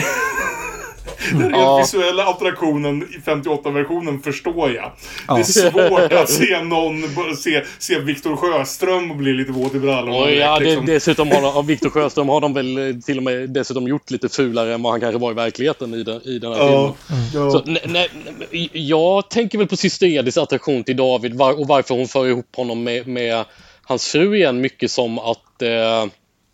Den 1.31 1.41
rent 1.41 1.51
Ja. 1.55 1.77
visuella 1.77 2.25
attraktionen 2.25 3.03
i 3.03 3.29
58-versionen 3.29 4.19
förstår 4.21 4.71
jag. 4.71 4.91
Det 5.27 5.41
är 5.41 5.43
svårt 5.43 6.13
att 6.13 6.29
se 6.29 6.61
någon 6.63 7.03
se, 7.35 7.63
se 7.79 7.99
Viktor 7.99 8.35
Sjöström 8.35 9.11
och 9.11 9.17
bli 9.17 9.33
lite 9.33 9.51
våt 9.51 9.75
i 9.75 9.79
brallorna. 9.79 10.17
Och 10.17 10.31
ja, 10.31 10.59
det, 10.59 10.65
liksom. 10.65 10.85
dessutom 10.85 11.27
har 11.31 11.41
de, 11.41 11.65
Viktor 11.67 11.89
Sjöström 11.89 12.29
har 12.29 12.41
de 12.41 12.53
väl 12.53 12.77
eh, 12.89 12.95
till 13.05 13.17
och 13.17 13.23
med 13.23 13.49
dessutom 13.49 13.87
gjort 13.87 14.11
lite 14.11 14.29
fulare 14.29 14.73
än 14.73 14.81
vad 14.83 14.93
han 14.93 14.99
kanske 15.01 15.19
var 15.19 15.31
i 15.31 15.35
verkligheten 15.35 15.93
i 15.93 16.03
den, 16.03 16.21
i 16.27 16.39
den 16.39 16.53
här 16.53 16.59
Ja, 16.59 16.95
filmen. 17.07 17.23
ja. 17.33 17.51
Så, 17.51 17.61
nej, 17.65 17.81
nej, 17.87 18.09
nej, 18.51 18.69
jag 18.73 19.29
tänker 19.29 19.57
väl 19.57 19.67
på 19.67 19.77
syster 19.77 20.07
Ediths 20.07 20.37
attraktion 20.37 20.83
till 20.83 20.97
David 20.97 21.33
var, 21.33 21.59
och 21.59 21.67
varför 21.67 21.95
hon 21.95 22.07
för 22.07 22.27
ihop 22.27 22.55
honom 22.55 22.83
med, 22.83 23.07
med 23.07 23.45
hans 23.83 24.07
fru 24.07 24.35
igen. 24.35 24.61
Mycket 24.61 24.91
som 24.91 25.19
att 25.19 25.61
eh, 25.61 26.05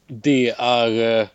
det 0.08 0.50
är 0.58 1.20
eh, 1.20 1.28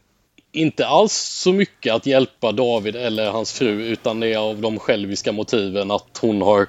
inte 0.54 0.86
alls 0.86 1.12
så 1.12 1.52
mycket 1.52 1.94
att 1.94 2.06
hjälpa 2.06 2.52
David 2.52 2.96
eller 2.96 3.30
hans 3.30 3.52
fru 3.52 3.82
utan 3.82 4.20
det 4.20 4.32
är 4.32 4.38
av 4.38 4.60
de 4.60 4.78
själviska 4.78 5.32
motiven 5.32 5.90
att 5.90 6.18
hon 6.20 6.42
har 6.42 6.66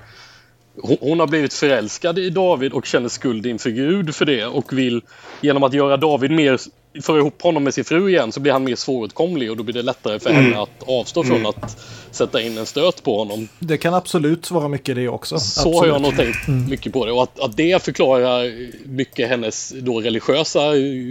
hon, 0.82 1.20
har 1.20 1.28
blivit 1.28 1.54
förälskad 1.54 2.20
i 2.20 2.30
David 2.30 2.74
och 2.74 2.86
känner 2.86 3.10
skuld 3.10 3.46
inför 3.46 3.70
Gud 3.70 4.16
för 4.16 4.26
det 4.26 4.46
och 4.46 4.78
vill 4.78 5.02
genom 5.42 5.64
att 5.64 5.74
göra 5.74 5.98
David 5.98 6.32
mer 6.32 6.60
föra 7.02 7.18
ihop 7.18 7.42
honom 7.42 7.64
med 7.64 7.74
sin 7.74 7.86
fru 7.86 8.10
igen 8.10 8.32
så 8.32 8.40
blir 8.40 8.52
han 8.52 8.64
mer 8.64 8.76
svåråtkomlig 8.76 9.52
och 9.52 9.58
då 9.58 9.64
blir 9.64 9.74
det 9.74 9.82
lättare 9.82 10.20
för 10.20 10.30
henne 10.30 10.62
att 10.62 10.84
avstå 10.88 11.24
från 11.24 11.46
att 11.46 11.78
sätta 12.12 12.42
in 12.42 12.58
en 12.58 12.66
stöt 12.66 13.04
på 13.04 13.18
honom. 13.18 13.48
Det 13.60 13.78
kan 13.78 13.94
absolut 13.94 14.52
vara 14.52 14.68
mycket 14.68 14.96
det 14.96 15.08
också. 15.08 15.40
Så 15.40 15.80
har 15.80 15.88
jag 15.88 15.96
Absolut. 15.96 16.18
nog 16.18 16.26
tänkt 16.26 16.70
mycket 16.70 16.94
på 16.94 17.06
det. 17.06 17.12
Och 17.12 17.24
att, 17.24 17.40
att 17.40 17.58
det 17.58 17.84
förklarar 17.84 18.52
mycket 18.88 19.30
hennes 19.30 19.74
då 19.82 20.02
religiösa 20.02 20.60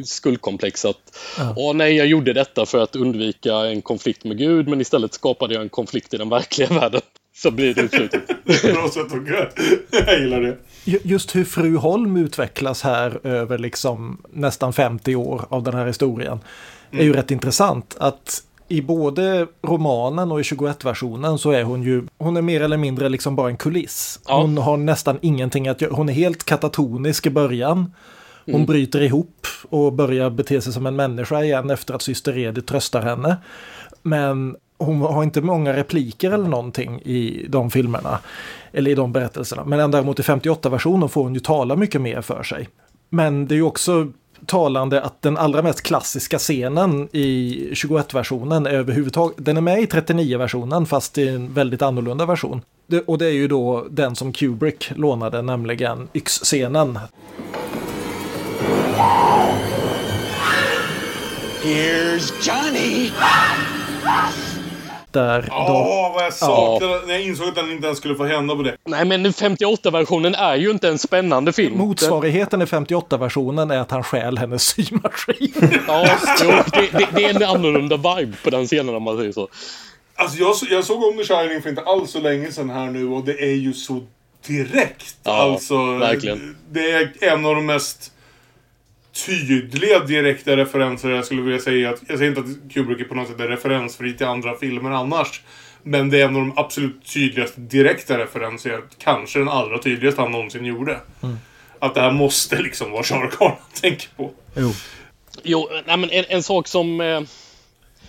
skuldkomplex. 0.04 0.84
Att 0.84 1.18
åh 1.56 1.74
nej, 1.74 1.96
jag 1.96 2.06
gjorde 2.06 2.32
detta 2.32 2.66
för 2.66 2.78
att 2.78 2.96
undvika 2.96 3.54
en 3.54 3.82
konflikt 3.82 4.24
med 4.24 4.38
Gud 4.38 4.68
men 4.68 4.80
istället 4.80 5.14
skapade 5.14 5.54
jag 5.54 5.62
en 5.62 5.68
konflikt 5.68 6.14
i 6.14 6.16
den 6.16 6.28
verkliga 6.28 6.68
världen. 6.80 7.00
Så 7.36 7.50
blir 7.50 7.74
det 7.74 7.80
utslutet. 7.82 8.26
Bra 8.44 8.88
sätt 8.88 9.04
att 9.12 9.28
gå. 9.28 9.46
Jag 10.06 10.20
gillar 10.20 10.40
det. 10.40 10.56
Ju- 10.84 11.00
Just 11.02 11.36
hur 11.36 11.44
fru 11.44 11.76
Holm 11.76 12.16
utvecklas 12.16 12.82
här 12.82 13.20
över 13.26 13.58
liksom 13.58 14.22
nästan 14.32 14.72
50 14.72 15.16
år 15.16 15.44
av 15.48 15.62
den 15.62 15.74
här 15.74 15.86
historien 15.86 16.38
är 16.90 17.04
ju 17.04 17.12
rätt 17.12 17.30
intressant. 17.30 17.96
Att 18.00 18.42
i 18.68 18.82
både 18.82 19.46
romanen 19.62 20.32
och 20.32 20.40
i 20.40 20.42
21-versionen 20.42 21.38
så 21.38 21.50
är 21.50 21.62
hon 21.62 21.82
ju, 21.82 22.02
hon 22.18 22.36
är 22.36 22.42
mer 22.42 22.60
eller 22.60 22.76
mindre 22.76 23.08
liksom 23.08 23.36
bara 23.36 23.48
en 23.50 23.56
kuliss. 23.56 24.20
Ja. 24.28 24.40
Hon 24.40 24.58
har 24.58 24.76
nästan 24.76 25.18
ingenting 25.22 25.68
att 25.68 25.80
göra, 25.80 25.92
hon 25.94 26.08
är 26.08 26.12
helt 26.12 26.44
katatonisk 26.44 27.26
i 27.26 27.30
början. 27.30 27.92
Hon 28.46 28.66
bryter 28.66 29.00
ihop 29.02 29.46
och 29.70 29.92
börjar 29.92 30.30
bete 30.30 30.60
sig 30.60 30.72
som 30.72 30.86
en 30.86 30.96
människa 30.96 31.42
igen 31.44 31.70
efter 31.70 31.94
att 31.94 32.02
syster 32.02 32.38
Edith 32.38 32.66
tröstar 32.66 33.02
henne. 33.02 33.36
Men 34.02 34.56
hon 34.78 35.00
har 35.00 35.22
inte 35.22 35.40
många 35.40 35.76
repliker 35.76 36.30
eller 36.30 36.48
någonting 36.48 37.00
i 37.00 37.46
de 37.48 37.70
filmerna. 37.70 38.18
Eller 38.72 38.90
i 38.90 38.94
de 38.94 39.12
berättelserna. 39.12 39.64
Men 39.64 39.90
däremot 39.90 40.20
i 40.20 40.22
58-versionen 40.22 41.08
får 41.08 41.22
hon 41.22 41.34
ju 41.34 41.40
tala 41.40 41.76
mycket 41.76 42.00
mer 42.00 42.20
för 42.20 42.42
sig. 42.42 42.68
Men 43.10 43.46
det 43.46 43.54
är 43.54 43.56
ju 43.56 43.62
också 43.62 44.08
talande 44.46 45.02
att 45.02 45.22
den 45.22 45.36
allra 45.36 45.62
mest 45.62 45.82
klassiska 45.82 46.38
scenen 46.38 47.08
i 47.12 47.68
21-versionen 47.72 48.66
är 48.66 48.70
överhuvudtaget, 48.70 49.36
den 49.40 49.56
är 49.56 49.60
med 49.60 49.82
i 49.82 49.86
39-versionen 49.86 50.86
fast 50.86 51.18
i 51.18 51.28
en 51.28 51.54
väldigt 51.54 51.82
annorlunda 51.82 52.26
version. 52.26 52.62
Det, 52.86 53.00
och 53.00 53.18
det 53.18 53.26
är 53.26 53.32
ju 53.32 53.48
då 53.48 53.86
den 53.90 54.16
som 54.16 54.32
Kubrick 54.32 54.92
lånade, 54.96 55.42
nämligen 55.42 56.08
yxscenen. 56.14 56.98
Here's 61.62 62.32
Johnny. 62.42 63.10
Där 65.14 65.48
Åh, 65.50 65.66
då, 65.66 66.12
vad 66.14 66.24
jag 66.24 66.34
saknade 66.34 67.06
när 67.06 67.14
jag 67.14 67.22
insåg 67.22 67.48
att 67.48 67.54
den 67.54 67.72
inte 67.72 67.86
ens 67.86 67.98
skulle 67.98 68.14
få 68.14 68.24
hända 68.24 68.56
på 68.56 68.62
det. 68.62 68.76
Nej, 68.84 69.04
men 69.04 69.26
58-versionen 69.26 70.34
är 70.34 70.56
ju 70.56 70.70
inte 70.70 70.88
en 70.88 70.98
spännande 70.98 71.52
film. 71.52 71.78
motsvarigheten 71.78 72.62
i 72.62 72.64
58-versionen 72.64 73.70
är 73.70 73.78
att 73.78 73.90
han 73.90 74.02
stjäl 74.02 74.38
hennes 74.38 74.62
symaskin. 74.62 75.52
Ja, 75.86 76.18
jo, 76.42 76.50
det, 76.72 76.98
det, 76.98 77.08
det 77.14 77.24
är 77.24 77.34
en 77.34 77.42
annorlunda 77.42 77.96
vibe 77.96 78.36
på 78.44 78.50
den 78.50 78.66
scenen 78.66 78.94
om 78.94 79.02
man 79.02 79.16
säger 79.16 79.32
så. 79.32 79.48
Alltså 80.14 80.38
jag, 80.38 80.54
jag 80.70 80.84
såg 80.84 81.04
om 81.04 81.16
The 81.16 81.24
Shining 81.24 81.62
för 81.62 81.68
inte 81.70 81.82
alls 81.82 82.10
så 82.10 82.20
länge 82.20 82.52
sedan 82.52 82.70
här 82.70 82.90
nu 82.90 83.08
och 83.08 83.24
det 83.24 83.42
är 83.42 83.54
ju 83.54 83.72
så 83.72 84.00
direkt. 84.46 85.16
Ja, 85.22 85.32
alltså, 85.32 85.86
verkligen. 85.86 86.56
Det 86.70 86.90
är 86.90 87.10
en 87.20 87.46
av 87.46 87.54
de 87.54 87.66
mest 87.66 88.12
tydliga 89.26 90.00
direkta 90.00 90.56
referenser 90.56 91.10
jag 91.10 91.24
skulle 91.24 91.42
vilja 91.42 91.60
säga. 91.60 91.90
Att, 91.90 92.02
jag 92.08 92.18
säger 92.18 92.30
inte 92.30 92.40
att 92.40 92.72
Kubrick 92.72 93.00
är 93.00 93.04
på 93.04 93.14
något 93.14 93.28
sätt 93.28 93.40
är 93.40 93.48
referensfri 93.48 94.16
till 94.16 94.26
andra 94.26 94.58
filmer 94.58 94.90
annars. 94.90 95.42
Men 95.82 96.10
det 96.10 96.20
är 96.20 96.24
en 96.24 96.36
av 96.36 96.40
de 96.42 96.52
absolut 96.58 97.06
tydligaste 97.14 97.60
direkta 97.60 98.18
referenser. 98.18 98.80
Kanske 98.98 99.38
den 99.38 99.48
allra 99.48 99.78
tydligaste 99.78 100.20
han 100.20 100.32
någonsin 100.32 100.64
gjorde. 100.64 101.00
Att 101.78 101.94
det 101.94 102.00
här 102.00 102.10
måste 102.10 102.62
liksom 102.62 102.90
vara 102.90 103.02
Karl 103.02 103.48
han 103.48 103.80
tänker 103.80 104.08
på. 104.16 104.30
Jo. 104.56 104.72
Jo, 105.42 105.68
nej, 105.86 105.96
men 105.96 106.10
en, 106.10 106.24
en 106.28 106.42
sak 106.42 106.68
som, 106.68 107.00
eh, 107.00 107.20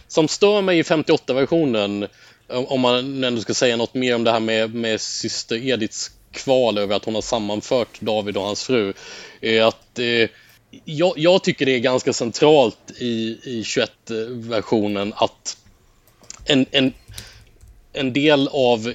som 0.07 0.27
stör 0.27 0.61
mig 0.61 0.79
i 0.79 0.81
58-versionen, 0.81 2.07
om 2.47 2.65
om 2.65 2.81
man 2.81 3.23
ändå 3.23 3.41
ska 3.41 3.53
säga 3.53 3.77
något 3.77 3.93
mer 3.93 4.15
om 4.15 4.23
det 4.23 4.31
här 4.31 4.39
med, 4.39 4.75
med 4.75 5.01
syster 5.01 5.55
Ediths 5.55 6.11
kval 6.31 6.77
över 6.77 6.95
att 6.95 7.05
hon 7.05 7.15
har 7.15 7.21
sammanfört 7.21 8.01
David 8.01 8.37
och 8.37 8.43
hans 8.43 8.63
fru, 8.63 8.93
är 9.41 9.61
att 9.61 9.99
eh, 9.99 10.29
jag, 10.85 11.13
jag 11.17 11.43
tycker 11.43 11.65
det 11.65 11.75
är 11.75 11.79
ganska 11.79 12.13
centralt 12.13 12.91
i, 12.99 13.37
i 13.43 13.63
21-versionen 13.65 15.13
att 15.15 15.57
en, 16.45 16.65
en, 16.71 16.93
en 17.93 18.13
del 18.13 18.49
av 18.51 18.93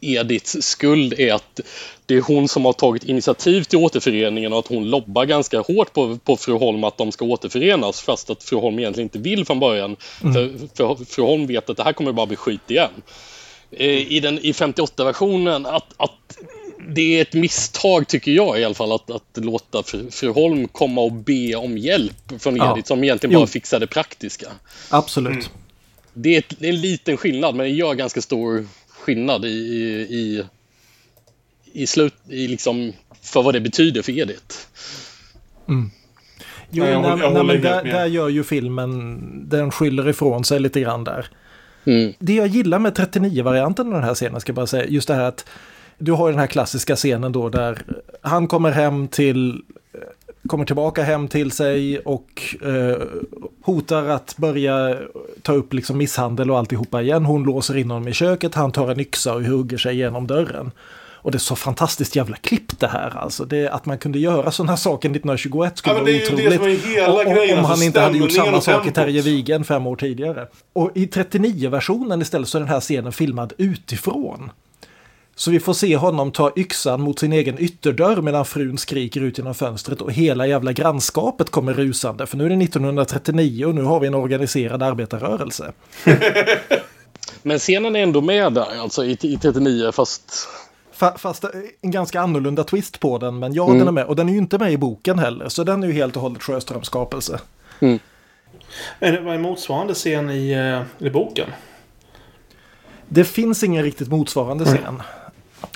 Ediths 0.00 0.62
skuld 0.62 1.14
är 1.18 1.34
att 1.34 1.60
det 2.06 2.14
är 2.14 2.20
hon 2.20 2.48
som 2.48 2.64
har 2.64 2.72
tagit 2.72 3.04
initiativ 3.04 3.62
till 3.62 3.78
återföreningen 3.78 4.52
och 4.52 4.58
att 4.58 4.66
hon 4.66 4.90
lobbar 4.90 5.24
ganska 5.24 5.60
hårt 5.60 5.92
på, 5.92 6.18
på 6.18 6.36
fru 6.36 6.52
Holm 6.52 6.84
att 6.84 6.98
de 6.98 7.12
ska 7.12 7.24
återförenas 7.24 8.00
fast 8.00 8.30
att 8.30 8.42
fru 8.44 8.56
Holm 8.56 8.78
egentligen 8.78 9.06
inte 9.06 9.18
vill 9.18 9.44
från 9.44 9.60
början. 9.60 9.96
För, 10.20 10.68
för 10.76 11.04
fru 11.04 11.22
Holm 11.22 11.46
vet 11.46 11.70
att 11.70 11.76
det 11.76 11.82
här 11.82 11.92
kommer 11.92 12.12
bara 12.12 12.26
bli 12.26 12.36
skit 12.36 12.70
igen. 12.70 12.90
Eh, 13.70 14.12
I, 14.12 14.20
den, 14.20 14.38
i 14.38 14.52
58-versionen 14.52 15.66
att, 15.66 15.94
att 15.96 16.38
det 16.88 17.18
är 17.18 17.22
ett 17.22 17.32
misstag 17.34 18.08
tycker 18.08 18.32
jag 18.32 18.60
i 18.60 18.64
alla 18.64 18.74
fall 18.74 18.92
att, 18.92 19.10
att 19.10 19.44
låta 19.44 19.82
fru, 19.82 20.10
fru 20.10 20.30
Holm 20.30 20.68
komma 20.68 21.00
och 21.00 21.12
be 21.12 21.54
om 21.54 21.78
hjälp 21.78 22.32
från 22.38 22.56
Ja. 22.56 22.72
Edith 22.72 22.88
som 22.88 23.04
egentligen 23.04 23.32
Jo. 23.32 23.40
bara 23.40 23.46
fixar 23.46 23.80
det 23.80 23.86
praktiska. 23.86 24.46
Absolut. 24.90 25.50
Det 26.12 26.34
är, 26.34 26.38
ett, 26.38 26.54
det 26.58 26.66
är 26.68 26.72
en 26.72 26.80
liten 26.80 27.16
skillnad, 27.16 27.54
men 27.54 27.66
det 27.66 27.72
gör 27.72 27.94
ganska 27.94 28.22
stor 28.22 28.66
skillnad 28.88 29.44
i, 29.44 29.48
i, 29.48 30.06
i, 30.10 30.44
i 31.72 31.86
slut, 31.86 32.14
i 32.28 32.48
liksom, 32.48 32.92
för 33.22 33.42
vad 33.42 33.54
det 33.54 33.60
betyder 33.60 34.02
för 34.02 34.18
Edith. 34.18 34.56
Jo, 36.70 36.84
Nej, 36.84 36.92
jag 36.92 37.02
nej, 37.02 37.18
jag 37.20 37.32
nej, 37.32 37.44
men 37.44 37.62
där, 37.62 37.84
där 37.84 38.06
gör 38.06 38.28
ju 38.28 38.44
filmen, 38.44 39.20
den 39.48 39.70
skyller 39.70 40.08
ifrån 40.08 40.44
sig 40.44 40.60
lite 40.60 40.80
grann 40.80 41.04
där. 41.04 41.26
Mm. 41.84 42.12
Det 42.18 42.34
jag 42.34 42.46
gillar 42.46 42.78
med 42.78 42.98
39-varianten 42.98 43.86
av 43.86 43.92
den 43.92 44.02
här 44.02 44.14
scenen 44.14 44.40
ska 44.40 44.50
jag 44.50 44.56
bara 44.56 44.66
säga, 44.66 44.86
just 44.86 45.08
det 45.08 45.14
här 45.14 45.22
att 45.24 45.44
du 45.98 46.12
har 46.12 46.26
ju 46.28 46.32
den 46.32 46.40
här 46.40 46.46
klassiska 46.46 46.96
scenen 46.96 47.32
då 47.32 47.48
där 47.48 47.82
han 48.22 48.46
kommer 48.48 48.70
hem 48.70 49.08
till 49.08 49.62
kommer 50.48 50.64
tillbaka 50.64 51.02
hem 51.02 51.28
till 51.28 51.50
sig 51.50 51.98
och 51.98 52.54
eh, 52.64 52.96
hotar 53.62 54.04
att 54.08 54.34
börja 54.36 54.96
ta 55.42 55.52
upp 55.52 55.72
liksom 55.74 55.98
misshandel 55.98 56.50
och 56.50 56.58
alltihopa 56.58 57.02
igen. 57.02 57.24
Hon 57.24 57.42
låser 57.44 57.76
in 57.76 57.90
honom 57.90 58.08
i 58.08 58.12
köket, 58.12 58.54
han 58.54 58.72
tar 58.72 58.90
en 58.90 59.00
yxa 59.00 59.34
och 59.34 59.42
hugger 59.42 59.78
sig 59.78 59.94
igenom 59.94 60.26
dörren. 60.26 60.70
Och 61.26 61.32
det 61.32 61.36
är 61.36 61.40
så 61.40 61.56
fantastiskt 61.56 62.16
jävla 62.16 62.36
klipp 62.36 62.80
det 62.80 62.86
här 62.86 63.16
alltså. 63.16 63.44
Det, 63.44 63.68
att 63.68 63.86
man 63.86 63.98
kunde 63.98 64.18
göra 64.18 64.50
sådana 64.50 64.76
saker 64.76 65.08
1921 65.10 65.78
skulle 65.78 65.94
Ja, 65.96 66.00
vara 66.02 66.16
otroligt. 66.16 66.60
om, 66.60 67.34
grejen, 67.34 67.58
om 67.58 67.64
alltså 67.64 67.74
han 67.74 67.82
inte 67.82 68.00
hade 68.00 68.18
gjort 68.18 68.32
samma 68.32 68.60
sak 68.60 68.86
i. 68.86 68.90
Terje 68.90 69.22
Vigen 69.22 69.64
fem 69.64 69.86
år 69.86 69.96
tidigare. 69.96 70.46
Och 70.72 70.90
i 70.94 71.06
39-versionen 71.06 72.22
istället 72.22 72.48
så 72.48 72.58
är 72.58 72.60
den 72.60 72.68
här 72.68 72.80
scenen 72.80 73.12
filmad 73.12 73.52
utifrån. 73.58 74.50
Så 75.38 75.50
vi 75.50 75.60
får 75.60 75.72
se 75.74 75.96
honom 75.96 76.32
ta 76.32 76.52
yxan 76.56 77.00
mot 77.00 77.18
sin 77.18 77.32
egen 77.32 77.58
ytterdörr 77.58 78.22
medan 78.22 78.44
frun 78.44 78.78
skriker 78.78 79.20
ut 79.20 79.38
genom 79.38 79.54
fönstret 79.54 80.00
och 80.00 80.12
hela 80.12 80.46
jävla 80.46 80.72
grannskapet 80.72 81.50
kommer 81.50 81.74
rusande. 81.74 82.26
För 82.26 82.36
nu 82.36 82.44
är 82.44 82.48
det 82.48 82.64
1939 82.64 83.66
och 83.66 83.74
nu 83.74 83.82
har 83.82 84.00
vi 84.00 84.06
en 84.06 84.14
organiserad 84.14 84.82
arbetarrörelse. 84.82 85.72
Men 87.42 87.58
scenen 87.58 87.96
är 87.96 88.00
ändå 88.02 88.20
med 88.20 88.52
där, 88.52 88.80
alltså 88.80 89.04
i, 89.04 89.18
i 89.20 89.38
39, 89.42 89.92
fast... 89.92 90.48
Fa- 90.98 91.18
Fast 91.18 91.44
eh, 91.44 91.50
en 91.82 91.90
ganska 91.90 92.20
annorlunda 92.20 92.64
twist 92.64 93.00
på 93.00 93.18
den, 93.18 93.38
men 93.38 93.54
ja, 93.54 93.64
Mm. 93.66 93.78
den 93.78 93.88
är 93.88 93.92
med. 93.92 94.04
Och 94.04 94.16
den 94.16 94.28
är 94.28 94.32
ju 94.32 94.38
inte 94.38 94.58
med 94.58 94.72
i 94.72 94.76
boken 94.76 95.18
heller, 95.18 95.48
så 95.48 95.64
den 95.64 95.82
är 95.82 95.86
ju 95.86 95.92
helt 95.92 96.16
och 96.16 96.22
hållet 96.22 96.42
Sjöströms 96.42 96.86
skapelse. 96.86 97.40
Men 97.78 98.00
det 99.14 99.20
var 99.20 99.34
en 99.34 99.42
motsvarande 99.42 99.94
scen 99.94 100.30
i, 100.30 100.50
eh, 100.98 101.06
i 101.06 101.10
boken. 101.10 101.48
Det 103.08 103.24
finns 103.24 103.62
ingen 103.64 103.82
riktigt 103.82 104.08
motsvarande 104.08 104.64
scen. 104.64 105.02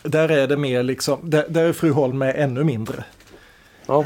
Där 0.02 0.28
är 0.28 0.46
det 0.46 0.56
mer 0.56 0.82
liksom, 0.82 1.18
där, 1.22 1.44
där 1.48 1.64
är 1.64 1.72
fru 1.72 1.90
Holm 1.90 2.18
med 2.18 2.34
ännu 2.36 2.64
mindre. 2.64 3.04
Ja. 3.86 4.04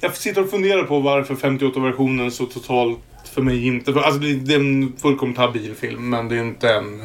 Jag 0.00 0.16
sitter 0.16 0.42
och 0.44 0.50
funderar 0.50 0.82
på 0.84 1.00
varför 1.00 1.34
58-versionen 1.34 2.30
så 2.30 2.46
totalt 2.46 2.98
för 3.34 3.42
mig 3.42 3.66
inte... 3.66 3.92
för- 3.92 4.00
Alltså 4.00 4.20
det 4.20 4.34
det 4.34 4.54
är 4.54 4.58
en 4.58 4.92
fullkomligt 4.98 5.38
habil 5.38 5.74
film, 5.74 6.10
men 6.10 6.28
det 6.28 6.36
är 6.36 6.40
inte 6.40 6.68
en... 6.74 7.02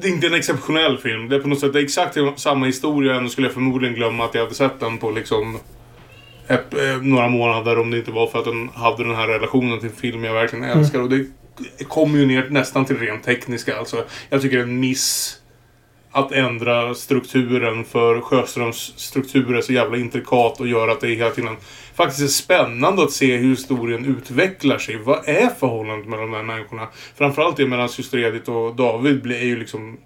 Det 0.00 0.08
är 0.08 0.12
inte 0.12 0.26
en 0.26 0.34
exceptionell 0.34 0.98
film. 0.98 1.28
Det 1.28 1.36
är 1.36 1.40
på 1.40 1.48
något 1.48 1.60
sätt 1.60 1.72
det 1.72 1.78
är 1.80 1.84
exakt 1.84 2.16
samma 2.36 2.66
historia. 2.66 3.14
Ändå 3.14 3.28
skulle 3.28 3.46
jag 3.46 3.54
förmodligen 3.54 3.94
glömma 3.94 4.24
att 4.24 4.34
jag 4.34 4.42
hade 4.42 4.54
sett 4.54 4.80
den 4.80 4.98
på 4.98 5.10
liksom... 5.10 5.58
Ett, 6.48 6.74
eh, 6.74 7.02
några 7.02 7.28
månader 7.28 7.78
om 7.78 7.90
det 7.90 7.98
inte 7.98 8.10
var 8.10 8.26
för 8.26 8.38
att 8.38 8.44
den 8.44 8.68
hade 8.74 9.04
den 9.04 9.14
här 9.14 9.28
relationen 9.28 9.78
till 9.80 9.88
en 9.88 9.94
film 9.96 10.24
jag 10.24 10.34
verkligen 10.34 10.64
älskar. 10.64 11.00
Och 11.00 11.10
det 11.10 11.26
kommer 11.88 12.18
ju 12.18 12.26
ner 12.26 12.46
nästan 12.50 12.84
till 12.84 12.98
rent 12.98 13.24
tekniska. 13.24 13.78
Alltså, 13.78 14.04
jag 14.30 14.42
tycker 14.42 14.56
det 14.56 14.62
är 14.62 14.66
en 14.66 14.80
miss 14.80 15.38
att 16.12 16.32
ändra 16.32 16.94
strukturen 16.94 17.84
för 17.84 18.20
Sjöströms 18.20 18.92
struktur 18.96 19.56
är 19.56 19.60
så 19.60 19.72
jävla 19.72 19.96
intrikat 19.96 20.60
och 20.60 20.68
gör 20.68 20.88
att 20.88 21.00
det 21.00 21.08
hela 21.08 21.30
tiden 21.30 21.56
faktiskt 21.94 22.22
är 22.22 22.26
spännande 22.26 23.02
att 23.02 23.12
se 23.12 23.36
hur 23.36 23.50
historien 23.50 24.04
utvecklar 24.04 24.78
sig. 24.78 24.96
Vad 24.96 25.28
är 25.28 25.48
förhållandet 25.48 26.08
mellan 26.08 26.30
de 26.30 26.36
här 26.36 26.42
människorna? 26.42 26.88
Framförallt 27.16 27.56
det 27.56 27.66
mellan 27.66 27.88
syster 27.88 28.18
Edith 28.18 28.50
och 28.50 28.76
David 28.76 29.22
blir 29.22 29.44
ju 29.44 29.58
liksom 29.58 29.98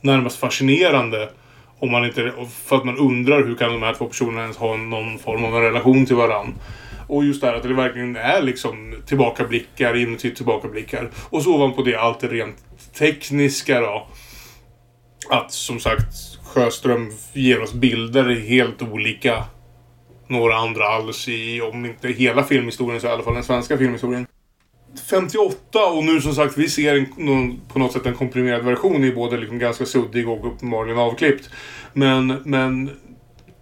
närmast 0.00 0.38
fascinerande. 0.38 1.30
Om 1.78 1.90
man 1.90 2.04
inte, 2.04 2.32
för 2.64 2.76
att 2.76 2.84
man 2.84 2.98
undrar 2.98 3.44
hur 3.44 3.54
kan 3.54 3.72
de 3.72 3.82
här 3.82 3.94
två 3.94 4.06
personerna 4.06 4.42
ens 4.42 4.56
ha 4.56 4.76
någon 4.76 5.18
form 5.18 5.44
av 5.44 5.56
en 5.56 5.62
relation 5.62 6.06
till 6.06 6.16
varandra. 6.16 6.52
Och 7.06 7.24
just 7.24 7.40
det 7.40 7.46
här 7.46 7.54
att 7.54 7.62
det 7.62 7.74
verkligen 7.74 8.16
är 8.16 8.42
liksom 8.42 8.94
tillbakablickar 9.06 9.96
inuti 9.96 10.34
tillbakablickar. 10.34 11.10
Och 11.30 11.42
så 11.42 11.54
ovanpå 11.54 11.82
det 11.82 11.96
allt 11.96 12.20
det 12.20 12.28
rent 12.28 12.56
tekniska 12.98 13.80
då 13.80 14.06
att 15.28 15.52
som 15.52 15.80
sagt 15.80 16.14
Sjöström 16.44 17.12
ger 17.32 17.62
oss 17.62 17.72
bilder 17.72 18.34
helt 18.34 18.82
olika 18.82 19.44
några 20.26 20.56
andra 20.56 20.84
alls 20.84 21.28
i, 21.28 21.60
om 21.60 21.86
inte 21.86 22.08
hela 22.08 22.44
filmhistorien 22.44 23.00
så 23.00 23.06
i 23.06 23.10
alla 23.10 23.22
fall 23.22 23.34
den 23.34 23.44
svenska 23.44 23.78
filmhistorien. 23.78 24.26
58 25.10 25.86
och 25.86 26.04
nu 26.04 26.20
som 26.20 26.34
sagt 26.34 26.58
vi 26.58 26.68
ser 26.68 26.96
en, 26.96 27.06
någon, 27.16 27.60
på 27.72 27.78
något 27.78 27.92
sätt 27.92 28.06
en 28.06 28.14
komprimerad 28.14 28.64
version 28.64 29.04
i 29.04 29.12
både 29.12 29.36
liksom 29.36 29.58
ganska 29.58 29.86
suddig 29.86 30.28
och 30.28 30.46
uppenbarligen 30.46 30.98
avklippt. 30.98 31.50
Men, 31.92 32.26
men 32.44 32.90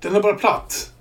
den 0.02 0.16
är 0.16 0.20
bara 0.20 0.34
platt. 0.34 0.92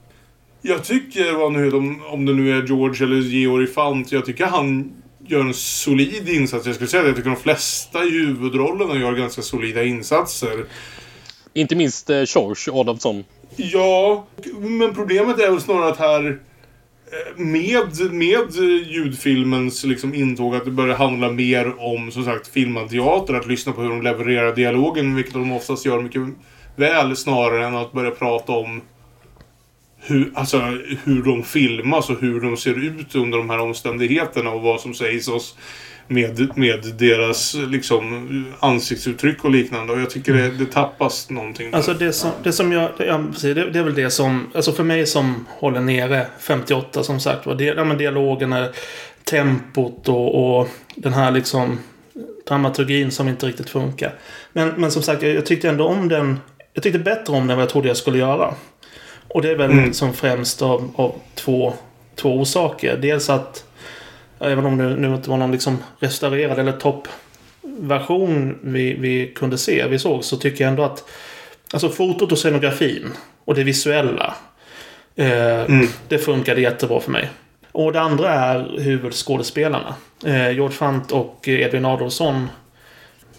Jag 0.61 0.83
tycker, 0.83 1.33
vad 1.33 1.51
nu, 1.51 1.71
om, 1.71 2.01
om 2.05 2.25
det 2.25 2.33
nu 2.33 2.57
är 2.57 2.67
George 2.67 3.05
eller 3.05 3.15
Georg 3.15 3.67
Fant, 3.67 4.11
jag 4.11 4.25
tycker 4.25 4.45
han 4.45 4.91
gör 5.27 5.39
en 5.39 5.53
solid 5.53 6.29
insats. 6.29 6.65
Jag 6.65 6.75
skulle 6.75 6.87
säga 6.87 7.01
att 7.01 7.07
jag 7.07 7.15
tycker 7.15 7.29
de 7.29 7.39
flesta 7.39 8.03
i 8.03 8.09
huvudrollerna 8.09 8.99
gör 8.99 9.13
ganska 9.13 9.41
solida 9.41 9.83
insatser. 9.83 10.65
Inte 11.53 11.75
minst 11.75 12.09
eh, 12.09 12.23
George 12.35 12.73
Adolfsson. 12.73 13.23
Ja, 13.55 14.27
men 14.59 14.93
problemet 14.93 15.39
är 15.39 15.51
väl 15.51 15.61
snarare 15.61 15.89
att 15.89 15.97
här 15.97 16.25
eh, 16.25 17.39
med, 17.41 18.11
med 18.11 18.55
ljudfilmens 18.87 19.83
liksom 19.83 20.13
intåg 20.13 20.55
att 20.55 20.65
det 20.65 20.71
börjar 20.71 20.95
handla 20.95 21.31
mer 21.31 21.81
om 21.81 22.11
som 22.11 22.25
sagt 22.25 22.47
filmad 22.47 22.89
teater. 22.89 23.33
Att 23.33 23.47
lyssna 23.47 23.71
på 23.71 23.81
hur 23.81 23.89
de 23.89 24.01
levererar 24.01 24.55
dialogen, 24.55 25.15
vilket 25.15 25.33
de 25.33 25.51
oftast 25.51 25.85
gör 25.85 26.01
mycket 26.01 26.21
väl 26.75 27.15
snarare 27.15 27.65
än 27.65 27.75
att 27.75 27.91
börja 27.91 28.11
prata 28.11 28.51
om 28.51 28.81
hur, 29.99 30.31
alltså, 30.35 30.57
hur 31.03 31.23
de 31.23 31.43
filmas 31.43 32.09
och 32.09 32.21
hur 32.21 32.41
de 32.41 32.57
ser 32.57 32.83
ut 32.83 33.15
under 33.15 33.37
de 33.37 33.49
här 33.49 33.59
omständigheterna 33.59 34.49
och 34.49 34.61
vad 34.61 34.81
som 34.81 34.93
sägs 34.93 35.27
oss 35.27 35.55
med, 36.07 36.57
med 36.57 36.93
deras 36.97 37.53
liksom, 37.53 38.45
ansiktsuttryck 38.59 39.45
och 39.45 39.51
liknande. 39.51 39.93
Och 39.93 39.99
jag 39.99 40.09
tycker 40.09 40.33
det, 40.33 40.49
det 40.49 40.65
tappas 40.65 41.29
någonting. 41.29 41.71
där. 41.71 41.77
Alltså 41.77 41.93
det 41.93 42.13
som, 42.13 42.31
det 42.43 42.51
som 42.51 42.71
jag... 42.71 42.91
Ja, 42.97 43.23
precis, 43.31 43.55
det, 43.55 43.69
det 43.69 43.79
är 43.79 43.83
väl 43.83 43.95
det 43.95 44.09
som... 44.09 44.51
Alltså 44.55 44.71
för 44.71 44.83
mig 44.83 45.05
som 45.05 45.45
håller 45.49 45.81
nere 45.81 46.27
58 46.39 47.03
som 47.03 47.19
sagt 47.19 47.45
var. 47.45 47.61
Ja, 47.61 47.83
men 47.83 47.97
är 48.53 48.71
tempot 49.23 50.09
och, 50.09 50.59
och 50.59 50.67
den 50.95 51.13
här 51.13 51.31
liksom 51.31 51.79
dramaturgin 52.47 53.11
som 53.11 53.27
inte 53.27 53.45
riktigt 53.45 53.69
funkar. 53.69 54.13
Men, 54.53 54.69
men 54.77 54.91
som 54.91 55.01
sagt, 55.01 55.21
jag, 55.21 55.35
jag 55.35 55.45
tyckte 55.45 55.69
ändå 55.69 55.87
om 55.87 56.07
den... 56.07 56.39
Jag 56.73 56.83
tyckte 56.83 56.99
bättre 56.99 57.33
om 57.33 57.47
den 57.47 57.57
vad 57.57 57.63
jag 57.63 57.69
trodde 57.69 57.87
jag 57.87 57.97
skulle 57.97 58.17
göra. 58.17 58.53
Och 59.37 59.43
det 59.43 59.51
är 59.51 59.55
väl 59.55 59.71
Mm. 59.71 59.93
som 59.93 60.13
främst 60.13 60.61
av, 60.61 60.91
av 60.95 61.15
två, 61.35 61.73
två 62.15 62.29
orsaker. 62.39 62.97
Dels 62.97 63.29
att, 63.29 63.65
även 64.39 64.65
om 64.65 64.77
det 64.77 64.95
nu 64.95 65.15
inte 65.15 65.29
var 65.29 65.37
någon 65.37 65.51
liksom 65.51 65.77
restaurerad 65.99 66.59
eller 66.59 66.71
toppversion 66.71 68.57
vi, 68.61 68.93
vi 68.93 69.27
kunde 69.35 69.57
se, 69.57 69.87
vi 69.87 69.99
såg, 69.99 70.23
så 70.23 70.37
tycker 70.37 70.63
jag 70.63 70.69
ändå 70.71 70.83
att 70.83 71.03
Alltså 71.73 71.89
fotot 71.89 72.31
och 72.31 72.37
scenografin 72.37 73.09
och 73.45 73.55
det 73.55 73.63
visuella. 73.63 74.33
Eh, 75.15 75.63
Det 76.07 76.17
funkade 76.17 76.61
jättebra 76.61 76.99
för 76.99 77.11
mig. 77.11 77.29
Och 77.71 77.93
det 77.93 78.01
andra 78.01 78.33
är 78.33 78.79
huvudskådespelarna. 78.79 79.95
Eh, 80.25 80.51
George 80.51 80.69
Fant 80.77 81.11
och 81.11 81.47
Edvin 81.47 81.85
Adolfsson 81.85 82.49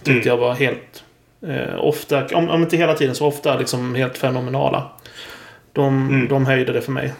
tyckte 0.03 0.29
jag 0.29 0.37
var 0.37 0.55
helt... 0.55 1.05
Eh, 1.49 1.79
ofta, 1.85 2.27
om, 2.27 2.49
om 2.49 2.63
inte 2.63 2.77
hela 2.77 2.95
tiden 2.95 3.15
så 3.15 3.27
ofta 3.27 3.59
liksom 3.59 3.95
helt 3.95 4.19
fenomenala. 4.19 4.91
De, 5.79 6.27
de 6.31 6.47
höjde 6.47 6.73
det 6.73 6.81
för 6.81 6.93
mig. 6.93 7.13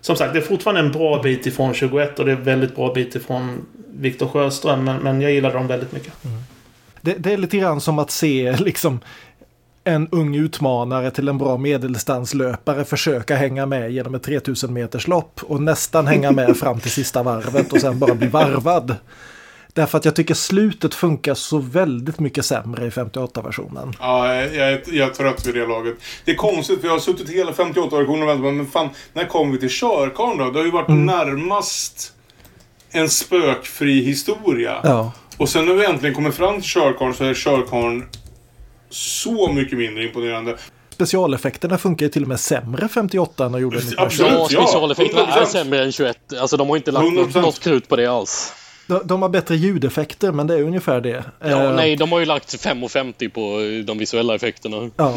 Som 0.00 0.16
sagt, 0.16 0.32
det 0.32 0.38
är 0.38 0.42
fortfarande 0.42 0.80
en 0.80 0.92
bra 0.92 1.22
bit 1.22 1.46
ifrån 1.46 1.74
21 1.74 2.18
och 2.18 2.24
det 2.24 2.32
är 2.32 2.36
en 2.36 2.44
väldigt 2.44 2.76
bra 2.76 2.92
bit 2.94 3.14
ifrån 3.14 3.66
Viktor 3.94 4.28
Sjöström. 4.28 4.84
Men, 4.84 4.96
men 4.96 5.20
jag 5.20 5.32
gillar 5.32 5.52
dem 5.52 5.66
väldigt 5.66 5.92
mycket. 5.92 6.12
Det, 7.00 7.14
det 7.18 7.32
är 7.32 7.36
lite 7.36 7.56
grann 7.56 7.80
som 7.80 7.98
att 7.98 8.10
se 8.10 8.56
liksom 8.56 9.00
en 9.84 10.08
ung 10.12 10.36
utmanare 10.36 11.10
till 11.10 11.28
en 11.28 11.38
bra 11.38 11.56
medeldistanslöpare 11.56 12.84
försöka 12.84 13.36
hänga 13.36 13.66
med 13.66 13.92
genom 13.92 14.14
ett 14.14 14.22
3000 14.22 14.72
meters 14.72 15.08
lopp 15.08 15.40
och 15.42 15.62
nästan 15.62 16.06
hänga 16.06 16.32
med 16.32 16.56
fram 16.56 16.80
till 16.80 16.90
sista 16.90 17.22
varvet 17.22 17.72
och 17.72 17.80
sen 17.80 17.98
bara 17.98 18.14
bli 18.14 18.28
varvad. 18.28 18.94
Därför 19.76 19.98
att 19.98 20.04
jag 20.04 20.16
tycker 20.16 20.34
slutet 20.34 20.94
funkar 20.94 21.34
så 21.34 21.58
väldigt 21.58 22.20
mycket 22.20 22.44
sämre 22.44 22.86
i 22.86 22.90
58-versionen. 22.90 23.94
Ja, 24.00 24.34
jag, 24.34 24.54
jag, 24.54 24.72
är- 24.72 24.82
jag 24.94 25.08
är 25.10 25.14
trött 25.14 25.46
vid 25.46 25.54
det 25.54 25.66
laget. 25.66 25.94
Det 26.24 26.30
är 26.30 26.34
konstigt 26.34 26.80
för 26.80 26.86
jag 26.88 26.94
har 26.94 27.00
suttit 27.00 27.28
hela 27.30 27.52
58-versionen 27.52 28.22
och 28.22 28.28
väntat 28.28 28.42
på 28.44 28.50
men 28.50 28.66
fan, 28.66 28.88
när 29.12 29.24
kommer 29.24 29.52
vi 29.52 29.58
till 29.58 29.70
körkarn 29.70 30.38
då? 30.38 30.50
Det 30.50 30.58
har 30.58 30.64
ju 30.64 30.70
varit 30.70 30.88
närmast 30.88 32.12
en 32.90 33.08
spökfri 33.10 34.00
historia. 34.02 34.80
Ja. 34.84 35.12
Och 35.36 35.48
sen 35.48 35.66
när 35.66 35.74
vi 35.74 35.84
äntligen 35.84 36.14
kommer 36.14 36.30
fram 36.30 36.54
till 36.60 36.70
körkarn 36.70 37.14
så 37.14 37.24
är 37.24 37.34
körkarn 37.34 38.04
så 38.90 39.52
mycket 39.52 39.78
mindre 39.78 40.04
imponerande. 40.04 40.56
Specialeffekterna 40.90 41.78
funkar 41.78 42.06
ju 42.06 42.10
till 42.10 42.22
och 42.22 42.28
med 42.28 42.40
sämre 42.40 42.88
58 42.88 43.46
än 43.46 43.52
de 43.52 43.60
gjorde 43.60 43.76
1921. 43.78 44.32
Ja, 44.50 44.62
specialeffekterna 44.62 45.22
är 45.36 45.40
100%. 45.40 45.46
sämre 45.46 45.84
än 45.84 45.92
21. 45.92 46.16
Alltså 46.40 46.56
de 46.56 46.68
har 46.68 46.76
inte 46.76 46.90
lagt 46.90 47.12
något, 47.14 47.28
100%. 47.28 47.40
något 47.40 47.60
krut 47.60 47.88
på 47.88 47.96
det 47.96 48.06
alls. 48.06 48.52
De, 48.86 49.00
de 49.04 49.22
har 49.22 49.28
bättre 49.28 49.56
ljudeffekter 49.56 50.32
men 50.32 50.46
det 50.46 50.54
är 50.54 50.62
ungefär 50.62 51.00
det. 51.00 51.24
Ja, 51.40 51.64
Eh, 51.64 51.74
nej, 51.74 51.96
de 51.96 52.12
har 52.12 52.18
ju 52.18 52.26
lagt 52.26 52.64
5,50 52.64 53.28
på 53.28 53.60
eh, 53.60 53.84
de 53.84 53.98
visuella 53.98 54.34
effekterna. 54.34 54.90
Ja. 54.96 55.14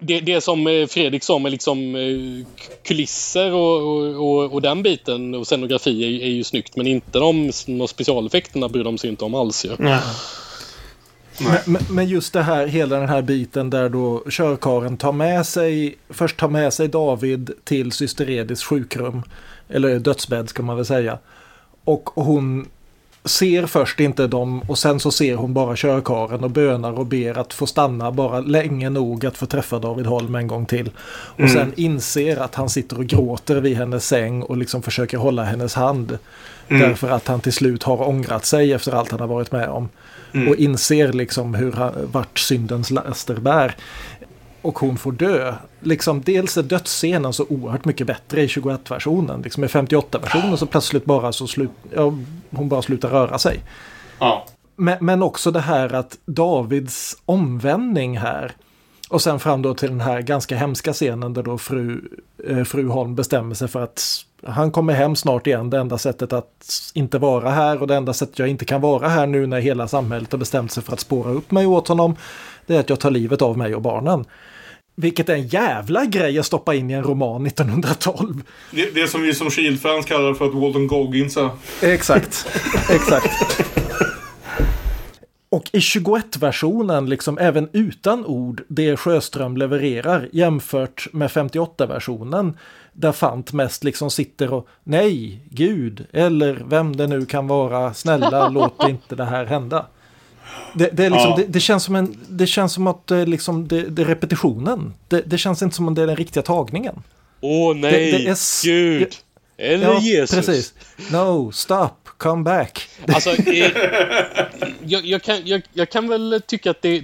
Det, 0.00 0.20
det 0.20 0.40
som 0.40 0.66
eh, 0.66 0.86
Fredrik 0.86 1.24
sa 1.24 1.38
med 1.38 1.52
liksom 1.52 1.96
kulisser 2.84 3.52
och, 3.52 3.82
och, 4.16 4.52
och, 4.52 4.62
den 4.62 4.82
biten 4.82 5.34
och 5.34 5.46
scenografi 5.46 6.04
är, 6.04 6.26
är 6.26 6.30
ju 6.30 6.44
snyggt 6.44 6.76
men 6.76 6.86
inte 6.86 7.18
de, 7.18 7.50
de 7.66 7.88
specialeffekterna 7.88 8.68
bryr 8.68 8.84
de 8.84 8.98
sig 8.98 9.10
inte 9.10 9.24
om 9.24 9.34
alls 9.34 9.64
ju. 9.64 9.70
Nej. 9.78 10.00
Men, 11.66 11.82
men- 11.90 12.08
just 12.08 12.32
det 12.32 12.42
här, 12.42 12.66
hela 12.66 12.98
den 12.98 13.08
här 13.08 13.22
biten 13.22 13.70
där 13.70 13.88
då 13.88 14.22
körkaren 14.30 14.96
tar 14.96 15.12
med 15.12 15.46
sig, 15.46 15.98
först 16.08 16.36
tar 16.36 16.48
med 16.48 16.72
sig 16.72 16.88
David 16.88 17.50
till 17.64 17.92
syster 17.92 18.30
Ediths 18.30 18.64
sjukrum. 18.64 19.22
Eller 19.68 19.98
dödsbädd 19.98 20.48
ska 20.48 20.62
man 20.62 20.76
väl 20.76 20.86
säga. 20.86 21.18
Och 21.84 22.10
hon 22.14 22.66
ser 23.24 23.66
först 23.66 24.00
inte 24.00 24.26
dem 24.26 24.62
och 24.68 24.78
sen 24.78 25.00
så 25.00 25.10
ser 25.10 25.34
hon 25.36 25.54
bara 25.54 25.76
körkaren 25.76 26.44
och 26.44 26.50
bönar 26.50 26.92
och 26.92 27.06
ber 27.06 27.38
att 27.38 27.52
få 27.52 27.66
stanna 27.66 28.12
bara 28.12 28.40
länge 28.40 28.90
nog 28.90 29.26
att 29.26 29.36
få 29.36 29.46
träffa 29.46 29.78
David 29.78 30.06
Holm 30.06 30.34
en 30.34 30.46
gång 30.46 30.66
till. 30.66 30.90
Och 31.08 31.40
Mm. 31.40 31.52
sen 31.52 31.72
inser 31.76 32.36
att 32.36 32.54
han 32.54 32.68
sitter 32.70 32.98
och 32.98 33.06
gråter 33.06 33.56
vid 33.60 33.76
hennes 33.76 34.06
säng 34.06 34.42
och 34.42 34.56
liksom 34.56 34.82
försöker 34.82 35.18
hålla 35.18 35.44
hennes 35.44 35.74
hand. 35.74 36.18
Mm. 36.68 36.82
Därför 36.88 37.10
att 37.10 37.28
han 37.28 37.40
till 37.40 37.52
slut 37.52 37.82
har 37.82 38.08
ångrat 38.08 38.44
sig 38.44 38.72
efter 38.72 38.92
allt 38.92 39.10
han 39.10 39.20
har 39.20 39.26
varit 39.26 39.52
med 39.52 39.68
om. 39.68 39.88
Mm. 40.34 40.48
Och 40.48 40.56
inser 40.56 41.12
liksom 41.12 41.54
hur 41.54 41.72
han, 41.72 41.92
vart 42.12 42.38
syndens 42.38 42.90
laster 42.90 43.34
bär. 43.34 43.76
Och 44.62 44.78
hon 44.78 44.96
får 44.96 45.12
dö. 45.12 45.54
Liksom, 45.80 46.22
dels 46.22 46.56
är 46.56 46.62
dödsscenen 46.62 47.32
så 47.32 47.46
oerhört 47.48 47.84
mycket 47.84 48.06
bättre 48.06 48.42
i 48.42 48.46
21-versionen. 48.46 49.42
Liksom 49.42 49.64
I 49.64 49.66
58-versionen 49.66 50.56
så 50.56 50.66
plötsligt 50.66 51.04
bara 51.04 51.32
så 51.32 51.46
slut, 51.46 51.70
ja, 51.94 52.14
hon 52.50 52.68
bara 52.68 52.82
slutar 52.82 53.08
röra 53.08 53.38
sig. 53.38 53.60
Ja. 54.18 54.46
Men, 54.76 54.96
men 55.00 55.22
också 55.22 55.50
det 55.50 55.60
här 55.60 55.94
att 55.94 56.18
Davids 56.24 57.16
omvändning 57.24 58.18
här. 58.18 58.52
Och 59.08 59.22
sen 59.22 59.40
fram 59.40 59.62
då 59.62 59.74
till 59.74 59.88
den 59.88 60.00
här 60.00 60.20
ganska 60.20 60.56
hemska 60.56 60.92
scenen 60.92 61.32
där 61.32 61.42
då 61.42 61.58
fru, 61.58 62.00
eh, 62.48 62.64
fru 62.64 62.88
Holm 62.88 63.14
bestämmer 63.14 63.54
sig 63.54 63.68
för 63.68 63.82
att 63.82 64.24
han 64.46 64.70
kommer 64.70 64.92
hem 64.92 65.16
snart 65.16 65.46
igen. 65.46 65.70
Det 65.70 65.78
enda 65.78 65.98
sättet 65.98 66.32
att 66.32 66.90
inte 66.94 67.18
vara 67.18 67.50
här 67.50 67.80
och 67.80 67.86
det 67.86 67.96
enda 67.96 68.12
sättet 68.12 68.38
jag 68.38 68.48
inte 68.48 68.64
kan 68.64 68.80
vara 68.80 69.08
här 69.08 69.26
nu 69.26 69.46
när 69.46 69.60
hela 69.60 69.88
samhället 69.88 70.32
har 70.32 70.38
bestämt 70.38 70.72
sig 70.72 70.82
för 70.82 70.92
att 70.92 71.00
spåra 71.00 71.30
upp 71.30 71.50
mig 71.50 71.66
åt 71.66 71.88
honom. 71.88 72.16
Det 72.66 72.76
är 72.76 72.80
att 72.80 72.90
jag 72.90 73.00
tar 73.00 73.10
livet 73.10 73.42
av 73.42 73.58
mig 73.58 73.74
och 73.74 73.82
barnen. 73.82 74.24
Vilket 74.94 75.28
är 75.28 75.34
en 75.34 75.46
jävla 75.46 76.04
grej 76.04 76.38
att 76.38 76.46
stoppa 76.46 76.74
in 76.74 76.90
i 76.90 76.94
en 76.94 77.04
roman 77.04 77.46
1912. 77.46 78.42
Det, 78.70 78.94
det 78.94 79.08
som 79.08 79.22
vi 79.22 79.34
som 79.34 79.50
Shield-fans 79.50 80.06
kallar 80.06 80.34
för 80.34 80.44
att 80.44 80.54
Walton 80.54 80.86
Goggins. 80.86 81.38
Exakt, 81.80 82.46
exakt. 82.90 83.62
Och 85.52 85.70
i 85.72 85.78
21-versionen, 85.78 87.08
liksom 87.08 87.38
även 87.38 87.68
utan 87.72 88.26
ord, 88.26 88.62
det 88.68 88.96
Sjöström 88.96 89.56
levererar 89.56 90.28
jämfört 90.32 91.08
med 91.12 91.30
58-versionen, 91.30 92.58
där 92.92 93.12
Fant 93.12 93.52
mest 93.52 93.84
liksom 93.84 94.10
sitter 94.10 94.52
och 94.52 94.68
nej, 94.84 95.42
Gud, 95.50 96.06
eller 96.12 96.62
vem 96.66 96.96
det 96.96 97.06
nu 97.06 97.26
kan 97.26 97.46
vara, 97.46 97.94
snälla 97.94 98.48
låt 98.48 98.88
inte 98.88 99.14
det 99.14 99.24
här 99.24 99.44
hända. 99.44 99.86
Det, 100.74 100.90
det, 100.92 101.10
liksom, 101.10 101.30
Ja. 101.30 101.36
det, 101.36 101.44
det, 101.48 101.60
känns 101.60 101.84
som 101.84 101.96
en, 101.96 102.16
det 102.28 102.46
känns 102.46 102.72
som 102.72 102.86
att 102.86 103.06
det, 103.06 103.26
liksom, 103.26 103.68
det, 103.68 103.82
det 103.82 104.02
är 104.02 104.06
repetitionen. 104.06 104.94
Det, 105.08 105.38
känns 105.38 105.62
inte 105.62 105.76
som 105.76 105.88
om 105.88 105.94
det 105.94 106.02
är 106.02 106.06
den 106.06 106.16
riktiga 106.16 106.42
tagningen. 106.42 107.02
Åh 107.40 107.74
nej, 107.76 107.92
Det- 108.12 108.18
det 108.18 108.28
är 108.30 108.64
Gud! 108.64 109.14
Eller 109.58 109.86
Ja, 109.86 110.00
Jesus. 110.00 110.36
precis. 110.46 110.74
No, 111.12 111.52
stop, 111.52 111.88
come 112.16 112.42
back. 112.42 112.88
Alltså, 113.08 113.30
eh, 113.46 113.70
jag, 114.84 115.06
jag, 115.06 115.22
kan, 115.22 115.36
jag, 115.44 115.62
jag 115.72 115.90
kan 115.90 116.08
väl 116.08 116.42
tycka 116.46 116.70
att 116.70 116.82
det, 116.82 117.02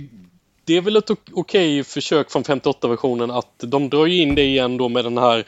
det 0.65 0.77
är 0.77 0.81
väl 0.81 0.97
ett 0.97 1.11
ok- 1.11 1.31
okej 1.33 1.85
försök 1.85 2.31
från 2.31 2.43
58-versionen 2.45 3.31
att 3.31 3.55
de 3.59 3.89
drar 3.91 4.07
ju 4.07 4.23
in 4.23 4.35
det 4.35 4.43
igen 4.45 4.77
då 4.77 4.89
med 4.89 5.05
den 5.05 5.19
här 5.19 5.45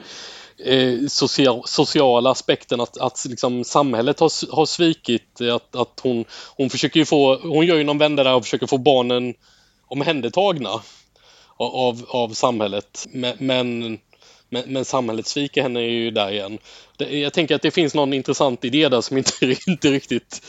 eh, 0.64 1.06
social, 1.08 1.62
sociala 1.66 2.30
aspekten 2.30 2.80
att, 2.80 2.98
att 2.98 3.26
liksom 3.28 3.64
samhället 3.64 4.20
har, 4.20 4.54
har 4.56 4.66
svikit. 4.66 5.40
Eh, 5.40 5.54
att, 5.54 5.76
att 5.76 6.00
hon, 6.02 6.24
hon 6.56 6.70
försöker 6.70 7.00
ju 7.00 7.06
få, 7.06 7.36
hon 7.36 7.66
gör 7.66 7.76
ju 7.76 7.84
någon 7.84 7.98
vända 7.98 8.24
där 8.24 8.34
och 8.34 8.44
försöker 8.44 8.66
få 8.66 8.78
barnen 8.78 9.34
omhändertagna 9.86 10.70
av, 11.56 12.04
av, 12.08 12.28
samhället. 12.28 13.06
Men, 13.10 13.36
men, 13.38 13.98
men, 14.48 14.84
samhället 14.84 15.26
sviker 15.26 15.62
henne 15.62 15.80
ju 15.80 16.10
där 16.10 16.30
igen. 16.30 16.58
Det, 16.96 17.18
jag 17.18 17.32
tänker 17.32 17.54
att 17.54 17.62
det 17.62 17.70
finns 17.70 17.94
någon 17.94 18.12
intressant 18.12 18.64
idé 18.64 18.88
där 18.88 19.00
som 19.00 19.16
inte, 19.18 19.56
inte 19.66 19.90
riktigt 19.90 20.42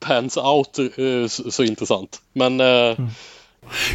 pans 0.00 0.36
out 0.36 0.78
eh, 0.78 1.26
så, 1.28 1.50
så 1.50 1.64
intressant. 1.64 2.20
Men 2.32 2.60
eh, 2.60 2.66
mm. 2.66 3.10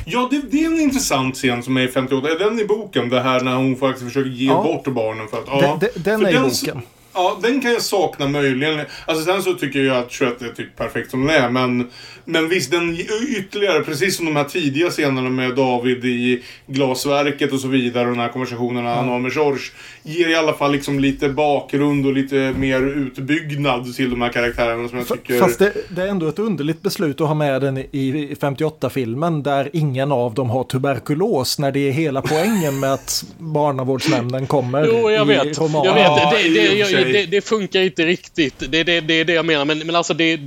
Ja, 0.06 0.28
det, 0.32 0.42
det 0.52 0.64
är 0.64 0.66
en 0.68 0.80
intressant 0.80 1.36
scen 1.36 1.64
som 1.64 1.78
är 1.78 1.82
i 1.82 1.88
58. 1.88 2.28
Är 2.30 2.40
den 2.40 2.60
i 2.60 2.66
boken? 2.66 3.10
Det 3.10 3.22
här 3.22 3.42
när 3.42 3.56
hon 3.56 3.76
faktiskt 3.76 4.06
försöker 4.08 4.30
ge 4.30 4.48
Ja. 4.48 4.64
bort 4.64 4.94
barnen 4.94 5.28
för 5.28 5.38
att... 5.38 5.44
Ja. 5.48 5.78
Den- 5.82 5.90
den- 5.96 6.04
den 6.04 6.20
För 6.22 6.28
är 6.28 6.46
i 6.46 6.48
s- 6.48 6.62
boken. 6.66 6.82
Ja, 7.14 7.40
den 7.42 7.62
kan 7.62 7.72
jag 7.72 7.82
sakna 7.82 8.28
möjligen. 8.28 8.80
Alltså 9.06 9.26
sen 9.26 9.44
så 9.44 9.54
tycker 9.54 9.80
jag 9.80 9.98
att 9.98 10.12
21 10.12 10.42
är 10.42 10.48
typ 10.50 10.76
perfekt 10.78 11.12
som 11.12 11.28
den 11.28 11.44
är. 11.44 11.50
Men, 11.50 11.88
men 12.26 12.50
visst, 12.50 12.72
den 12.72 12.98
ytterligare, 13.38 13.84
precis 13.84 14.18
som 14.18 14.26
de 14.26 14.36
här 14.36 14.44
tidiga 14.44 14.90
scenerna 14.90 15.30
med 15.30 15.56
David 15.56 16.06
i 16.06 16.44
glasverket 16.68 17.52
och 17.54 17.60
så 17.60 17.68
vidare. 17.68 18.04
Och 18.06 18.12
den 18.12 18.20
här 18.20 18.30
konversationen 18.30 18.86
han 18.86 19.08
har 19.10 19.20
med 19.20 19.32
George. 19.32 19.62
Ger 20.04 20.28
i 20.30 20.36
alla 20.36 20.54
fall 20.54 20.72
liksom 20.72 21.00
lite 21.00 21.30
bakgrund 21.30 22.06
och 22.06 22.14
lite 22.14 22.54
mer 22.58 22.82
utbyggnad 22.82 23.96
till 23.96 24.10
de 24.10 24.22
här 24.22 24.30
karaktärerna 24.30 24.90
som 24.90 24.98
jag 24.98 25.08
tycker... 25.08 25.40
Fast 25.40 25.60
det, 25.60 25.74
det 25.90 26.02
är 26.02 26.08
ändå 26.08 26.28
ett 26.28 26.40
underligt 26.40 26.82
beslut 26.82 27.22
att 27.22 27.28
ha 27.28 27.34
med 27.36 27.62
den 27.62 27.78
i- 27.78 27.90
i 27.92 28.36
58-filmen 28.40 29.44
där 29.44 29.70
ingen 29.74 30.12
av 30.12 30.34
dem 30.34 30.50
har 30.50 30.64
tuberkulos 30.64 31.60
när 31.60 31.72
det 31.72 31.88
är 31.88 31.92
hela 31.92 32.22
poängen 32.22 32.80
med 32.80 32.94
att 32.94 33.26
barnavårdsnämnden 33.38 34.48
kommer 34.48 34.86
Jo, 34.88 35.10
jag 35.12 35.26
i 35.30 35.34
vet. 35.34 35.60
romanen. 35.60 35.86
Jag 35.86 35.94
vet. 35.94 36.04
Ja, 36.06 36.32
Det, 36.36 36.42
i 36.48 36.54
det, 36.54 36.86
för 36.86 36.94
jag, 36.94 37.01
sig. 37.04 37.14
det, 37.14 37.26
det 37.26 37.42
funkar 37.42 37.82
inte 37.82 38.06
riktigt. 38.06 38.56
Det, 38.60 38.84
det, 38.84 39.02
det 39.02 39.14
är 39.14 39.26
det 39.26 39.34
jag 39.34 39.46
menar. 39.46 39.66
Men, 39.66 39.80
men 39.80 39.96
alltså 39.96 40.14
det... 40.14 40.40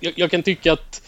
Jag, 0.00 0.12
jag 0.16 0.30
kan 0.30 0.42
tycka 0.42 0.72
att 0.72 1.02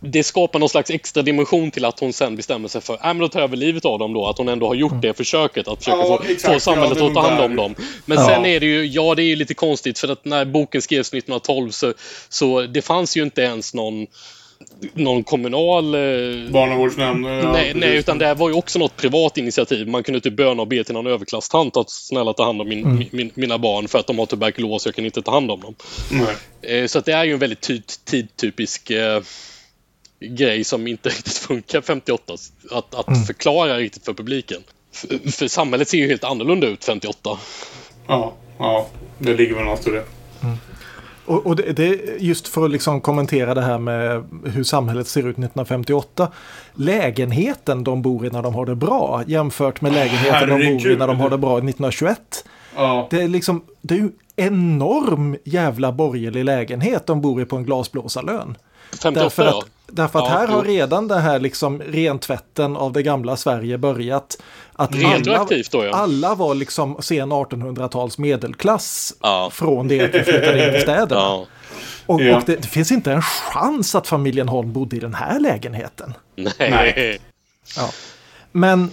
det 0.00 0.22
skapar 0.22 0.58
någon 0.58 0.68
slags 0.68 0.90
extra 0.90 1.22
dimension 1.22 1.70
till 1.70 1.84
att 1.84 2.00
hon 2.00 2.12
sen 2.12 2.36
bestämmer 2.36 2.68
sig 2.68 2.80
för 2.80 2.94
att 2.94 3.02
men 3.02 3.18
då 3.18 3.28
tar 3.28 3.40
jag 3.40 3.48
väl 3.48 3.58
livet 3.58 3.84
av 3.84 3.98
dem 3.98 4.12
då. 4.12 4.26
Att 4.26 4.38
hon 4.38 4.48
ändå 4.48 4.66
har 4.66 4.74
gjort 4.74 5.02
det 5.02 5.14
försöket 5.14 5.68
att 5.68 5.78
försöka 5.78 5.96
Ja, 5.98 6.04
få, 6.18 6.22
exakt. 6.32 6.54
få 6.54 6.60
samhället 6.60 6.98
Ja, 7.00 7.06
att 7.08 7.14
ta 7.14 7.20
hand 7.28 7.40
om 7.40 7.56
dem. 7.56 7.74
Men 8.06 8.18
Ja. 8.18 8.26
sen 8.26 8.46
är 8.46 8.60
det 8.60 8.66
ju, 8.66 8.86
ja 8.86 9.14
det 9.14 9.22
är 9.22 9.26
ju 9.26 9.36
lite 9.36 9.54
konstigt 9.54 9.98
för 9.98 10.08
att 10.08 10.24
när 10.24 10.44
boken 10.44 10.82
skrevs 10.82 11.08
1912 11.08 11.70
så, 11.70 11.92
så 12.28 12.60
det 12.62 12.82
fanns 12.82 13.16
ju 13.16 13.22
inte 13.22 13.42
ens 13.42 13.74
någon 13.74 14.06
någon 14.94 15.24
kommunal 15.24 15.94
eh, 15.94 16.00
Barnavårdsnämnd. 16.50 17.26
ja, 17.26 17.52
nej, 17.52 17.72
nej, 17.74 17.96
utan 17.96 18.18
det 18.18 18.26
här 18.26 18.34
var 18.34 18.48
ju 18.48 18.54
också 18.54 18.78
något 18.78 18.96
privat 18.96 19.36
initiativ. 19.38 19.88
Man 19.88 20.02
kunde 20.02 20.20
typ 20.20 20.36
böna 20.36 20.62
och 20.62 20.68
be 20.68 20.84
till 20.84 20.94
någon 20.94 21.06
överklasstant 21.06 21.76
att 21.76 21.90
snälla 21.90 22.32
ta 22.32 22.44
hand 22.44 22.60
om 22.60 22.68
min, 22.68 22.84
Mm. 22.84 23.04
min, 23.12 23.30
mina 23.34 23.58
barn 23.58 23.88
för 23.88 23.98
att 23.98 24.06
de 24.06 24.18
har 24.18 24.26
tuberkulos 24.26 24.86
och 24.86 24.88
jag 24.88 24.94
kan 24.94 25.04
inte 25.04 25.22
ta 25.22 25.30
hand 25.30 25.50
om 25.50 25.60
dem. 25.60 25.74
Eh, 26.62 26.86
så 26.86 26.98
att 26.98 27.04
det 27.04 27.12
är 27.12 27.24
ju 27.24 27.32
en 27.32 27.38
väldigt 27.38 27.60
ty 27.60 27.80
tidtypisk 28.04 28.90
eh, 28.90 29.20
grej 30.20 30.64
som 30.64 30.86
inte 30.86 31.08
riktigt 31.08 31.38
funkar 31.38 31.80
58. 31.80 32.34
Att, 32.70 32.94
att 32.94 33.08
Mm. 33.08 33.22
förklara 33.24 33.76
riktigt 33.78 34.04
för 34.04 34.12
publiken. 34.14 34.62
För, 34.92 35.30
för 35.30 35.48
samhället 35.48 35.88
ser 35.88 35.98
ju 35.98 36.08
helt 36.08 36.24
annorlunda 36.24 36.66
ut 36.66 36.84
58. 36.84 37.38
Ja, 38.06 38.32
ja. 38.58 38.88
Det 39.18 39.34
ligger 39.34 39.54
väl 39.54 39.64
något 39.64 39.86
i 39.86 39.90
det. 39.90 40.04
Och, 41.28 41.46
och 41.46 41.56
det, 41.56 41.72
det, 41.72 42.00
just 42.18 42.48
för 42.48 42.64
att 42.64 42.70
liksom 42.70 43.00
kommentera 43.00 43.54
det 43.54 43.62
här 43.62 43.78
med 43.78 44.24
hur 44.44 44.64
samhället 44.64 45.08
ser 45.08 45.20
ut 45.20 45.26
1958. 45.26 46.28
Lägenheten 46.74 47.84
de 47.84 48.02
bor 48.02 48.26
i 48.26 48.30
när 48.30 48.42
de 48.42 48.54
har 48.54 48.66
det 48.66 48.74
bra 48.74 49.22
jämfört 49.26 49.80
med 49.80 49.92
lägenheten 49.92 50.48
de 50.48 50.54
bor 50.54 50.60
i 50.60 50.64
Herregud. 50.64 50.98
när 50.98 51.06
de 51.06 51.20
har 51.20 51.30
det 51.30 51.38
bra 51.38 51.58
1921. 51.58 52.44
Ja. 52.76 53.06
Det 53.10 53.22
är 53.22 53.28
liksom, 53.28 53.62
det 53.80 53.94
är 53.94 53.98
ju 53.98 54.10
enorm 54.36 55.36
jävla 55.44 55.92
borgerlig 55.92 56.44
lägenhet 56.44 57.06
de 57.06 57.20
bor 57.20 57.42
i 57.42 57.44
på 57.44 57.56
en 57.56 57.64
glasblåsarlön. 57.64 58.56
58 59.02 59.20
Därför 59.22 59.44
ja. 59.44 59.62
Därför 59.88 60.18
att 60.18 60.24
Ja, 60.24 60.30
här 60.38 60.46
har 60.46 60.62
redan 60.64 61.08
det 61.08 61.18
här 61.20 61.38
liksom 61.40 61.82
rentvätten 61.82 62.76
av 62.76 62.92
det 62.92 63.02
gamla 63.02 63.36
Sverige 63.36 63.78
börjat. 63.78 64.42
Att 64.72 65.04
alla, 65.04 65.46
då, 65.72 65.84
ja. 65.84 65.90
alla 65.94 66.34
var 66.34 66.54
liksom 66.54 66.96
sen 67.00 67.32
1800-tals 67.32 68.18
medelklass 68.18 69.14
Ja. 69.22 69.50
från 69.52 69.88
det 69.88 70.00
att 70.04 70.14
vi 70.14 70.22
flyttade 70.22 70.66
in 70.66 70.72
till 70.72 70.82
städerna. 70.82 71.20
Ja. 71.20 71.46
Och, 72.06 72.22
Ja. 72.22 72.36
och 72.36 72.42
det, 72.46 72.56
det 72.56 72.68
finns 72.68 72.92
inte 72.92 73.12
en 73.12 73.22
chans 73.22 73.94
att 73.94 74.06
familjen 74.06 74.48
Holm 74.48 74.72
bodde 74.72 74.96
i 74.96 74.98
den 75.00 75.14
här 75.14 75.40
lägenheten. 75.40 76.14
Nej. 76.36 76.52
Nej. 76.58 77.18
Ja. 77.76 77.88
Men 78.52 78.90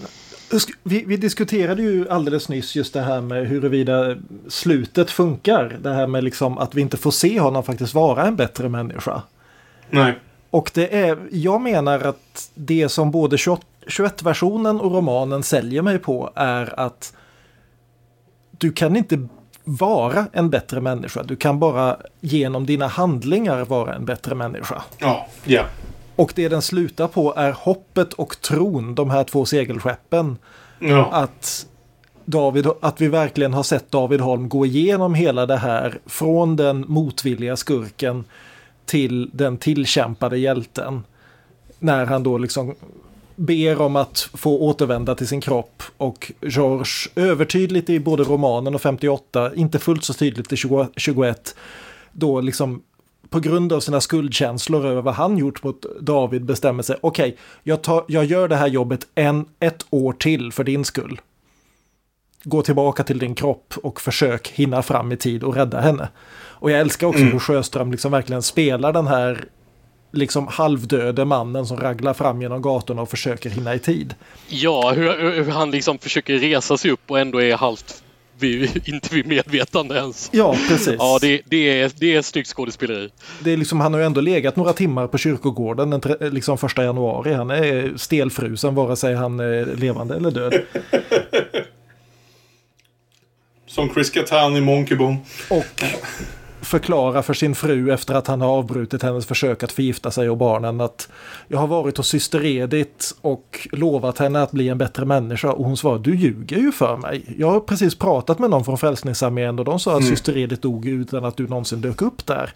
vi, 0.83 1.03
vi 1.07 1.17
diskuterade 1.17 1.81
ju 1.81 2.09
alldeles 2.09 2.49
nyss 2.49 2.75
just 2.75 2.93
det 2.93 3.01
här 3.01 3.21
med 3.21 3.47
huruvida 3.47 4.15
slutet 4.47 5.11
funkar. 5.11 5.77
Det 5.81 5.93
här 5.93 6.07
med 6.07 6.23
liksom 6.23 6.57
att 6.57 6.75
vi 6.75 6.81
inte 6.81 6.97
får 6.97 7.11
se 7.11 7.39
honom 7.39 7.63
faktiskt 7.63 7.93
vara 7.93 8.25
en 8.25 8.35
bättre 8.35 8.69
människa. 8.69 9.21
Nej. 9.89 10.13
Och 10.55 10.71
det 10.73 10.95
är, 10.95 11.17
jag 11.31 11.61
menar 11.61 11.99
att 11.99 12.51
det 12.53 12.89
som 12.89 13.11
både 13.11 13.35
21-versionen 13.35 14.79
och 14.79 14.91
romanen 14.91 15.43
säljer 15.43 15.81
mig 15.81 15.99
på 15.99 16.31
är 16.35 16.79
att 16.79 17.13
du 18.51 18.71
kan 18.71 18.95
inte 18.95 19.27
vara 19.63 20.27
en 20.33 20.49
bättre 20.49 20.81
människa. 20.81 21.23
Du 21.23 21.35
kan 21.35 21.59
bara 21.59 21.97
genom 22.21 22.65
dina 22.65 22.87
handlingar 22.87 23.65
vara 23.65 23.95
en 23.95 24.05
bättre 24.05 24.35
människa. 24.35 24.83
Ja. 24.97 25.27
Ja. 25.43 25.63
Och 26.15 26.31
det 26.35 26.49
den 26.49 26.61
slutar 26.61 27.07
på 27.07 27.33
är 27.35 27.51
hoppet 27.51 28.13
och 28.13 28.41
tron, 28.41 28.95
de 28.95 29.09
här 29.09 29.23
två 29.23 29.45
segelskeppen. 29.45 30.37
Ja. 30.79 31.09
Att, 31.11 31.67
David, 32.25 32.67
att 32.81 33.01
vi 33.01 33.07
verkligen 33.07 33.53
har 33.53 33.63
sett 33.63 33.91
David 33.91 34.21
Holm 34.21 34.49
gå 34.49 34.65
igenom 34.65 35.13
hela 35.13 35.45
det 35.45 35.57
här 35.57 35.99
från 36.05 36.55
den 36.55 36.85
motvilliga 36.87 37.55
skurken 37.55 38.23
till 38.85 39.29
den 39.33 39.57
tillkämpade 39.57 40.37
hjälten. 40.37 41.03
när 41.79 42.05
han 42.05 42.23
då 42.23 42.37
liksom 42.37 42.75
ber 43.35 43.81
om 43.81 43.95
att 43.95 44.29
få 44.33 44.59
återvända 44.59 45.15
till 45.15 45.27
sin 45.27 45.41
kropp 45.41 45.83
och 45.97 46.31
George 46.41 47.11
övertydligt 47.15 47.89
i 47.89 47.99
både 47.99 48.23
romanen 48.23 48.75
och 48.75 48.81
58, 48.81 49.55
inte 49.55 49.79
fullt 49.79 50.03
så 50.03 50.13
tydligt 50.13 50.53
i 50.53 50.55
20 50.55 50.87
21, 50.95 51.55
då 52.11 52.41
liksom 52.41 52.81
på 53.29 53.39
grund 53.39 53.73
av 53.73 53.79
sina 53.79 54.01
skuldkänslor 54.01 54.85
över 54.85 55.01
vad 55.01 55.13
han 55.13 55.37
gjort 55.37 55.63
mot 55.63 55.85
David 56.01 56.45
bestämmer 56.45 56.83
sig, 56.83 56.95
okej, 57.01 57.27
okay, 57.27 57.37
jag, 57.63 57.81
tar- 57.81 58.05
jag 58.07 58.25
gör 58.25 58.47
det 58.47 58.55
här 58.55 58.67
jobbet 58.67 59.07
en, 59.15 59.45
ett 59.59 59.85
år 59.89 60.13
till 60.13 60.51
för 60.51 60.63
din 60.63 60.85
skull. 60.85 61.21
Gå 62.43 62.61
tillbaka 62.61 63.03
till 63.03 63.19
din 63.19 63.35
kropp 63.35 63.73
och 63.83 64.01
försök 64.01 64.47
hinna 64.47 64.81
fram 64.81 65.11
i 65.11 65.17
tid 65.17 65.43
och 65.43 65.55
rädda 65.55 65.81
henne. 65.81 66.09
Och 66.65 66.71
jag 66.71 66.79
älskar 66.79 67.07
också 67.07 67.23
hur 67.23 67.39
Sjöström 67.39 67.91
liksom 67.91 68.11
verkligen 68.11 68.41
spelar 68.41 68.93
den 68.93 69.07
här 69.07 69.45
liksom 70.11 70.47
halvdöde 70.47 71.25
mannen 71.25 71.65
som 71.65 71.77
raglar 71.77 72.13
fram 72.13 72.41
genom 72.41 72.61
gatorna 72.61 73.01
och 73.01 73.09
försöker 73.09 73.49
hinna 73.49 73.75
i 73.75 73.79
tid. 73.79 74.15
Ja, 74.47 74.91
hur, 74.95 75.31
hur 75.43 75.51
han 75.51 75.71
liksom 75.71 75.97
försöker 75.97 76.37
resa 76.37 76.77
sig 76.77 76.91
upp 76.91 76.99
och 77.07 77.19
ändå 77.19 77.41
är 77.41 77.55
halvt 77.55 78.03
vid, 78.39 78.87
inte 78.87 79.15
vid 79.15 79.27
medvetande 79.27 79.95
ens. 79.95 80.29
Ja, 80.33 80.55
precis. 80.69 80.95
Ja, 80.99 81.17
det, 81.21 81.41
det, 81.45 81.81
är, 81.81 81.91
det 81.99 82.15
är 82.15 82.21
snyggt 82.21 82.49
skådespeleri. 82.49 83.09
Det 83.39 83.53
är 83.53 83.57
liksom, 83.57 83.79
han 83.79 83.93
har 83.93 83.99
ju 83.99 84.05
ändå 84.05 84.21
legat 84.21 84.55
några 84.55 84.73
timmar 84.73 85.07
på 85.07 85.17
kyrkogården 85.17 85.89
den 85.89 86.01
liksom 86.19 86.57
första 86.57 86.83
januari. 86.83 87.33
Han 87.33 87.49
är 87.49 87.97
stelfrusen 87.97 88.75
vare 88.75 88.95
sig 88.95 89.15
han 89.15 89.39
är 89.39 89.65
levande 89.65 90.15
eller 90.15 90.31
död. 90.31 90.53
Som 93.67 93.93
Chris 93.93 94.09
Kattan 94.09 94.55
i 94.55 94.61
Monkey 94.61 94.97
Bone. 94.97 95.17
Och 95.49 95.83
förklara 96.65 97.23
för 97.23 97.33
sin 97.33 97.55
fru 97.55 97.93
efter 97.93 98.13
att 98.13 98.27
han 98.27 98.41
har 98.41 98.49
avbrutit 98.49 99.03
hennes 99.03 99.25
försök 99.25 99.63
att 99.63 99.71
förgifta 99.71 100.11
sig 100.11 100.29
och 100.29 100.37
barnen 100.37 100.81
att 100.81 101.09
jag 101.47 101.57
har 101.57 101.67
varit 101.67 101.97
hos 101.97 102.07
syster 102.07 102.45
Edith 102.45 103.05
och 103.21 103.67
lovat 103.71 104.17
henne 104.17 104.41
att 104.41 104.51
bli 104.51 104.69
en 104.69 104.77
bättre 104.77 105.05
människa 105.05 105.51
och 105.51 105.65
hon 105.65 105.77
svarar 105.77 105.99
du 105.99 106.15
ljuger 106.15 106.57
ju 106.57 106.71
för 106.71 106.97
mig. 106.97 107.35
Jag 107.37 107.51
har 107.51 107.59
precis 107.59 107.95
pratat 107.95 108.39
med 108.39 108.49
någon 108.49 108.65
från 108.65 108.77
Frälsningsarmén 108.77 109.59
och 109.59 109.65
de 109.65 109.79
sa 109.79 109.97
att 109.97 110.05
syster 110.05 110.37
Edith 110.37 110.61
dog 110.61 110.85
utan 110.85 111.25
att 111.25 111.37
du 111.37 111.47
någonsin 111.47 111.81
dök 111.81 112.01
upp 112.01 112.25
där. 112.25 112.53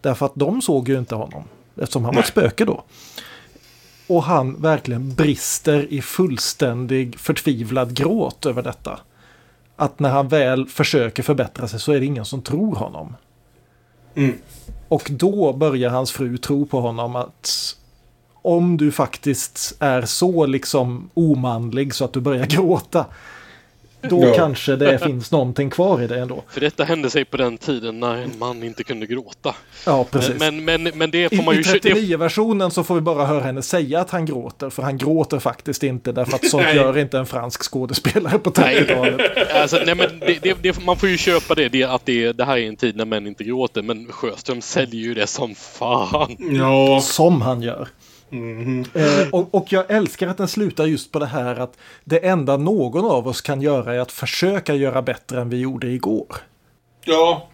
Därför 0.00 0.26
att 0.26 0.34
de 0.34 0.62
såg 0.62 0.88
ju 0.88 0.98
inte 0.98 1.14
honom 1.14 1.44
eftersom 1.76 2.04
han 2.04 2.14
var 2.14 2.22
ett 2.22 2.28
spöke 2.28 2.64
då. 2.64 2.84
Och 4.06 4.22
han 4.22 4.62
verkligen 4.62 5.14
brister 5.14 5.92
i 5.92 6.02
fullständig 6.02 7.18
förtvivlad 7.18 7.94
gråt 7.94 8.46
över 8.46 8.62
detta 8.62 9.00
att 9.80 10.00
när 10.00 10.10
han 10.10 10.28
väl 10.28 10.66
försöker 10.66 11.22
förbättra 11.22 11.68
sig 11.68 11.80
så 11.80 11.92
är 11.92 12.00
det 12.00 12.06
ingen 12.06 12.24
som 12.24 12.42
tror 12.42 12.74
honom. 12.74 13.16
Mm. 14.14 14.36
Och 14.88 15.10
då 15.10 15.52
börjar 15.52 15.90
hans 15.90 16.12
fru 16.12 16.38
tro 16.38 16.66
på 16.66 16.80
honom 16.80 17.16
att 17.16 17.76
om 18.42 18.76
du 18.76 18.92
faktiskt 18.92 19.76
är 19.78 20.02
så 20.02 20.46
liksom 20.46 21.10
omanlig 21.14 21.94
så 21.94 22.04
att 22.04 22.12
du 22.12 22.20
börjar 22.20 22.46
gråta. 22.56 23.06
Då 24.02 24.24
Ja. 24.24 24.34
kanske 24.34 24.76
det 24.76 24.98
finns 24.98 25.30
någonting 25.32 25.70
kvar 25.70 26.02
i 26.02 26.06
det 26.06 26.20
ändå. 26.20 26.42
För 26.48 26.60
detta 26.60 26.84
hände 26.84 27.10
sig 27.10 27.24
på 27.24 27.36
den 27.36 27.58
tiden 27.58 28.00
när 28.00 28.16
en 28.16 28.30
man 28.38 28.62
inte 28.62 28.84
kunde 28.84 29.06
gråta. 29.06 29.54
Ja, 29.86 30.04
precis. 30.10 30.38
Men, 30.38 30.64
men, 30.64 30.82
men, 30.82 31.10
det 31.10 31.32
I, 31.32 31.36
får 31.36 31.44
man 31.44 31.54
ju... 31.54 31.60
I 31.60 31.64
kö- 31.64 31.78
det- 31.82 31.94
39-versionen 31.94 32.70
så 32.70 32.84
får 32.84 32.94
vi 32.94 33.00
bara 33.00 33.26
höra 33.26 33.40
henne 33.44 33.62
säga 33.62 34.00
att 34.00 34.10
han 34.10 34.26
gråter. 34.26 34.70
För 34.70 34.82
han 34.82 34.98
gråter 34.98 35.38
faktiskt 35.38 35.82
inte 35.82 36.12
därför 36.12 36.34
att 36.34 36.50
sånt 36.50 36.74
gör 36.74 36.98
inte 36.98 37.18
en 37.18 37.26
fransk 37.26 37.62
skådespelare 37.72 38.38
på 38.38 38.52
Nej. 38.58 38.84
30-talet. 38.84 39.54
Alltså, 39.54 39.76
nej, 39.86 39.94
men 39.94 40.18
det, 40.20 40.38
det, 40.42 40.56
det, 40.62 40.84
man 40.84 40.96
får 40.96 41.08
ju 41.08 41.16
köpa 41.16 41.54
det, 41.54 41.68
det 41.68 41.84
att 41.84 42.06
det, 42.06 42.32
det 42.32 42.44
här 42.44 42.56
är 42.58 42.68
en 42.68 42.76
tid 42.76 42.96
när 42.96 43.04
män 43.04 43.26
inte 43.26 43.44
gråter. 43.44 43.82
Men 43.82 44.06
Sjöström 44.12 44.60
säljer 44.62 45.00
ju 45.02 45.14
det 45.14 45.26
som 45.26 45.54
fan. 45.54 46.36
Ja. 46.38 47.00
Som 47.02 47.42
han 47.42 47.62
gör. 47.62 47.88
Mm. 48.32 48.84
Eh, 48.94 49.28
och, 49.32 49.54
och 49.54 49.72
jag 49.72 49.90
älskar 49.90 50.28
att 50.28 50.38
den 50.38 50.48
slutar 50.48 50.86
just 50.86 51.12
på 51.12 51.18
det 51.18 51.26
här 51.26 51.56
att 51.56 51.78
det 52.04 52.18
enda 52.26 52.56
någon 52.56 53.04
av 53.04 53.28
oss 53.28 53.40
kan 53.40 53.62
göra 53.62 53.94
är 53.94 53.98
att 53.98 54.12
försöka 54.12 54.74
göra 54.74 55.02
bättre 55.02 55.40
än 55.40 55.50
vi 55.50 55.56
gjorde 55.56 55.86
igår. 55.86 56.36
Ja. 57.04 57.48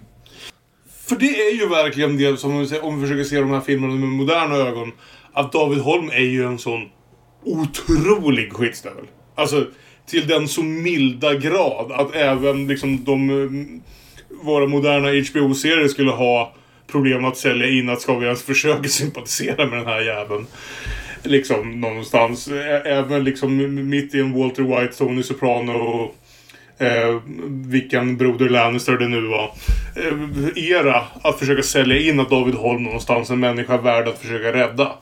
För 1.06 1.16
det 1.16 1.40
är 1.48 1.54
ju 1.54 1.68
verkligen 1.68 2.16
det 2.16 2.36
som 2.36 2.58
vi, 2.58 2.80
om 2.80 3.00
vi 3.00 3.06
försöker 3.06 3.24
se 3.24 3.40
de 3.40 3.50
här 3.50 3.60
filmerna 3.60 3.94
med 3.94 4.08
moderna 4.08 4.54
ögon. 4.54 4.92
Att 5.32 5.52
David 5.52 5.78
Holm 5.78 6.10
är 6.10 6.24
ju 6.24 6.44
en 6.44 6.58
sån 6.58 6.88
otrolig 7.44 8.52
skitstövel. 8.52 9.04
Alltså 9.34 9.66
till 10.06 10.28
den 10.28 10.48
så 10.48 10.62
milda 10.62 11.34
grad 11.34 11.92
att 11.92 12.14
även 12.14 12.66
liksom 12.66 13.04
de 13.04 13.30
mm, 13.30 13.82
våra 14.42 14.66
moderna 14.66 15.08
HBO-serier 15.08 15.88
skulle 15.88 16.10
ha 16.10 16.54
problem 16.86 17.24
att 17.24 17.36
sälja 17.36 17.68
in 17.68 17.88
att 17.88 18.00
ska 18.00 18.18
vi 18.18 18.24
ens 18.24 18.42
försöka 18.42 18.88
sympatisera 18.88 19.66
med 19.66 19.78
den 19.78 19.86
här 19.86 20.00
jäveln. 20.00 20.46
Liksom 21.22 21.80
någonstans. 21.80 22.48
Även 22.84 23.24
liksom 23.24 23.74
mitt 23.90 24.14
i 24.14 24.20
en 24.20 24.32
Walter 24.32 24.62
White, 24.62 24.96
Tony 24.96 25.22
Soprano 25.22 25.72
och 25.72 26.14
eh, 26.78 27.20
vilken 27.48 28.16
broder 28.16 28.48
Lannister 28.48 28.92
det 28.92 29.08
nu 29.08 29.20
var. 29.20 29.52
Eh, 29.96 30.64
era 30.72 31.04
att 31.22 31.38
försöka 31.38 31.62
sälja 31.62 31.96
in 31.98 32.20
att 32.20 32.30
David 32.30 32.54
Holm 32.54 32.82
någonstans, 32.82 33.30
en 33.30 33.40
människa 33.40 33.76
värd 33.76 34.08
att 34.08 34.18
försöka 34.18 34.52
rädda. 34.52 34.92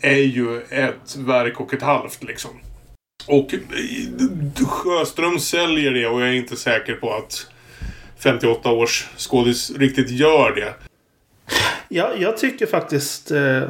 Är 0.00 0.16
ju 0.16 0.60
ett 0.60 1.16
verk 1.16 1.60
och 1.60 1.74
ett 1.74 1.82
halvt 1.82 2.24
liksom. 2.24 2.50
Och 3.26 3.54
eh, 3.54 4.66
Sjöström 4.66 5.38
säljer 5.38 5.90
det 5.90 6.06
och 6.06 6.20
jag 6.20 6.28
är 6.28 6.32
inte 6.32 6.56
säker 6.56 6.94
på 6.94 7.14
att 7.14 7.46
58 8.18 8.70
års 8.70 9.06
skådis 9.16 9.70
riktigt 9.70 10.10
gör 10.10 10.54
det. 10.54 10.74
Ja, 11.96 12.10
jag 12.18 12.36
tycker 12.36 12.66
faktiskt 12.66 13.30
eh, 13.30 13.62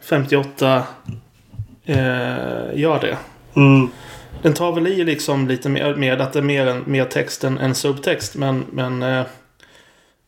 58 0.00 0.82
eh, 1.84 1.96
gör 2.74 3.00
det. 3.00 3.18
Den 4.42 4.54
tar 4.54 4.72
väl 4.72 4.86
i 4.86 5.04
liksom 5.04 5.48
lite 5.48 5.68
mer 5.68 5.94
med 5.94 6.20
att 6.20 6.32
det 6.32 6.38
är 6.38 6.42
mer, 6.42 6.66
en, 6.66 6.82
mer 6.86 7.04
text 7.04 7.44
än, 7.44 7.58
än 7.58 7.74
subtext. 7.74 8.34
Men, 8.34 8.64
men 8.70 9.02
eh, 9.02 9.26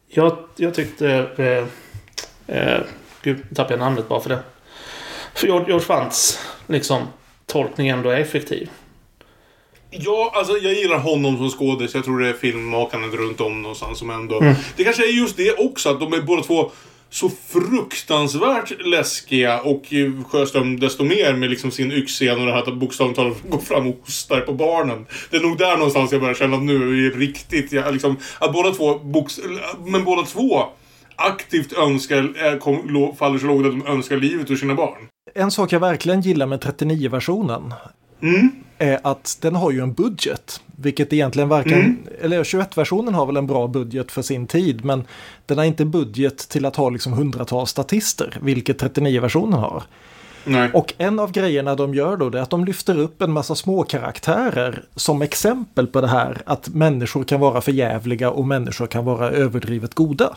jag, 0.08 0.38
jag 0.56 0.74
tyckte... 0.74 1.08
Eh, 1.36 2.56
eh, 2.56 2.80
gud, 3.22 3.38
nu 3.48 3.54
tappade 3.54 3.74
jag 3.74 3.80
namnet 3.80 4.08
bara 4.08 4.20
för 4.20 4.28
det. 4.28 4.38
För 5.34 5.46
George 5.46 5.80
Fants 5.80 6.40
liksom, 6.66 7.02
tolkning 7.46 7.88
ändå 7.88 8.10
är 8.10 8.20
effektiv. 8.20 8.70
Ja, 9.90 10.32
alltså 10.34 10.56
jag 10.56 10.72
gillar 10.72 10.98
honom 10.98 11.36
som 11.36 11.50
skådis. 11.50 11.94
Jag 11.94 12.04
tror 12.04 12.20
det 12.20 12.28
är 12.28 12.32
filmmakandet 12.32 13.14
runt 13.14 13.40
om 13.40 13.62
någonstans 13.62 13.98
som 13.98 14.10
ändå... 14.10 14.40
Det 14.76 14.84
kanske 14.84 15.08
är 15.08 15.12
just 15.12 15.36
det 15.36 15.52
också, 15.58 15.90
att 15.90 16.00
de 16.00 16.12
är 16.12 16.20
båda 16.20 16.42
två 16.42 16.70
så 17.10 17.28
fruktansvärt 17.28 18.72
läskiga 18.86 19.60
och 19.60 19.92
eh, 19.92 20.24
Sjöström 20.24 20.80
desto 20.80 21.04
mer 21.04 21.34
med 21.34 21.50
liksom 21.50 21.70
sin 21.70 21.92
yxscen 21.92 22.40
och 22.40 22.46
det 22.46 22.52
här 22.52 22.58
att 22.58 22.74
bokstavligt 22.74 23.16
talat 23.16 23.36
gå 23.48 23.58
fram 23.58 23.86
och 23.86 24.00
hostar 24.04 24.40
på 24.40 24.52
barnen. 24.52 25.06
Det 25.30 25.36
är 25.36 25.40
nog 25.40 25.58
där 25.58 25.76
någonstans 25.76 26.12
jag 26.12 26.20
börjar 26.20 26.34
känna 26.34 26.56
att 26.56 26.62
nu 26.62 27.06
är 27.06 27.10
det 27.10 27.18
riktigt, 27.18 27.72
ja, 27.72 27.90
liksom, 27.90 28.16
att 28.38 28.52
båda 28.52 28.70
två, 28.70 28.98
boks, 28.98 29.40
men 29.86 30.04
båda 30.04 30.22
två 30.22 30.64
aktivt 31.16 31.72
önskar, 31.72 32.16
är, 32.38 32.58
kom, 32.58 32.88
lo, 32.88 33.14
faller 33.18 33.38
så 33.38 33.46
lågt 33.46 33.66
att 33.66 33.72
de 33.72 33.86
önskar 33.86 34.16
livet 34.16 34.50
ur 34.50 34.56
sina 34.56 34.74
barn. 34.74 35.08
En 35.34 35.50
sak 35.50 35.72
jag 35.72 35.80
verkligen 35.80 36.20
gillar 36.20 36.46
med 36.46 36.64
39-versionen 36.64 37.74
är 38.78 39.00
att 39.02 39.38
den 39.40 39.54
har 39.54 39.70
ju 39.70 39.80
en 39.80 39.92
budget. 39.92 40.60
Vilket 40.76 41.12
egentligen 41.12 41.48
varken, 41.48 41.98
eller 42.20 42.44
21-versionen 42.44 43.14
har 43.14 43.26
väl 43.26 43.36
en 43.36 43.46
bra 43.46 43.66
budget 43.66 44.12
för 44.12 44.22
sin 44.22 44.46
tid, 44.46 44.84
men 44.84 45.04
den 45.46 45.58
har 45.58 45.64
inte 45.64 45.84
budget 45.84 46.38
till 46.48 46.64
att 46.66 46.76
ha 46.76 46.90
liksom 46.90 47.12
hundratals 47.12 47.70
statister, 47.70 48.38
vilket 48.40 48.82
39-versionen 48.82 49.58
har. 49.58 49.82
Nej. 50.44 50.70
Och 50.72 50.94
en 50.98 51.18
av 51.18 51.32
grejerna 51.32 51.74
de 51.74 51.94
gör 51.94 52.16
då 52.16 52.26
är 52.26 52.36
att 52.36 52.50
de 52.50 52.64
lyfter 52.64 52.98
upp 52.98 53.22
en 53.22 53.32
massa 53.32 53.54
små 53.54 53.82
karaktärer 53.82 54.84
som 54.94 55.22
exempel 55.22 55.86
på 55.86 56.00
det 56.00 56.08
här 56.08 56.42
att 56.46 56.68
människor 56.68 57.24
kan 57.24 57.40
vara 57.40 57.60
förjävliga 57.60 58.30
och 58.30 58.46
människor 58.46 58.86
kan 58.86 59.04
vara 59.04 59.30
överdrivet 59.30 59.94
goda. 59.94 60.36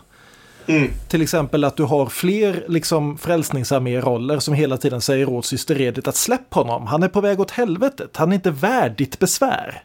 Till 1.08 1.22
exempel 1.22 1.64
att 1.64 1.76
du 1.76 1.82
har 1.82 2.06
fler 2.06 2.64
liksom 2.68 3.18
frälsningsarmé-roller 3.18 4.38
som 4.38 4.54
hela 4.54 4.76
tiden 4.76 5.00
säger 5.00 5.28
åt 5.28 5.46
syster 5.46 5.80
Edith 5.80 6.08
att 6.08 6.16
släpp 6.16 6.54
honom, 6.54 6.86
han 6.86 7.02
är 7.02 7.08
på 7.08 7.20
väg 7.20 7.40
åt 7.40 7.50
helvetet, 7.50 8.16
han 8.16 8.30
är 8.30 8.34
inte 8.34 8.50
värd 8.50 8.96
ditt 8.96 9.18
besvär. 9.18 9.82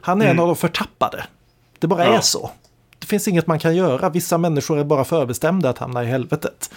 Han 0.00 0.22
är 0.22 0.26
en 0.26 0.40
av 0.40 0.46
de 0.46 0.56
förtappade. 0.56 1.24
Det 1.78 1.86
bara 1.86 2.04
Ja. 2.04 2.16
är 2.16 2.20
så. 2.20 2.50
Det 2.98 3.06
finns 3.06 3.28
inget 3.28 3.46
man 3.46 3.58
kan 3.58 3.76
göra, 3.76 4.10
vissa 4.10 4.38
människor 4.38 4.78
är 4.78 4.84
bara 4.84 5.04
förbestämda 5.04 5.70
att 5.70 5.78
hamna 5.78 6.04
i 6.04 6.06
helvetet. 6.06 6.70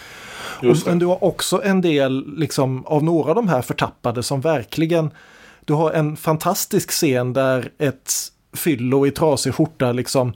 Men 0.86 1.00
du 1.00 1.06
har 1.06 1.24
också 1.24 1.62
en 1.64 1.82
del 1.82 2.34
liksom, 2.38 2.86
av 2.86 3.04
några 3.04 3.30
av 3.30 3.36
de 3.36 3.48
här 3.48 3.62
förtappade 3.62 4.24
som 4.24 4.42
verkligen... 4.42 5.12
Du 5.66 5.74
har 5.74 5.92
en 5.92 6.18
fantastisk 6.18 6.92
scen 6.92 7.34
där 7.34 7.70
ett 7.78 8.14
fyllo 8.54 9.08
i 9.08 9.12
trasig 9.12 9.54
skjorta 9.54 9.92
liksom 9.92 10.34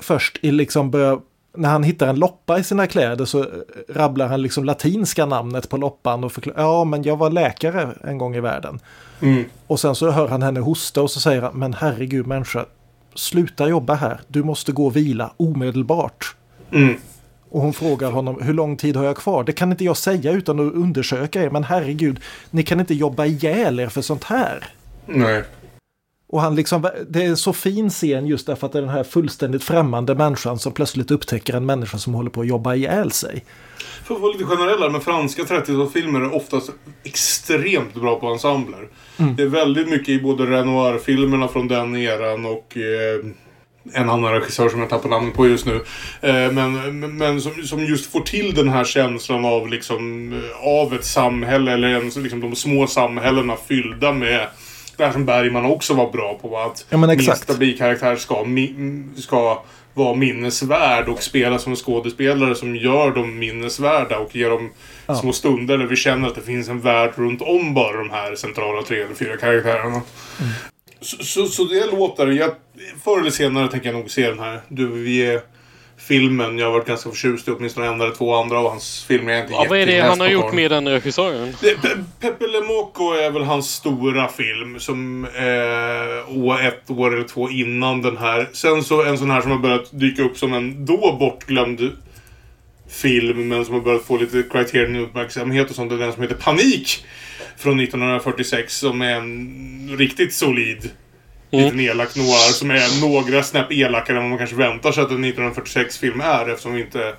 först 0.00 0.38
i 0.42 0.50
liksom 0.50 0.90
börjar... 0.90 1.20
När 1.56 1.68
han 1.68 1.82
hittar 1.82 2.06
en 2.06 2.18
loppa 2.18 2.58
i 2.58 2.64
sina 2.64 2.86
kläder 2.86 3.24
så 3.24 3.40
eh, 3.40 3.46
rabblar 3.88 4.28
han 4.28 4.42
liksom 4.42 4.64
latinska 4.64 5.26
namnet 5.26 5.68
på 5.68 5.76
loppan 5.76 6.24
och 6.24 6.32
förklarar 6.32 6.62
ja 6.62 6.84
men 6.84 7.02
jag 7.02 7.16
var 7.16 7.30
läkare 7.30 7.88
en 8.04 8.18
gång 8.18 8.36
i 8.36 8.40
världen. 8.40 8.80
Och 9.66 9.80
sen 9.80 9.94
så 9.94 10.10
hör 10.10 10.28
han 10.28 10.42
henne 10.42 10.60
hosta 10.60 11.02
och 11.02 11.10
så 11.10 11.20
säger 11.20 11.42
han 11.42 11.58
men 11.58 11.74
herregud 11.74 12.26
människa 12.26 12.64
sluta 13.14 13.68
jobba 13.68 13.94
här, 13.94 14.20
du 14.28 14.42
måste 14.42 14.72
gå 14.72 14.86
och 14.86 14.96
vila 14.96 15.32
omedelbart. 15.36 16.36
Mm. 16.72 16.96
Och 17.50 17.60
hon 17.60 17.72
frågar 17.72 18.10
honom 18.10 18.42
hur 18.42 18.54
lång 18.54 18.76
tid 18.76 18.96
har 18.96 19.04
jag 19.04 19.16
kvar? 19.16 19.44
Det 19.44 19.52
kan 19.52 19.70
inte 19.70 19.84
jag 19.84 19.96
säga 19.96 20.32
utan 20.32 20.68
att 20.68 20.74
undersöka 20.74 21.42
er. 21.42 21.50
Men 21.50 21.64
herregud, 21.64 22.20
ni 22.50 22.62
kan 22.62 22.80
inte 22.80 22.94
jobba 22.94 23.26
ihjäl 23.26 23.80
er 23.80 23.88
för 23.88 24.02
sånt 24.02 24.24
här. 24.24 24.64
Nej. 25.06 25.44
Och 26.32 26.40
han 26.40 26.54
liksom, 26.54 26.88
det 27.08 27.22
är 27.22 27.28
en 27.28 27.36
så 27.36 27.52
fin 27.52 27.90
scen 27.90 28.26
just 28.26 28.46
därför 28.46 28.66
att 28.66 28.72
det 28.72 28.78
är 28.78 28.82
den 28.82 28.90
här 28.90 29.04
fullständigt 29.04 29.64
främmande 29.64 30.14
människan 30.14 30.58
som 30.58 30.72
plötsligt 30.72 31.10
upptäcker 31.10 31.54
en 31.54 31.66
människa 31.66 31.98
som 31.98 32.14
håller 32.14 32.30
på 32.30 32.40
att 32.40 32.46
jobba 32.46 32.74
ihjäl 32.74 33.12
sig. 33.12 33.44
För 34.04 34.14
att 34.14 34.20
vara 34.20 34.32
lite 34.32 34.44
generellare, 34.44 34.90
men 34.90 35.00
franska 35.00 35.42
30-talsfilmer 35.42 36.20
är 36.20 36.34
oftast 36.34 36.70
extremt 37.04 37.94
bra 37.94 38.20
på 38.20 38.26
ensembler. 38.26 38.88
Mm. 39.16 39.36
Det 39.36 39.42
är 39.42 39.46
väldigt 39.46 39.88
mycket 39.88 40.08
i 40.08 40.20
både 40.20 40.46
Renoir-filmerna 40.46 41.48
från 41.48 41.68
den 41.68 41.96
eran 41.96 42.46
och 42.46 42.76
eh, 42.76 43.26
en 43.92 44.10
annan 44.10 44.32
regissör 44.32 44.68
som 44.68 44.80
jag 44.80 44.88
tappar 44.88 45.08
namnet 45.08 45.34
på 45.34 45.48
just 45.48 45.66
nu. 45.66 45.74
Eh, 46.20 46.52
men 46.52 47.00
men 47.16 47.40
som, 47.40 47.62
som 47.62 47.84
just 47.84 48.12
får 48.12 48.20
till 48.20 48.54
den 48.54 48.68
här 48.68 48.84
känslan 48.84 49.44
av 49.44 49.68
liksom 49.68 50.32
eh, 50.32 50.68
av 50.68 50.94
ett 50.94 51.04
samhälle 51.04 51.72
eller 51.72 51.88
en, 51.88 52.08
liksom 52.08 52.40
de 52.40 52.56
små 52.56 52.86
samhällena 52.86 53.56
fyllda 53.68 54.12
med 54.12 54.46
det 55.00 55.06
här 55.06 55.12
som 55.12 55.24
Bergman 55.26 55.64
också 55.64 55.94
var 55.94 56.10
bra 56.12 56.38
på. 56.42 56.58
Att 56.58 56.86
Ja, 56.90 56.96
men 56.96 57.10
exakt. 57.10 57.42
stabilkaraktär 57.42 58.16
ska, 58.16 58.34
mi- 58.34 59.16
ska 59.20 59.62
vara 59.94 60.14
minnesvärd 60.14 61.08
och 61.08 61.22
spela 61.22 61.58
som 61.58 61.76
skådespelare 61.76 62.54
som 62.54 62.76
gör 62.76 63.10
dem 63.10 63.38
minnesvärda 63.38 64.18
och 64.18 64.36
ger 64.36 64.50
dem 64.50 64.70
Ja. 65.06 65.14
små 65.14 65.32
stunder 65.32 65.78
där 65.78 65.86
vi 65.86 65.96
känner 65.96 66.28
att 66.28 66.34
det 66.34 66.40
finns 66.42 66.68
en 66.68 66.80
värld 66.80 67.10
runt 67.16 67.42
om 67.42 67.74
bara 67.74 67.96
de 67.96 68.10
här 68.10 68.34
centrala 68.34 68.82
tre 68.82 69.00
eller 69.02 69.14
fyra 69.14 69.36
karaktärerna. 69.36 70.00
Så, 71.00 71.24
så, 71.24 71.46
så 71.46 71.64
det 71.64 71.86
låter... 71.86 72.26
Jag, 72.26 72.50
förr 73.04 73.20
eller 73.20 73.30
senare 73.30 73.68
tänker 73.68 73.88
jag 73.92 73.96
nog 73.98 74.10
se 74.10 74.28
den 74.30 74.38
här 74.38 74.60
Du, 74.68 74.86
vi 74.88 75.26
är 75.26 75.40
filmen. 76.06 76.58
Jag 76.58 76.66
har 76.66 76.72
varit 76.72 76.86
ganska 76.86 77.10
förtjust 77.10 77.48
i 77.48 77.50
åtminstone 77.50 77.86
en 77.86 78.00
eller 78.00 78.14
två 78.14 78.34
andra 78.34 78.58
av 78.58 78.70
hans 78.70 79.04
filmer. 79.04 79.32
Jag 79.32 79.38
är 79.38 79.42
inte 79.42 79.54
Ja, 79.54 79.66
vad 79.68 79.78
är 79.78 79.86
det 79.86 80.00
han 80.00 80.20
har 80.20 80.28
gjort 80.28 80.52
med 80.52 80.70
den 80.70 80.88
regissören? 80.88 81.54
Det- 81.60 81.74
Pe- 81.74 82.04
Pepe 82.20 82.46
Le 82.46 82.60
Moco 82.60 83.12
är 83.12 83.30
väl 83.30 83.42
hans 83.42 83.70
stora 83.74 84.28
film 84.28 84.80
som 84.80 85.24
eh, 85.24 86.36
år, 86.44 86.60
ett 86.66 86.90
år 86.90 87.14
eller 87.14 87.28
två 87.28 87.50
innan 87.50 88.02
den 88.02 88.16
här. 88.16 88.48
Sen 88.52 88.82
så 88.84 89.02
en 89.02 89.18
sån 89.18 89.30
här 89.30 89.40
som 89.40 89.50
har 89.50 89.58
börjat 89.58 89.88
dyka 90.00 90.22
upp 90.22 90.36
som 90.36 90.52
en 90.52 90.86
då 90.86 91.16
bortglömd 91.20 91.90
film 92.88 93.48
men 93.48 93.64
som 93.64 93.74
har 93.74 93.80
börjat 93.80 94.04
få 94.04 94.16
lite 94.16 94.36
Criterion-uppmärksamhet 94.42 95.68
och 95.70 95.74
sånt. 95.76 95.90
Det 95.90 95.96
är 95.96 95.98
den 95.98 96.12
som 96.12 96.22
heter 96.22 96.34
Panik 96.34 97.04
från 97.58 97.80
1946 97.80 98.76
som 98.78 99.02
är 99.02 99.14
en 99.16 99.96
riktigt 99.98 100.34
solid 100.34 100.90
Mm. 101.52 101.64
liten 101.64 101.80
elak 101.80 102.16
noir 102.16 102.52
som 102.52 102.70
är 102.70 103.00
några 103.00 103.42
snäpp 103.42 103.72
elakare 103.72 104.16
än 104.16 104.22
vad 104.22 104.30
man 104.30 104.38
kanske 104.38 104.56
väntar 104.56 104.92
sig 104.92 105.02
att 105.02 105.10
en 105.10 105.24
1946-film 105.24 106.20
är 106.20 106.48
eftersom 106.48 106.74
vi 106.74 106.80
inte 106.80 107.14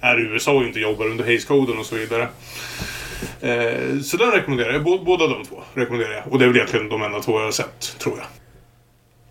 är 0.00 0.20
i 0.20 0.22
USA 0.22 0.52
och 0.52 0.64
inte 0.64 0.80
jobbar 0.80 1.06
under 1.06 1.24
Hayes-koden 1.24 1.78
och 1.78 1.86
så 1.86 1.94
vidare. 1.94 2.28
Eh, 3.40 4.00
så 4.02 4.16
den 4.16 4.30
rekommenderar 4.30 4.72
jag. 4.72 4.84
Båda 4.84 5.26
de 5.26 5.44
två 5.44 5.62
rekommenderar 5.74 6.12
jag. 6.12 6.32
Och 6.32 6.38
det 6.38 6.44
är 6.44 6.46
väl 6.46 6.56
egentligen 6.56 6.88
de 6.88 7.02
enda 7.02 7.20
två 7.20 7.38
jag 7.38 7.44
har 7.44 7.52
sett, 7.52 7.96
tror 7.98 8.18
jag. 8.18 8.26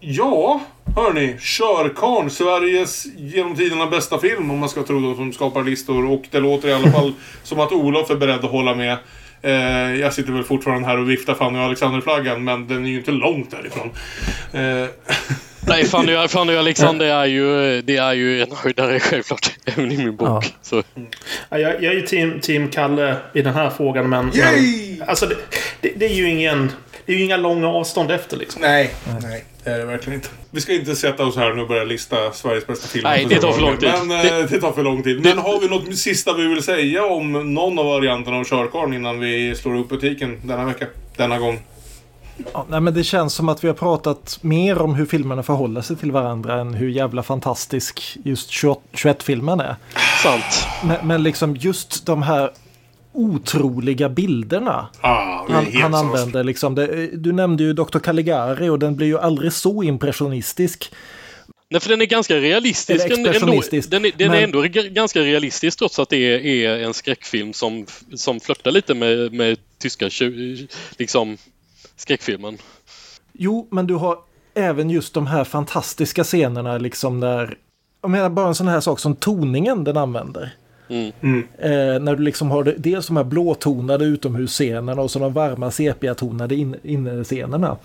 Ja, 0.02 0.62
hörni. 0.96 1.38
Körkarn, 1.40 2.30
Sveriges 2.30 3.06
genom 3.06 3.56
tiderna 3.56 3.88
bästa 3.88 4.20
film 4.20 4.52
om 4.52 4.60
man 4.60 4.70
ska 4.70 4.84
tro 4.84 5.00
de 5.00 5.16
som 5.16 5.34
skapar 5.34 5.64
listor. 5.64 6.12
Och 6.12 6.24
det 6.32 6.40
låter 6.40 6.68
i 6.70 6.74
alla 6.74 6.92
fall 6.92 7.14
som 7.44 7.60
att 7.60 7.72
Olof 7.72 8.10
är 8.10 8.16
beredd 8.16 8.46
att 8.46 8.52
hålla 8.52 8.76
med. 8.76 8.98
Eh, 9.42 9.96
jag 9.96 10.14
sitter 10.14 10.32
väl 10.32 10.44
fortfarande 10.44 10.88
här 10.88 10.98
och 10.98 11.10
viftar 11.10 11.34
Fanny 11.34 11.60
och 11.60 11.64
Alexander-flaggan, 11.64 12.44
men 12.44 12.68
den 12.68 12.86
är 12.86 12.90
ju 12.90 12.98
inte 12.98 13.12
långt 13.12 13.52
därifrån. 13.52 13.90
Eh, 14.54 14.90
Nej, 15.68 15.86
Fanny, 15.86 16.28
Fanny 16.28 16.54
och 16.56 16.60
Alexander 16.60 17.06
är 17.06 17.26
ju, 17.26 17.82
det 17.82 17.98
är 17.98 18.14
ju 18.14 18.42
en 18.42 18.52
höjdare 18.64 19.00
självklart. 19.00 19.52
Även 19.66 19.92
i 19.92 19.98
min 19.98 20.16
bok. 20.16 20.54
Så. 20.62 20.84
Ja, 21.50 21.58
jag, 21.58 21.84
jag 21.84 21.84
är 21.84 21.94
ju 21.94 22.02
team, 22.02 22.40
team 22.40 22.70
Kalle 22.70 23.16
i 23.34 23.42
den 23.42 23.54
här 23.54 23.70
frågan, 23.70 24.10
men... 24.10 24.32
Men 24.36 25.04
alltså, 25.08 25.26
det, 25.26 25.36
det, 25.82 25.94
det 25.96 26.06
är 26.06 26.14
ju 26.14 26.30
ingen... 26.30 26.72
Det 27.10 27.14
är 27.14 27.18
ju 27.18 27.26
inga 27.26 27.38
långa 27.38 27.68
avstånd 27.68 28.12
efter 28.12 28.38
liksom. 28.38 28.62
Nej, 28.62 28.94
nej. 29.22 29.44
Det 29.64 29.70
är 29.70 29.80
det 29.80 29.86
verkligen 29.86 30.20
inte. 30.20 30.30
Vi 30.52 30.62
ska 30.62 30.74
inte 30.74 30.96
sätta 30.96 31.26
oss 31.26 31.36
här 31.36 31.54
nu 31.54 31.62
och 31.62 31.68
börja 31.68 31.84
lista 31.84 32.32
Sveriges 32.32 32.68
bästa 32.68 32.88
filmer. 32.88 33.10
Nej, 33.10 33.26
det 33.30 33.42
tar 33.42 33.52
för 33.52 33.62
lång 33.62 33.78
tid. 33.78 33.90
Men 34.08 34.12
eh, 34.12 34.50
det 34.50 34.60
tar 34.60 34.72
för 34.72 34.84
lång 34.84 35.04
tid. 35.04 35.24
Men 35.24 35.38
har 35.38 35.60
vi 35.60 35.68
något 35.68 35.98
sista 35.98 36.34
vi 36.34 36.48
vill 36.48 36.64
säga 36.64 37.06
om 37.06 37.54
någon 37.54 37.80
av 37.80 37.86
varianterna 37.86 38.38
av 38.38 38.44
körkarn 38.44 38.94
innan 38.94 39.20
vi 39.20 39.56
slår 39.56 39.76
upp 39.76 39.90
butiken 39.90 40.42
denna 40.44 40.66
vecka? 40.66 40.86
Denna 41.16 41.40
gång. 41.40 41.60
Ja, 42.54 42.66
nej, 42.70 42.82
men 42.82 42.94
det 42.94 43.04
känns 43.04 43.34
som 43.34 43.50
att 43.50 43.64
vi 43.64 43.68
har 43.68 43.76
pratat 43.76 44.40
mer 44.42 44.82
om 44.82 44.96
hur 44.96 45.06
filmerna 45.06 45.44
förhåller 45.44 45.82
sig 45.82 45.96
till 45.96 46.12
varandra 46.12 46.62
än 46.62 46.74
hur 46.74 46.90
jävla 46.90 47.24
fantastisk 47.24 48.18
just 48.24 48.50
21-filmen 48.50 49.60
är. 49.60 49.76
Sant. 50.24 50.68
Men, 50.84 51.08
men 51.08 51.24
liksom 51.24 51.56
just 51.56 52.06
de 52.06 52.24
här 52.24 52.52
otroliga 53.20 54.10
bilderna 54.10 54.88
Ah, 55.02 55.46
är 55.50 55.54
han, 55.54 55.66
han 55.82 55.96
använder. 55.96 56.44
Liksom 56.44 56.76
det, 56.76 57.08
du 57.08 57.32
nämnde 57.32 57.64
ju 57.64 57.74
Dr. 57.74 58.00
Caligari 58.00 58.70
och 58.70 58.80
den 58.80 58.96
blir 58.96 59.08
ju 59.08 59.20
aldrig 59.20 59.54
så 59.54 59.84
impressionistisk. 59.84 60.92
Nej, 61.70 61.82
för 61.82 61.90
den 61.90 62.02
är 62.02 62.06
ganska 62.06 62.36
realistisk. 62.36 63.06
Eller 63.06 63.36
ändå. 63.36 63.62
Den, 63.90 64.06
är, 64.06 64.12
den 64.18 64.28
men- 64.32 64.40
är 64.40 64.44
ändå 64.44 64.62
ganska 64.90 65.20
realistisk 65.20 65.80
trots 65.80 66.00
att 66.00 66.10
det 66.10 66.18
är, 66.18 66.46
är 66.46 66.84
en 66.84 66.94
skräckfilm 66.94 67.54
som, 67.54 67.86
som 68.14 68.40
flörtar 68.40 68.72
lite 68.72 68.94
med, 68.94 69.34
med 69.34 69.58
tyska 69.78 70.10
liksom, 70.98 71.38
skräckfilmen. 71.96 72.58
Jo, 73.34 73.68
men 73.72 73.88
du 73.88 73.94
har 73.94 74.18
även 74.54 74.90
just 74.90 75.14
de 75.14 75.28
här 75.28 75.44
fantastiska 75.44 76.24
scenerna 76.24 76.78
liksom 76.78 77.20
där... 77.20 77.58
Jag 78.02 78.12
menar 78.12 78.30
bara 78.30 78.48
en 78.48 78.56
sån 78.56 78.68
här 78.68 78.80
sak 78.80 79.00
som 79.00 79.16
toningen 79.16 79.84
den 79.84 79.98
använder. 79.98 80.56
Mm. 80.90 81.12
mm. 81.22 81.48
Eh, 81.58 82.00
när 82.02 82.16
du 82.16 82.24
liksom 82.24 82.52
har 82.52 82.64
dels 82.78 83.08
de 83.08 83.18
här 83.18 83.24
blåtonade 83.24 84.06
utomhusscenerna 84.06 85.02
och 85.02 85.12
så 85.12 85.20
de 85.20 85.34
varma 85.34 85.72
sepiatonade 85.72 86.56
in, 86.56 86.76
innescenerna. 86.84 87.78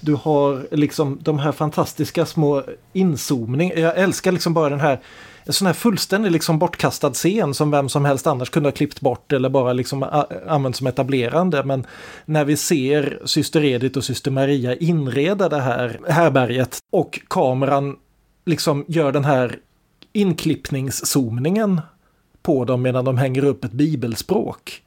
Du 0.00 0.14
har 0.14 0.66
liksom 0.70 1.18
de 1.22 1.38
här 1.38 1.52
fantastiska 1.52 2.26
små 2.26 2.62
inzoomning. 2.92 3.72
Jag 3.76 3.98
älskar 3.98 4.32
liksom 4.32 4.54
bara 4.54 4.68
den 4.68 4.80
här 4.80 5.00
en 5.48 5.52
sån 5.52 5.66
här 5.66 5.74
fullständig 5.74 6.30
liksom 6.30 6.58
bortkastad 6.58 7.12
scen 7.12 7.54
som 7.54 7.70
vem 7.70 7.88
som 7.88 8.04
helst 8.04 8.26
annars 8.26 8.50
kunde 8.50 8.66
ha 8.68 8.72
klippt 8.72 9.00
bort 9.00 9.32
eller 9.32 9.48
bara 9.48 9.72
liksom 9.72 10.24
använt 10.46 10.76
som 10.76 10.86
etablerande. 10.86 11.62
Men 11.64 11.86
när 12.24 12.44
vi 12.44 12.56
ser 12.56 13.22
syster 13.24 13.64
Edith 13.64 13.98
och 13.98 14.04
syster 14.04 14.30
Maria 14.30 14.74
inreda 14.74 15.48
det 15.48 15.60
här 15.60 16.00
härberget 16.08 16.78
och 16.92 17.20
kameran 17.28 17.96
liksom 18.46 18.84
gör 18.88 19.12
den 19.12 19.24
här 19.24 19.58
inklippningszoomningen 20.12 21.80
på 22.48 22.64
dem 22.64 22.82
medan 22.82 23.04
de 23.04 23.18
hänger 23.18 23.44
upp 23.44 23.64
ett 23.64 23.72
bibelspråk. 23.72 24.82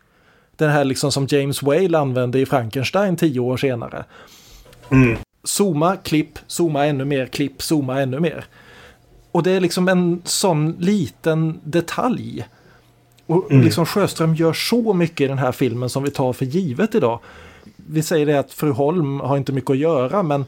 Den 0.55 0.69
här 0.69 0.83
liksom 0.83 1.11
som 1.11 1.27
James 1.29 1.63
Whale 1.63 1.97
använde 1.97 2.39
i 2.39 2.45
Frankenstein 2.45 3.17
tio 3.17 3.39
år 3.39 3.57
senare. 3.57 4.03
Zooma, 5.43 5.95
klipp, 5.95 6.39
zooma 6.47 6.85
ännu 6.85 7.05
mer, 7.05 7.25
klipp, 7.25 7.61
zooma 7.61 8.01
ännu 8.01 8.19
mer. 8.19 8.45
Och 9.31 9.43
det 9.43 9.51
är 9.51 9.59
liksom 9.59 9.87
en 9.87 10.21
sån 10.25 10.75
liten 10.79 11.59
detalj. 11.63 12.47
Och 13.25 13.51
Mm. 13.51 13.63
liksom 13.63 13.85
Sjöström 13.85 14.35
gör 14.35 14.53
så 14.53 14.93
mycket 14.93 15.21
i 15.21 15.27
den 15.27 15.37
här 15.37 15.51
filmen 15.51 15.89
som 15.89 16.03
vi 16.03 16.11
tar 16.11 16.33
för 16.33 16.45
givet 16.45 16.95
idag. 16.95 17.19
Vi 17.75 18.03
säger 18.03 18.25
det 18.25 18.39
att 18.39 18.51
fru 18.51 18.71
Holm 18.71 19.19
har 19.19 19.37
inte 19.37 19.53
mycket 19.53 19.69
att 19.69 19.77
göra 19.77 20.23
men 20.23 20.45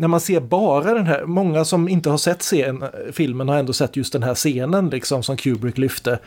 när 0.00 0.08
man 0.08 0.20
ser 0.20 0.40
bara 0.40 0.94
den 0.94 1.06
här, 1.06 1.24
många 1.26 1.64
som 1.64 1.88
inte 1.88 2.10
har 2.10 2.18
sett 2.18 2.40
scen, 2.40 2.84
filmen 3.12 3.48
har 3.48 3.56
ändå 3.56 3.72
sett 3.72 3.96
just 3.96 4.12
den 4.12 4.22
här 4.22 4.34
scenen 4.34 4.90
liksom 4.90 5.22
som 5.22 5.36
Kubrick 5.36 5.78
lyfte. 5.78 6.18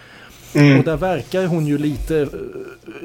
Mm. 0.54 0.80
Och 0.80 0.86
där 0.86 0.98
verkar 0.98 1.45
hon 1.45 1.66
ju 1.66 1.78
lite, 1.78 2.28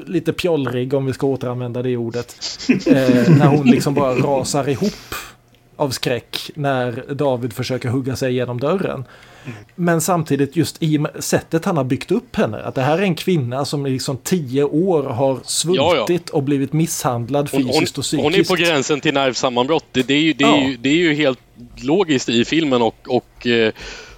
lite 0.05 0.33
pjollrig 0.33 0.93
om 0.93 1.05
vi 1.05 1.13
ska 1.13 1.27
återanvända 1.27 1.81
det 1.81 1.97
ordet. 1.97 2.35
Eh, 2.69 3.29
när 3.37 3.47
hon 3.47 3.67
liksom 3.67 3.93
bara 3.93 4.13
rasar 4.13 4.69
ihop 4.69 5.15
av 5.79 5.89
skräck 5.89 6.51
när 6.55 7.03
David 7.13 7.53
försöker 7.53 7.89
hugga 7.89 8.15
sig 8.15 8.31
igenom 8.31 8.59
dörren. 8.59 9.05
Men 9.75 10.01
samtidigt 10.01 10.55
just 10.55 10.83
i 10.83 11.05
sättet 11.19 11.65
han 11.65 11.77
har 11.77 11.83
byggt 11.83 12.11
upp 12.11 12.35
henne. 12.35 12.57
Att 12.57 12.75
det 12.75 12.81
här 12.81 12.97
är 12.97 13.01
en 13.01 13.15
kvinna 13.15 13.65
som 13.65 13.85
i 13.87 13.89
liksom 13.89 14.17
tio 14.17 14.63
år 14.63 15.03
har 15.03 15.39
svultit 15.43 16.29
och 16.29 16.43
blivit 16.43 16.73
misshandlad 16.73 17.49
Hon, 17.51 17.63
hon, 17.63 17.73
fysiskt 17.73 17.97
och 17.97 18.03
psykiskt. 18.03 18.23
hon 18.23 18.35
är 18.35 18.43
på 18.43 18.55
gränsen 18.55 19.01
till 19.01 19.13
nervsammanbrott. 19.13 19.85
Det, 19.91 20.03
det, 20.03 20.13
är 20.13 20.21
ju, 20.21 20.33
det, 20.33 20.43
är 20.43 20.47
Ja. 20.47 20.67
ju, 20.67 20.77
det 20.77 20.89
är 20.89 20.95
ju 20.95 21.13
helt 21.13 21.39
logiskt 21.81 22.29
i 22.29 22.45
filmen 22.45 22.81
och, 22.81 22.95
och, 23.07 23.47
eh, 23.47 23.71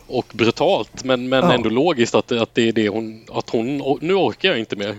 och 0.07 0.25
brutalt. 0.33 1.03
Men, 1.03 1.29
men 1.29 1.43
Ja. 1.43 1.53
ändå 1.53 1.69
logiskt 1.69 2.15
att, 2.15 2.31
att 2.31 2.55
det 2.55 2.67
är 2.67 2.71
det 2.71 2.89
hon... 2.89 3.21
Att 3.31 3.49
hon 3.49 3.97
nu 4.01 4.13
orkar 4.13 4.49
jag 4.49 4.59
inte 4.59 4.75
mer. 4.75 4.95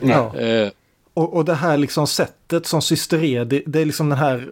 Ja. 0.00 0.38
Eh, 0.40 0.68
Och, 1.14 1.34
och 1.36 1.44
det 1.44 1.54
här 1.54 1.76
liksom 1.76 2.06
sättet 2.06 2.66
som 2.66 2.82
syster 2.82 3.24
är, 3.24 3.44
det, 3.44 3.62
det 3.66 3.80
är 3.80 3.84
liksom 3.84 4.08
den 4.08 4.18
här 4.18 4.48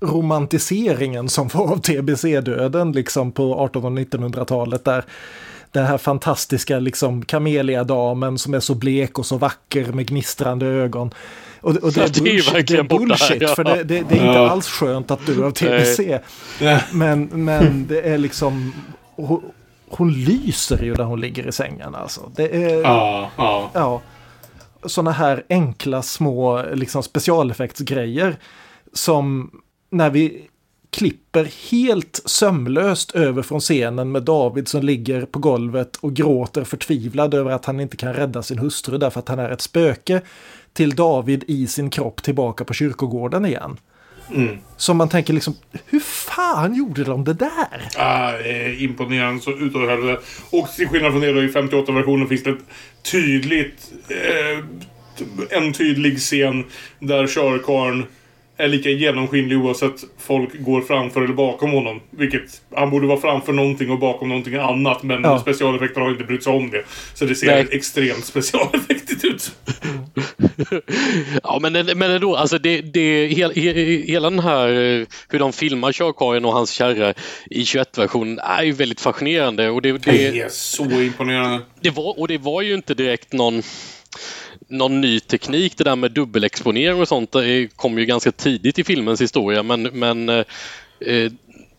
romantiseringen 0.00 1.28
som 1.28 1.48
var 1.48 1.72
av 1.72 1.80
TBC-döden 1.80 2.92
liksom 2.92 3.32
på 3.32 3.64
1800 3.64 4.02
och 4.02 4.20
1900-talet 4.20 4.84
där 4.84 5.04
den 5.72 5.86
här 5.86 5.98
fantastiska 5.98 6.78
liksom 6.78 7.24
kameliadamen 7.24 8.38
som 8.38 8.54
är 8.54 8.60
så 8.60 8.74
blek 8.74 9.18
och 9.18 9.26
så 9.26 9.36
vacker 9.36 9.92
med 9.92 10.06
gnistrande 10.06 10.66
ögon. 10.66 11.10
Och, 11.60 11.76
och 11.76 11.92
det, 11.92 12.00
är 12.00 12.22
bullshit, 12.22 12.68
det 12.68 12.76
är 12.78 12.82
bullshit 12.82 13.42
ja. 13.42 13.48
för 13.48 13.64
det, 13.64 13.74
det, 13.76 13.84
det 13.84 13.94
är 13.94 14.00
inte 14.00 14.16
Ja. 14.26 14.50
alls 14.50 14.68
skönt 14.68 15.10
att 15.10 15.26
dö 15.26 15.46
av 15.46 15.50
TBC. 15.50 16.18
Men, 16.92 17.24
men 17.24 17.86
det 17.88 18.00
är 18.00 18.18
liksom... 18.18 18.72
Och, 19.16 19.42
hon 19.90 20.12
lyser 20.12 20.82
ju 20.82 20.94
när 20.94 21.04
hon 21.04 21.20
ligger 21.20 21.48
i 21.48 21.52
sängen 21.52 21.94
alltså. 21.94 22.32
Det 22.36 22.56
är... 22.64 22.80
Ja, 22.82 23.30
ja. 23.36 23.70
Ja. 23.74 24.00
Sådana 24.84 25.10
här 25.10 25.44
enkla 25.48 26.02
små 26.02 26.62
liksom, 26.72 27.02
specialeffektsgrejer 27.02 28.36
som 28.92 29.50
när 29.90 30.10
vi 30.10 30.48
klipper 30.90 31.70
helt 31.70 32.22
sömlöst 32.24 33.10
över 33.10 33.42
från 33.42 33.60
scenen 33.60 34.12
med 34.12 34.22
David 34.22 34.68
som 34.68 34.82
ligger 34.82 35.26
på 35.26 35.38
golvet 35.38 35.96
och 35.96 36.14
gråter 36.14 36.64
förtvivlad 36.64 37.34
över 37.34 37.50
att 37.50 37.64
han 37.64 37.80
inte 37.80 37.96
kan 37.96 38.14
rädda 38.14 38.42
sin 38.42 38.58
hustru 38.58 38.98
därför 38.98 39.20
att 39.20 39.28
han 39.28 39.38
är 39.38 39.50
ett 39.50 39.60
spöke 39.60 40.20
till 40.72 40.90
David 40.90 41.44
i 41.46 41.66
sin 41.66 41.90
kropp 41.90 42.22
tillbaka 42.22 42.64
på 42.64 42.74
kyrkogården 42.74 43.46
igen. 43.46 43.76
Mm. 44.34 44.58
Man 44.94 45.08
tänker 45.08 45.32
liksom, 45.32 45.54
hur 45.86 46.00
fan 46.00 46.74
gjorde 46.74 47.04
de 47.04 47.24
det 47.24 47.34
där? 47.34 47.88
Ah, 47.96 48.32
eh, 48.32 48.82
imponerande 48.82 49.42
så 49.42 49.50
utav 49.50 49.88
helvete. 49.88 50.22
Och 50.50 50.68
till 50.68 50.88
skillnad 50.88 51.12
från 51.12 51.20
det 51.20 51.32
då 51.32 51.42
i 51.42 51.48
58-versionen 51.48 52.28
finns 52.28 52.42
det 52.42 52.50
ett 52.50 52.66
tydligt... 53.12 53.92
Eh, 54.08 54.64
en 55.50 55.72
tydlig 55.72 56.18
scen 56.18 56.64
där 56.98 57.26
körkarn 57.26 58.06
är 58.58 58.68
lika 58.68 58.90
genomskinlig 58.90 59.58
oavsett 59.58 59.94
folk 60.18 60.50
går 60.60 60.80
framför 60.82 61.22
eller 61.22 61.34
bakom 61.34 61.70
honom. 61.72 62.00
Vilket 62.10 62.42
han 62.74 62.90
borde 62.90 63.06
vara 63.06 63.20
framför 63.20 63.52
någonting 63.52 63.90
och 63.90 63.98
bakom 63.98 64.28
någonting 64.28 64.54
annat. 64.54 65.02
Men 65.02 65.22
Ja. 65.22 65.38
specialeffekterna 65.38 66.04
har 66.06 66.12
inte 66.12 66.24
brytt 66.24 66.44
sig 66.44 66.52
om 66.52 66.70
det. 66.70 66.84
Så 67.14 67.24
det 67.24 67.34
ser 67.34 67.46
Nej. 67.46 67.66
extremt 67.70 68.24
specialeffektigt 68.24 69.24
ut. 69.24 69.52
Ja 71.42 71.58
men, 71.62 71.72
men 71.72 72.10
ändå, 72.10 72.36
alltså 72.36 72.58
det, 72.58 72.80
det, 72.80 73.26
hel, 73.26 73.52
he, 73.54 73.72
hela 74.06 74.30
den 74.30 74.38
här 74.40 74.68
eh, 74.68 75.06
hur 75.28 75.38
de 75.38 75.52
filmar 75.52 75.92
körkarlen 75.92 76.44
och 76.44 76.52
hans 76.52 76.70
kärra 76.70 77.14
i 77.50 77.62
21-versionen 77.62 78.38
är 78.38 78.62
ju 78.62 78.72
väldigt 78.72 79.00
fascinerande. 79.00 79.70
Och 79.70 79.82
det, 79.82 79.92
Det 79.92 79.98
det, 80.30 80.40
är 80.40 80.48
så 80.48 80.84
imponerande. 80.84 81.60
det 81.80 81.90
var, 81.90 82.20
och 82.20 82.28
det 82.28 82.38
var 82.38 82.62
ju 82.62 82.74
inte 82.74 82.94
direkt 82.94 83.32
någon 83.32 83.62
någon 84.68 85.00
ny 85.00 85.20
teknik. 85.20 85.76
Det 85.76 85.84
där 85.84 85.96
med 85.96 86.12
dubbelexponering 86.12 87.00
och 87.00 87.08
sånt 87.08 87.32
det 87.32 87.76
kom 87.76 87.98
ju 87.98 88.04
ganska 88.04 88.32
tidigt 88.32 88.78
i 88.78 88.84
filmens 88.84 89.20
historia 89.20 89.62
men, 89.62 89.82
men 89.82 90.28
eh, 90.28 90.44
eh, 91.00 91.32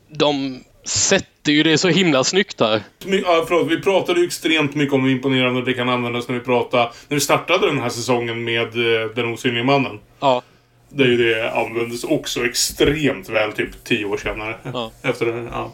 de 0.10 0.64
sätter 0.84 1.52
ju 1.52 1.64
det 1.64 1.78
så 1.78 1.88
himla 1.88 2.24
snyggt 2.24 2.60
här. 2.60 2.84
Ja, 3.06 3.46
förlåt, 3.48 3.72
vi 3.72 3.82
pratade 3.82 4.20
ju 4.20 4.26
extremt 4.26 4.76
mycket 4.76 4.94
om 4.94 5.04
hur 5.04 5.12
imponerande 5.12 5.66
det 5.66 5.74
kan 5.74 5.90
användas 5.90 6.28
när 6.28 6.36
vi 6.36 6.42
pratade, 6.42 6.92
när 7.08 7.16
vi 7.16 7.22
startade 7.22 7.68
den 7.68 7.80
här 7.80 7.90
säsongen 7.90 8.44
med 8.44 8.68
eh, 8.68 9.10
Den 9.16 9.34
osynliga 9.34 9.64
mannen. 9.64 10.00
Ja, 10.20 10.42
Där 10.90 11.06
ju 11.06 11.18
det 11.18 11.52
användes 11.52 12.04
också 12.04 12.46
extremt 12.46 13.30
väl 13.30 13.52
typ 13.52 13.84
tio 13.84 14.06
år 14.06 14.18
senare. 14.18 14.56
Ja. 14.74 14.92
Efter 15.02 15.26
det, 15.26 15.48
ja. 15.52 15.74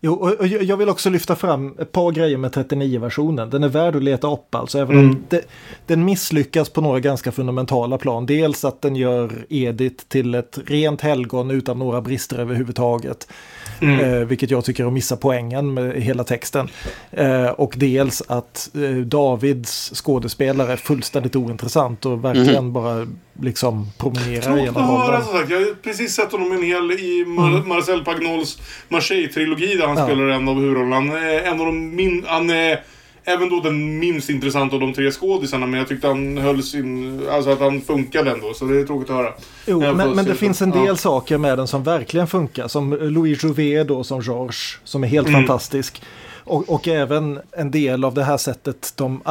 Jo, 0.00 0.12
och 0.38 0.46
jag 0.46 0.76
vill 0.76 0.88
också 0.88 1.10
lyfta 1.10 1.36
fram 1.36 1.74
ett 1.78 1.92
par 1.92 2.12
grejer 2.12 2.36
med 2.36 2.52
39-versionen. 2.52 3.50
Den 3.50 3.64
är 3.64 3.68
värd 3.68 3.96
att 3.96 4.02
leta 4.02 4.32
upp 4.32 4.54
alltså, 4.54 4.78
även 4.78 4.98
om 4.98 5.24
det, 5.28 5.48
den 5.86 6.04
misslyckas 6.04 6.68
på 6.68 6.80
några 6.80 7.00
ganska 7.00 7.32
fundamentala 7.32 7.98
plan. 7.98 8.26
Dels 8.26 8.64
att 8.64 8.82
den 8.82 8.96
gör 8.96 9.46
Edith 9.48 10.04
till 10.08 10.34
ett 10.34 10.58
rent 10.66 11.00
helgon 11.00 11.50
utan 11.50 11.78
några 11.78 12.00
brister 12.00 12.38
överhuvudtaget. 12.38 13.28
Eh, 13.80 14.26
vilket 14.26 14.50
jag 14.50 14.64
tycker 14.64 14.82
är 14.82 14.86
att 14.86 14.92
missa 14.92 15.16
poängen 15.16 15.74
med 15.74 16.02
hela 16.02 16.24
texten. 16.24 16.68
Eh, 17.10 17.46
och 17.46 17.74
dels 17.76 18.22
att 18.26 18.70
eh, 18.74 18.96
Davids 18.96 19.92
skådespelare 19.94 20.72
är 20.72 20.76
fullständigt 20.76 21.36
ointressant 21.36 22.06
och 22.06 22.24
verkligen 22.24 22.72
bara 22.72 23.06
liksom 23.42 23.90
promenerar 23.98 24.42
Tråkigt 24.42 24.64
genom 24.64 25.22
som 25.24 25.32
sagt. 25.32 25.50
Jag 25.50 25.58
har 25.58 25.74
precis 25.82 26.12
sett 26.14 26.32
honom 26.32 26.52
en 26.52 26.62
hel 26.62 26.90
i 26.92 27.24
Mar- 27.26 27.66
Marcel 27.66 28.04
Pagnols 28.04 28.58
Marseille-trilogi 28.88 29.76
där 29.76 29.86
han 29.86 29.96
Ja. 29.96 30.04
spelar 30.06 30.28
en 30.28 30.48
av 30.48 30.54
huvudrollerna. 30.54 30.94
Han 30.96 31.10
är 31.10 31.42
en 31.42 31.60
av 31.60 31.66
de 31.66 31.96
min... 31.96 32.24
Han 32.28 32.50
är 32.50 32.80
även 33.24 33.48
då 33.48 33.60
den 33.60 33.98
minst 33.98 34.30
intressanta 34.30 34.74
av 34.76 34.80
de 34.80 34.92
tre 34.94 35.10
skådisarna. 35.10 35.66
Men 35.66 35.78
jag 35.78 35.88
tyckte 35.88 36.06
han 36.08 36.38
höll 36.38 36.62
sin... 36.62 37.20
Alltså 37.30 37.50
att 37.50 37.60
han 37.60 37.80
funkade 37.80 38.30
ändå. 38.30 38.54
Så 38.54 38.64
det 38.64 38.80
är 38.80 38.84
tråkigt 38.84 39.10
att 39.10 39.16
höra. 39.16 39.32
Jo, 39.66 39.80
men, 39.94 40.10
men 40.10 40.24
det 40.24 40.34
finns 40.34 40.62
en 40.62 40.72
Ja. 40.76 40.82
del 40.84 40.96
saker 40.96 41.38
med 41.38 41.58
den 41.58 41.66
som 41.66 41.82
verkligen 41.82 42.26
funkar. 42.26 42.68
Som 42.68 42.94
Louis 42.94 43.42
Jouvet 43.44 43.88
då 43.88 44.04
som 44.04 44.20
Georges, 44.20 44.76
som 44.84 45.04
är 45.04 45.08
helt 45.08 45.28
Mm. 45.28 45.40
fantastisk. 45.40 46.02
Och, 46.46 46.68
och 46.68 46.88
även 46.88 47.40
en 47.52 47.70
del 47.70 48.04
av 48.04 48.14
det 48.14 48.24
här 48.24 48.36
sättet, 48.36 48.92
de, 48.96 49.22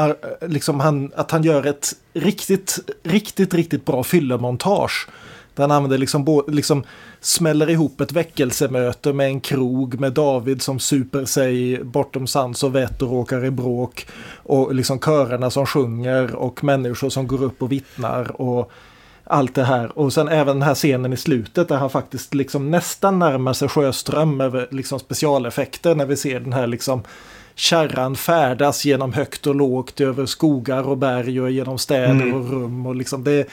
liksom 0.41 0.79
han, 0.79 1.11
att 1.15 1.31
han 1.31 1.43
gör 1.43 1.65
ett 1.65 1.87
riktigt, 2.13 2.79
riktigt, 3.03 3.53
riktigt 3.53 3.85
bra 3.85 4.03
fyllemontage. 4.03 5.07
Där 5.55 5.63
han 5.63 5.71
använder 5.71 5.97
liksom, 5.97 6.43
liksom 6.47 6.83
smäller 7.19 7.69
ihop 7.69 8.01
ett 8.01 8.11
väckelsemöte 8.11 9.13
med 9.13 9.27
en 9.27 9.39
krog 9.41 9.99
med 9.99 10.13
David 10.13 10.61
som 10.61 10.79
super 10.79 11.25
sig 11.25 11.83
bortom 11.83 12.27
sans 12.27 12.63
och 12.63 12.75
vett 12.75 13.01
och 13.01 13.09
råkar 13.09 13.45
i 13.45 13.51
bråk. 13.51 14.07
Och 14.43 14.75
liksom 14.75 14.99
körerna 14.99 15.49
som 15.49 15.65
sjunger 15.65 16.35
och 16.35 16.63
människor 16.63 17.09
som 17.09 17.27
går 17.27 17.43
upp 17.43 17.61
och 17.61 17.71
vittnar. 17.71 18.41
Och 18.41 18.71
allt 19.25 19.55
det 19.55 19.63
här. 19.63 19.97
Och 19.97 20.13
sen 20.13 20.27
även 20.27 20.59
den 20.59 20.67
här 20.67 20.75
scenen 20.75 21.13
i 21.13 21.17
slutet 21.17 21.67
där 21.67 21.77
han 21.77 21.89
faktiskt 21.89 22.33
liksom 22.33 22.71
nästan 22.71 23.19
närmar 23.19 23.53
sig 23.53 23.67
Sjöström 23.67 24.41
över 24.41 24.67
liksom 24.71 24.99
specialeffekter 24.99 25.95
när 25.95 26.05
vi 26.05 26.17
ser 26.17 26.39
den 26.39 26.53
här 26.53 26.67
liksom 26.67 27.03
kärran 27.55 28.15
färdas 28.15 28.85
genom 28.85 29.13
högt 29.13 29.47
och 29.47 29.55
lågt 29.55 30.01
över 30.01 30.25
skogar 30.25 30.83
och 30.83 30.97
berg 30.97 31.41
och 31.41 31.51
genom 31.51 31.77
städer 31.77 32.35
och 32.35 32.49
rum. 32.49 32.85
Och 32.85 32.95
liksom 32.95 33.23
det, 33.23 33.47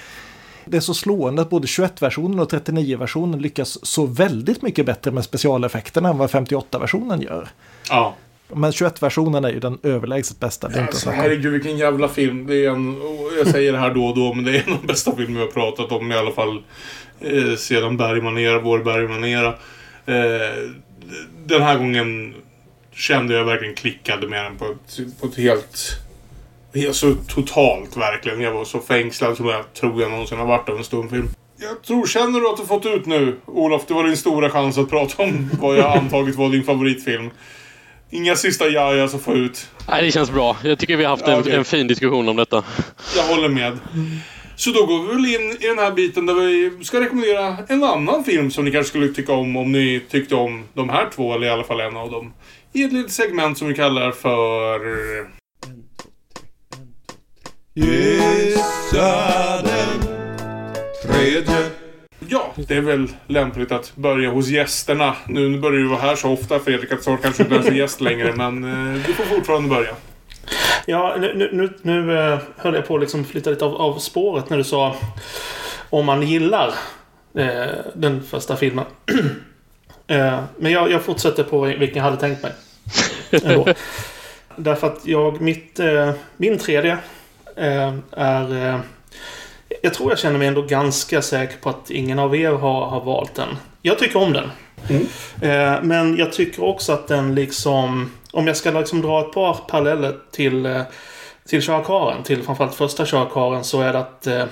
det 0.65 0.77
är 0.77 0.81
så 0.81 0.95
slående 0.95 1.43
att 1.43 1.51
både 1.51 1.67
21-versionen 1.67 2.41
och 2.41 2.53
39-versionen 2.53 3.43
lyckas 3.43 3.87
så 3.87 4.07
väldigt 4.07 4.63
mycket 4.63 4.87
bättre 4.87 5.11
med 5.11 5.25
specialeffekterna 5.25 6.09
än 6.09 6.19
vad 6.19 6.31
58-versionen 6.31 7.23
gör. 7.23 7.49
Ja. 7.91 8.15
Men 8.55 8.71
21-versionen 8.71 9.45
är 9.45 9.51
ju 9.51 9.61
den 9.61 9.79
överlägset 9.83 10.41
bästa. 10.41 10.69
Det 10.69 10.81
Alltså, 10.83 10.99
så 10.99 11.11
herregud 11.11 11.53
vilken 11.53 11.79
jävla 11.79 12.09
film. 12.09 12.47
Det 12.47 12.65
är 12.65 12.71
en, 12.71 12.97
jag 13.39 13.47
säger 13.47 13.73
det 13.73 13.79
här 13.79 13.95
då 13.95 14.07
och 14.07 14.17
då, 14.17 14.35
men 14.35 14.45
det 14.45 14.57
är 14.57 14.63
en 14.67 14.73
av 14.73 14.79
de 14.81 14.87
bästa 14.87 15.17
filmer 15.17 15.41
har 15.41 15.47
pratat 15.47 15.93
om 15.93 16.13
i 16.13 16.17
alla 16.17 16.33
fall 16.33 16.63
eh, 17.21 17.57
sedan 17.57 17.97
Bergmanera, 17.97 18.59
vår 18.59 18.79
Bergmanera. 18.79 19.49
Eh, 20.07 20.71
den 21.47 21.63
här 21.63 21.79
gången 21.79 22.35
kände 22.93 23.35
jag 23.35 23.45
verkligen 23.45 23.75
klickade 23.75 24.29
med 24.29 24.45
den 24.45 24.57
på 24.57 24.65
ett, 24.65 25.21
på 25.21 25.27
ett 25.27 25.37
helt... 25.37 25.99
helt 26.75 26.97
så 26.97 27.15
totalt 27.29 27.97
verkligen. 27.97 28.41
Jag 28.41 28.53
var 28.53 28.65
så 28.65 28.81
fängslad 28.81 29.37
som 29.37 29.47
jag 29.47 29.73
tror 29.73 30.03
jag 30.03 30.11
någonsin 30.11 30.39
har 30.39 30.47
varit 30.47 30.69
av 30.69 30.79
en 30.79 30.85
stumfilm. 30.85 31.29
Jag 31.57 31.83
tror, 31.83 32.07
känner 32.07 32.41
du 32.41 32.49
att 32.49 32.57
du 32.57 32.65
fått 32.65 32.87
ut 32.87 33.07
nu, 33.07 33.37
Olof? 33.47 33.83
Det 33.89 33.95
var 33.95 34.05
din 34.05 34.17
stora 34.17 34.51
chans 34.51 34.79
att 34.79 34.91
prata 34.91 35.23
om 35.23 35.51
vad 35.61 35.77
jag 35.77 35.97
antagit 35.97 36.37
var 36.37 36.49
din 36.49 36.65
favoritfilm. 36.65 37.31
Inga 38.13 38.37
sista 38.37 38.69
jajas 38.69 39.15
att 39.15 39.23
få 39.23 39.35
ut. 39.35 39.67
Nej, 39.89 40.05
det 40.05 40.13
känns 40.13 40.31
bra. 40.31 40.57
Jag 40.65 40.79
tycker 40.79 40.97
vi 40.97 41.05
har 41.05 41.11
haft 41.11 41.27
Ja, 41.27 41.33
en, 41.33 41.41
okej. 41.41 41.55
en 41.55 41.65
fin 41.65 41.87
diskussion 41.87 42.29
om 42.29 42.37
detta. 42.37 42.65
Jag 43.17 43.23
håller 43.23 43.49
med. 43.49 43.79
Så 44.57 44.71
då 44.71 44.87
går 44.87 45.03
vi 45.03 45.15
väl 45.15 45.27
in 45.43 45.57
i 45.61 45.67
den 45.67 45.79
här 45.79 45.91
biten 45.93 46.27
där 46.27 46.35
vi 46.35 46.85
ska 46.85 47.01
rekommendera 47.01 47.57
en 47.69 47.85
annan 47.85 48.25
film 48.25 48.51
som 48.51 48.65
ni 48.65 48.71
kanske 48.71 48.89
skulle 48.89 49.09
tycka 49.09 49.33
om 49.33 49.57
om 49.57 49.73
ni 49.73 50.01
tyckte 50.11 50.35
om 50.35 50.65
de 50.75 50.89
här 50.89 51.09
två, 51.15 51.35
eller 51.35 51.47
i 51.47 51.51
alla 51.51 51.65
fall 51.65 51.81
en 51.81 51.97
av 51.97 52.11
dem. 52.11 52.33
I 52.73 52.83
ett 52.85 52.93
litet 52.93 53.13
segment 53.13 53.59
som 53.59 53.69
vi 53.69 53.75
kallar 53.75 54.11
för... 54.13 54.81
Gissa 57.75 59.63
den 59.63 60.01
tredje. 61.07 61.71
Ja, 62.33 62.53
det 62.57 62.77
är 62.77 62.81
väl 62.81 63.09
lämpligt 63.27 63.73
att 63.73 63.97
börja 63.97 64.31
hos 64.31 64.49
gästerna. 64.49 65.17
Nu, 65.27 65.59
börjar 65.59 65.79
du 65.79 65.89
vara 65.89 66.01
här 66.01 66.17
så 66.17 66.31
ofta 66.31 66.59
Fredrik 66.59 66.93
att 66.93 67.03
snart 67.03 67.23
kanske 67.23 67.43
inte 67.43 67.55
ens 67.55 67.69
är 67.69 67.73
gäst 67.73 68.01
längre, 68.01 68.33
men 68.37 68.65
eh, 68.65 69.07
du 69.07 69.15
får 69.15 69.25
fortfarande 69.25 69.69
börja. 69.69 69.95
Ja, 70.87 71.17
nu, 71.21 71.35
nu, 71.35 71.51
nu, 71.53 71.71
nu 71.83 72.19
eh, 72.19 72.39
höll 72.57 72.75
jag 72.75 72.87
på 72.87 72.95
att 72.95 73.01
liksom 73.01 73.25
flytta 73.25 73.51
lite 73.51 73.65
av, 73.65 73.75
av 73.75 73.99
spåret 73.99 74.51
när 74.51 74.57
du 74.57 74.65
sa 74.65 74.97
om 75.91 76.07
man 76.07 76.23
gillar 76.23 76.75
eh, 77.35 77.67
den 77.95 78.23
första 78.23 78.57
filmen. 78.57 78.85
eh, 80.07 80.41
men 80.57 80.73
jag, 80.73 80.91
jag 80.91 81.03
fortsätter 81.03 81.43
på 81.43 81.61
vilken 81.61 81.97
jag 81.97 82.05
hade 82.05 82.17
tänkt 82.17 82.43
mig. 82.43 82.53
Därför 84.57 84.87
att 84.87 85.07
jag, 85.07 85.41
mitt, 85.41 85.81
eh, 85.81 86.11
min 86.37 86.59
tredje 86.59 86.99
eh, 87.57 87.95
är... 88.11 88.81
Jag 89.85 89.95
tror 89.95 90.11
jag 90.11 90.19
känner 90.19 90.39
mig 90.39 90.49
ändå 90.49 90.63
ganska 90.63 91.23
säker 91.23 91.57
på 91.57 91.69
att 91.69 91.91
ingen 91.91 92.19
av 92.19 92.37
er 92.37 92.53
har, 92.53 92.87
har 92.87 93.01
valt 93.01 93.35
den. 93.35 93.49
Jag 93.83 93.99
tycker 93.99 94.19
om 94.23 94.33
den. 94.33 94.51
Eh, 95.41 95.83
men 95.83 96.17
jag 96.17 96.33
tycker 96.33 96.65
också 96.65 96.93
att 96.93 97.09
den 97.09 97.35
liksom... 97.35 98.11
Om 98.33 98.47
jag 98.47 98.57
ska 98.57 98.71
liksom 98.71 99.03
dra 99.03 99.21
ett 99.21 99.33
par 99.33 99.55
paralleller 99.55 100.17
till, 100.33 100.67
eh, 100.67 100.83
till 101.49 101.63
körkaren, 101.63 102.23
till 102.23 102.43
framförallt 102.43 102.75
första 102.75 103.07
körkaren, 103.07 103.65
så 103.65 103.81
är 103.81 103.93
det 103.93 103.99
att 103.99 104.27
eh, 104.27 104.45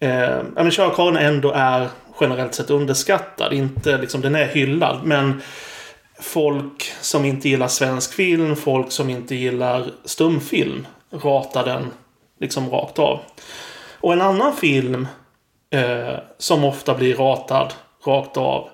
eh, 0.00 0.42
men 0.54 0.70
körkaren 0.70 1.16
ändå 1.16 1.52
är 1.52 1.88
generellt 2.20 2.54
sett 2.54 2.70
underskattad. 2.70 3.52
Inte 3.52 3.98
liksom, 3.98 4.20
den 4.20 4.34
är 4.34 4.46
hyllad, 4.46 5.00
men 5.04 5.42
folk 6.20 6.92
som 7.00 7.24
inte 7.24 7.48
gillar 7.48 7.68
svensk 7.68 8.12
film, 8.12 8.56
folk 8.56 8.92
som 8.92 9.10
inte 9.10 9.34
gillar 9.34 9.90
stumfilm, 10.04 10.86
ratar 11.10 11.64
den 11.64 11.90
liksom 12.40 12.70
rakt 12.70 12.98
av. 12.98 13.20
Och 14.04 14.12
en 14.12 14.20
annan 14.20 14.56
film 14.56 15.08
eh, 15.70 16.14
som 16.38 16.64
ofta 16.64 16.94
blir 16.94 17.14
ratad 17.14 17.74
rakt 18.06 18.36
av, 18.36 18.68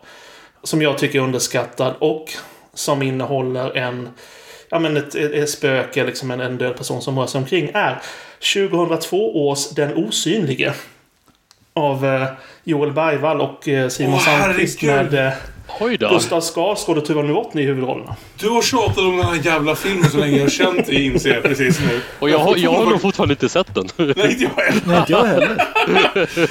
som 0.63 0.83
jag 0.83 0.99
tycker 0.99 1.19
är 1.19 1.23
underskattad 1.23 1.95
och 1.99 2.33
som 2.75 3.03
innehåller 3.03 3.77
en 3.77 4.09
ja, 4.69 4.79
men 4.79 4.97
ett, 4.97 5.15
ett, 5.15 5.33
ett 5.33 5.51
spöke, 5.51 6.05
liksom 6.05 6.31
en, 6.31 6.41
en 6.41 6.59
död 6.59 6.77
person 6.77 7.03
som 7.03 7.19
rör 7.19 7.27
sig 7.27 7.39
omkring, 7.39 7.71
är 7.75 8.03
2002 8.55 9.49
års 9.49 9.71
Den 9.71 10.07
osynlige. 10.07 10.75
Av 11.73 12.07
eh, 12.07 12.27
Joel 12.65 12.93
Bergvall 12.93 13.41
och 13.41 13.69
eh, 13.69 13.89
Simon 13.89 14.15
Åh, 14.15 14.21
Sandqvist 14.21 14.83
med 14.83 15.15
eh, 15.15 15.33
Oj 15.81 15.97
då. 15.99 16.09
Gustav 16.09 16.41
Skarsgård 16.41 16.99
och 16.99 17.05
Tuva 17.05 17.23
Novotny 17.23 17.63
i 17.63 17.65
huvudrollerna. 17.65 18.17
Du 18.41 18.49
har 18.49 18.63
tjatat 18.63 18.99
om 18.99 19.17
den 19.17 19.27
här 19.27 19.41
jävla 19.45 19.75
filmen 19.77 20.11
så 20.11 20.19
länge 20.19 20.37
jag 20.37 20.45
har 20.45 20.51
känt 20.51 20.87
dig 20.87 21.05
inser 21.07 21.35
jag 21.35 21.43
precis 21.43 21.81
nu. 21.81 22.01
Och 22.19 22.31
jag 22.31 22.39
har, 22.39 22.57
jag 22.57 22.71
har 22.73 22.87
nog 22.87 23.01
fortfarande 23.01 23.33
inte 23.35 23.49
sett 23.49 23.75
den. 23.75 23.89
Nej, 23.97 24.31
inte 24.33 24.43
jag 24.57 24.63
heller. 24.65 24.83
Nej, 24.87 24.99
inte 24.99 25.13
jag 25.13 25.25
heller. 25.25 25.67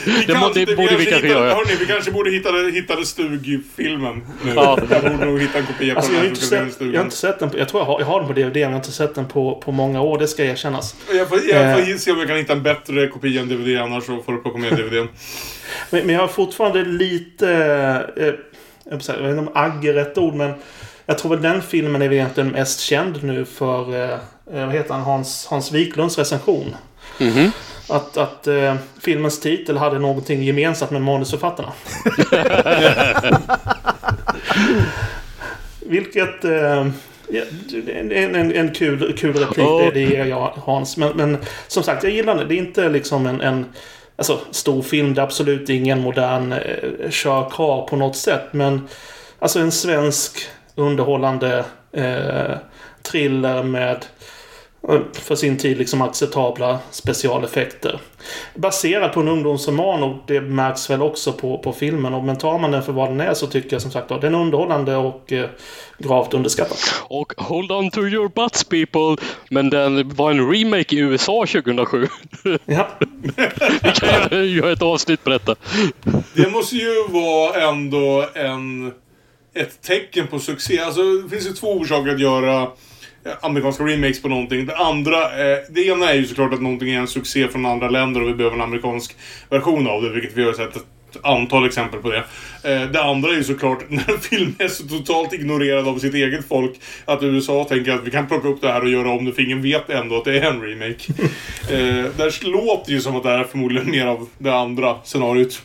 Vi 0.06 0.26
Det 0.28 0.34
må- 0.34 0.76
borde 0.76 0.96
vi 0.96 1.06
kanske 1.06 1.16
hitta, 1.16 1.28
göra. 1.28 1.50
Hörni, 1.54 1.76
vi 1.80 1.86
kanske 1.86 2.12
borde 2.12 2.32
hitta, 2.32 2.50
hitta 2.74 3.04
stugfilmen 3.06 4.22
nu. 4.46 4.52
Ja. 4.56 4.78
Jag 4.90 5.02
borde 5.12 5.26
nog 5.26 5.40
hitta 5.42 5.58
en 5.60 5.66
kopia 5.66 5.94
på 5.94 6.00
Alltså, 6.00 6.14
jag, 6.14 6.20
har 6.20 6.24
den 6.26 6.34
inte 6.36 6.56
här 6.56 6.62
som 6.66 6.72
ska 6.72 6.80
se 6.80 6.86
den 6.90 6.90
i 6.90 6.90
sett, 6.90 6.94
jag 6.94 7.00
har 7.00 7.06
inte 7.06 7.16
sett 7.16 7.40
den 7.40 7.50
på, 7.50 7.58
Jag 7.60 7.70
tror 7.70 7.82
jag 7.82 7.86
har, 7.86 8.00
jag 8.00 8.08
har 8.08 8.20
den 8.20 8.28
på 8.28 8.34
DVD, 8.34 8.54
men 8.54 8.62
jag 8.62 8.70
har 8.70 8.76
inte 8.76 8.92
sett 8.92 9.16
den 9.16 9.26
på, 9.28 9.56
på 9.66 9.72
många 9.72 10.02
år. 10.02 10.18
Det 10.20 10.28
ska 10.28 10.44
erkännas. 10.46 10.96
Jag 11.14 11.30
får, 11.30 11.38
jag 11.50 11.76
får 11.86 11.92
Eh. 11.92 11.98
se 11.98 12.12
om 12.12 12.20
jag 12.20 12.28
kan 12.28 12.38
hitta 12.38 12.54
en 12.54 12.64
bättre 12.64 13.08
kopia 13.08 13.42
än 13.42 13.50
DVD 13.50 13.78
annars 13.78 14.04
så 14.04 14.22
får 14.26 14.34
du 14.34 14.42
plocka 14.42 14.58
med 14.58 14.72
DVDn. 14.78 15.08
Men, 15.90 16.06
men 16.06 16.16
jag 16.16 16.22
har 16.22 16.28
fortfarande 16.28 16.84
lite... 16.86 17.50
Eh, 18.18 18.28
jag 18.90 18.98
vet 18.98 19.10
inte 19.10 19.40
om 19.40 19.50
agg 19.54 19.86
är 19.86 19.94
rätt 19.94 20.18
ord, 20.18 20.34
men 20.34 20.54
jag 21.06 21.18
tror 21.18 21.32
väl 21.32 21.42
den 21.42 21.62
filmen 21.62 22.02
är 22.02 22.08
väl 22.08 22.18
egentligen 22.18 22.50
mest 22.50 22.80
känd 22.80 23.24
nu 23.24 23.46
för, 23.46 24.04
eh, 24.04 24.20
eh, 24.54 24.66
vad 24.66 24.74
heter 24.74 24.94
han, 24.94 25.04
Hans, 25.04 25.48
Hans 25.50 25.72
Wiklunds 25.72 26.18
recension. 26.18 26.76
Mhm. 27.20 27.52
Att, 27.90 28.18
att 28.18 28.48
eh, 28.48 28.76
filmens 29.02 29.40
titel 29.40 29.78
hade 29.78 30.00
någonting 30.00 30.44
gemensamt 30.44 30.92
med 30.92 31.02
manusförfattarna. 31.02 31.72
Vilket... 35.80 36.46
Eh, 36.46 36.88
ja, 37.30 37.44
en, 37.88 38.12
en, 38.12 38.52
en 38.52 38.74
kul, 38.74 39.18
kul 39.18 39.36
replik, 39.36 39.68
det, 39.68 39.92
det 39.92 40.00
ger 40.00 40.26
jag 40.26 40.54
Hans. 40.56 40.98
Men, 40.98 41.18
men 41.18 41.38
som 41.68 41.84
sagt, 41.84 42.04
jag 42.04 42.14
gillar 42.14 42.36
det. 42.36 42.46
Det 42.46 42.54
är 42.54 42.58
inte 42.58 42.90
liksom 42.90 43.28
en, 43.28 43.42
en 43.42 43.66
alltså, 44.20 44.40
stor 44.52 44.82
film. 44.82 45.14
Det 45.14 45.22
är 45.22 45.24
absolut 45.24 45.70
ingen 45.70 46.02
modern 46.02 46.52
eh, 46.52 47.10
körkar 47.10 47.88
på 47.88 47.96
något 47.96 48.16
sätt. 48.16 48.46
Men 48.52 48.88
alltså 49.40 49.60
en 49.60 49.72
svensk 49.72 50.48
underhållande 50.76 51.66
eh, 51.92 52.58
thriller 53.02 53.64
med 53.64 53.92
eh, 53.96 54.02
för 55.14 55.36
sin 55.36 55.58
tid 55.58 55.78
liksom 55.78 56.02
acceptabla 56.02 56.80
specialeffekter. 56.92 58.00
Baserad 58.56 59.14
på 59.14 59.20
en 59.20 59.28
ungdomsroman 59.28 60.04
och 60.04 60.16
det 60.28 60.42
märks 60.42 60.90
väl 60.90 61.02
också 61.02 61.34
på, 61.34 61.58
på 61.58 61.74
filmen. 61.74 62.14
Och 62.14 62.24
men 62.24 62.38
tar 62.38 62.60
man 62.60 62.72
den 62.72 62.84
för 62.84 62.92
vad 62.92 63.10
den 63.10 63.22
är 63.22 63.34
så 63.34 63.48
tycker 63.48 63.74
jag 63.74 63.82
som 63.82 63.92
sagt 63.92 64.12
att 64.12 64.22
den 64.22 64.36
är 64.36 64.40
underhållande 64.42 64.96
och 64.96 65.32
eh, 65.34 65.50
gravt 65.98 66.34
underskattad. 66.34 66.78
Och 67.04 67.34
hold 67.38 67.72
on 67.72 67.92
to 67.92 68.00
your 68.02 68.28
butts 68.36 68.64
people. 68.64 69.26
Men 69.50 69.70
den 69.70 70.10
var 70.16 70.32
en 70.32 70.52
remake 70.52 70.96
i 70.96 71.00
USA 71.00 71.46
2007. 71.46 72.08
Ja. 72.66 72.88
Vi 73.84 73.92
kan 73.94 74.48
göra- 74.50 74.72
ett 74.72 74.82
avsnitt 74.82 75.24
på 75.24 75.30
detta. 75.30 75.56
Det 76.36 76.50
måste 76.50 76.76
ju 76.76 77.08
vara 77.10 77.62
ändå 77.70 78.30
en, 78.34 78.94
ett 79.54 79.82
tecken 79.82 80.28
på 80.28 80.40
succé. 80.40 80.80
Alltså, 80.80 81.02
det 81.04 81.30
finns 81.30 81.48
ju 81.48 81.54
två 81.54 81.68
orsaker 81.74 82.12
att 82.14 82.20
göra 82.20 82.68
amerikanska 83.42 83.84
remakes 83.84 84.22
på 84.22 84.30
någonting. 84.30 84.66
Det 84.66 84.78
andra, 84.78 85.24
eh, 85.24 85.58
det 85.70 85.86
ena 85.86 86.10
är 86.10 86.16
ju 86.16 86.26
såklart 86.26 86.54
att 86.54 86.62
någonting 86.62 86.90
är 86.90 87.00
en 87.00 87.08
succé 87.08 87.48
från 87.48 87.66
andra 87.66 87.90
länder 87.90 88.22
och 88.22 88.30
vi 88.30 88.34
behöver 88.34 88.56
en 88.56 88.62
amerikansk 88.62 89.16
version 89.50 89.88
av 89.88 90.02
det, 90.02 90.10
vilket 90.10 90.38
vi 90.38 90.44
har 90.44 90.54
sett 90.54 90.76
ett 90.76 90.86
antal 91.22 91.66
exempel 91.66 92.00
på 92.00 92.10
det. 92.10 92.24
Eh, 92.64 92.92
det 92.92 93.04
andra 93.04 93.30
är 93.30 93.36
ju 93.36 93.44
såklart 93.44 93.80
när 93.90 94.12
en 94.12 94.20
film 94.20 94.56
är 94.60 94.68
så 94.68 94.84
totalt 94.84 95.34
ignorerad 95.34 95.88
av 95.88 96.00
sitt 96.00 96.14
eget 96.14 96.48
folk 96.48 96.72
att 97.06 97.24
USA 97.24 97.64
tänker 97.64 97.92
att 97.92 98.04
vi 98.04 98.12
kan 98.12 98.28
plocka 98.28 98.48
upp 98.48 98.62
det 98.62 98.68
här 98.68 98.82
och 98.82 98.90
göra 98.90 99.12
om 99.12 99.26
det 99.26 99.34
för 99.34 99.42
ingen 99.42 99.62
vet 99.62 99.90
ändå 99.90 100.18
att 100.18 100.26
det 100.26 100.40
är 100.40 100.52
en 100.52 100.62
remake. 100.62 101.14
eh, 101.70 102.12
där 102.18 102.52
låter 102.52 102.86
det 102.86 102.94
ju 102.94 103.02
som 103.02 103.16
att 103.16 103.24
det 103.24 103.30
här 103.30 103.40
är 103.40 103.44
förmodligen 103.44 103.92
mer 103.92 104.06
av 104.06 104.30
det 104.38 104.56
andra 104.56 104.96
scenariot. 105.04 105.62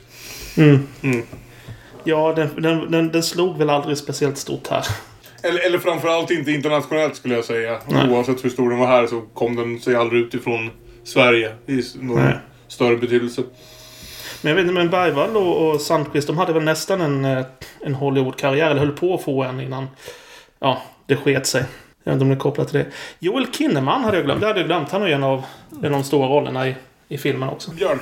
Mm. 0.56 0.86
Mm. 1.02 1.22
Ja, 2.04 2.32
den, 2.36 2.62
den, 2.62 2.90
den, 2.90 3.12
den 3.12 3.22
slog 3.22 3.58
väl 3.58 3.70
aldrig 3.70 3.98
speciellt 3.98 4.38
stort 4.38 4.68
här. 4.68 4.84
Eller, 5.44 5.66
eller 5.66 5.78
framförallt 5.78 6.30
inte 6.30 6.52
internationellt 6.52 7.16
skulle 7.16 7.34
jag 7.34 7.44
säga. 7.44 7.78
Nej. 7.86 8.10
Oavsett 8.10 8.44
hur 8.44 8.50
stor 8.50 8.70
den 8.70 8.78
var 8.78 8.86
här 8.86 9.06
så 9.06 9.20
kom 9.20 9.56
den 9.56 9.80
sig 9.80 9.96
aldrig 9.96 10.22
utifrån 10.22 10.70
Sverige 11.04 11.52
i 11.66 11.82
någon 12.00 12.24
Nej. 12.24 12.34
större 12.68 12.96
betydelse. 12.96 13.42
Men 14.42 14.50
jag 14.50 14.56
vet 14.56 14.62
inte, 14.62 14.74
men 14.74 14.90
Bergvall 14.90 15.36
och, 15.36 15.70
och 15.70 15.80
Sandqvist 15.80 16.26
de 16.26 16.38
hade 16.38 16.52
väl 16.52 16.62
nästan 16.62 17.00
en, 17.00 17.24
eh, 17.24 17.44
en 17.80 17.94
Hollywood-karriär, 17.94 18.70
eller 18.70 18.80
höll 18.80 18.92
på 18.92 19.14
att 19.14 19.22
få 19.22 19.42
en 19.42 19.60
innan 19.60 19.86
ja, 20.58 20.82
det 21.06 21.16
sket 21.16 21.46
sig. 21.46 21.64
Jag 22.04 22.12
vet 22.12 22.14
inte 22.14 22.22
om 22.22 22.28
det 22.28 22.34
är 22.34 22.38
kopplat 22.38 22.68
till 22.68 22.78
det. 22.78 22.86
Joel 23.18 23.46
Kinnaman 23.52 24.04
hade 24.04 24.16
jag 24.16 24.24
glömt. 24.24 24.40
Det 24.40 24.46
hade 24.46 24.60
jag 24.60 24.68
glömt. 24.68 24.90
Han 24.90 25.02
är 25.02 25.06
ju 25.06 25.12
en 25.12 25.24
av, 25.24 25.42
en 25.82 25.84
av 25.84 25.90
de 25.90 26.04
stora 26.04 26.28
rollerna 26.28 26.68
i, 26.68 26.74
i 27.08 27.18
filmen 27.18 27.48
också. 27.48 27.70
Björn. 27.70 28.00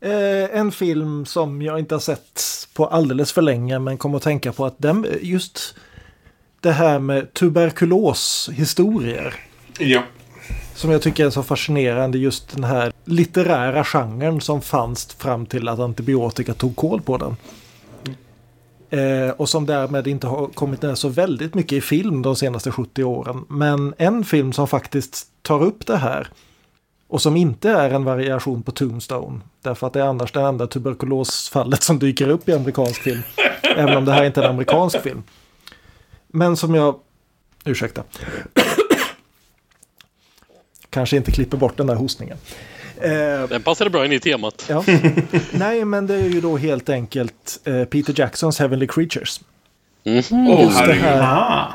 Eh, 0.00 0.58
en 0.58 0.72
film 0.72 1.26
som 1.26 1.62
jag 1.62 1.78
inte 1.78 1.94
har 1.94 2.00
sett 2.00 2.42
på 2.74 2.86
alldeles 2.86 3.32
för 3.32 3.42
länge 3.42 3.78
men 3.78 3.98
kommer 3.98 4.16
att 4.16 4.22
tänka 4.22 4.52
på 4.52 4.64
att 4.64 4.74
den, 4.78 5.06
just 5.20 5.74
det 6.60 6.72
här 6.72 6.98
med 6.98 7.34
tuberkuloshistorier 7.34 9.34
Ja. 9.78 10.02
som 10.74 10.90
jag 10.90 11.02
tycker 11.02 11.26
är 11.26 11.30
så 11.30 11.42
fascinerande 11.42 12.18
just 12.18 12.54
den 12.54 12.64
här 12.64 12.92
litterära 13.04 13.84
genren 13.84 14.40
som 14.40 14.60
fanns 14.62 15.06
fram 15.14 15.46
till 15.46 15.68
att 15.68 15.78
antibiotika 15.78 16.54
tog 16.54 16.76
koll 16.76 17.00
på 17.00 17.16
den. 17.16 17.36
Eh, 18.90 19.30
och 19.30 19.48
som 19.48 19.66
därmed 19.66 20.06
inte 20.06 20.26
har 20.26 20.46
kommit 20.46 20.82
ner 20.82 20.94
så 20.94 21.08
väldigt 21.08 21.54
mycket 21.54 21.72
i 21.72 21.80
film 21.80 22.22
de 22.22 22.36
senaste 22.36 22.70
70 22.70 23.04
åren. 23.04 23.44
Men 23.48 23.94
en 23.98 24.24
film 24.24 24.52
som 24.52 24.68
faktiskt 24.68 25.26
tar 25.42 25.62
upp 25.62 25.86
det 25.86 25.96
här 25.96 26.28
och 27.08 27.22
som 27.22 27.36
inte 27.36 27.70
är 27.70 27.90
en 27.90 28.04
variation 28.04 28.62
på 28.62 28.70
Tombstone. 28.72 29.40
Därför 29.62 29.86
att 29.86 29.92
det 29.92 30.00
är 30.00 30.04
annars 30.04 30.32
det 30.32 30.40
enda 30.40 30.66
tuberkulosfallet 30.66 31.82
som 31.82 31.98
dyker 31.98 32.28
upp 32.28 32.48
i 32.48 32.52
amerikansk 32.52 33.02
film. 33.02 33.22
även 33.76 33.96
om 33.96 34.04
det 34.04 34.12
här 34.12 34.24
inte 34.24 34.40
är 34.40 34.44
en 34.44 34.50
amerikansk 34.50 35.02
film. 35.02 35.22
Men 36.32 36.56
som 36.56 36.74
jag... 36.74 36.94
Ursäkta. 37.64 38.02
Kanske 40.90 41.16
inte 41.16 41.30
klipper 41.30 41.56
bort 41.56 41.76
den 41.76 41.86
där 41.86 41.94
hostningen. 41.94 42.36
Eh, 42.96 43.48
Den 43.48 43.62
passade 43.62 43.90
bra 43.90 44.04
in 44.04 44.12
i 44.12 44.20
temat. 44.20 44.66
Ja. 44.68 44.84
Nej, 45.52 45.84
men 45.84 46.06
det 46.06 46.14
är 46.14 46.28
ju 46.28 46.40
då 46.40 46.56
helt 46.56 46.88
enkelt 46.88 47.60
eh, 47.64 47.84
Peter 47.84 48.14
Jacksons 48.20 48.58
Heavenly 48.58 48.86
Creatures. 48.86 49.40
Mhm. 50.04 50.46
Just 50.60 50.78
det 50.86 50.92
här 50.92 51.72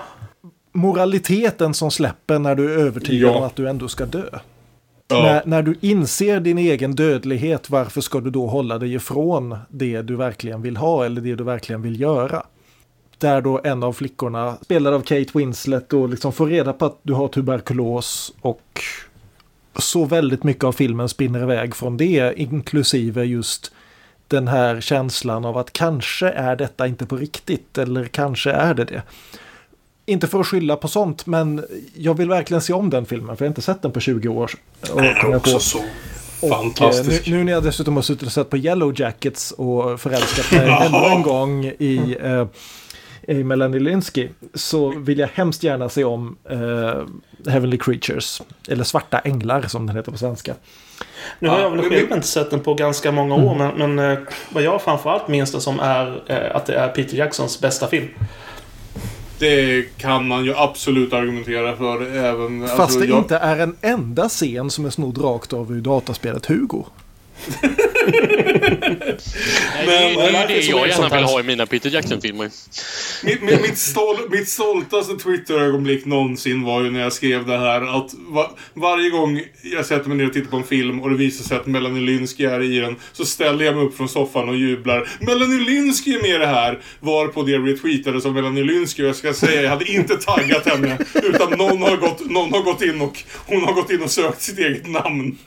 moraliteten 0.71 1.73
som 1.73 1.91
släpper 1.91 2.39
när 2.39 2.55
du 2.55 2.73
är 2.73 2.77
övertygad 2.77 3.29
Ja. 3.31 3.37
om 3.37 3.43
att 3.43 3.55
du 3.55 3.69
ändå 3.69 3.87
ska 3.87 4.05
dö. 4.05 4.29
Ja. 5.07 5.21
När, 5.23 5.41
när 5.45 5.61
du 5.61 5.75
inser 5.81 6.39
din 6.39 6.57
egen 6.57 6.95
dödlighet, 6.95 7.69
varför 7.69 8.01
ska 8.01 8.19
du 8.19 8.29
då 8.29 8.47
hålla 8.47 8.77
dig 8.77 8.93
ifrån 8.93 9.57
det 9.69 10.01
du 10.01 10.15
verkligen 10.15 10.61
vill 10.61 10.77
ha 10.77 11.05
eller 11.05 11.21
det 11.21 11.35
du 11.35 11.43
verkligen 11.43 11.81
vill 11.81 11.99
göra? 12.01 12.43
Där 13.17 13.41
då 13.41 13.61
en 13.63 13.83
av 13.83 13.93
flickorna, 13.93 14.57
spelad 14.61 14.93
av 14.93 15.01
Kate 15.01 15.25
Winslet, 15.33 15.89
då 15.89 16.07
liksom 16.07 16.33
får 16.33 16.47
reda 16.47 16.73
på 16.73 16.85
att 16.85 16.99
du 17.03 17.13
har 17.13 17.27
tuberkulos 17.27 18.33
och 18.41 18.81
så 19.79 20.05
väldigt 20.05 20.43
mycket 20.43 20.63
av 20.63 20.71
filmen 20.71 21.09
spinner 21.09 21.41
iväg 21.43 21.75
från 21.75 21.97
det, 21.97 22.33
inklusive 22.37 23.23
just 23.25 23.71
den 24.27 24.47
här 24.47 24.81
känslan 24.81 25.45
av 25.45 25.57
att 25.57 25.73
kanske 25.73 26.29
är 26.29 26.55
detta 26.55 26.87
inte 26.87 27.05
på 27.05 27.17
riktigt 27.17 27.77
eller 27.77 28.05
kanske 28.05 28.51
är 28.51 28.73
det 28.73 28.83
det. 28.85 29.01
Inte 30.05 30.27
för 30.27 30.39
att 30.39 30.47
skylla 30.47 30.75
på 30.75 30.87
sånt, 30.87 31.25
men 31.25 31.65
jag 31.95 32.13
vill 32.17 32.29
verkligen 32.29 32.61
se 32.61 32.73
om 32.73 32.89
den 32.89 33.05
filmen, 33.05 33.37
för 33.37 33.45
jag 33.45 33.49
har 33.49 33.51
inte 33.51 33.61
sett 33.61 33.81
den 33.81 33.91
på 33.91 33.99
20 33.99 34.27
år. 34.27 34.51
Och 34.93 35.01
är 35.01 35.05
jag 35.05 35.31
på. 35.31 35.37
också 35.37 35.59
så 35.59 35.79
Och, 36.41 36.49
fantastisk. 36.49 37.27
eh, 37.27 37.31
Nu, 37.31 37.37
nu 37.37 37.43
när 37.43 37.51
jag 37.51 37.63
dessutom 37.63 37.95
har 37.95 38.03
suttit 38.03 38.23
och 38.27 38.31
sett 38.31 38.49
på 38.49 38.57
Yellow 38.57 38.93
Jackets 38.99 39.51
och 39.51 39.99
förälskat 40.01 40.51
mig 40.51 40.69
ännu 40.85 40.97
en 40.97 41.21
gång 41.21 41.65
i, 41.65 42.17
eh, 42.21 42.47
i 43.27 43.43
Melanie 43.43 43.79
Linsky 43.79 44.29
så 44.53 44.89
vill 44.89 45.19
jag 45.19 45.29
hemskt 45.33 45.63
gärna 45.63 45.89
se 45.89 46.03
om 46.03 46.35
eh, 46.49 46.57
Heavenly 47.51 47.77
Creatures. 47.77 48.41
Eller 48.67 48.83
Svarta 48.83 49.19
Änglar 49.19 49.61
som 49.61 49.87
den 49.87 49.95
heter 49.95 50.11
på 50.11 50.17
svenska. 50.17 50.53
Nu 51.39 51.49
har 51.49 51.57
Ja, 51.57 51.63
jag 51.63 51.69
väl 51.71 51.89
själv 51.89 52.11
inte 52.11 52.27
sett 52.27 52.51
den 52.51 52.59
på 52.59 52.73
ganska 52.73 53.11
många 53.11 53.35
år, 53.35 53.55
men, 53.55 53.93
men 53.95 54.11
eh, 54.11 54.17
vad 54.53 54.63
jag 54.63 54.81
framförallt 54.81 55.27
minns 55.27 55.51
det 55.51 55.61
som 55.61 55.79
är 55.79 56.21
eh, 56.27 56.55
att 56.55 56.65
det 56.65 56.75
är 56.75 56.87
Peter 56.89 57.17
Jacksons 57.17 57.61
bästa 57.61 57.87
film. 57.87 58.07
Det 59.39 59.85
kan 59.97 60.27
man 60.27 60.45
ju 60.45 60.53
absolut 60.55 61.13
argumentera 61.13 61.75
för. 61.75 62.15
Även, 62.15 62.67
Fast 62.67 62.79
alltså, 62.79 62.99
det 62.99 63.05
jag- 63.05 63.17
inte 63.17 63.37
är 63.37 63.57
en 63.59 63.75
enda 63.81 64.29
scen 64.29 64.69
som 64.69 64.85
är 64.85 64.89
snodd 64.89 65.17
rakt 65.23 65.53
av 65.53 65.71
ur 65.71 65.81
dataspelet 65.81 66.45
Hugo. 66.45 66.83
Nej, 69.85 70.15
det, 70.15 70.21
är- 70.21 70.47
det 70.47 70.53
är 70.53 70.61
ju 70.61 70.61
det 70.61 70.61
jag 70.79 70.87
gärna 70.87 71.09
vill 71.15 71.23
ha 71.23 71.39
i 71.39 71.43
mina 71.43 71.65
Peter 71.65 71.89
Jackson-filmer. 71.89 72.49
Mitt, 73.23 73.41
mitt, 73.41 73.61
mitt, 73.61 73.77
stol, 73.77 74.17
mitt 74.29 74.49
stoltaste 74.49 75.13
Twitter-ögonblick 75.15 76.05
någonsin 76.05 76.63
var 76.63 76.83
ju 76.83 76.91
när 76.91 76.99
jag 76.99 77.13
skrev 77.13 77.45
det 77.45 77.57
här 77.57 77.97
att 77.97 78.11
va, 78.27 78.51
varje 78.73 79.09
gång 79.09 79.41
jag 79.63 79.85
sätter 79.85 80.09
mig 80.09 80.17
ner 80.17 80.25
och 80.27 80.33
tittar 80.33 80.49
på 80.51 80.57
en 80.57 80.63
film 80.63 81.01
och 81.01 81.09
det 81.09 81.15
visar 81.15 81.43
sig 81.43 81.57
att 81.57 81.65
Melanie 81.65 82.01
Lynskey 82.01 82.45
är 82.45 82.63
i 82.63 82.79
den 82.79 82.95
så 83.13 83.25
ställer 83.25 83.65
jag 83.65 83.75
mig 83.75 83.85
upp 83.85 83.97
från 83.97 84.09
soffan 84.09 84.49
och 84.49 84.55
jublar. 84.55 85.09
Melanie 85.19 85.59
Lynskey 85.59 86.13
är 86.15 86.21
med 86.21 86.29
i 86.35 86.37
det 86.37 86.45
här! 86.47 86.79
Varpå 86.99 87.43
det 87.43 87.57
retweetades 87.57 88.23
som 88.23 88.33
Melanie 88.33 88.63
Lynskey 88.63 89.03
och 89.05 89.09
jag 89.09 89.15
ska 89.15 89.33
säga 89.33 89.61
jag 89.61 89.69
hade 89.69 89.85
inte 89.91 90.15
taggat 90.17 90.65
henne 90.65 90.97
utan 91.23 91.51
någon 91.57 91.81
har 91.81 91.97
gått, 91.97 92.29
någon 92.29 92.51
har 92.53 92.61
gått 92.61 92.81
in 92.81 93.01
och 93.01 93.23
hon 93.45 93.63
har 93.63 93.73
gått 93.73 93.91
in 93.91 94.01
och 94.03 94.11
sökt 94.11 94.41
sitt 94.41 94.59
eget 94.59 94.87
namn. 94.87 95.37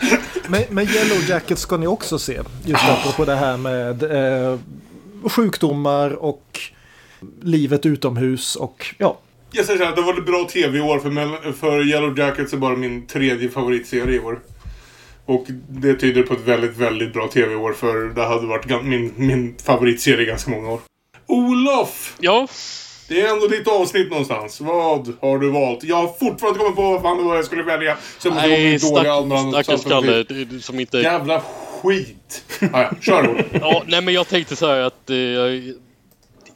Men, 0.48 0.62
men 0.70 0.88
Yellow 0.88 1.28
Jacket 1.28 1.58
ska 1.58 1.76
ni 1.76 1.86
också 1.86 2.18
se. 2.18 2.40
Just 2.64 2.84
apropå 2.84 3.24
det 3.24 3.34
här 3.34 3.56
med 3.56 4.02
eh, 4.02 4.58
sjukdomar 5.28 6.10
och 6.10 6.60
livet 7.42 7.86
utomhus 7.86 8.56
och 8.56 8.94
ja. 8.98 9.18
Jag 9.50 9.66
säger 9.66 9.78
så 9.78 9.84
här, 9.84 9.96
det 9.96 10.02
var 10.02 10.18
ett 10.18 10.26
bra 10.26 10.48
tv-år 10.52 10.98
för, 10.98 11.52
för 11.52 11.88
Yellow 11.88 12.18
Jackets 12.18 12.52
är 12.52 12.56
bara 12.56 12.76
min 12.76 13.06
tredje 13.06 13.48
favoritserie 13.48 14.16
i 14.16 14.20
år. 14.20 14.40
Och 15.26 15.46
det 15.68 15.94
tyder 15.94 16.22
på 16.22 16.34
ett 16.34 16.44
väldigt, 16.44 16.76
väldigt 16.76 17.12
bra 17.12 17.28
tv-år 17.28 17.72
för 17.72 18.14
det 18.14 18.26
hade 18.26 18.46
varit 18.46 18.84
min, 18.84 19.12
min 19.16 19.56
favoritserie 19.64 20.22
i 20.22 20.26
ganska 20.26 20.50
många 20.50 20.70
år. 20.70 20.80
Olof! 21.26 22.16
Ja? 22.20 22.48
Det 23.08 23.20
är 23.20 23.32
ändå 23.32 23.46
ditt 23.48 23.68
avsnitt 23.68 24.10
någonstans. 24.10 24.60
Vad 24.60 25.14
har 25.20 25.38
du 25.38 25.50
valt? 25.50 25.84
Jag 25.84 25.96
har 25.96 26.08
fortfarande 26.08 26.58
kommit 26.58 26.76
på 26.76 26.82
vad 26.82 27.02
fan 27.02 27.26
var 27.26 27.36
jag 27.36 27.44
skulle 27.44 27.62
välja. 27.62 27.96
Så 28.18 28.28
jag 28.28 28.34
måste 28.34 28.48
Nej, 28.48 28.78
stack, 28.78 29.64
stackars 29.64 29.84
Kalle 29.84 30.60
som 30.60 30.80
inte... 30.80 30.98
Jävla 30.98 31.42
skit! 31.82 32.44
Ah, 32.72 32.82
ja, 32.82 32.90
kör. 33.00 33.46
Ja, 33.60 33.82
nej 33.86 34.00
men 34.00 34.14
jag 34.14 34.28
tänkte 34.28 34.56
så 34.56 34.66
här 34.66 34.80
att 34.80 35.10
eh, 35.10 35.16
jag, 35.16 35.72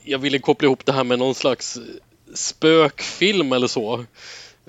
jag 0.02 0.18
ville 0.18 0.38
koppla 0.38 0.66
ihop 0.66 0.86
det 0.86 0.92
här 0.92 1.04
med 1.04 1.18
någon 1.18 1.34
slags 1.34 1.78
spökfilm 2.34 3.52
eller 3.52 3.66
så. 3.66 4.04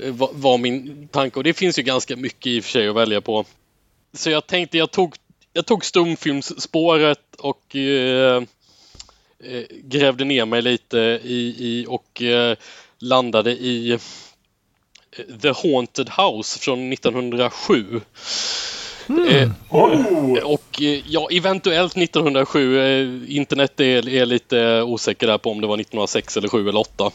Eh, 0.02 0.12
va- 0.14 0.30
var 0.34 0.58
min 0.58 1.08
tanke 1.08 1.40
och 1.40 1.44
det 1.44 1.54
finns 1.54 1.80
ju 1.80 1.84
ganska 1.84 2.16
mycket 2.16 2.48
i 2.48 2.60
och 2.60 2.64
för 2.64 2.72
sig 2.72 2.88
att 2.88 2.96
välja 2.96 3.22
på. 3.22 3.46
Så 4.14 4.30
jag 4.30 4.48
tänkte 4.48 4.78
jag 4.78 4.92
tog, 4.92 5.16
jag 5.54 5.66
tog 5.66 5.86
stumfilmsspåret 5.86 7.20
och 7.38 7.76
eh, 7.76 8.44
grävde 9.84 10.26
ner 10.26 10.46
mig 10.46 10.62
lite 10.62 10.98
i, 11.24 11.56
i 11.60 11.86
och 11.90 12.22
eh, 12.22 12.58
landade 13.00 13.52
i 13.52 13.92
eh, 13.92 14.00
The 15.42 15.50
Haunted 15.50 16.10
House 16.10 16.60
från 16.60 16.94
1907. 16.94 18.02
Eh, 19.30 19.50
och 20.44 20.82
eh, 20.82 21.02
ja, 21.08 21.28
eventuellt 21.32 21.98
1907. 21.98 22.80
Eh, 22.80 23.36
internet 23.38 23.80
är, 23.80 24.10
är 24.10 24.26
lite 24.26 24.82
osäker 24.82 25.28
där 25.28 25.38
på 25.38 25.52
om 25.52 25.62
det 25.62 25.68
var 25.68 25.76
1906 25.76 26.38
eller 26.38 26.48
7 26.48 26.70
eller 26.70 26.80
8. 26.80 27.12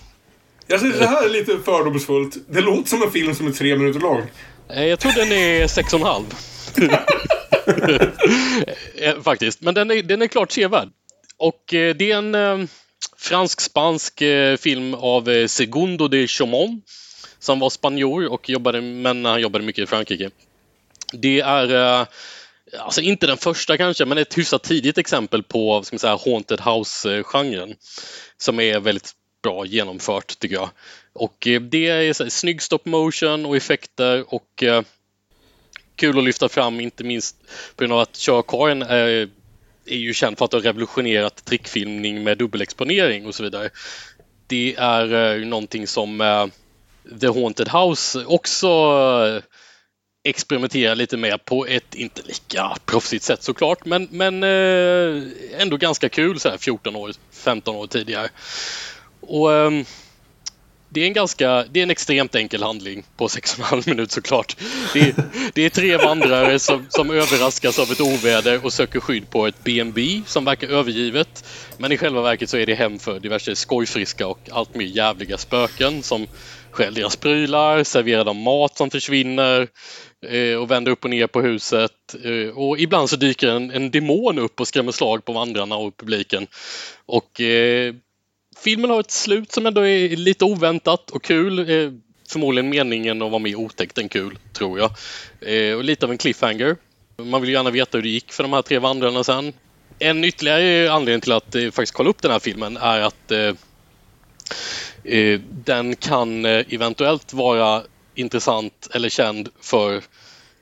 Jag 0.66 0.80
säger 0.80 0.98
det 0.98 1.06
här 1.06 1.24
är 1.24 1.30
lite 1.30 1.58
fördomsfullt. 1.64 2.36
Det 2.48 2.60
låter 2.60 2.88
som 2.88 3.02
en 3.02 3.10
film 3.10 3.34
som 3.34 3.46
är 3.46 3.52
tre 3.52 3.76
minuter 3.76 4.00
lång. 4.00 4.22
Eh, 4.68 4.84
jag 4.84 5.00
tror 5.00 5.12
den 5.12 5.32
är 5.32 5.66
6,5. 5.66 6.24
Eh, 8.96 9.22
Faktiskt. 9.22 9.60
Men 9.60 9.74
den 9.74 9.90
är, 9.90 10.02
den 10.02 10.22
är 10.22 10.26
klart 10.26 10.52
sevärd. 10.52 10.88
Och 11.38 11.74
eh, 11.74 11.96
det 11.96 12.10
är 12.10 12.16
en 12.16 12.34
eh, 12.34 12.66
fransk-spansk 13.16 14.22
eh, 14.22 14.56
film 14.56 14.94
av 14.94 15.46
Segundo 15.46 16.08
de 16.08 16.26
Chaumont 16.26 16.84
som 17.38 17.58
var 17.58 17.70
spanjor 17.70 18.32
och 18.32 18.48
jobbade, 18.48 18.80
men 18.80 19.24
han 19.24 19.40
jobbade 19.40 19.64
mycket 19.64 19.82
i 19.82 19.86
Frankrike. 19.86 20.30
Det 21.12 21.40
är 21.40 22.06
alltså 22.78 23.00
inte 23.00 23.26
den 23.26 23.36
första 23.36 23.76
kanske, 23.76 24.04
men 24.04 24.18
ett 24.18 24.38
hyfsat 24.38 24.62
tidigt 24.62 24.98
exempel 24.98 25.42
på 25.42 25.82
ska 25.82 25.94
man 25.94 25.98
säga, 25.98 26.18
Haunted 26.24 26.60
House-genren 26.60 27.74
som 28.36 28.60
är 28.60 28.80
väldigt 28.80 29.12
bra 29.42 29.66
genomfört 29.66 30.38
tycker 30.38 30.54
jag. 30.54 30.70
Och 31.12 31.48
det 31.70 31.88
är 31.88 32.12
så 32.12 32.22
här, 32.22 32.30
snygg 32.30 32.62
stop 32.62 32.78
motion 32.84 33.46
och 33.46 33.56
effekter 33.56 34.34
och 34.34 34.62
eh, 34.62 34.82
kul 35.96 36.18
att 36.18 36.24
lyfta 36.24 36.48
fram 36.48 36.80
inte 36.80 37.04
minst 37.04 37.36
på 37.76 37.84
grund 37.84 37.92
av 37.92 37.98
att 37.98 38.16
Körkaren 38.16 38.82
är, 38.82 39.28
är 39.86 39.96
ju 39.96 40.14
känd 40.14 40.38
för 40.38 40.44
att 40.44 40.52
ha 40.52 40.60
revolutionerat 40.60 41.44
trickfilmning 41.44 42.24
med 42.24 42.38
dubbelexponering 42.38 43.26
och 43.26 43.34
så 43.34 43.42
vidare. 43.42 43.70
Det 44.46 44.74
är 44.78 45.34
eh, 45.34 45.46
någonting 45.46 45.86
som 45.86 46.20
eh, 46.20 46.46
The 47.20 47.26
Haunted 47.26 47.68
House 47.68 48.24
också 48.24 48.66
eh, 48.66 49.42
experimenterar 50.28 50.94
lite 50.94 51.16
med 51.16 51.44
på 51.44 51.66
ett 51.66 51.94
inte 51.94 52.22
lika 52.22 52.76
proffsigt 52.86 53.24
sätt 53.24 53.42
såklart 53.42 53.84
men, 53.84 54.08
men 54.10 54.42
eh, 54.42 55.22
ändå 55.60 55.76
ganska 55.76 56.08
kul 56.08 56.40
så 56.40 56.48
här 56.48 56.58
14 56.58 56.96
år, 56.96 57.12
15 57.32 57.76
år 57.76 57.86
tidigare. 57.86 58.28
Och 59.20 59.52
ehm, 59.54 59.84
det 60.88 61.00
är 61.00 61.06
en 61.06 61.12
ganska, 61.12 61.64
det 61.70 61.80
är 61.80 61.82
en 61.82 61.90
extremt 61.90 62.34
enkel 62.34 62.62
handling 62.62 63.04
på 63.16 63.26
6,5 63.26 63.88
minut 63.88 64.10
såklart. 64.10 64.56
Det 64.92 65.00
är, 65.00 65.14
det 65.54 65.62
är 65.62 65.70
tre 65.70 65.96
vandrare 65.96 66.58
som, 66.58 66.86
som 66.88 67.10
överraskas 67.10 67.78
av 67.78 67.92
ett 67.92 68.00
oväder 68.00 68.64
och 68.64 68.72
söker 68.72 69.00
skydd 69.00 69.30
på 69.30 69.46
ett 69.46 69.64
B&B 69.64 70.22
som 70.26 70.44
verkar 70.44 70.68
övergivet. 70.68 71.44
Men 71.78 71.92
i 71.92 71.98
själva 71.98 72.22
verket 72.22 72.50
så 72.50 72.56
är 72.56 72.66
det 72.66 72.74
hem 72.74 72.98
för 72.98 73.20
diverse 73.20 73.56
skojfriska 73.56 74.26
och 74.26 74.48
allt 74.52 74.74
mer 74.74 74.86
jävliga 74.86 75.38
spöken 75.38 76.02
som 76.02 76.26
stjäl 76.70 76.94
deras 76.94 77.16
prylar, 77.16 77.84
serverar 77.84 78.24
dem 78.24 78.36
mat 78.36 78.76
som 78.76 78.90
försvinner 78.90 79.68
eh, 80.26 80.56
och 80.56 80.70
vänder 80.70 80.92
upp 80.92 81.04
och 81.04 81.10
ner 81.10 81.26
på 81.26 81.40
huset. 81.40 81.92
Eh, 82.24 82.58
och 82.58 82.78
ibland 82.78 83.10
så 83.10 83.16
dyker 83.16 83.48
en, 83.48 83.70
en 83.70 83.90
demon 83.90 84.38
upp 84.38 84.60
och 84.60 84.68
skrämmer 84.68 84.92
slag 84.92 85.24
på 85.24 85.32
vandrarna 85.32 85.76
och 85.76 85.96
publiken. 85.96 86.46
Och 87.06 87.40
eh, 87.40 87.94
filmen 88.60 88.90
har 88.90 89.00
ett 89.00 89.10
slut 89.10 89.52
som 89.52 89.66
ändå 89.66 89.86
är 89.86 90.16
lite 90.16 90.44
oväntat 90.44 91.10
och 91.10 91.22
kul. 91.24 91.58
Eh, 91.58 91.92
förmodligen 92.28 92.70
meningen 92.70 93.22
att 93.22 93.30
vara 93.30 93.38
mer 93.38 93.54
otäckt 93.56 93.98
än 93.98 94.08
kul, 94.08 94.38
tror 94.52 94.78
jag. 94.78 94.90
Eh, 95.40 95.76
och 95.76 95.84
lite 95.84 96.06
av 96.06 96.12
en 96.12 96.18
cliffhanger. 96.18 96.76
Man 97.16 97.40
vill 97.40 97.50
ju 97.50 97.56
gärna 97.56 97.70
veta 97.70 97.98
hur 97.98 98.02
det 98.02 98.08
gick 98.08 98.32
för 98.32 98.42
de 98.42 98.52
här 98.52 98.62
tre 98.62 98.78
vandrarna 98.78 99.24
sen. 99.24 99.52
En 99.98 100.24
ytterligare 100.24 100.92
anledning 100.92 101.20
till 101.20 101.32
att 101.32 101.54
eh, 101.54 101.62
faktiskt 101.70 101.94
kolla 101.94 102.10
upp 102.10 102.22
den 102.22 102.30
här 102.30 102.38
filmen 102.38 102.76
är 102.76 103.00
att 103.00 103.32
den 105.64 105.96
kan 105.96 106.44
eventuellt 106.44 107.32
vara 107.32 107.82
intressant 108.14 108.88
eller 108.94 109.08
känd 109.08 109.48
för 109.60 110.02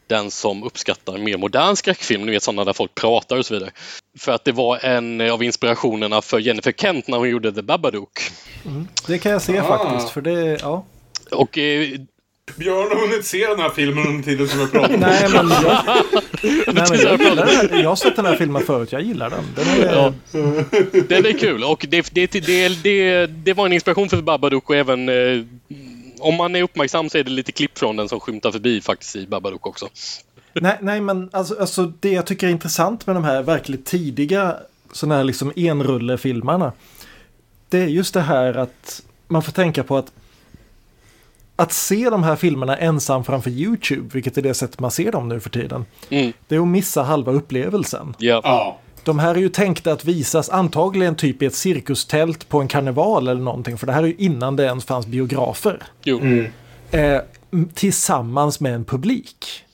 den 0.06 0.30
som 0.30 0.62
uppskattar 0.62 1.18
mer 1.18 1.36
modern 1.36 1.76
skräckfilm, 1.76 2.26
ni 2.26 2.32
vet 2.32 2.42
sådana 2.42 2.64
där 2.64 2.72
folk 2.72 2.94
pratar 2.94 3.36
och 3.38 3.46
så 3.46 3.54
vidare. 3.54 3.70
För 4.18 4.32
att 4.32 4.44
det 4.44 4.52
var 4.52 4.78
en 4.84 5.20
av 5.30 5.42
inspirationerna 5.42 6.22
för 6.22 6.38
Jennifer 6.38 6.72
Kent 6.72 7.08
när 7.08 7.18
hon 7.18 7.28
gjorde 7.30 7.52
The 7.52 7.62
Babadook. 7.62 8.20
Mm. 8.66 8.88
Det 9.06 9.18
kan 9.18 9.32
jag 9.32 9.42
se 9.42 9.58
Ah. 9.58 9.64
faktiskt. 9.78 10.10
För 10.10 10.20
det, 10.20 10.58
ja. 10.62 10.84
Och 11.30 11.58
eh, 11.58 11.88
Björn 12.56 12.88
har 12.98 13.08
hunnit 13.08 13.26
se 13.26 13.46
den 13.46 13.58
här 13.60 13.70
filmen 13.70 14.06
under 14.06 14.22
tiden 14.24 14.48
som 14.48 14.60
jag 14.60 14.72
pratar. 14.72 14.88
Nej, 14.98 15.28
men 15.32 15.48
jag, 15.50 15.84
nej, 16.74 16.86
men 16.90 17.00
jag, 17.00 17.20
gillar 17.20 17.46
den 17.46 17.56
här, 17.56 17.82
jag 17.82 17.88
har 17.88 17.96
sett 17.96 18.16
den 18.16 18.24
här 18.26 18.36
filmen 18.36 18.62
förut. 18.62 18.92
Jag 18.92 19.02
gillar 19.02 19.30
den. 19.30 19.44
Den 19.56 19.66
är, 19.88 19.94
Ja. 19.94 20.12
Den 21.08 21.26
är 21.26 21.38
kul 21.38 21.64
och 21.64 21.86
det, 21.88 22.10
det, 22.12 22.26
det, 22.32 22.68
det, 22.82 23.26
det 23.26 23.52
var 23.52 23.66
en 23.66 23.72
inspiration 23.72 24.08
för 24.08 24.22
Babadook 24.22 24.70
och 24.70 24.76
även 24.76 25.08
eh, 25.08 25.42
om 26.24 26.36
man 26.36 26.56
är 26.56 26.62
uppmärksam 26.62 27.10
så 27.10 27.18
är 27.18 27.24
det 27.24 27.30
lite 27.30 27.52
klipp 27.52 27.78
från 27.78 27.96
den 27.96 28.08
som 28.08 28.20
skymtar 28.20 28.52
förbi 28.52 28.80
faktiskt 28.80 29.16
i 29.16 29.26
Babadook 29.26 29.66
också. 29.66 29.88
Nej, 30.52 30.78
nej 30.80 31.00
men 31.00 31.30
alltså, 31.32 31.60
alltså 31.60 31.92
det 32.00 32.12
jag 32.12 32.26
tycker 32.26 32.46
är 32.46 32.50
intressant 32.50 33.06
med 33.06 33.16
de 33.16 33.24
här 33.24 33.42
verkligt 33.42 33.86
tidiga 33.86 34.56
sådana 34.92 35.16
här 35.16 35.24
liksom 35.24 35.52
enrullefilmerna. 35.56 36.72
Det 37.68 37.78
är 37.78 37.86
just 37.86 38.14
det 38.14 38.20
här 38.20 38.54
att 38.54 39.02
man 39.28 39.42
får 39.42 39.52
tänka 39.52 39.82
på 39.82 39.96
att 39.96 40.12
att 41.56 41.72
se 41.72 42.10
de 42.10 42.22
här 42.22 42.36
filmerna 42.36 42.76
ensam 42.76 43.24
framför 43.24 43.50
YouTube, 43.50 44.10
vilket 44.12 44.38
är 44.38 44.42
det 44.42 44.54
sättet 44.54 44.80
man 44.80 44.90
ser 44.90 45.12
dem 45.12 45.28
nu 45.28 45.40
för 45.40 45.50
tiden. 45.50 45.86
Mm. 46.08 46.32
Det 46.48 46.54
är 46.54 46.60
att 46.60 46.68
missa 46.68 47.02
halva 47.02 47.32
upplevelsen. 47.32 48.14
Ja. 48.18 48.40
Ja. 48.44 48.78
De 49.04 49.18
här 49.18 49.34
är 49.34 49.38
ju 49.38 49.48
tänkta 49.48 49.92
att 49.92 50.04
visas 50.04 50.48
antagligen 50.48 51.14
typ 51.14 51.42
i 51.42 51.46
ett 51.46 51.54
cirkustält 51.54 52.48
på 52.48 52.60
en 52.60 52.68
karneval 52.68 53.28
eller 53.28 53.40
någonting. 53.40 53.78
För 53.78 53.86
det 53.86 53.92
här 53.92 54.02
är 54.02 54.06
ju 54.06 54.14
innan 54.18 54.56
det 54.56 54.64
ens 54.64 54.84
fanns 54.84 55.06
biografer. 55.06 55.82
Jo. 56.04 56.20
Eh, 56.90 57.20
tillsammans 57.74 58.60
med 58.60 58.74
en 58.74 58.84
publik. 58.84 59.64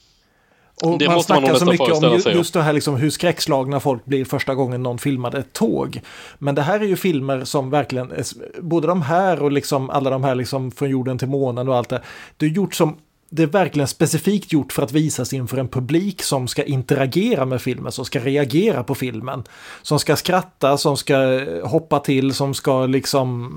Och 0.83 0.99
Det 0.99 1.07
man 1.07 1.15
måste 1.15 1.33
man 1.33 1.43
snackar 1.43 1.53
nog 1.53 1.59
så 1.59 1.65
mycket 1.65 1.81
om 1.81 1.87
föreställa 1.87 2.15
ju, 2.15 2.23
sig, 2.23 2.33
ja. 2.33 2.39
just 2.39 2.55
det 2.55 2.63
här 2.63 2.73
liksom 2.73 2.97
hur 2.97 3.11
skräckslagna 3.11 3.81
folk 3.81 4.05
blir 4.05 4.25
första 4.25 4.55
gången 4.55 4.83
någon 4.83 4.99
filmade 4.99 5.39
ett 5.39 5.53
tåg. 5.53 6.01
Men 6.39 6.55
det 6.55 6.63
här 6.63 6.81
är 6.81 6.85
ju 6.85 6.97
filmer 6.97 7.45
som 7.45 7.71
verkligen, 7.71 8.13
både 8.61 8.87
de 8.87 9.03
här 9.03 9.43
och 9.43 9.53
liksom 9.53 9.91
alla 9.91 10.11
de 10.11 10.25
här 10.25 10.35
liksom 10.35 10.71
från 10.71 10.91
jorden 10.91 11.19
till 11.19 11.29
månen 11.29 11.69
och 11.69 11.77
allt 11.77 11.89
det. 11.89 12.03
Det 12.37 12.47
är 12.47 12.51
gjort 12.51 12.75
som 12.75 12.97
det 13.33 13.43
är 13.43 13.47
verkligen 13.47 13.89
specifikt 13.89 14.53
gjort 14.53 14.73
för 14.73 14.83
att 14.83 14.93
visas 14.93 15.33
inför 15.33 15.57
en 15.59 15.69
publik 15.69 16.23
som 16.23 16.49
ska 16.49 16.63
interagera 16.65 17.45
med 17.45 17.63
filmen, 17.63 17.93
som 17.93 18.05
ska 18.05 18.21
reagera 18.21 18.85
på 18.85 18.95
filmen. 18.95 19.43
Som 19.83 19.99
ska 19.99 20.17
skratta, 20.17 20.79
som 20.79 20.97
ska 20.97 21.41
hoppa 21.65 22.01
till, 22.01 22.35
som 22.35 22.55
ska 22.55 22.87
liksom, 22.87 23.53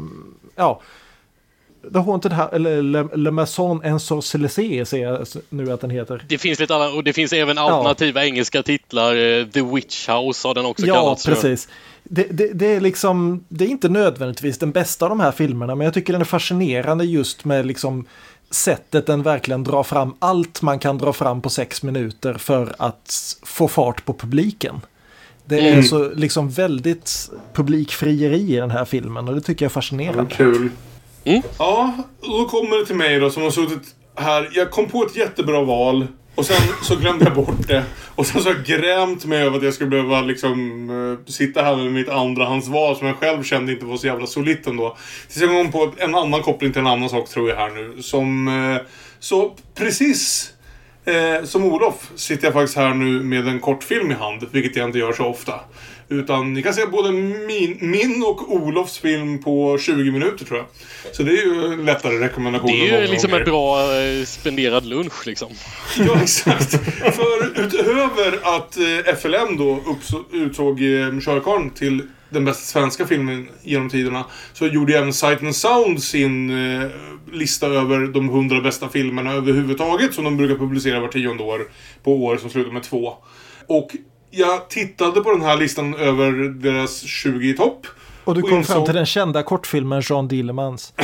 ja. 0.55 0.81
The 1.93 1.99
Haunted 1.99 2.33
House, 2.33 2.49
eller 2.55 2.81
Le, 2.81 3.07
Le 3.15 3.31
Maison 3.31 3.81
Ensorcelé 3.83 4.49
ser 4.85 4.97
jag 4.97 5.27
nu 5.49 5.71
att 5.71 5.81
den 5.81 5.89
heter. 5.89 6.25
Det 6.29 6.37
finns 6.37 6.59
lite 6.59 6.75
alla, 6.75 6.89
och 6.93 7.03
det 7.03 7.13
finns 7.13 7.33
även 7.33 7.57
alternativa 7.57 8.25
engelska 8.25 8.63
titlar. 8.63 9.15
eh, 9.15 9.45
The 9.47 9.61
Witch 9.61 10.09
House 10.09 10.47
har 10.47 10.55
den 10.55 10.65
också 10.65 10.85
Ja, 10.85 10.93
kallats 10.95 11.25
för. 11.25 11.31
precis. 11.31 11.67
Det, 12.03 12.23
det, 12.23 12.53
det 12.53 12.65
är 12.65 12.79
liksom, 12.81 13.43
det 13.49 13.65
är 13.65 13.69
inte 13.69 13.89
nödvändigtvis 13.89 14.57
den 14.57 14.71
bästa 14.71 15.05
av 15.05 15.09
de 15.09 15.19
här 15.19 15.31
filmerna, 15.31 15.75
men 15.75 15.85
jag 15.85 15.93
tycker 15.93 16.13
den 16.13 16.21
är 16.21 16.25
fascinerande 16.25 17.05
just 17.05 17.45
med 17.45 17.65
liksom 17.65 18.05
sättet 18.53 19.05
den 19.05 19.23
verkligen 19.23 19.63
drar 19.63 19.84
fram 19.84 20.13
allt 20.19 20.61
man 20.61 20.80
kan 20.80 20.97
dra 20.97 21.13
fram 21.13 21.41
på 21.41 21.49
sex 21.49 21.84
minuter 21.84 22.34
för 22.34 22.75
att 22.77 23.35
få 23.43 23.67
fart 23.67 24.05
på 24.05 24.13
publiken. 24.13 24.81
Det 25.45 25.59
är 25.59 25.71
Mm. 25.73 25.84
så 25.84 26.09
liksom 26.15 26.49
väldigt 26.49 27.30
publikfrieri 27.53 28.53
i 28.53 28.55
den 28.55 28.71
här 28.71 28.85
filmen 28.85 29.27
och 29.27 29.35
det 29.35 29.41
tycker 29.41 29.65
jag 29.65 29.69
är 29.69 29.73
fascinerande. 29.73 30.31
Kul. 30.35 30.69
Ja, 31.57 31.93
och 32.21 32.27
då 32.30 32.45
kommer 32.45 32.77
det 32.77 32.85
till 32.85 32.95
mig 32.95 33.19
då 33.19 33.30
som 33.30 33.43
har 33.43 33.51
suttit 33.51 33.95
här. 34.15 34.49
Jag 34.53 34.71
kom 34.71 34.89
på 34.89 35.03
ett 35.03 35.15
jättebra 35.15 35.61
val. 35.63 36.07
Och 36.35 36.45
sen 36.45 36.61
så 36.81 36.95
glömde 36.95 37.26
jag 37.26 37.34
bort 37.34 37.68
det. 37.68 37.84
Och 38.15 38.26
sen 38.26 38.41
så 38.41 38.49
har 38.49 38.55
jag 38.55 38.65
grämt 38.65 39.26
mig 39.26 39.43
över 39.43 39.57
att 39.57 39.64
jag 39.64 39.73
skulle 39.73 39.89
behöva 39.89 40.22
liksom 40.22 40.89
eh, 40.89 41.31
sitta 41.31 41.61
här 41.61 41.76
med 41.76 41.91
mitt 41.91 42.10
andrahandsval 42.10 42.95
som 42.95 43.07
jag 43.07 43.15
själv 43.15 43.43
kände 43.43 43.72
inte 43.72 43.85
var 43.85 43.97
så 43.97 44.07
jävla 44.07 44.27
solitt 44.27 44.68
ändå. 44.68 44.97
Tills 45.27 45.41
jag 45.41 45.49
kom 45.49 45.72
på 45.72 45.93
en 45.97 46.15
annan 46.15 46.41
koppling 46.41 46.72
till 46.72 46.81
en 46.81 46.88
annan 46.88 47.10
sak 47.10 47.30
tror 47.30 47.49
jag 47.49 47.55
här 47.55 47.69
nu. 47.69 48.01
Som... 48.01 48.47
Eh, 48.47 48.81
så 49.19 49.55
precis 49.76 50.53
Eh, 51.05 51.43
som 51.43 51.65
Olof 51.65 52.11
sitter 52.15 52.45
jag 52.47 52.53
faktiskt 52.53 52.77
här 52.77 52.93
nu 52.93 53.23
med 53.23 53.47
en 53.47 53.60
kortfilm 53.60 54.11
i 54.11 54.14
hand, 54.14 54.47
vilket 54.51 54.76
jag 54.76 54.88
inte 54.88 54.99
gör 54.99 55.14
så 55.14 55.26
ofta. 55.26 55.60
Utan 56.14 56.53
ni 56.53 56.64
kan 56.64 56.73
se 56.73 56.85
både 56.85 57.11
min, 57.11 57.77
min 57.80 58.23
och 58.23 58.53
Olofs 58.53 58.98
film 58.98 59.44
på 59.44 59.77
20 59.77 60.11
minuter 60.11 60.45
tror 60.45 60.60
jag. 60.60 60.68
Så 61.15 61.23
det 61.23 61.31
är 61.31 61.45
ju 61.45 61.73
en 61.73 61.85
lättare 61.85 62.19
rekommendation. 62.19 62.72
Det 62.72 62.90
är 62.90 63.02
ju 63.02 63.07
liksom 63.07 63.31
gånger. 63.31 63.44
en 63.44 63.49
bra 63.49 63.95
eh, 64.02 64.26
spenderad 64.26 64.85
lunch 64.85 65.27
liksom. 65.27 65.49
Ja, 65.98 66.22
exakt. 66.22 66.72
För 67.15 67.60
utöver 67.65 68.40
att 68.57 68.77
eh, 68.77 69.15
FLM 69.15 69.57
då 69.57 69.80
utsåg 70.31 70.81
eh, 70.81 71.19
Körkarn 71.19 71.69
till 71.69 72.02
den 72.30 72.45
bästa 72.45 72.64
svenska 72.64 73.07
filmen 73.07 73.49
genom 73.64 73.90
tiderna 73.90 74.26
så 74.53 74.68
gjorde 74.68 74.98
även 74.98 75.14
Sight 75.14 75.44
and 75.44 75.56
Sound 75.56 76.03
sin 76.03 76.49
eh, 76.49 76.90
lista 77.31 77.68
över 77.68 77.99
de 78.07 78.30
100 78.30 78.61
bästa 78.61 78.90
filmerna 78.90 79.31
överhuvudtaget 79.31 80.14
som 80.14 80.23
de 80.23 80.38
brukar 80.38 80.56
publicera 80.56 80.99
var 80.99 81.07
tionde 81.07 81.44
år 81.44 81.68
på 82.03 82.23
år 82.23 82.38
som 82.38 82.49
slutar 82.49 82.72
med 82.72 82.84
två. 82.84 83.14
Och 83.68 83.95
jag 84.34 84.69
tittade 84.69 85.22
på 85.22 85.31
den 85.31 85.41
här 85.41 85.57
listan 85.57 85.95
över 85.95 86.31
deras 86.49 87.01
20 87.01 87.49
i 87.49 87.53
topp. 87.53 87.88
Och 88.23 88.35
du 88.35 88.41
kom 88.41 88.51
insåg- 88.51 88.64
fram 88.73 88.85
till 88.85 88.95
den 88.95 89.05
kända 89.05 89.43
kortfilmen 89.43 90.01
Jean 90.10 90.27
Dillemans. 90.27 90.93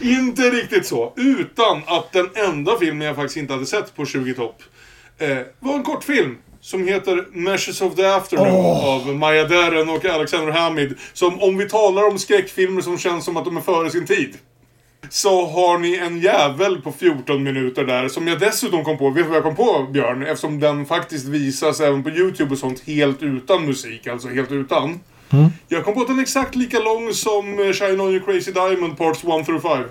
Inte 0.00 0.42
riktigt 0.42 0.86
så. 0.86 1.12
Utan 1.16 1.82
att 1.86 2.12
den 2.12 2.28
enda 2.34 2.78
filmen 2.78 3.06
jag 3.06 3.16
faktiskt 3.16 3.36
inte 3.36 3.52
hade 3.52 3.66
sett 3.66 3.96
på 3.96 4.06
20 4.06 4.34
topp 4.34 4.62
eh, 5.18 5.38
var 5.60 5.74
en 5.74 5.82
kortfilm. 5.82 6.36
Som 6.62 6.88
heter 6.88 7.24
Measures 7.32 7.80
of 7.82 7.94
the 7.94 8.06
Afternoon 8.06 8.76
av 8.84 9.06
Maja 9.16 9.44
Deren 9.44 9.88
och 9.88 10.04
Alexander 10.04 10.52
Hamid. 10.52 10.98
Som 11.12 11.42
om 11.42 11.58
vi 11.58 11.68
talar 11.68 12.06
om 12.08 12.18
skräckfilmer 12.18 12.80
som 12.82 12.98
känns 12.98 13.24
som 13.24 13.36
att 13.36 13.44
de 13.44 13.56
är 13.56 13.60
före 13.60 13.90
sin 13.90 14.06
tid. 14.06 14.34
Så 15.12 15.46
har 15.46 15.78
ni 15.78 15.96
en 15.96 16.20
jävel 16.20 16.82
på 16.82 16.92
14 16.92 17.42
minuter 17.42 17.84
där 17.84 18.08
som 18.08 18.28
jag 18.28 18.38
dessutom 18.40 18.84
kom 18.84 18.98
på. 18.98 19.10
Vet 19.10 19.24
du 19.24 19.28
vad 19.28 19.36
jag 19.36 19.44
kom 19.44 19.56
på 19.56 19.86
Björn? 19.92 20.22
Eftersom 20.22 20.60
den 20.60 20.86
faktiskt 20.86 21.26
visas 21.26 21.80
även 21.80 22.02
på 22.02 22.10
YouTube 22.10 22.52
och 22.52 22.58
sånt 22.58 22.82
helt 22.86 23.22
utan 23.22 23.66
musik. 23.66 24.06
Alltså 24.06 24.28
helt 24.28 24.52
utan. 24.52 25.00
Jag 25.68 25.84
kom 25.84 25.94
på 25.94 26.00
att 26.00 26.06
den 26.06 26.18
är 26.18 26.22
exakt 26.22 26.54
lika 26.54 26.78
lång 26.78 27.12
som 27.14 27.58
eh, 27.58 27.72
Shine 27.72 28.00
On 28.00 28.10
You 28.10 28.20
Crazy 28.20 28.52
Diamond 28.52 28.98
Parts 28.98 29.24
1 29.24 29.46
through 29.46 29.62
5. 29.62 29.84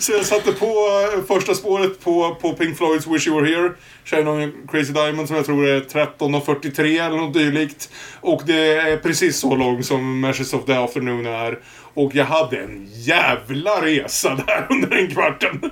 Så 0.00 0.12
jag 0.12 0.26
satte 0.26 0.52
på 0.52 0.66
eh, 0.66 1.24
första 1.24 1.54
spåret 1.54 2.04
på, 2.04 2.36
på 2.40 2.52
Pink 2.52 2.76
Floyds 2.76 3.06
Wish 3.06 3.26
You 3.26 3.40
Were 3.40 3.54
Here. 3.54 3.72
Shine 4.04 4.28
On 4.28 4.40
You 4.40 4.52
Crazy 4.70 4.92
Diamond 4.92 5.28
som 5.28 5.36
jag 5.36 5.46
tror 5.46 5.68
är 5.68 5.80
13.43 5.80 7.06
eller 7.06 7.16
något 7.16 7.34
dylikt. 7.34 7.90
Och 8.20 8.42
det 8.46 8.74
är 8.74 8.96
precis 8.96 9.38
så 9.38 9.56
lång 9.56 9.82
som 9.82 10.20
Meshes 10.20 10.54
of 10.54 10.64
the 10.64 10.74
Afternoon 10.74 11.26
är. 11.26 11.58
Och 11.94 12.14
jag 12.14 12.24
hade 12.24 12.58
en 12.58 12.88
jävla 12.92 13.86
resa 13.86 14.34
där 14.46 14.66
under 14.70 14.88
den 14.88 15.10
kvarten. 15.10 15.70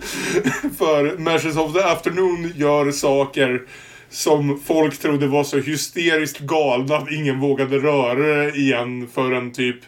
För 0.79 1.19
Mashes 1.19 1.57
of 1.57 1.73
the 1.73 1.83
Afternoon 1.83 2.53
gör 2.57 2.91
saker 2.91 3.63
som 4.11 4.61
folk 4.67 4.99
trodde 4.99 5.27
var 5.27 5.45
så 5.45 5.59
hysteriskt 5.59 6.39
galna 6.39 6.97
att 6.97 7.11
ingen 7.11 7.41
vågade 7.41 7.79
röra 7.79 8.15
det 8.15 8.57
igen 8.57 9.09
förrän 9.15 9.53
typ 9.53 9.79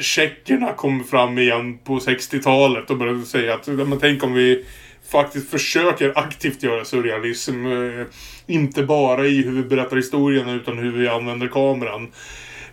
tjeckerna 0.00 0.72
kom 0.72 1.04
fram 1.04 1.38
igen 1.38 1.78
på 1.78 1.98
60-talet 1.98 2.90
och 2.90 2.96
började 2.96 3.22
säga 3.22 3.54
att 3.54 3.66
men 3.66 3.98
tänk 4.00 4.22
om 4.22 4.34
vi 4.34 4.64
faktiskt 5.08 5.50
försöker 5.50 6.18
aktivt 6.18 6.62
göra 6.62 6.84
surrealism. 6.84 7.66
Eh, 7.66 8.06
inte 8.46 8.82
bara 8.82 9.26
i 9.26 9.42
hur 9.42 9.52
vi 9.52 9.62
berättar 9.62 9.96
historien 9.96 10.48
utan 10.48 10.78
hur 10.78 10.92
vi 10.92 11.08
använder 11.08 11.48
kameran. 11.48 12.12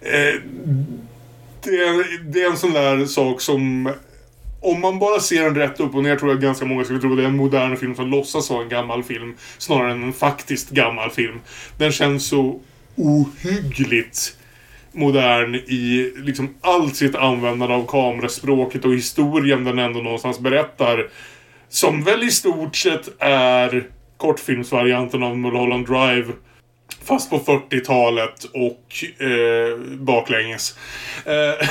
Eh, 0.02 0.42
det 1.64 1.70
är, 1.70 2.24
det 2.24 2.44
är 2.44 2.50
en 2.50 2.58
sån 2.58 2.74
där 2.74 3.06
sak 3.06 3.42
som 3.42 3.94
om 4.62 4.82
man 4.82 5.00
bara 5.00 5.20
ser 5.20 5.44
den 5.44 5.56
rätt 5.56 5.80
upp 5.80 5.96
och 5.96 6.04
ner 6.04 6.16
tror 6.16 6.32
jag 6.32 6.42
ganska 6.42 6.66
många 6.66 6.84
skulle 6.84 7.00
tro 7.00 7.12
att 7.12 7.18
det 7.18 7.24
är 7.24 7.28
en 7.28 7.38
modern 7.38 7.78
film 7.78 7.96
som 7.96 8.12
låtsas 8.12 8.50
vara 8.50 8.64
en 8.64 8.70
gammal 8.70 9.04
film. 9.04 9.36
Snarare 9.58 9.92
än 9.92 10.04
en 10.04 10.14
faktiskt 10.14 10.70
gammal 10.70 11.12
film. 11.12 11.40
Den 11.78 11.92
känns 11.92 12.28
så 12.28 12.60
ohyggligt 12.96 14.38
modern 14.92 15.56
i 15.56 16.14
liksom 16.18 16.56
allt 16.62 16.96
sitt 16.96 17.16
användande 17.16 17.76
av 17.76 17.88
kameraspråket 17.88 18.86
och 18.86 18.94
historien 18.94 19.64
den 19.64 19.80
ändå 19.80 20.00
någonstans 20.00 20.40
berättar. 20.40 21.10
Som 21.70 22.04
väl 22.04 22.24
i 22.24 22.32
stort 22.32 22.76
sett 22.76 23.10
är 23.20 23.88
kortfilmsvarianten 24.18 25.24
av 25.24 25.38
Mulholland 25.38 25.88
Drive. 25.88 26.34
Fast 27.04 27.30
på 27.30 27.40
40-talet 27.40 28.44
och 28.44 29.22
eh, 29.26 29.78
baklänges. 30.00 30.76
Eh, 31.26 31.68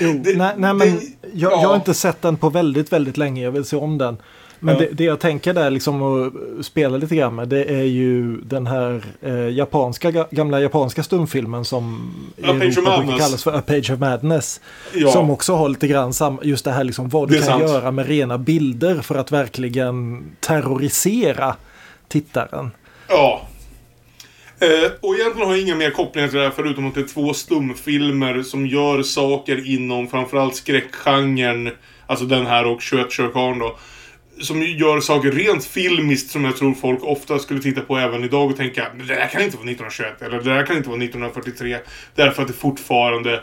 Jo, 0.00 0.22
nej, 0.36 0.54
nej, 0.56 0.74
men 0.74 1.00
jag, 1.32 1.52
jag 1.52 1.56
har 1.56 1.76
inte 1.76 1.94
sett 1.94 2.22
den 2.22 2.36
på 2.36 2.50
väldigt, 2.50 2.92
väldigt 2.92 3.16
länge. 3.16 3.42
Jag 3.44 3.50
vill 3.52 3.64
se 3.64 3.76
om 3.76 3.98
den. 3.98 4.16
Men 4.62 4.74
Ja. 4.74 4.80
det, 4.80 4.88
det 4.92 5.04
jag 5.04 5.20
tänker 5.20 5.54
där 5.54 5.70
liksom 5.70 6.02
att 6.02 6.32
spela 6.66 6.96
lite 6.96 7.16
grann 7.16 7.34
med 7.34 7.48
det 7.48 7.64
är 7.64 7.82
ju 7.82 8.36
den 8.36 8.66
här 8.66 9.04
eh, 9.22 9.48
japanska, 9.48 10.10
ga- 10.10 10.26
gamla 10.30 10.60
japanska 10.60 11.02
stumfilmen 11.02 11.64
som 11.64 12.14
i 12.36 12.42
Europa 12.42 13.02
kallas 13.18 13.44
för 13.44 13.52
A 13.58 13.62
Page 13.66 13.90
of 13.90 13.98
Madness. 13.98 14.60
Ja. 14.94 15.10
Som 15.10 15.30
också 15.30 15.54
har 15.54 15.68
lite 15.68 15.86
grann 15.88 16.12
sam, 16.12 16.38
just 16.42 16.64
det 16.64 16.72
här 16.72 16.84
liksom 16.84 17.08
vad 17.08 17.28
Det 17.28 17.34
du 17.34 17.38
kan 17.40 17.46
sant. 17.46 17.62
göra 17.62 17.90
med 17.90 18.06
rena 18.08 18.38
bilder 18.38 19.00
för 19.02 19.14
att 19.14 19.32
verkligen 19.32 20.22
terrorisera 20.40 21.56
tittaren. 22.08 22.70
Ja. 23.08 23.39
Eh, 24.60 24.90
och 25.00 25.14
egentligen 25.14 25.48
har 25.48 25.54
jag 25.56 25.62
inga 25.64 25.74
mer 25.74 25.90
kopplingar 25.90 26.28
till 26.28 26.38
det 26.38 26.44
här 26.44 26.52
förutom 26.56 26.86
att 26.88 26.94
det 26.94 27.00
är 27.00 27.06
två 27.06 27.34
stumfilmer 27.34 28.42
som 28.42 28.66
gör 28.66 29.02
saker 29.02 29.66
inom 29.74 30.08
framförallt 30.08 30.56
skräckgenren. 30.56 31.70
Alltså 32.06 32.24
den 32.24 32.46
här 32.46 32.66
och 32.66 32.82
21 32.82 33.10
Körkarn 33.10 33.58
då. 33.58 33.76
Som 34.40 34.62
gör 34.62 35.00
saker 35.00 35.30
rent 35.32 35.64
filmiskt 35.64 36.30
som 36.30 36.44
jag 36.44 36.56
tror 36.56 36.74
folk 36.74 37.02
ofta 37.04 37.38
skulle 37.38 37.60
titta 37.60 37.80
på 37.80 37.96
även 37.98 38.24
idag 38.24 38.50
och 38.50 38.56
tänka 38.56 38.86
"Men 38.96 39.06
det 39.06 39.14
där 39.14 39.26
kan 39.28 39.42
inte 39.42 39.56
vara 39.56 39.66
1921 39.70 40.22
eller 40.22 40.38
det 40.42 40.54
där 40.54 40.66
kan 40.66 40.76
inte 40.76 40.88
vara 40.88 40.98
1943. 40.98 41.76
Därför 42.14 42.42
att 42.42 42.48
det 42.48 42.54
fortfarande 42.54 43.42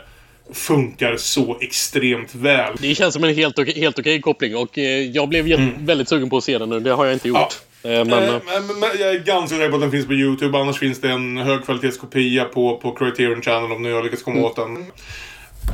funkar 0.52 1.16
så 1.16 1.58
extremt 1.60 2.34
väl. 2.34 2.74
Det 2.80 2.94
känns 2.94 3.14
som 3.14 3.24
en 3.24 3.34
helt 3.34 3.58
okej, 3.58 3.80
helt 3.80 3.98
okej 3.98 4.20
koppling 4.20 4.56
och 4.56 4.78
eh, 4.78 4.84
jag 5.02 5.28
blev 5.28 5.48
jätte- 5.48 5.62
väldigt 5.78 6.08
sugen 6.08 6.30
på 6.30 6.36
att 6.36 6.44
se 6.44 6.58
den 6.58 6.68
nu. 6.68 6.80
Det 6.80 6.90
har 6.90 7.04
jag 7.04 7.14
inte 7.14 7.28
gjort. 7.28 7.36
Eh, 7.38 7.46
men, 7.82 8.12
Mm. 8.12 8.12
Eh, 8.12 8.34
eh, 8.34 8.40
men, 8.46 8.66
men, 8.66 8.78
men 8.80 8.88
jag 9.00 9.08
är 9.14 9.18
ganska 9.24 9.56
säker 9.56 9.68
på 9.70 9.74
att 9.74 9.80
den 9.80 9.90
finns 9.90 10.06
på 10.06 10.12
YouTube. 10.14 10.58
Annars 10.58 10.78
finns 10.78 11.00
det 11.00 11.10
en 11.10 11.36
högkvalitetskopia 11.36 12.44
på, 12.44 12.76
på 12.76 12.94
Criterion 12.94 13.42
Channel 13.42 13.72
om 13.72 13.82
ni 13.82 13.92
har 13.92 14.02
lyckats 14.02 14.22
komma 14.22 14.36
Mm. 14.36 14.50
åt 14.50 14.56
den. 14.56 14.86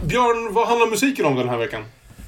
Björn, 0.08 0.54
vad 0.54 0.68
handlar 0.68 0.86
musiken 0.86 1.26
om 1.26 1.36
den 1.36 1.48
här 1.48 1.58
veckan? 1.58 1.84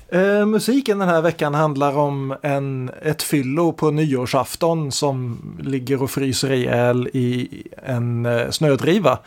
Eh, 0.08 0.46
musiken 0.46 0.98
den 0.98 1.08
här 1.08 1.22
veckan 1.22 1.54
handlar 1.54 1.96
om 1.98 2.36
en, 2.42 2.90
ett 3.02 3.22
fyllo 3.22 3.72
på 3.72 3.90
nyårsafton 3.90 4.92
som 4.92 5.38
ligger 5.62 6.02
och 6.02 6.10
fryser 6.10 6.52
ihjäl 6.52 7.08
i 7.12 7.48
en 7.86 8.26
eh, 8.26 8.50
snödriva. 8.50 9.18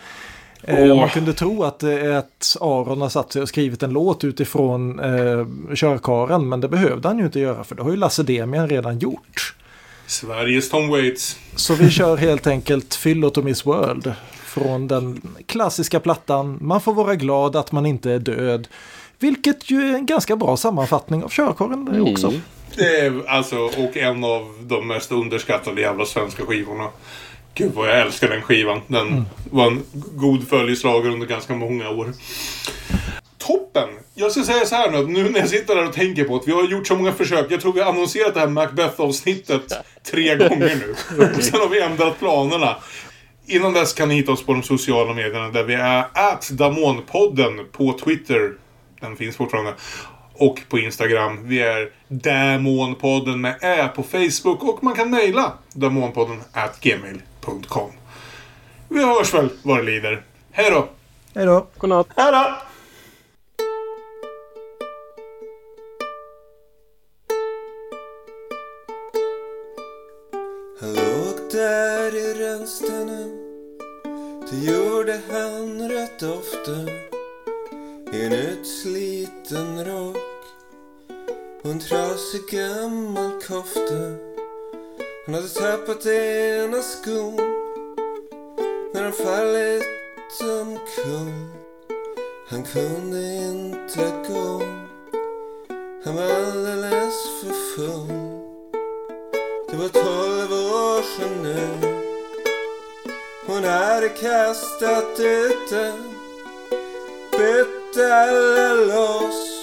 Eh. 0.63 0.95
Man 0.95 1.09
kunde 1.09 1.33
tro 1.33 1.63
att 1.63 1.83
är 1.83 2.09
att 2.11 2.57
Aron 2.61 3.01
har 3.01 3.09
satt 3.09 3.31
sig 3.33 3.41
och 3.41 3.49
skrivit 3.49 3.83
en 3.83 3.89
låt 3.91 4.23
utifrån 4.23 4.99
eh, 4.99 5.45
körkaren 5.75 6.49
men 6.49 6.61
det 6.61 6.67
behövde 6.69 7.07
han 7.07 7.19
ju 7.19 7.25
inte 7.25 7.39
göra 7.39 7.63
för 7.63 7.75
det 7.75 7.83
har 7.83 7.91
ju 7.91 7.97
Lasse 7.97 8.23
Demian 8.23 8.69
redan 8.69 8.99
gjort. 8.99 9.55
Sveriges 10.09 10.69
Tom 10.69 10.89
Waits. 10.89 11.39
Så 11.55 11.75
vi 11.75 11.89
kör 11.89 12.17
helt 12.17 12.47
enkelt 12.47 12.95
Fyllot 12.95 13.37
och 13.37 13.43
Miss 13.43 13.65
World 13.65 14.13
från 14.45 14.87
den 14.87 15.21
klassiska 15.45 15.99
plattan 15.99 16.57
Man 16.61 16.81
får 16.81 16.93
vara 16.93 17.15
glad 17.15 17.55
att 17.55 17.71
man 17.71 17.85
inte 17.85 18.11
är 18.11 18.19
död. 18.19 18.67
Vilket 19.19 19.71
ju 19.71 19.81
är 19.81 19.93
en 19.93 20.05
ganska 20.05 20.35
bra 20.35 20.57
sammanfattning 20.57 21.23
av 21.23 21.29
körkaren 21.29 21.85
det 21.85 22.01
också. 22.01 22.27
Mm. 22.27 22.41
Det 22.75 22.99
är 22.99 23.29
alltså, 23.29 23.57
och 23.57 23.97
en 23.97 24.23
av 24.23 24.55
de 24.61 24.87
mest 24.87 25.11
underskattade 25.11 25.81
jävla 25.81 26.05
svenska 26.05 26.45
skivorna. 26.45 26.87
Gud 27.53 27.71
vad 27.75 27.89
jag 27.89 28.01
älskar 28.01 28.29
den 28.29 28.41
skivan. 28.41 28.81
Den 28.87 29.25
var 29.51 29.67
en 29.67 29.83
god 29.93 30.47
följeslagare 30.47 31.13
under 31.13 31.27
ganska 31.27 31.55
många 31.55 31.89
år. 31.89 32.13
Toppen! 33.39 33.89
Jag 34.13 34.31
ska 34.31 34.43
säga 34.43 34.65
så 34.65 34.75
här 34.75 34.91
nu, 34.91 35.07
nu 35.07 35.29
när 35.29 35.39
jag 35.39 35.49
sitter 35.49 35.75
där 35.75 35.87
och 35.87 35.93
tänker 35.93 36.23
på 36.23 36.35
att 36.35 36.47
vi 36.47 36.51
har 36.51 36.63
gjort 36.63 36.87
så 36.87 36.95
många 36.95 37.13
försök. 37.13 37.45
Jag 37.49 37.61
tror 37.61 37.73
vi 37.73 37.81
har 37.81 37.91
annonserat 37.91 38.33
det 38.33 38.39
här 38.39 38.47
Macbeth-avsnittet 38.47 39.73
tre 40.11 40.35
gånger 40.49 40.75
nu. 40.75 40.95
Och 41.37 41.43
sen 41.43 41.59
har 41.59 41.69
vi 41.69 41.81
ändrat 41.81 42.19
planerna. 42.19 42.75
Innan 43.45 43.73
dess 43.73 43.93
kan 43.93 44.09
ni 44.09 44.15
hitta 44.15 44.31
oss 44.31 44.43
på 44.45 44.53
de 44.53 44.63
sociala 44.63 45.13
medierna 45.13 45.49
där 45.49 45.63
vi 45.63 45.73
är 45.73 46.05
at 46.13 46.49
Damonpodden 46.49 47.65
på 47.71 47.93
Twitter. 47.93 48.53
Den 49.01 49.15
finns 49.15 49.35
fortfarande. 49.37 49.73
Och 50.33 50.61
på 50.69 50.79
Instagram. 50.79 51.47
Vi 51.47 51.61
är 51.61 51.91
Damonpodden 52.07 53.41
med 53.41 53.55
Ä 53.61 53.87
på 53.95 54.03
Facebook. 54.03 54.63
Och 54.63 54.83
man 54.83 54.95
kan 54.95 55.09
mejla 55.09 55.53
damonpodden 55.73 56.41
at 56.53 56.79
gmail.com. 56.81 57.91
Vi 58.89 59.03
hörs 59.05 59.33
väl 59.33 59.49
vad 59.63 59.77
det 59.77 59.83
lider. 59.83 60.23
Hej 60.51 60.71
då! 60.71 60.87
Hej 61.35 61.45
då! 61.45 61.67
Godnatt! 61.77 62.07
Hej 62.15 62.31
då! 62.31 62.68
Där 71.59 72.15
i 72.15 72.33
rännstenen 72.33 73.29
Det 74.49 74.71
gjorde 74.71 75.19
han 75.31 75.89
rätt 75.89 76.23
ofta. 76.23 76.71
I 78.13 78.25
en 78.25 78.33
utsliten 78.33 79.85
rock. 79.85 80.17
Och 81.61 81.71
en 81.71 81.79
trasig 81.79 82.41
gammal 82.51 83.31
kofta. 83.47 84.03
Han 85.25 85.35
hade 85.35 85.47
tappat 85.47 86.05
ena 86.05 86.81
skon. 86.81 87.35
När 88.93 89.03
han 89.03 89.13
fallit 89.13 89.83
omkull. 90.41 91.47
Han 92.47 92.63
kunde 92.63 93.35
inte 93.35 94.11
gå. 94.27 94.61
Han 96.03 96.15
var 96.15 96.23
alldeles 96.23 97.15
för 97.41 97.75
full. 97.75 98.07
Det 99.69 99.77
var 99.77 99.89
torrt 99.89 100.28
år 101.23 101.43
nu. 101.43 101.67
Hon 103.47 103.63
hade 103.63 104.09
kastat 104.09 105.19
ut 105.19 105.69
den 105.69 106.03
Bytt 107.31 108.03
alla 108.03 108.73
lås. 108.73 109.59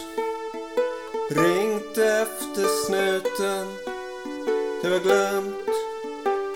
Ringt 1.30 1.98
efter 1.98 2.84
snuten 2.86 3.66
Det 4.82 4.88
var 4.88 4.98
glömt 4.98 5.56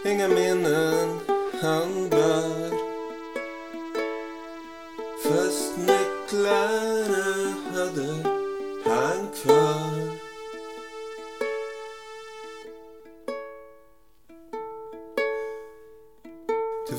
Inga 0.05 0.29
minnen 0.29 1.21
han 1.63 2.09
bar 2.11 2.71
Fast 5.23 5.77
nycklarna 5.77 6.90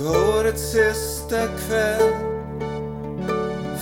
årets 0.07 0.71
sista 0.71 1.47
kväll. 1.47 2.13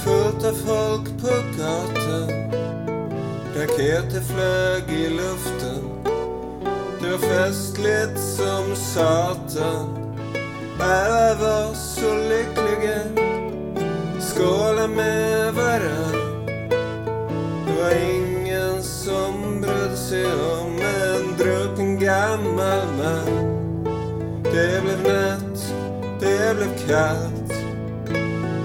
Fullt 0.03 0.45
av 0.45 0.53
folk 0.53 1.21
på 1.21 1.33
gatan. 1.57 2.29
Raketer 3.55 4.21
flög 4.21 4.99
i 4.99 5.09
luften. 5.09 5.89
Det 7.01 7.09
var 7.11 7.17
festligt 7.17 8.19
som 8.19 8.75
satan. 8.75 9.99
Alla 10.79 11.35
var 11.35 11.73
så 11.73 12.15
lyckliga. 12.15 12.99
Skåla 14.19 14.87
med 14.87 15.53
varann. 15.53 16.45
Det 17.65 17.83
var 17.83 17.91
ingen 17.91 18.83
som 18.83 19.61
brydde 19.61 19.97
sig 19.97 20.25
om 20.25 20.79
en 20.79 21.37
drucken 21.37 21.99
gammal 21.99 22.87
man. 22.97 23.49
Det 24.43 24.81
blev 24.81 25.13
natt, 25.13 25.48
det 26.49 26.55
blev 26.55 26.87
kallt 26.87 27.53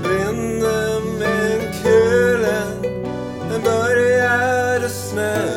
Vinden 0.03 1.19
med 1.19 1.75
kulen. 1.83 2.83
Den 3.51 3.63
började 3.63 4.89
snöa 4.89 5.54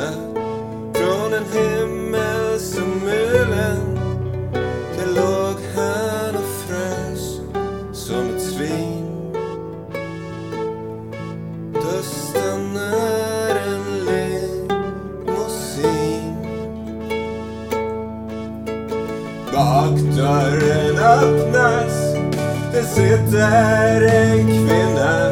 sitter 22.88 24.02
en 24.02 24.46
kvinna. 24.46 25.32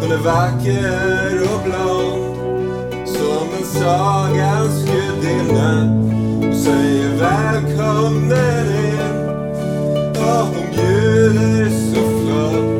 Hon 0.00 0.12
är 0.12 0.22
vacker 0.24 1.42
och 1.54 1.62
blond 1.64 2.36
Som 3.08 3.48
en 3.58 3.64
sagans 3.64 4.84
gudinna. 4.84 6.00
Och 6.48 6.56
säger 6.56 7.16
välkommen 7.16 8.66
in. 8.66 9.28
Och 10.16 10.46
hon 10.46 10.66
bjuder 10.72 11.70
så 11.70 12.00
flott 12.00 12.79